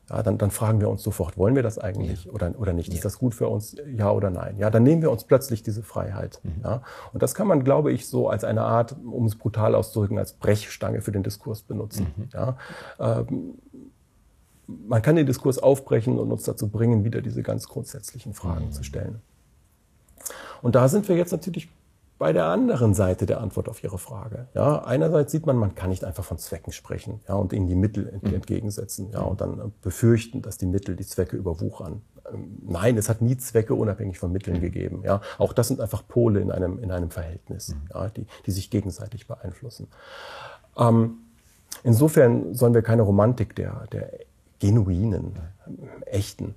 ja, 0.10 0.22
dann, 0.22 0.38
dann 0.38 0.52
fragen 0.52 0.80
wir 0.82 0.90
uns 0.90 1.02
sofort, 1.02 1.36
wollen 1.38 1.56
wir 1.56 1.64
das 1.64 1.80
eigentlich 1.80 2.26
ja. 2.26 2.32
oder, 2.32 2.54
oder 2.60 2.74
nicht? 2.74 2.90
Ja. 2.90 2.96
Ist 2.96 3.06
das 3.06 3.18
gut 3.18 3.34
für 3.34 3.48
uns, 3.48 3.76
ja 3.88 4.12
oder 4.12 4.30
nein? 4.30 4.58
Ja, 4.60 4.70
dann 4.70 4.84
nehmen 4.84 5.02
wir 5.02 5.10
uns 5.10 5.24
plötzlich 5.24 5.64
diese 5.64 5.82
Freiheit. 5.82 6.40
Mhm. 6.44 6.62
Ja, 6.64 6.82
und 7.12 7.24
das 7.24 7.34
kann 7.34 7.48
man, 7.48 7.64
glaube 7.64 7.92
ich, 7.92 8.08
so 8.08 8.30
als 8.30 8.44
eine 8.44 8.62
Art, 8.62 8.96
um 9.04 9.26
es 9.26 9.36
brutal 9.36 9.74
auszudrücken, 9.74 10.20
als 10.20 10.34
Brechstange 10.34 11.02
für 11.02 11.12
den 11.12 11.24
Diskurs 11.24 11.64
benutzen. 11.64 12.08
Mhm. 12.16 12.30
Ja, 12.34 12.58
ähm, 13.00 13.54
man 14.68 15.02
kann 15.02 15.16
den 15.16 15.26
Diskurs 15.26 15.58
aufbrechen 15.58 16.20
und 16.20 16.32
uns 16.32 16.44
dazu 16.44 16.68
bringen, 16.70 17.04
wieder 17.04 17.22
diese 17.22 17.42
ganz 17.42 17.68
grundsätzlichen 17.68 18.34
Fragen 18.34 18.66
mhm. 18.66 18.72
zu 18.72 18.84
stellen. 18.84 19.22
Und 20.62 20.76
da 20.76 20.88
sind 20.88 21.08
wir 21.08 21.16
jetzt 21.16 21.32
natürlich 21.32 21.70
bei 22.18 22.32
der 22.32 22.46
anderen 22.46 22.94
Seite 22.94 23.26
der 23.26 23.42
Antwort 23.42 23.68
auf 23.68 23.84
Ihre 23.84 23.98
Frage. 23.98 24.48
Ja, 24.54 24.84
einerseits 24.84 25.32
sieht 25.32 25.46
man, 25.46 25.58
man 25.58 25.76
kann 25.76 25.90
nicht 25.90 26.06
einfach 26.06 26.24
von 26.24 26.38
Zwecken 26.38 26.72
sprechen 26.72 27.20
ja, 27.28 27.36
und 27.36 27.52
ihnen 27.52 27.68
die 27.68 27.76
Mittel 27.76 28.20
mhm. 28.22 28.34
entgegensetzen 28.34 29.12
ja, 29.12 29.22
und 29.22 29.42
dann 29.42 29.74
befürchten, 29.82 30.42
dass 30.42 30.58
die 30.58 30.66
Mittel 30.66 30.96
die 30.96 31.06
Zwecke 31.06 31.36
überwuchern. 31.36 32.02
Ähm, 32.32 32.58
nein, 32.66 32.98
es 32.98 33.10
hat 33.10 33.22
nie 33.22 33.36
Zwecke 33.38 33.74
unabhängig 33.74 34.18
von 34.18 34.32
Mitteln 34.32 34.58
mhm. 34.58 34.62
gegeben. 34.62 35.02
Ja. 35.04 35.22
Auch 35.38 35.52
das 35.52 35.68
sind 35.68 35.82
einfach 35.82 36.08
Pole 36.08 36.40
in 36.40 36.52
einem, 36.52 36.80
in 36.80 36.92
einem 36.92 37.10
Verhältnis, 37.10 37.70
mhm. 37.70 37.90
ja, 37.94 38.08
die, 38.10 38.26
die 38.46 38.52
sich 38.52 38.70
gegenseitig 38.70 39.28
beeinflussen. 39.28 39.88
Ähm, 40.78 41.18
insofern 41.84 42.54
sollen 42.54 42.74
wir 42.74 42.82
keine 42.82 43.02
Romantik 43.02 43.56
der, 43.56 43.88
der 43.92 44.12
genuinen, 44.60 45.34
echten, 46.06 46.56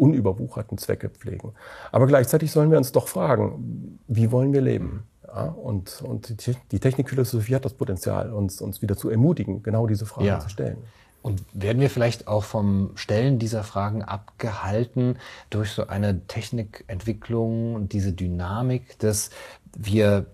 unüberwucherten 0.00 0.78
Zwecke 0.78 1.10
pflegen. 1.10 1.52
Aber 1.92 2.06
gleichzeitig 2.06 2.50
sollen 2.50 2.70
wir 2.70 2.78
uns 2.78 2.92
doch 2.92 3.06
fragen, 3.06 3.98
wie 4.08 4.32
wollen 4.32 4.52
wir 4.52 4.62
leben? 4.62 5.04
Ja, 5.26 5.44
und, 5.44 6.02
und 6.02 6.46
die, 6.46 6.56
die 6.72 6.80
Technikphilosophie 6.80 7.54
hat 7.54 7.64
das 7.64 7.74
Potenzial, 7.74 8.32
uns, 8.32 8.60
uns 8.60 8.82
wieder 8.82 8.96
zu 8.96 9.10
ermutigen, 9.10 9.62
genau 9.62 9.86
diese 9.86 10.06
Fragen 10.06 10.26
ja. 10.26 10.40
zu 10.40 10.48
stellen. 10.48 10.78
Und 11.22 11.42
werden 11.52 11.82
wir 11.82 11.90
vielleicht 11.90 12.28
auch 12.28 12.44
vom 12.44 12.92
Stellen 12.94 13.38
dieser 13.38 13.62
Fragen 13.62 14.02
abgehalten 14.02 15.18
durch 15.50 15.70
so 15.70 15.86
eine 15.86 16.26
Technikentwicklung 16.26 17.74
und 17.74 17.92
diese 17.92 18.12
Dynamik, 18.12 18.98
dass 18.98 19.28
wir 19.76 20.26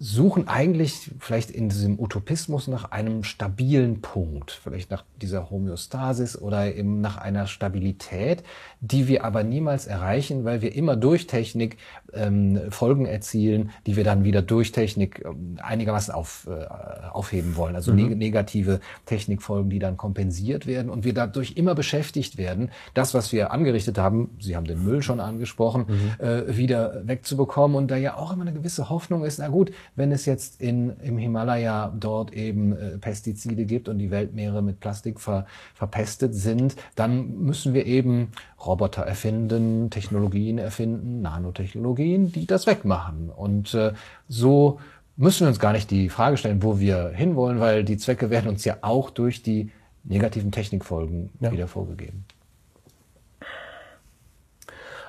suchen 0.00 0.48
eigentlich 0.48 1.10
vielleicht 1.18 1.50
in 1.50 1.68
diesem 1.68 1.98
Utopismus 1.98 2.68
nach 2.68 2.90
einem 2.92 3.24
stabilen 3.24 4.00
Punkt, 4.00 4.50
vielleicht 4.50 4.90
nach 4.90 5.04
dieser 5.20 5.50
Homöostasis 5.50 6.36
oder 6.40 6.74
eben 6.74 7.00
nach 7.00 7.16
einer 7.16 7.46
Stabilität, 7.46 8.44
die 8.80 9.08
wir 9.08 9.24
aber 9.24 9.42
niemals 9.42 9.86
erreichen, 9.86 10.44
weil 10.44 10.62
wir 10.62 10.74
immer 10.74 10.96
durch 10.96 11.26
Technik 11.26 11.76
ähm, 12.12 12.60
Folgen 12.70 13.06
erzielen, 13.06 13.70
die 13.86 13.96
wir 13.96 14.04
dann 14.04 14.24
wieder 14.24 14.42
durch 14.42 14.72
Technik 14.72 15.24
ähm, 15.24 15.58
einigermaßen 15.60 16.14
auf, 16.14 16.48
äh, 16.48 16.64
aufheben 17.10 17.56
wollen. 17.56 17.74
Also 17.74 17.92
mhm. 17.92 18.08
neg 18.08 18.18
negative 18.18 18.80
Technikfolgen, 19.06 19.70
die 19.70 19.78
dann 19.78 19.96
kompensiert 19.96 20.66
werden 20.66 20.90
und 20.90 21.04
wir 21.04 21.14
dadurch 21.14 21.52
immer 21.56 21.74
beschäftigt 21.74 22.38
werden, 22.38 22.70
das, 22.94 23.14
was 23.14 23.32
wir 23.32 23.50
angerichtet 23.50 23.98
haben, 23.98 24.30
Sie 24.40 24.56
haben 24.56 24.66
den 24.66 24.84
Müll 24.84 25.02
schon 25.02 25.20
angesprochen, 25.20 25.86
mhm. 25.88 26.24
äh, 26.24 26.56
wieder 26.56 27.02
wegzubekommen. 27.06 27.76
Und 27.76 27.90
da 27.90 27.96
ja 27.96 28.16
auch 28.16 28.32
immer 28.32 28.42
eine 28.42 28.52
gewisse 28.52 28.88
Hoffnung 28.88 29.24
ist, 29.24 29.38
na 29.38 29.48
gut, 29.48 29.72
wenn 29.96 30.12
es 30.12 30.24
jetzt 30.24 30.60
in, 30.60 30.90
im 31.02 31.18
Himalaya 31.18 31.92
dort 31.98 32.32
eben 32.32 32.72
äh, 32.72 32.98
Pestizide 32.98 33.64
gibt 33.64 33.88
und 33.88 33.98
die 33.98 34.10
Weltmeere 34.10 34.62
mit 34.62 34.80
Plastik 34.80 35.20
ver, 35.20 35.46
verpestet 35.74 36.34
sind, 36.34 36.76
dann 36.94 37.38
müssen 37.38 37.74
wir 37.74 37.86
eben 37.86 38.30
Roboter 38.68 39.02
erfinden, 39.02 39.90
Technologien 39.90 40.58
erfinden, 40.58 41.22
Nanotechnologien, 41.22 42.30
die 42.30 42.46
das 42.46 42.66
wegmachen. 42.66 43.30
Und 43.30 43.72
äh, 43.74 43.92
so 44.28 44.78
müssen 45.16 45.40
wir 45.40 45.48
uns 45.48 45.58
gar 45.58 45.72
nicht 45.72 45.90
die 45.90 46.10
Frage 46.10 46.36
stellen, 46.36 46.62
wo 46.62 46.78
wir 46.78 47.08
hinwollen, 47.08 47.60
weil 47.60 47.82
die 47.82 47.96
Zwecke 47.96 48.30
werden 48.30 48.48
uns 48.48 48.64
ja 48.64 48.76
auch 48.82 49.10
durch 49.10 49.42
die 49.42 49.70
negativen 50.04 50.52
Technikfolgen 50.52 51.30
ja. 51.40 51.50
wieder 51.50 51.66
vorgegeben. 51.66 52.24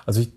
Also 0.06 0.22
ich 0.22 0.32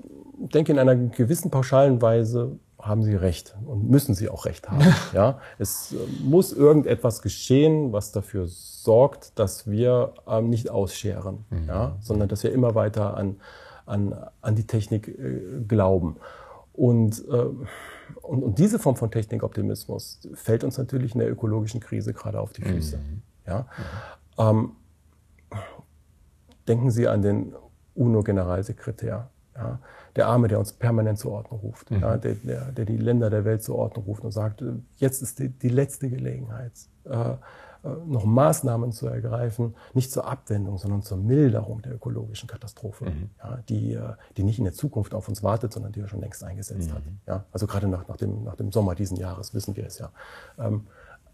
denke, 0.52 0.72
in 0.72 0.78
einer 0.78 0.96
gewissen 0.96 1.50
pauschalen 1.50 2.02
Weise 2.02 2.58
haben 2.82 3.04
Sie 3.04 3.14
recht 3.14 3.54
und 3.64 3.88
müssen 3.88 4.14
Sie 4.14 4.28
auch 4.28 4.44
recht 4.44 4.68
haben. 4.68 4.82
ja, 5.12 5.38
es 5.58 5.92
äh, 5.92 5.96
muss 6.22 6.52
irgendetwas 6.52 7.22
geschehen, 7.22 7.92
was 7.92 8.12
dafür 8.12 8.46
sorgt, 8.48 9.38
dass 9.38 9.70
wir 9.70 10.14
ähm, 10.26 10.50
nicht 10.50 10.68
ausscheren, 10.68 11.44
mhm. 11.50 11.68
ja, 11.68 11.96
sondern 12.00 12.28
dass 12.28 12.42
wir 12.42 12.52
immer 12.52 12.74
weiter 12.74 13.16
an, 13.16 13.40
an, 13.86 14.14
an 14.40 14.56
die 14.56 14.66
Technik 14.66 15.08
äh, 15.08 15.62
glauben. 15.66 16.16
Und, 16.72 17.24
äh, 17.28 17.46
und, 18.22 18.42
und 18.42 18.58
diese 18.58 18.78
Form 18.78 18.96
von 18.96 19.10
Technikoptimismus 19.10 20.20
fällt 20.34 20.64
uns 20.64 20.76
natürlich 20.76 21.14
in 21.14 21.20
der 21.20 21.30
ökologischen 21.30 21.80
Krise 21.80 22.12
gerade 22.12 22.40
auf 22.40 22.52
die 22.52 22.62
Füße. 22.62 22.96
Mhm. 22.96 23.22
Ja? 23.46 23.66
Mhm. 24.38 24.42
Ähm, 24.48 24.72
denken 26.66 26.90
Sie 26.90 27.06
an 27.06 27.22
den 27.22 27.54
UNO-Generalsekretär. 27.94 29.30
Ja? 29.54 29.78
Der 30.16 30.26
Arme, 30.28 30.48
der 30.48 30.58
uns 30.58 30.72
permanent 30.72 31.18
zur 31.18 31.32
Ordnung 31.32 31.60
ruft, 31.60 31.90
mhm. 31.90 32.00
ja, 32.00 32.16
der, 32.16 32.34
der, 32.34 32.72
der, 32.72 32.84
die 32.84 32.96
Länder 32.96 33.30
der 33.30 33.44
Welt 33.44 33.62
zur 33.62 33.76
Ordnung 33.76 34.04
ruft 34.04 34.24
und 34.24 34.32
sagt, 34.32 34.62
jetzt 34.96 35.22
ist 35.22 35.38
die, 35.38 35.48
die 35.48 35.68
letzte 35.68 36.10
Gelegenheit, 36.10 36.72
äh, 37.04 37.34
äh, 37.84 37.88
noch 38.06 38.24
Maßnahmen 38.24 38.92
zu 38.92 39.08
ergreifen, 39.08 39.74
nicht 39.92 40.12
zur 40.12 40.26
Abwendung, 40.26 40.78
sondern 40.78 41.02
zur 41.02 41.16
Milderung 41.16 41.82
der 41.82 41.94
ökologischen 41.94 42.48
Katastrophe, 42.48 43.06
mhm. 43.06 43.30
ja, 43.38 43.58
die, 43.68 43.94
äh, 43.94 44.12
die 44.36 44.44
nicht 44.44 44.58
in 44.58 44.64
der 44.64 44.74
Zukunft 44.74 45.14
auf 45.14 45.28
uns 45.28 45.42
wartet, 45.42 45.72
sondern 45.72 45.92
die 45.92 46.00
ja 46.00 46.08
schon 46.08 46.20
längst 46.20 46.44
eingesetzt 46.44 46.90
mhm. 46.90 46.94
hat. 46.94 47.02
Ja, 47.26 47.44
also 47.50 47.66
gerade 47.66 47.88
nach, 47.88 48.06
nach, 48.06 48.16
dem, 48.16 48.44
nach 48.44 48.54
dem 48.54 48.70
Sommer 48.70 48.94
diesen 48.94 49.16
Jahres 49.16 49.52
wissen 49.52 49.76
wir 49.76 49.86
es 49.86 49.98
ja. 49.98 50.10
Ähm, 50.58 50.86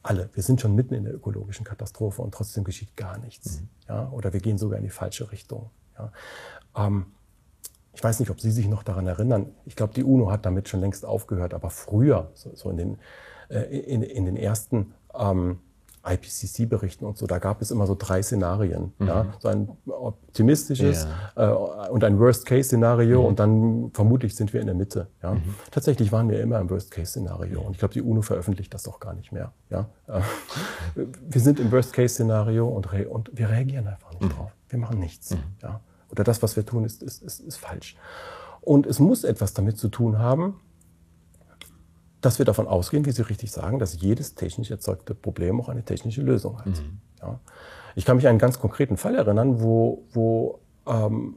alle, 0.02 0.30
wir 0.32 0.42
sind 0.42 0.60
schon 0.60 0.74
mitten 0.74 0.94
in 0.94 1.04
der 1.04 1.14
ökologischen 1.14 1.64
Katastrophe 1.66 2.22
und 2.22 2.32
trotzdem 2.32 2.64
geschieht 2.64 2.96
gar 2.96 3.18
nichts. 3.18 3.60
Mhm. 3.60 3.68
Ja, 3.88 4.08
oder 4.10 4.32
wir 4.32 4.40
gehen 4.40 4.56
sogar 4.56 4.78
in 4.78 4.84
die 4.84 4.90
falsche 4.90 5.30
Richtung. 5.30 5.70
Ja. 5.98 6.12
Ähm, 6.76 7.06
ich 7.94 8.04
weiß 8.04 8.20
nicht, 8.20 8.30
ob 8.30 8.40
Sie 8.40 8.50
sich 8.50 8.68
noch 8.68 8.82
daran 8.82 9.06
erinnern. 9.06 9.46
Ich 9.64 9.76
glaube, 9.76 9.92
die 9.94 10.04
UNO 10.04 10.30
hat 10.30 10.46
damit 10.46 10.68
schon 10.68 10.80
längst 10.80 11.04
aufgehört. 11.04 11.54
Aber 11.54 11.70
früher, 11.70 12.30
so, 12.34 12.50
so 12.54 12.70
in, 12.70 12.76
den, 12.76 12.98
äh, 13.48 13.62
in, 13.62 14.02
in, 14.02 14.24
den 14.24 14.36
ersten 14.36 14.94
ähm, 15.18 15.58
IPCC-Berichten 16.04 17.04
und 17.04 17.18
so, 17.18 17.26
da 17.26 17.38
gab 17.38 17.60
es 17.60 17.70
immer 17.70 17.86
so 17.86 17.96
drei 17.98 18.22
Szenarien. 18.22 18.92
Mhm. 18.98 19.06
Ja? 19.06 19.26
So 19.40 19.48
ein 19.48 19.68
optimistisches 19.86 21.06
ja. 21.36 21.50
äh, 21.50 21.90
und 21.90 22.04
ein 22.04 22.18
Worst-Case-Szenario 22.18 23.20
mhm. 23.20 23.26
und 23.26 23.40
dann 23.40 23.90
vermutlich 23.92 24.36
sind 24.36 24.52
wir 24.52 24.60
in 24.60 24.66
der 24.66 24.76
Mitte. 24.76 25.08
Ja? 25.22 25.34
Mhm. 25.34 25.54
Tatsächlich 25.70 26.12
waren 26.12 26.28
wir 26.28 26.40
immer 26.40 26.60
im 26.60 26.70
Worst-Case-Szenario 26.70 27.60
und 27.60 27.72
ich 27.72 27.78
glaube, 27.78 27.94
die 27.94 28.02
UNO 28.02 28.22
veröffentlicht 28.22 28.72
das 28.72 28.86
auch 28.88 29.00
gar 29.00 29.14
nicht 29.14 29.32
mehr. 29.32 29.52
Ja? 29.70 29.88
Äh, 30.96 31.02
wir 31.28 31.40
sind 31.40 31.60
im 31.60 31.70
Worst-Case-Szenario 31.70 32.66
und, 32.66 32.86
und 33.08 33.30
wir 33.34 33.50
reagieren 33.50 33.86
einfach 33.86 34.10
nicht 34.12 34.22
mhm. 34.22 34.30
drauf. 34.30 34.52
Wir 34.68 34.78
machen 34.78 34.98
nichts. 34.98 35.32
Mhm. 35.32 35.38
Ja? 35.62 35.80
Oder 36.10 36.24
das, 36.24 36.42
was 36.42 36.56
wir 36.56 36.64
tun, 36.64 36.84
ist, 36.84 37.02
ist, 37.02 37.22
ist, 37.22 37.40
ist 37.40 37.56
falsch. 37.56 37.96
Und 38.60 38.86
es 38.86 38.98
muss 38.98 39.24
etwas 39.24 39.54
damit 39.54 39.78
zu 39.78 39.88
tun 39.88 40.18
haben, 40.18 40.60
dass 42.20 42.38
wir 42.38 42.44
davon 42.44 42.66
ausgehen, 42.66 43.06
wie 43.06 43.12
Sie 43.12 43.22
richtig 43.22 43.52
sagen, 43.52 43.78
dass 43.78 44.00
jedes 44.00 44.34
technisch 44.34 44.70
erzeugte 44.70 45.14
Problem 45.14 45.60
auch 45.60 45.68
eine 45.68 45.84
technische 45.84 46.22
Lösung 46.22 46.58
hat. 46.58 46.66
Mhm. 46.66 47.00
Ja. 47.20 47.40
Ich 47.94 48.04
kann 48.04 48.16
mich 48.16 48.26
an 48.26 48.30
einen 48.30 48.38
ganz 48.38 48.58
konkreten 48.58 48.96
Fall 48.96 49.14
erinnern, 49.14 49.60
wo, 49.60 50.04
wo, 50.12 50.60
ähm, 50.86 51.36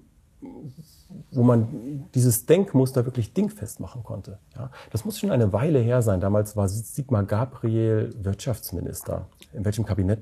wo 1.31 1.43
man 1.43 2.09
dieses 2.15 2.45
Denkmuster 2.45 3.05
wirklich 3.05 3.33
dingfest 3.33 3.79
machen 3.79 4.03
konnte. 4.03 4.39
Ja. 4.55 4.71
Das 4.91 5.05
muss 5.05 5.19
schon 5.19 5.31
eine 5.31 5.53
Weile 5.53 5.79
her 5.79 6.01
sein. 6.01 6.19
Damals 6.19 6.55
war 6.55 6.67
Sigmar 6.67 7.23
Gabriel 7.23 8.13
Wirtschaftsminister. 8.17 9.27
In 9.53 9.65
welchem 9.65 9.85
Kabinett 9.85 10.21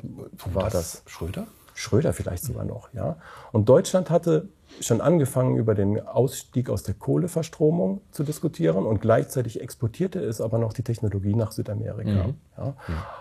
war 0.54 0.70
das? 0.70 0.72
das? 0.72 1.04
Schröder? 1.08 1.48
Schröder 1.80 2.12
vielleicht 2.12 2.44
sogar 2.44 2.66
noch, 2.66 2.94
ja. 2.94 3.16
Und 3.54 3.70
Deutschland 3.70 4.10
hatte 4.10 4.50
schon 4.82 5.00
angefangen, 5.00 5.56
über 5.56 5.76
den 5.76 6.06
Ausstieg 6.06 6.70
aus 6.70 6.84
der 6.84 6.94
Kohleverstromung 6.94 8.02
zu 8.12 8.24
diskutieren 8.24 8.86
und 8.86 9.00
gleichzeitig 9.00 9.62
exportierte 9.62 10.20
es 10.20 10.42
aber 10.42 10.58
noch 10.58 10.74
die 10.74 10.84
Technologie 10.84 11.34
nach 11.36 11.54
Südamerika. 11.54 12.28
Mhm. 12.28 12.34
Ja. 12.58 12.66
Mhm. 12.66 12.74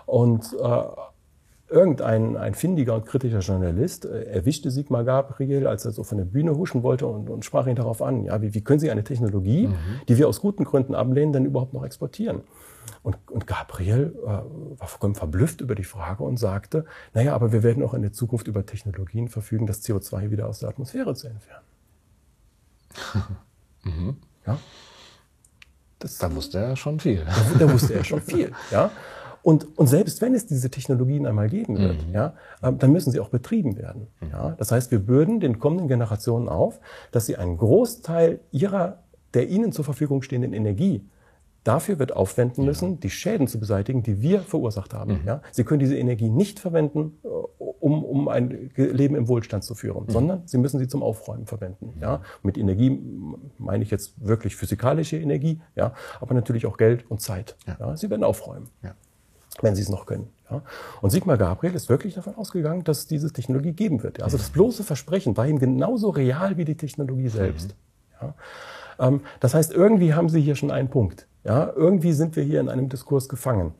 Und 0.05 0.57
äh, 0.61 1.73
irgendein 1.73 2.35
ein 2.35 2.53
findiger 2.53 2.95
und 2.95 3.05
kritischer 3.05 3.39
Journalist 3.39 4.03
äh, 4.03 4.23
erwischte 4.23 4.71
Sigmar 4.71 5.05
Gabriel, 5.05 5.65
als 5.65 5.85
er 5.85 5.91
so 5.91 6.03
von 6.03 6.17
der 6.17 6.25
Bühne 6.25 6.55
huschen 6.55 6.83
wollte 6.83 7.07
und, 7.07 7.29
und 7.29 7.45
sprach 7.45 7.65
ihn 7.65 7.75
darauf 7.75 8.01
an, 8.01 8.25
ja, 8.25 8.41
wie, 8.41 8.53
wie 8.53 8.61
können 8.61 8.81
Sie 8.81 8.91
eine 8.91 9.05
Technologie, 9.05 9.67
mhm. 9.67 9.75
die 10.09 10.17
wir 10.17 10.27
aus 10.27 10.41
guten 10.41 10.65
Gründen 10.65 10.95
ablehnen, 10.95 11.31
denn 11.31 11.45
überhaupt 11.45 11.73
noch 11.73 11.85
exportieren? 11.85 12.41
Und, 13.03 13.17
und 13.29 13.47
Gabriel 13.47 14.15
äh, 14.23 14.25
war 14.27 14.87
vollkommen 14.87 15.15
verblüfft 15.15 15.61
über 15.61 15.75
die 15.75 15.83
Frage 15.83 16.23
und 16.23 16.37
sagte, 16.37 16.85
naja, 17.13 17.33
aber 17.33 17.51
wir 17.51 17.63
werden 17.63 17.83
auch 17.83 17.93
in 17.93 18.01
der 18.01 18.13
Zukunft 18.13 18.47
über 18.47 18.65
Technologien 18.65 19.27
verfügen, 19.27 19.67
das 19.67 19.83
CO2 19.83 20.31
wieder 20.31 20.47
aus 20.47 20.59
der 20.59 20.69
Atmosphäre 20.69 21.15
zu 21.15 21.27
entfernen. 21.27 21.65
mhm. 23.83 24.17
Ja? 24.45 24.57
Das, 25.99 26.17
da 26.17 26.33
wusste 26.33 26.59
er 26.59 26.75
schon 26.75 26.99
viel. 26.99 27.25
Da, 27.25 27.65
da 27.65 27.71
wusste 27.71 27.93
er 27.93 28.03
schon 28.03 28.21
viel. 28.21 28.51
Ja? 28.71 28.91
Und, 29.41 29.77
und 29.77 29.87
selbst 29.87 30.21
wenn 30.21 30.35
es 30.35 30.47
diese 30.47 30.69
Technologien 30.69 31.25
einmal 31.25 31.49
geben 31.49 31.77
wird, 31.77 32.05
mhm. 32.07 32.13
ja, 32.13 32.33
äh, 32.61 32.73
dann 32.73 32.91
müssen 32.91 33.11
sie 33.11 33.19
auch 33.19 33.29
betrieben 33.29 33.77
werden. 33.77 34.07
Mhm. 34.19 34.29
Ja? 34.31 34.55
Das 34.57 34.71
heißt, 34.71 34.91
wir 34.91 34.99
bürden 34.99 35.39
den 35.39 35.59
kommenden 35.59 35.87
Generationen 35.87 36.49
auf, 36.49 36.79
dass 37.11 37.25
sie 37.25 37.37
einen 37.37 37.57
Großteil 37.57 38.41
ihrer, 38.51 38.99
der 39.33 39.47
ihnen 39.47 39.71
zur 39.71 39.85
Verfügung 39.85 40.21
stehenden 40.21 40.53
Energie 40.53 41.05
dafür 41.69 41.99
wird 41.99 42.15
aufwenden 42.15 42.65
müssen, 42.65 42.99
die 42.99 43.11
Schäden 43.11 43.47
zu 43.47 43.59
beseitigen, 43.59 44.01
die 44.01 44.21
wir 44.21 44.41
verursacht 44.41 44.93
haben. 44.93 45.21
Mhm. 45.21 45.27
Ja? 45.27 45.41
Sie 45.51 45.63
können 45.63 45.79
diese 45.79 45.95
Energie 45.95 46.29
nicht 46.29 46.59
verwenden, 46.59 47.19
äh, 47.23 47.27
um, 47.27 48.03
um 48.03 48.27
ein 48.27 48.71
Leben 48.75 49.15
im 49.15 49.27
Wohlstand 49.27 49.63
zu 49.63 49.75
führen, 49.75 50.05
mhm. 50.07 50.11
sondern 50.11 50.41
sie 50.47 50.57
müssen 50.57 50.79
sie 50.79 50.87
zum 50.87 51.03
Aufräumen 51.03 51.45
verwenden. 51.45 51.93
Mhm. 51.95 52.01
Ja? 52.01 52.21
Mit 52.41 52.57
Energie 52.57 52.99
meine 53.59 53.83
ich 53.83 53.91
jetzt 53.91 54.13
wirklich 54.17 54.55
physikalische 54.55 55.17
Energie, 55.17 55.61
ja? 55.75 55.93
aber 56.19 56.33
natürlich 56.33 56.65
auch 56.65 56.77
Geld 56.77 57.09
und 57.09 57.21
Zeit. 57.21 57.55
Ja. 57.67 57.77
ja? 57.79 57.95
Sie 57.95 58.09
werden 58.09 58.23
aufräumen. 58.23 58.69
Ja 58.83 58.95
wenn 59.61 59.75
sie 59.75 59.81
es 59.81 59.89
noch 59.89 60.05
können. 60.05 60.29
Ja. 60.49 60.61
Und 61.01 61.09
Sigmar 61.09 61.37
Gabriel 61.37 61.75
ist 61.75 61.89
wirklich 61.89 62.13
davon 62.13 62.35
ausgegangen, 62.35 62.85
dass 62.85 62.99
es 62.99 63.07
diese 63.07 63.33
Technologie 63.33 63.73
geben 63.73 64.03
wird. 64.03 64.21
Also 64.21 64.37
das 64.37 64.51
bloße 64.51 64.85
Versprechen 64.85 65.35
war 65.35 65.47
ihm 65.47 65.59
genauso 65.59 66.11
real 66.11 66.55
wie 66.55 66.63
die 66.63 66.77
Technologie 66.77 67.27
selbst. 67.27 67.75
Mhm. 68.21 68.27
Ja. 68.27 68.35
Ähm, 68.99 69.21
das 69.39 69.53
heißt, 69.53 69.73
irgendwie 69.73 70.13
haben 70.13 70.29
Sie 70.29 70.41
hier 70.41 70.55
schon 70.55 70.71
einen 70.71 70.89
Punkt. 70.89 71.27
Ja. 71.43 71.71
Irgendwie 71.75 72.13
sind 72.13 72.35
wir 72.35 72.43
hier 72.43 72.59
in 72.59 72.69
einem 72.69 72.89
Diskurs 72.89 73.29
gefangen. 73.29 73.73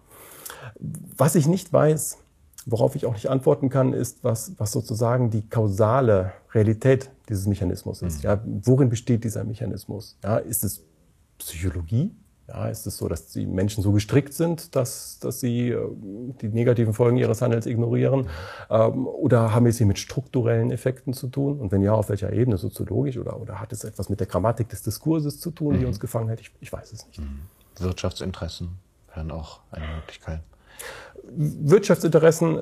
Was 0.79 1.35
ich 1.35 1.47
nicht 1.47 1.71
weiß, 1.71 2.17
worauf 2.65 2.95
ich 2.95 3.05
auch 3.05 3.13
nicht 3.13 3.29
antworten 3.29 3.69
kann, 3.69 3.93
ist, 3.93 4.23
was, 4.23 4.53
was 4.57 4.71
sozusagen 4.71 5.29
die 5.29 5.47
kausale 5.47 6.33
Realität 6.53 7.09
dieses 7.27 7.47
Mechanismus 7.47 8.01
ist. 8.01 8.19
Mhm. 8.19 8.23
Ja. 8.23 8.41
Worin 8.63 8.89
besteht 8.89 9.23
dieser 9.23 9.43
Mechanismus? 9.43 10.17
Ja. 10.23 10.37
Ist 10.37 10.63
es 10.63 10.83
Psychologie? 11.37 12.11
Ja, 12.49 12.67
ist 12.67 12.87
es 12.87 12.97
so, 12.97 13.07
dass 13.07 13.27
die 13.27 13.45
Menschen 13.45 13.83
so 13.83 13.91
gestrickt 13.91 14.33
sind, 14.33 14.75
dass, 14.75 15.19
dass 15.19 15.39
sie 15.39 15.69
äh, 15.69 15.87
die 16.41 16.49
negativen 16.49 16.93
Folgen 16.93 17.17
ihres 17.17 17.43
Handels 17.43 17.67
ignorieren? 17.67 18.27
Ähm, 18.71 19.05
oder 19.05 19.53
haben 19.53 19.65
wir 19.65 19.69
es 19.69 19.77
hier 19.77 19.85
mit 19.85 19.99
strukturellen 19.99 20.71
Effekten 20.71 21.13
zu 21.13 21.27
tun? 21.27 21.59
Und 21.59 21.71
wenn 21.71 21.83
ja, 21.83 21.93
auf 21.93 22.09
welcher 22.09 22.33
Ebene, 22.33 22.57
soziologisch? 22.57 23.17
Oder, 23.17 23.39
oder 23.39 23.59
hat 23.59 23.71
es 23.71 23.83
etwas 23.83 24.09
mit 24.09 24.19
der 24.19 24.27
Grammatik 24.27 24.69
des 24.69 24.81
Diskurses 24.81 25.39
zu 25.39 25.51
tun, 25.51 25.75
die 25.75 25.81
mhm. 25.81 25.87
uns 25.87 25.99
gefangen 25.99 26.29
hat? 26.31 26.39
Ich, 26.39 26.51
ich 26.59 26.73
weiß 26.73 26.91
es 26.91 27.05
nicht. 27.05 27.19
Mhm. 27.19 27.41
Wirtschaftsinteressen 27.77 28.79
wären 29.13 29.31
auch 29.31 29.59
eine 29.71 29.85
Möglichkeit. 29.95 30.41
Wirtschaftsinteressen 31.31 32.59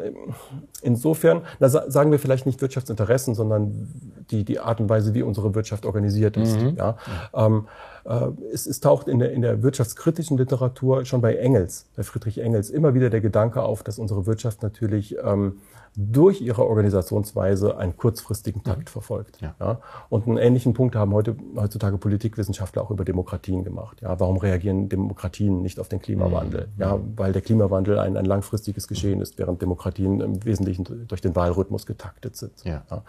insofern, 0.82 1.42
da 1.60 1.70
sagen 1.70 2.12
wir 2.12 2.20
vielleicht 2.20 2.46
nicht 2.46 2.62
Wirtschaftsinteressen, 2.62 3.36
sondern 3.36 3.90
die, 4.30 4.44
die 4.44 4.60
Art 4.60 4.80
und 4.80 4.90
Weise, 4.90 5.14
wie 5.14 5.24
unsere 5.24 5.56
Wirtschaft 5.56 5.86
organisiert 5.86 6.38
ist. 6.38 6.60
Mhm. 6.60 6.76
Ja. 6.76 6.98
Ähm, 7.34 7.68
äh, 8.06 8.28
es, 8.54 8.66
es 8.66 8.80
taucht 8.80 9.08
in 9.08 9.20
der, 9.20 9.32
in 9.32 9.42
der 9.42 9.64
wirtschaftskritischen 9.64 10.38
Literatur 10.38 11.06
schon 11.06 11.22
bei 11.22 11.36
Engels, 11.36 11.88
bei 11.96 12.04
Friedrich 12.04 12.40
Engels, 12.40 12.70
immer 12.70 12.94
wieder 12.94 13.10
der 13.10 13.22
Gedanke 13.22 13.62
auf, 13.62 13.84
dass 13.84 14.00
unsere 14.00 14.26
Wirtschaft 14.26 14.64
natürlich 14.64 15.16
ähm, 15.24 15.60
durch 16.00 16.42
ihre 16.42 16.64
Organisationsweise 16.64 17.78
einen 17.78 17.98
kurzfristigen 17.98 18.64
Takt 18.64 18.84
mhm. 18.84 18.88
verfolgt. 18.88 19.42
Ja. 19.42 19.56
ja. 19.60 19.80
Und 20.10 20.28
einen 20.28 20.38
ähnlichen 20.38 20.76
Punkt 20.76 20.96
haben 20.96 21.12
heute, 21.12 21.36
heutzutage 21.56 21.98
Politikwissenschaftler 21.98 22.84
auch 22.84 22.92
über 22.92 23.04
Demokratien 23.04 23.64
gemacht. 23.64 24.02
Ja, 24.02 24.20
warum 24.20 24.38
reagieren 24.38 24.90
Demokratien 24.90 25.64
nicht 25.64 25.80
auf 25.80 25.90
den 25.90 26.00
Klimawandel? 26.00 26.70
Mhm. 26.76 26.82
Ja, 26.82 27.00
weil 27.16 27.34
der 27.34 27.42
Klimawandel 27.42 27.98
ein, 27.98 28.16
ein 28.16 28.26
langfristiges 28.26 28.88
Geschehen 28.88 29.22
ist, 29.22 29.40
während 29.40 29.60
Demokratien 29.64 30.22
im 30.22 30.46
Wesentlichen 30.46 31.08
durch 31.08 31.22
den 31.22 31.36
Wahlrhythmus 31.36 31.88
getaktet 31.88 32.36
sind. 32.36 32.64
Ja. 32.64 32.84
ja 32.92 33.04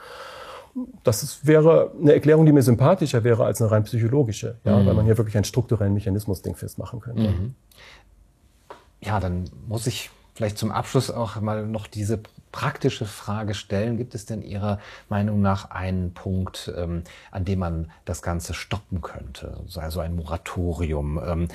das 1.03 1.23
ist, 1.23 1.47
wäre 1.47 1.93
eine 2.01 2.15
Erklärung, 2.15 2.47
die 2.47 2.53
mir 2.53 2.63
sympathischer 2.63 3.25
wäre 3.25 3.45
als 3.45 3.61
eine 3.61 3.71
rein 3.71 3.85
psychologische, 3.85 4.57
ja, 4.65 4.79
mhm. 4.79 4.87
weil 4.87 4.95
man 4.95 5.05
hier 5.05 5.19
wirklich 5.19 5.37
einen 5.37 5.45
strukturellen 5.45 5.93
Mechanismus-Ding 5.93 6.55
festmachen 6.55 7.01
könnte. 7.01 7.23
Mhm. 7.23 7.55
Ja, 9.01 9.21
dann 9.21 9.45
muss 9.67 9.87
ich 9.87 10.11
vielleicht 10.35 10.57
zum 10.57 10.71
Abschluss 10.71 11.11
auch 11.11 11.41
mal 11.41 11.67
noch 11.67 11.87
diese 11.87 12.21
praktische 12.53 13.05
Frage 13.07 13.55
stellen. 13.55 13.97
Gibt 13.97 14.15
es 14.15 14.27
denn 14.27 14.43
Ihrer 14.43 14.79
Meinung 15.09 15.41
nach 15.41 15.71
einen 15.71 16.15
Punkt, 16.15 16.73
ähm, 16.77 17.03
an 17.31 17.45
dem 17.45 17.59
man 17.59 17.91
das 18.05 18.23
Ganze 18.23 18.55
stoppen 18.55 19.01
könnte? 19.01 19.61
Also 19.77 20.01
ein 20.01 20.17
Moratorium. 20.17 21.21
Ähm, 21.25 21.49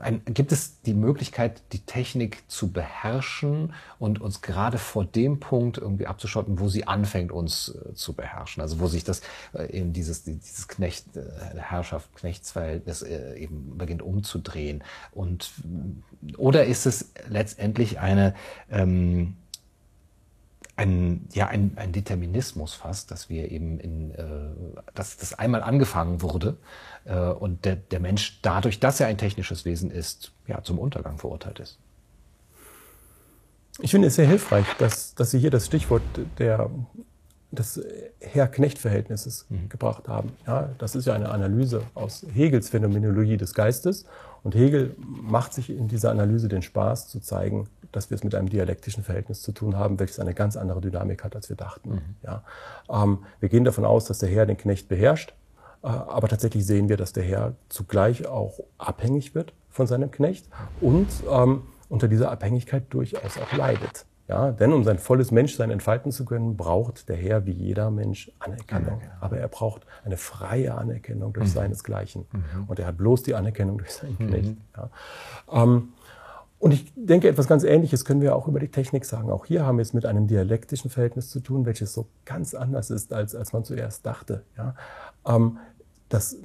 ein, 0.00 0.22
gibt 0.26 0.52
es 0.52 0.80
die 0.82 0.94
Möglichkeit, 0.94 1.62
die 1.72 1.80
Technik 1.80 2.42
zu 2.48 2.72
beherrschen 2.72 3.74
und 3.98 4.20
uns 4.20 4.42
gerade 4.42 4.78
vor 4.78 5.04
dem 5.04 5.40
Punkt 5.40 5.78
irgendwie 5.78 6.06
abzuschotten, 6.06 6.58
wo 6.58 6.68
sie 6.68 6.86
anfängt, 6.86 7.32
uns 7.32 7.68
äh, 7.68 7.94
zu 7.94 8.12
beherrschen? 8.12 8.62
Also 8.62 8.80
wo 8.80 8.86
sich 8.86 9.04
das 9.04 9.22
äh, 9.52 9.70
eben 9.70 9.92
dieses, 9.92 10.24
dieses 10.24 10.68
Knecht, 10.68 11.16
äh, 11.16 11.22
Herrschaft, 11.56 12.14
Knechtsverhältnis 12.16 13.02
äh, 13.02 13.36
eben 13.36 13.78
beginnt 13.78 14.02
umzudrehen. 14.02 14.82
Und, 15.12 15.52
oder 16.36 16.64
ist 16.64 16.86
es 16.86 17.12
letztendlich 17.28 18.00
eine, 18.00 18.34
ähm, 18.70 19.36
ein, 20.76 21.28
ja, 21.32 21.48
ein, 21.48 21.72
ein 21.76 21.92
Determinismus 21.92 22.74
fast, 22.74 23.10
dass 23.10 23.28
wir 23.28 23.50
eben 23.50 23.78
in, 23.78 24.14
äh, 24.14 24.24
dass 24.94 25.16
das 25.16 25.38
einmal 25.38 25.62
angefangen 25.62 26.22
wurde 26.22 26.56
äh, 27.04 27.16
und 27.18 27.64
der, 27.64 27.76
der 27.76 28.00
Mensch 28.00 28.40
dadurch, 28.42 28.80
dass 28.80 28.98
er 29.00 29.06
ein 29.06 29.18
technisches 29.18 29.64
Wesen 29.64 29.90
ist, 29.90 30.32
ja, 30.46 30.62
zum 30.62 30.78
Untergang 30.78 31.18
verurteilt 31.18 31.60
ist. 31.60 31.78
Ich 33.80 33.90
finde 33.90 34.08
es 34.08 34.16
sehr 34.16 34.26
hilfreich, 34.26 34.66
dass, 34.78 35.14
dass 35.14 35.30
Sie 35.30 35.38
hier 35.38 35.50
das 35.50 35.66
Stichwort 35.66 36.02
der, 36.38 36.70
des 37.50 37.80
Herr-Knecht-Verhältnisses 38.20 39.46
mhm. 39.48 39.68
gebracht 39.68 40.08
haben. 40.08 40.32
Ja, 40.46 40.70
das 40.78 40.94
ist 40.94 41.06
ja 41.06 41.14
eine 41.14 41.30
Analyse 41.30 41.82
aus 41.94 42.26
Hegels 42.32 42.68
Phänomenologie 42.68 43.36
des 43.36 43.54
Geistes. 43.54 44.04
Und 44.44 44.54
Hegel 44.54 44.96
macht 44.98 45.54
sich 45.54 45.70
in 45.70 45.88
dieser 45.88 46.10
Analyse 46.10 46.48
den 46.48 46.62
Spaß 46.62 47.08
zu 47.08 47.20
zeigen, 47.20 47.68
dass 47.92 48.10
wir 48.10 48.16
es 48.16 48.24
mit 48.24 48.34
einem 48.34 48.48
dialektischen 48.48 49.04
Verhältnis 49.04 49.42
zu 49.42 49.52
tun 49.52 49.76
haben, 49.76 50.00
welches 50.00 50.18
eine 50.18 50.34
ganz 50.34 50.56
andere 50.56 50.80
Dynamik 50.80 51.24
hat, 51.24 51.36
als 51.36 51.48
wir 51.48 51.56
dachten. 51.56 51.90
Mhm. 51.90 52.00
Ja. 52.22 52.42
Ähm, 52.90 53.18
wir 53.40 53.48
gehen 53.48 53.64
davon 53.64 53.84
aus, 53.84 54.06
dass 54.06 54.18
der 54.18 54.28
Herr 54.28 54.46
den 54.46 54.56
Knecht 54.56 54.88
beherrscht, 54.88 55.34
äh, 55.82 55.86
aber 55.86 56.28
tatsächlich 56.28 56.66
sehen 56.66 56.88
wir, 56.88 56.96
dass 56.96 57.12
der 57.12 57.22
Herr 57.22 57.54
zugleich 57.68 58.26
auch 58.26 58.60
abhängig 58.78 59.34
wird 59.34 59.52
von 59.68 59.86
seinem 59.86 60.10
Knecht 60.10 60.48
und 60.80 61.08
ähm, 61.30 61.62
unter 61.88 62.08
dieser 62.08 62.30
Abhängigkeit 62.30 62.84
durchaus 62.90 63.36
auch 63.38 63.52
leidet. 63.56 64.06
Ja, 64.28 64.52
denn 64.52 64.72
um 64.72 64.84
sein 64.84 64.98
volles 64.98 65.30
Menschsein 65.30 65.70
entfalten 65.70 66.12
zu 66.12 66.24
können, 66.24 66.56
braucht 66.56 67.08
der 67.08 67.16
Herr 67.16 67.44
wie 67.44 67.50
jeder 67.50 67.90
Mensch 67.90 68.30
Anerkennung. 68.38 68.86
Anerkennung. 68.86 69.16
Aber 69.20 69.38
er 69.38 69.48
braucht 69.48 69.84
eine 70.04 70.16
freie 70.16 70.74
Anerkennung 70.74 71.32
durch 71.32 71.48
mhm. 71.48 71.52
seinesgleichen. 71.52 72.26
Mhm. 72.32 72.64
Und 72.68 72.78
er 72.78 72.86
hat 72.86 72.96
bloß 72.96 73.24
die 73.24 73.34
Anerkennung 73.34 73.78
durch 73.78 73.92
seinen 73.92 74.16
Knecht. 74.16 74.50
Mhm. 74.50 74.60
Ja. 74.76 74.90
Ähm, 75.52 75.88
und 76.60 76.72
ich 76.72 76.92
denke, 76.94 77.28
etwas 77.28 77.48
ganz 77.48 77.64
Ähnliches 77.64 78.04
können 78.04 78.20
wir 78.20 78.36
auch 78.36 78.46
über 78.46 78.60
die 78.60 78.68
Technik 78.68 79.04
sagen. 79.04 79.32
Auch 79.32 79.46
hier 79.46 79.66
haben 79.66 79.78
wir 79.78 79.82
es 79.82 79.94
mit 79.94 80.06
einem 80.06 80.28
dialektischen 80.28 80.90
Verhältnis 80.90 81.28
zu 81.28 81.40
tun, 81.40 81.66
welches 81.66 81.92
so 81.92 82.06
ganz 82.24 82.54
anders 82.54 82.90
ist, 82.90 83.12
als, 83.12 83.34
als 83.34 83.52
man 83.52 83.64
zuerst 83.64 84.06
dachte. 84.06 84.44
Ja. 84.56 84.76
Ähm, 85.26 85.58
das 86.08 86.36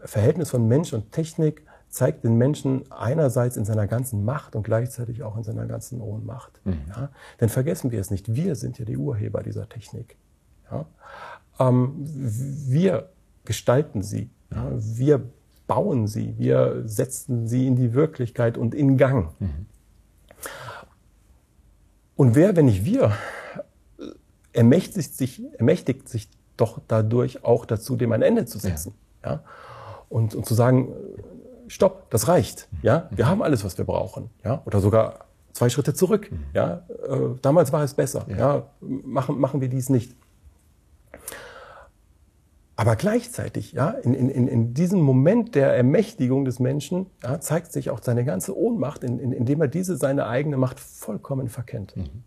Verhältnis 0.00 0.50
von 0.50 0.68
Mensch 0.68 0.92
und 0.92 1.10
Technik 1.12 1.62
zeigt 1.92 2.24
den 2.24 2.36
Menschen 2.36 2.90
einerseits 2.90 3.58
in 3.58 3.66
seiner 3.66 3.86
ganzen 3.86 4.24
Macht 4.24 4.56
und 4.56 4.62
gleichzeitig 4.62 5.22
auch 5.22 5.36
in 5.36 5.42
seiner 5.42 5.66
ganzen 5.66 6.00
Ohnmacht. 6.00 6.58
Mhm. 6.64 6.78
Ja? 6.88 7.10
Denn 7.38 7.50
vergessen 7.50 7.90
wir 7.90 8.00
es 8.00 8.10
nicht, 8.10 8.34
wir 8.34 8.56
sind 8.56 8.78
ja 8.78 8.86
die 8.86 8.96
Urheber 8.96 9.42
dieser 9.42 9.68
Technik. 9.68 10.16
Ja? 10.70 10.86
Ähm, 11.60 11.92
wir 11.98 13.10
gestalten 13.44 14.02
sie, 14.02 14.30
ja? 14.50 14.70
wir 14.72 15.22
bauen 15.66 16.06
sie, 16.06 16.34
wir 16.38 16.82
setzen 16.86 17.46
sie 17.46 17.66
in 17.66 17.76
die 17.76 17.92
Wirklichkeit 17.92 18.56
und 18.56 18.74
in 18.74 18.96
Gang. 18.96 19.38
Mhm. 19.38 19.66
Und 22.16 22.34
wer, 22.34 22.56
wenn 22.56 22.66
nicht 22.66 22.86
wir, 22.86 23.12
ermächtigt 24.54 25.14
sich, 25.14 25.42
ermächtigt 25.58 26.08
sich 26.08 26.30
doch 26.56 26.80
dadurch 26.88 27.44
auch 27.44 27.66
dazu, 27.66 27.96
dem 27.96 28.12
ein 28.12 28.22
Ende 28.22 28.46
zu 28.46 28.58
setzen. 28.58 28.94
Ja. 29.22 29.44
Und, 30.08 30.34
und 30.34 30.46
zu 30.46 30.54
sagen, 30.54 30.94
stopp, 31.72 32.10
das 32.10 32.28
reicht. 32.28 32.68
Ja, 32.82 33.08
wir 33.10 33.26
haben 33.26 33.42
alles, 33.42 33.64
was 33.64 33.78
wir 33.78 33.84
brauchen. 33.84 34.30
Ja, 34.44 34.62
oder 34.64 34.80
sogar 34.80 35.26
zwei 35.52 35.68
Schritte 35.68 35.94
zurück. 35.94 36.30
Mhm. 36.30 36.44
Ja, 36.54 36.82
äh, 37.08 37.18
damals 37.40 37.72
war 37.72 37.82
es 37.82 37.94
besser. 37.94 38.26
Ja, 38.28 38.36
ja 38.36 38.66
machen, 38.80 39.38
machen 39.38 39.60
wir 39.60 39.68
dies 39.68 39.88
nicht. 39.88 40.14
Aber 42.74 42.96
gleichzeitig, 42.96 43.72
ja, 43.72 43.90
in, 43.90 44.14
in, 44.14 44.48
in 44.48 44.74
diesem 44.74 45.00
Moment 45.00 45.54
der 45.54 45.74
Ermächtigung 45.76 46.44
des 46.44 46.58
Menschen 46.58 47.06
ja, 47.22 47.38
zeigt 47.38 47.70
sich 47.70 47.90
auch 47.90 48.00
seine 48.02 48.24
ganze 48.24 48.56
Ohnmacht, 48.56 49.04
in, 49.04 49.18
in, 49.18 49.32
indem 49.32 49.60
er 49.60 49.68
diese 49.68 49.96
seine 49.96 50.26
eigene 50.26 50.56
Macht 50.56 50.80
vollkommen 50.80 51.48
verkennt. 51.48 51.96
Mhm. 51.96 52.24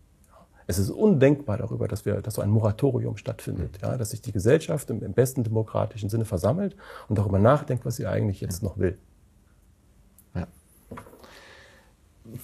Es 0.68 0.78
ist 0.78 0.90
undenkbar 0.90 1.58
darüber, 1.58 1.86
dass, 1.86 2.04
wir, 2.04 2.22
dass 2.22 2.34
so 2.34 2.42
ein 2.42 2.50
Moratorium 2.50 3.16
stattfindet, 3.16 3.78
ja, 3.82 3.96
dass 3.96 4.10
sich 4.10 4.20
die 4.20 4.32
Gesellschaft 4.32 4.90
im, 4.90 5.02
im 5.02 5.12
besten 5.12 5.44
demokratischen 5.44 6.08
Sinne 6.08 6.24
versammelt 6.24 6.76
und 7.08 7.18
darüber 7.18 7.38
nachdenkt, 7.38 7.84
was 7.84 7.96
sie 7.96 8.06
eigentlich 8.06 8.40
jetzt 8.40 8.62
noch 8.62 8.78
will. 8.78 8.98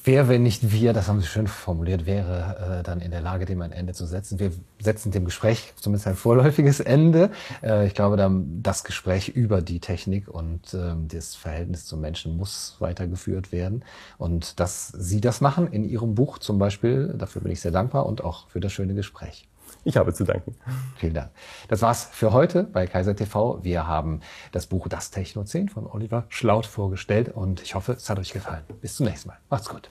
Wer, 0.04 0.28
wenn 0.28 0.42
nicht 0.42 0.70
wir, 0.72 0.92
das 0.92 1.08
haben 1.08 1.20
Sie 1.20 1.26
schön 1.26 1.46
formuliert, 1.46 2.06
wäre 2.06 2.78
äh, 2.80 2.82
dann 2.82 3.00
in 3.00 3.10
der 3.10 3.20
Lage, 3.20 3.44
dem 3.44 3.62
ein 3.62 3.72
Ende 3.72 3.94
zu 3.94 4.06
setzen. 4.06 4.38
Wir 4.38 4.52
setzen 4.80 5.10
dem 5.12 5.24
Gespräch 5.24 5.72
zumindest 5.76 6.06
ein 6.06 6.14
vorläufiges 6.14 6.80
Ende. 6.80 7.30
Äh, 7.62 7.86
ich 7.86 7.94
glaube, 7.94 8.16
dann 8.16 8.62
das 8.62 8.84
Gespräch 8.84 9.28
über 9.28 9.60
die 9.60 9.80
Technik 9.80 10.28
und 10.28 10.74
äh, 10.74 10.94
das 11.08 11.34
Verhältnis 11.34 11.86
zum 11.86 12.00
Menschen 12.00 12.36
muss 12.36 12.76
weitergeführt 12.78 13.52
werden. 13.52 13.84
Und 14.18 14.60
dass 14.60 14.88
Sie 14.88 15.20
das 15.20 15.40
machen 15.40 15.66
in 15.72 15.84
Ihrem 15.84 16.14
Buch 16.14 16.38
zum 16.38 16.58
Beispiel, 16.58 17.14
dafür 17.16 17.42
bin 17.42 17.52
ich 17.52 17.60
sehr 17.60 17.72
dankbar 17.72 18.06
und 18.06 18.22
auch 18.22 18.48
für 18.48 18.60
das 18.60 18.72
schöne 18.72 18.94
Gespräch. 18.94 19.48
Ich 19.84 19.96
habe 19.96 20.12
zu 20.14 20.24
danken. 20.24 20.56
Vielen 20.96 21.14
Dank. 21.14 21.30
Das 21.68 21.82
war's 21.82 22.04
für 22.04 22.32
heute 22.32 22.64
bei 22.64 22.86
Kaiser 22.86 23.16
TV. 23.16 23.62
Wir 23.62 23.86
haben 23.86 24.20
das 24.52 24.66
Buch 24.66 24.88
Das 24.88 25.10
Techno 25.10 25.44
10 25.44 25.68
von 25.68 25.86
Oliver 25.86 26.24
Schlaut 26.28 26.66
vorgestellt 26.66 27.28
und 27.28 27.62
ich 27.62 27.74
hoffe, 27.74 27.92
es 27.92 28.08
hat 28.08 28.18
euch 28.18 28.32
gefallen. 28.32 28.64
Bis 28.80 28.96
zum 28.96 29.06
nächsten 29.06 29.28
Mal. 29.28 29.38
Macht's 29.50 29.68
gut. 29.68 29.90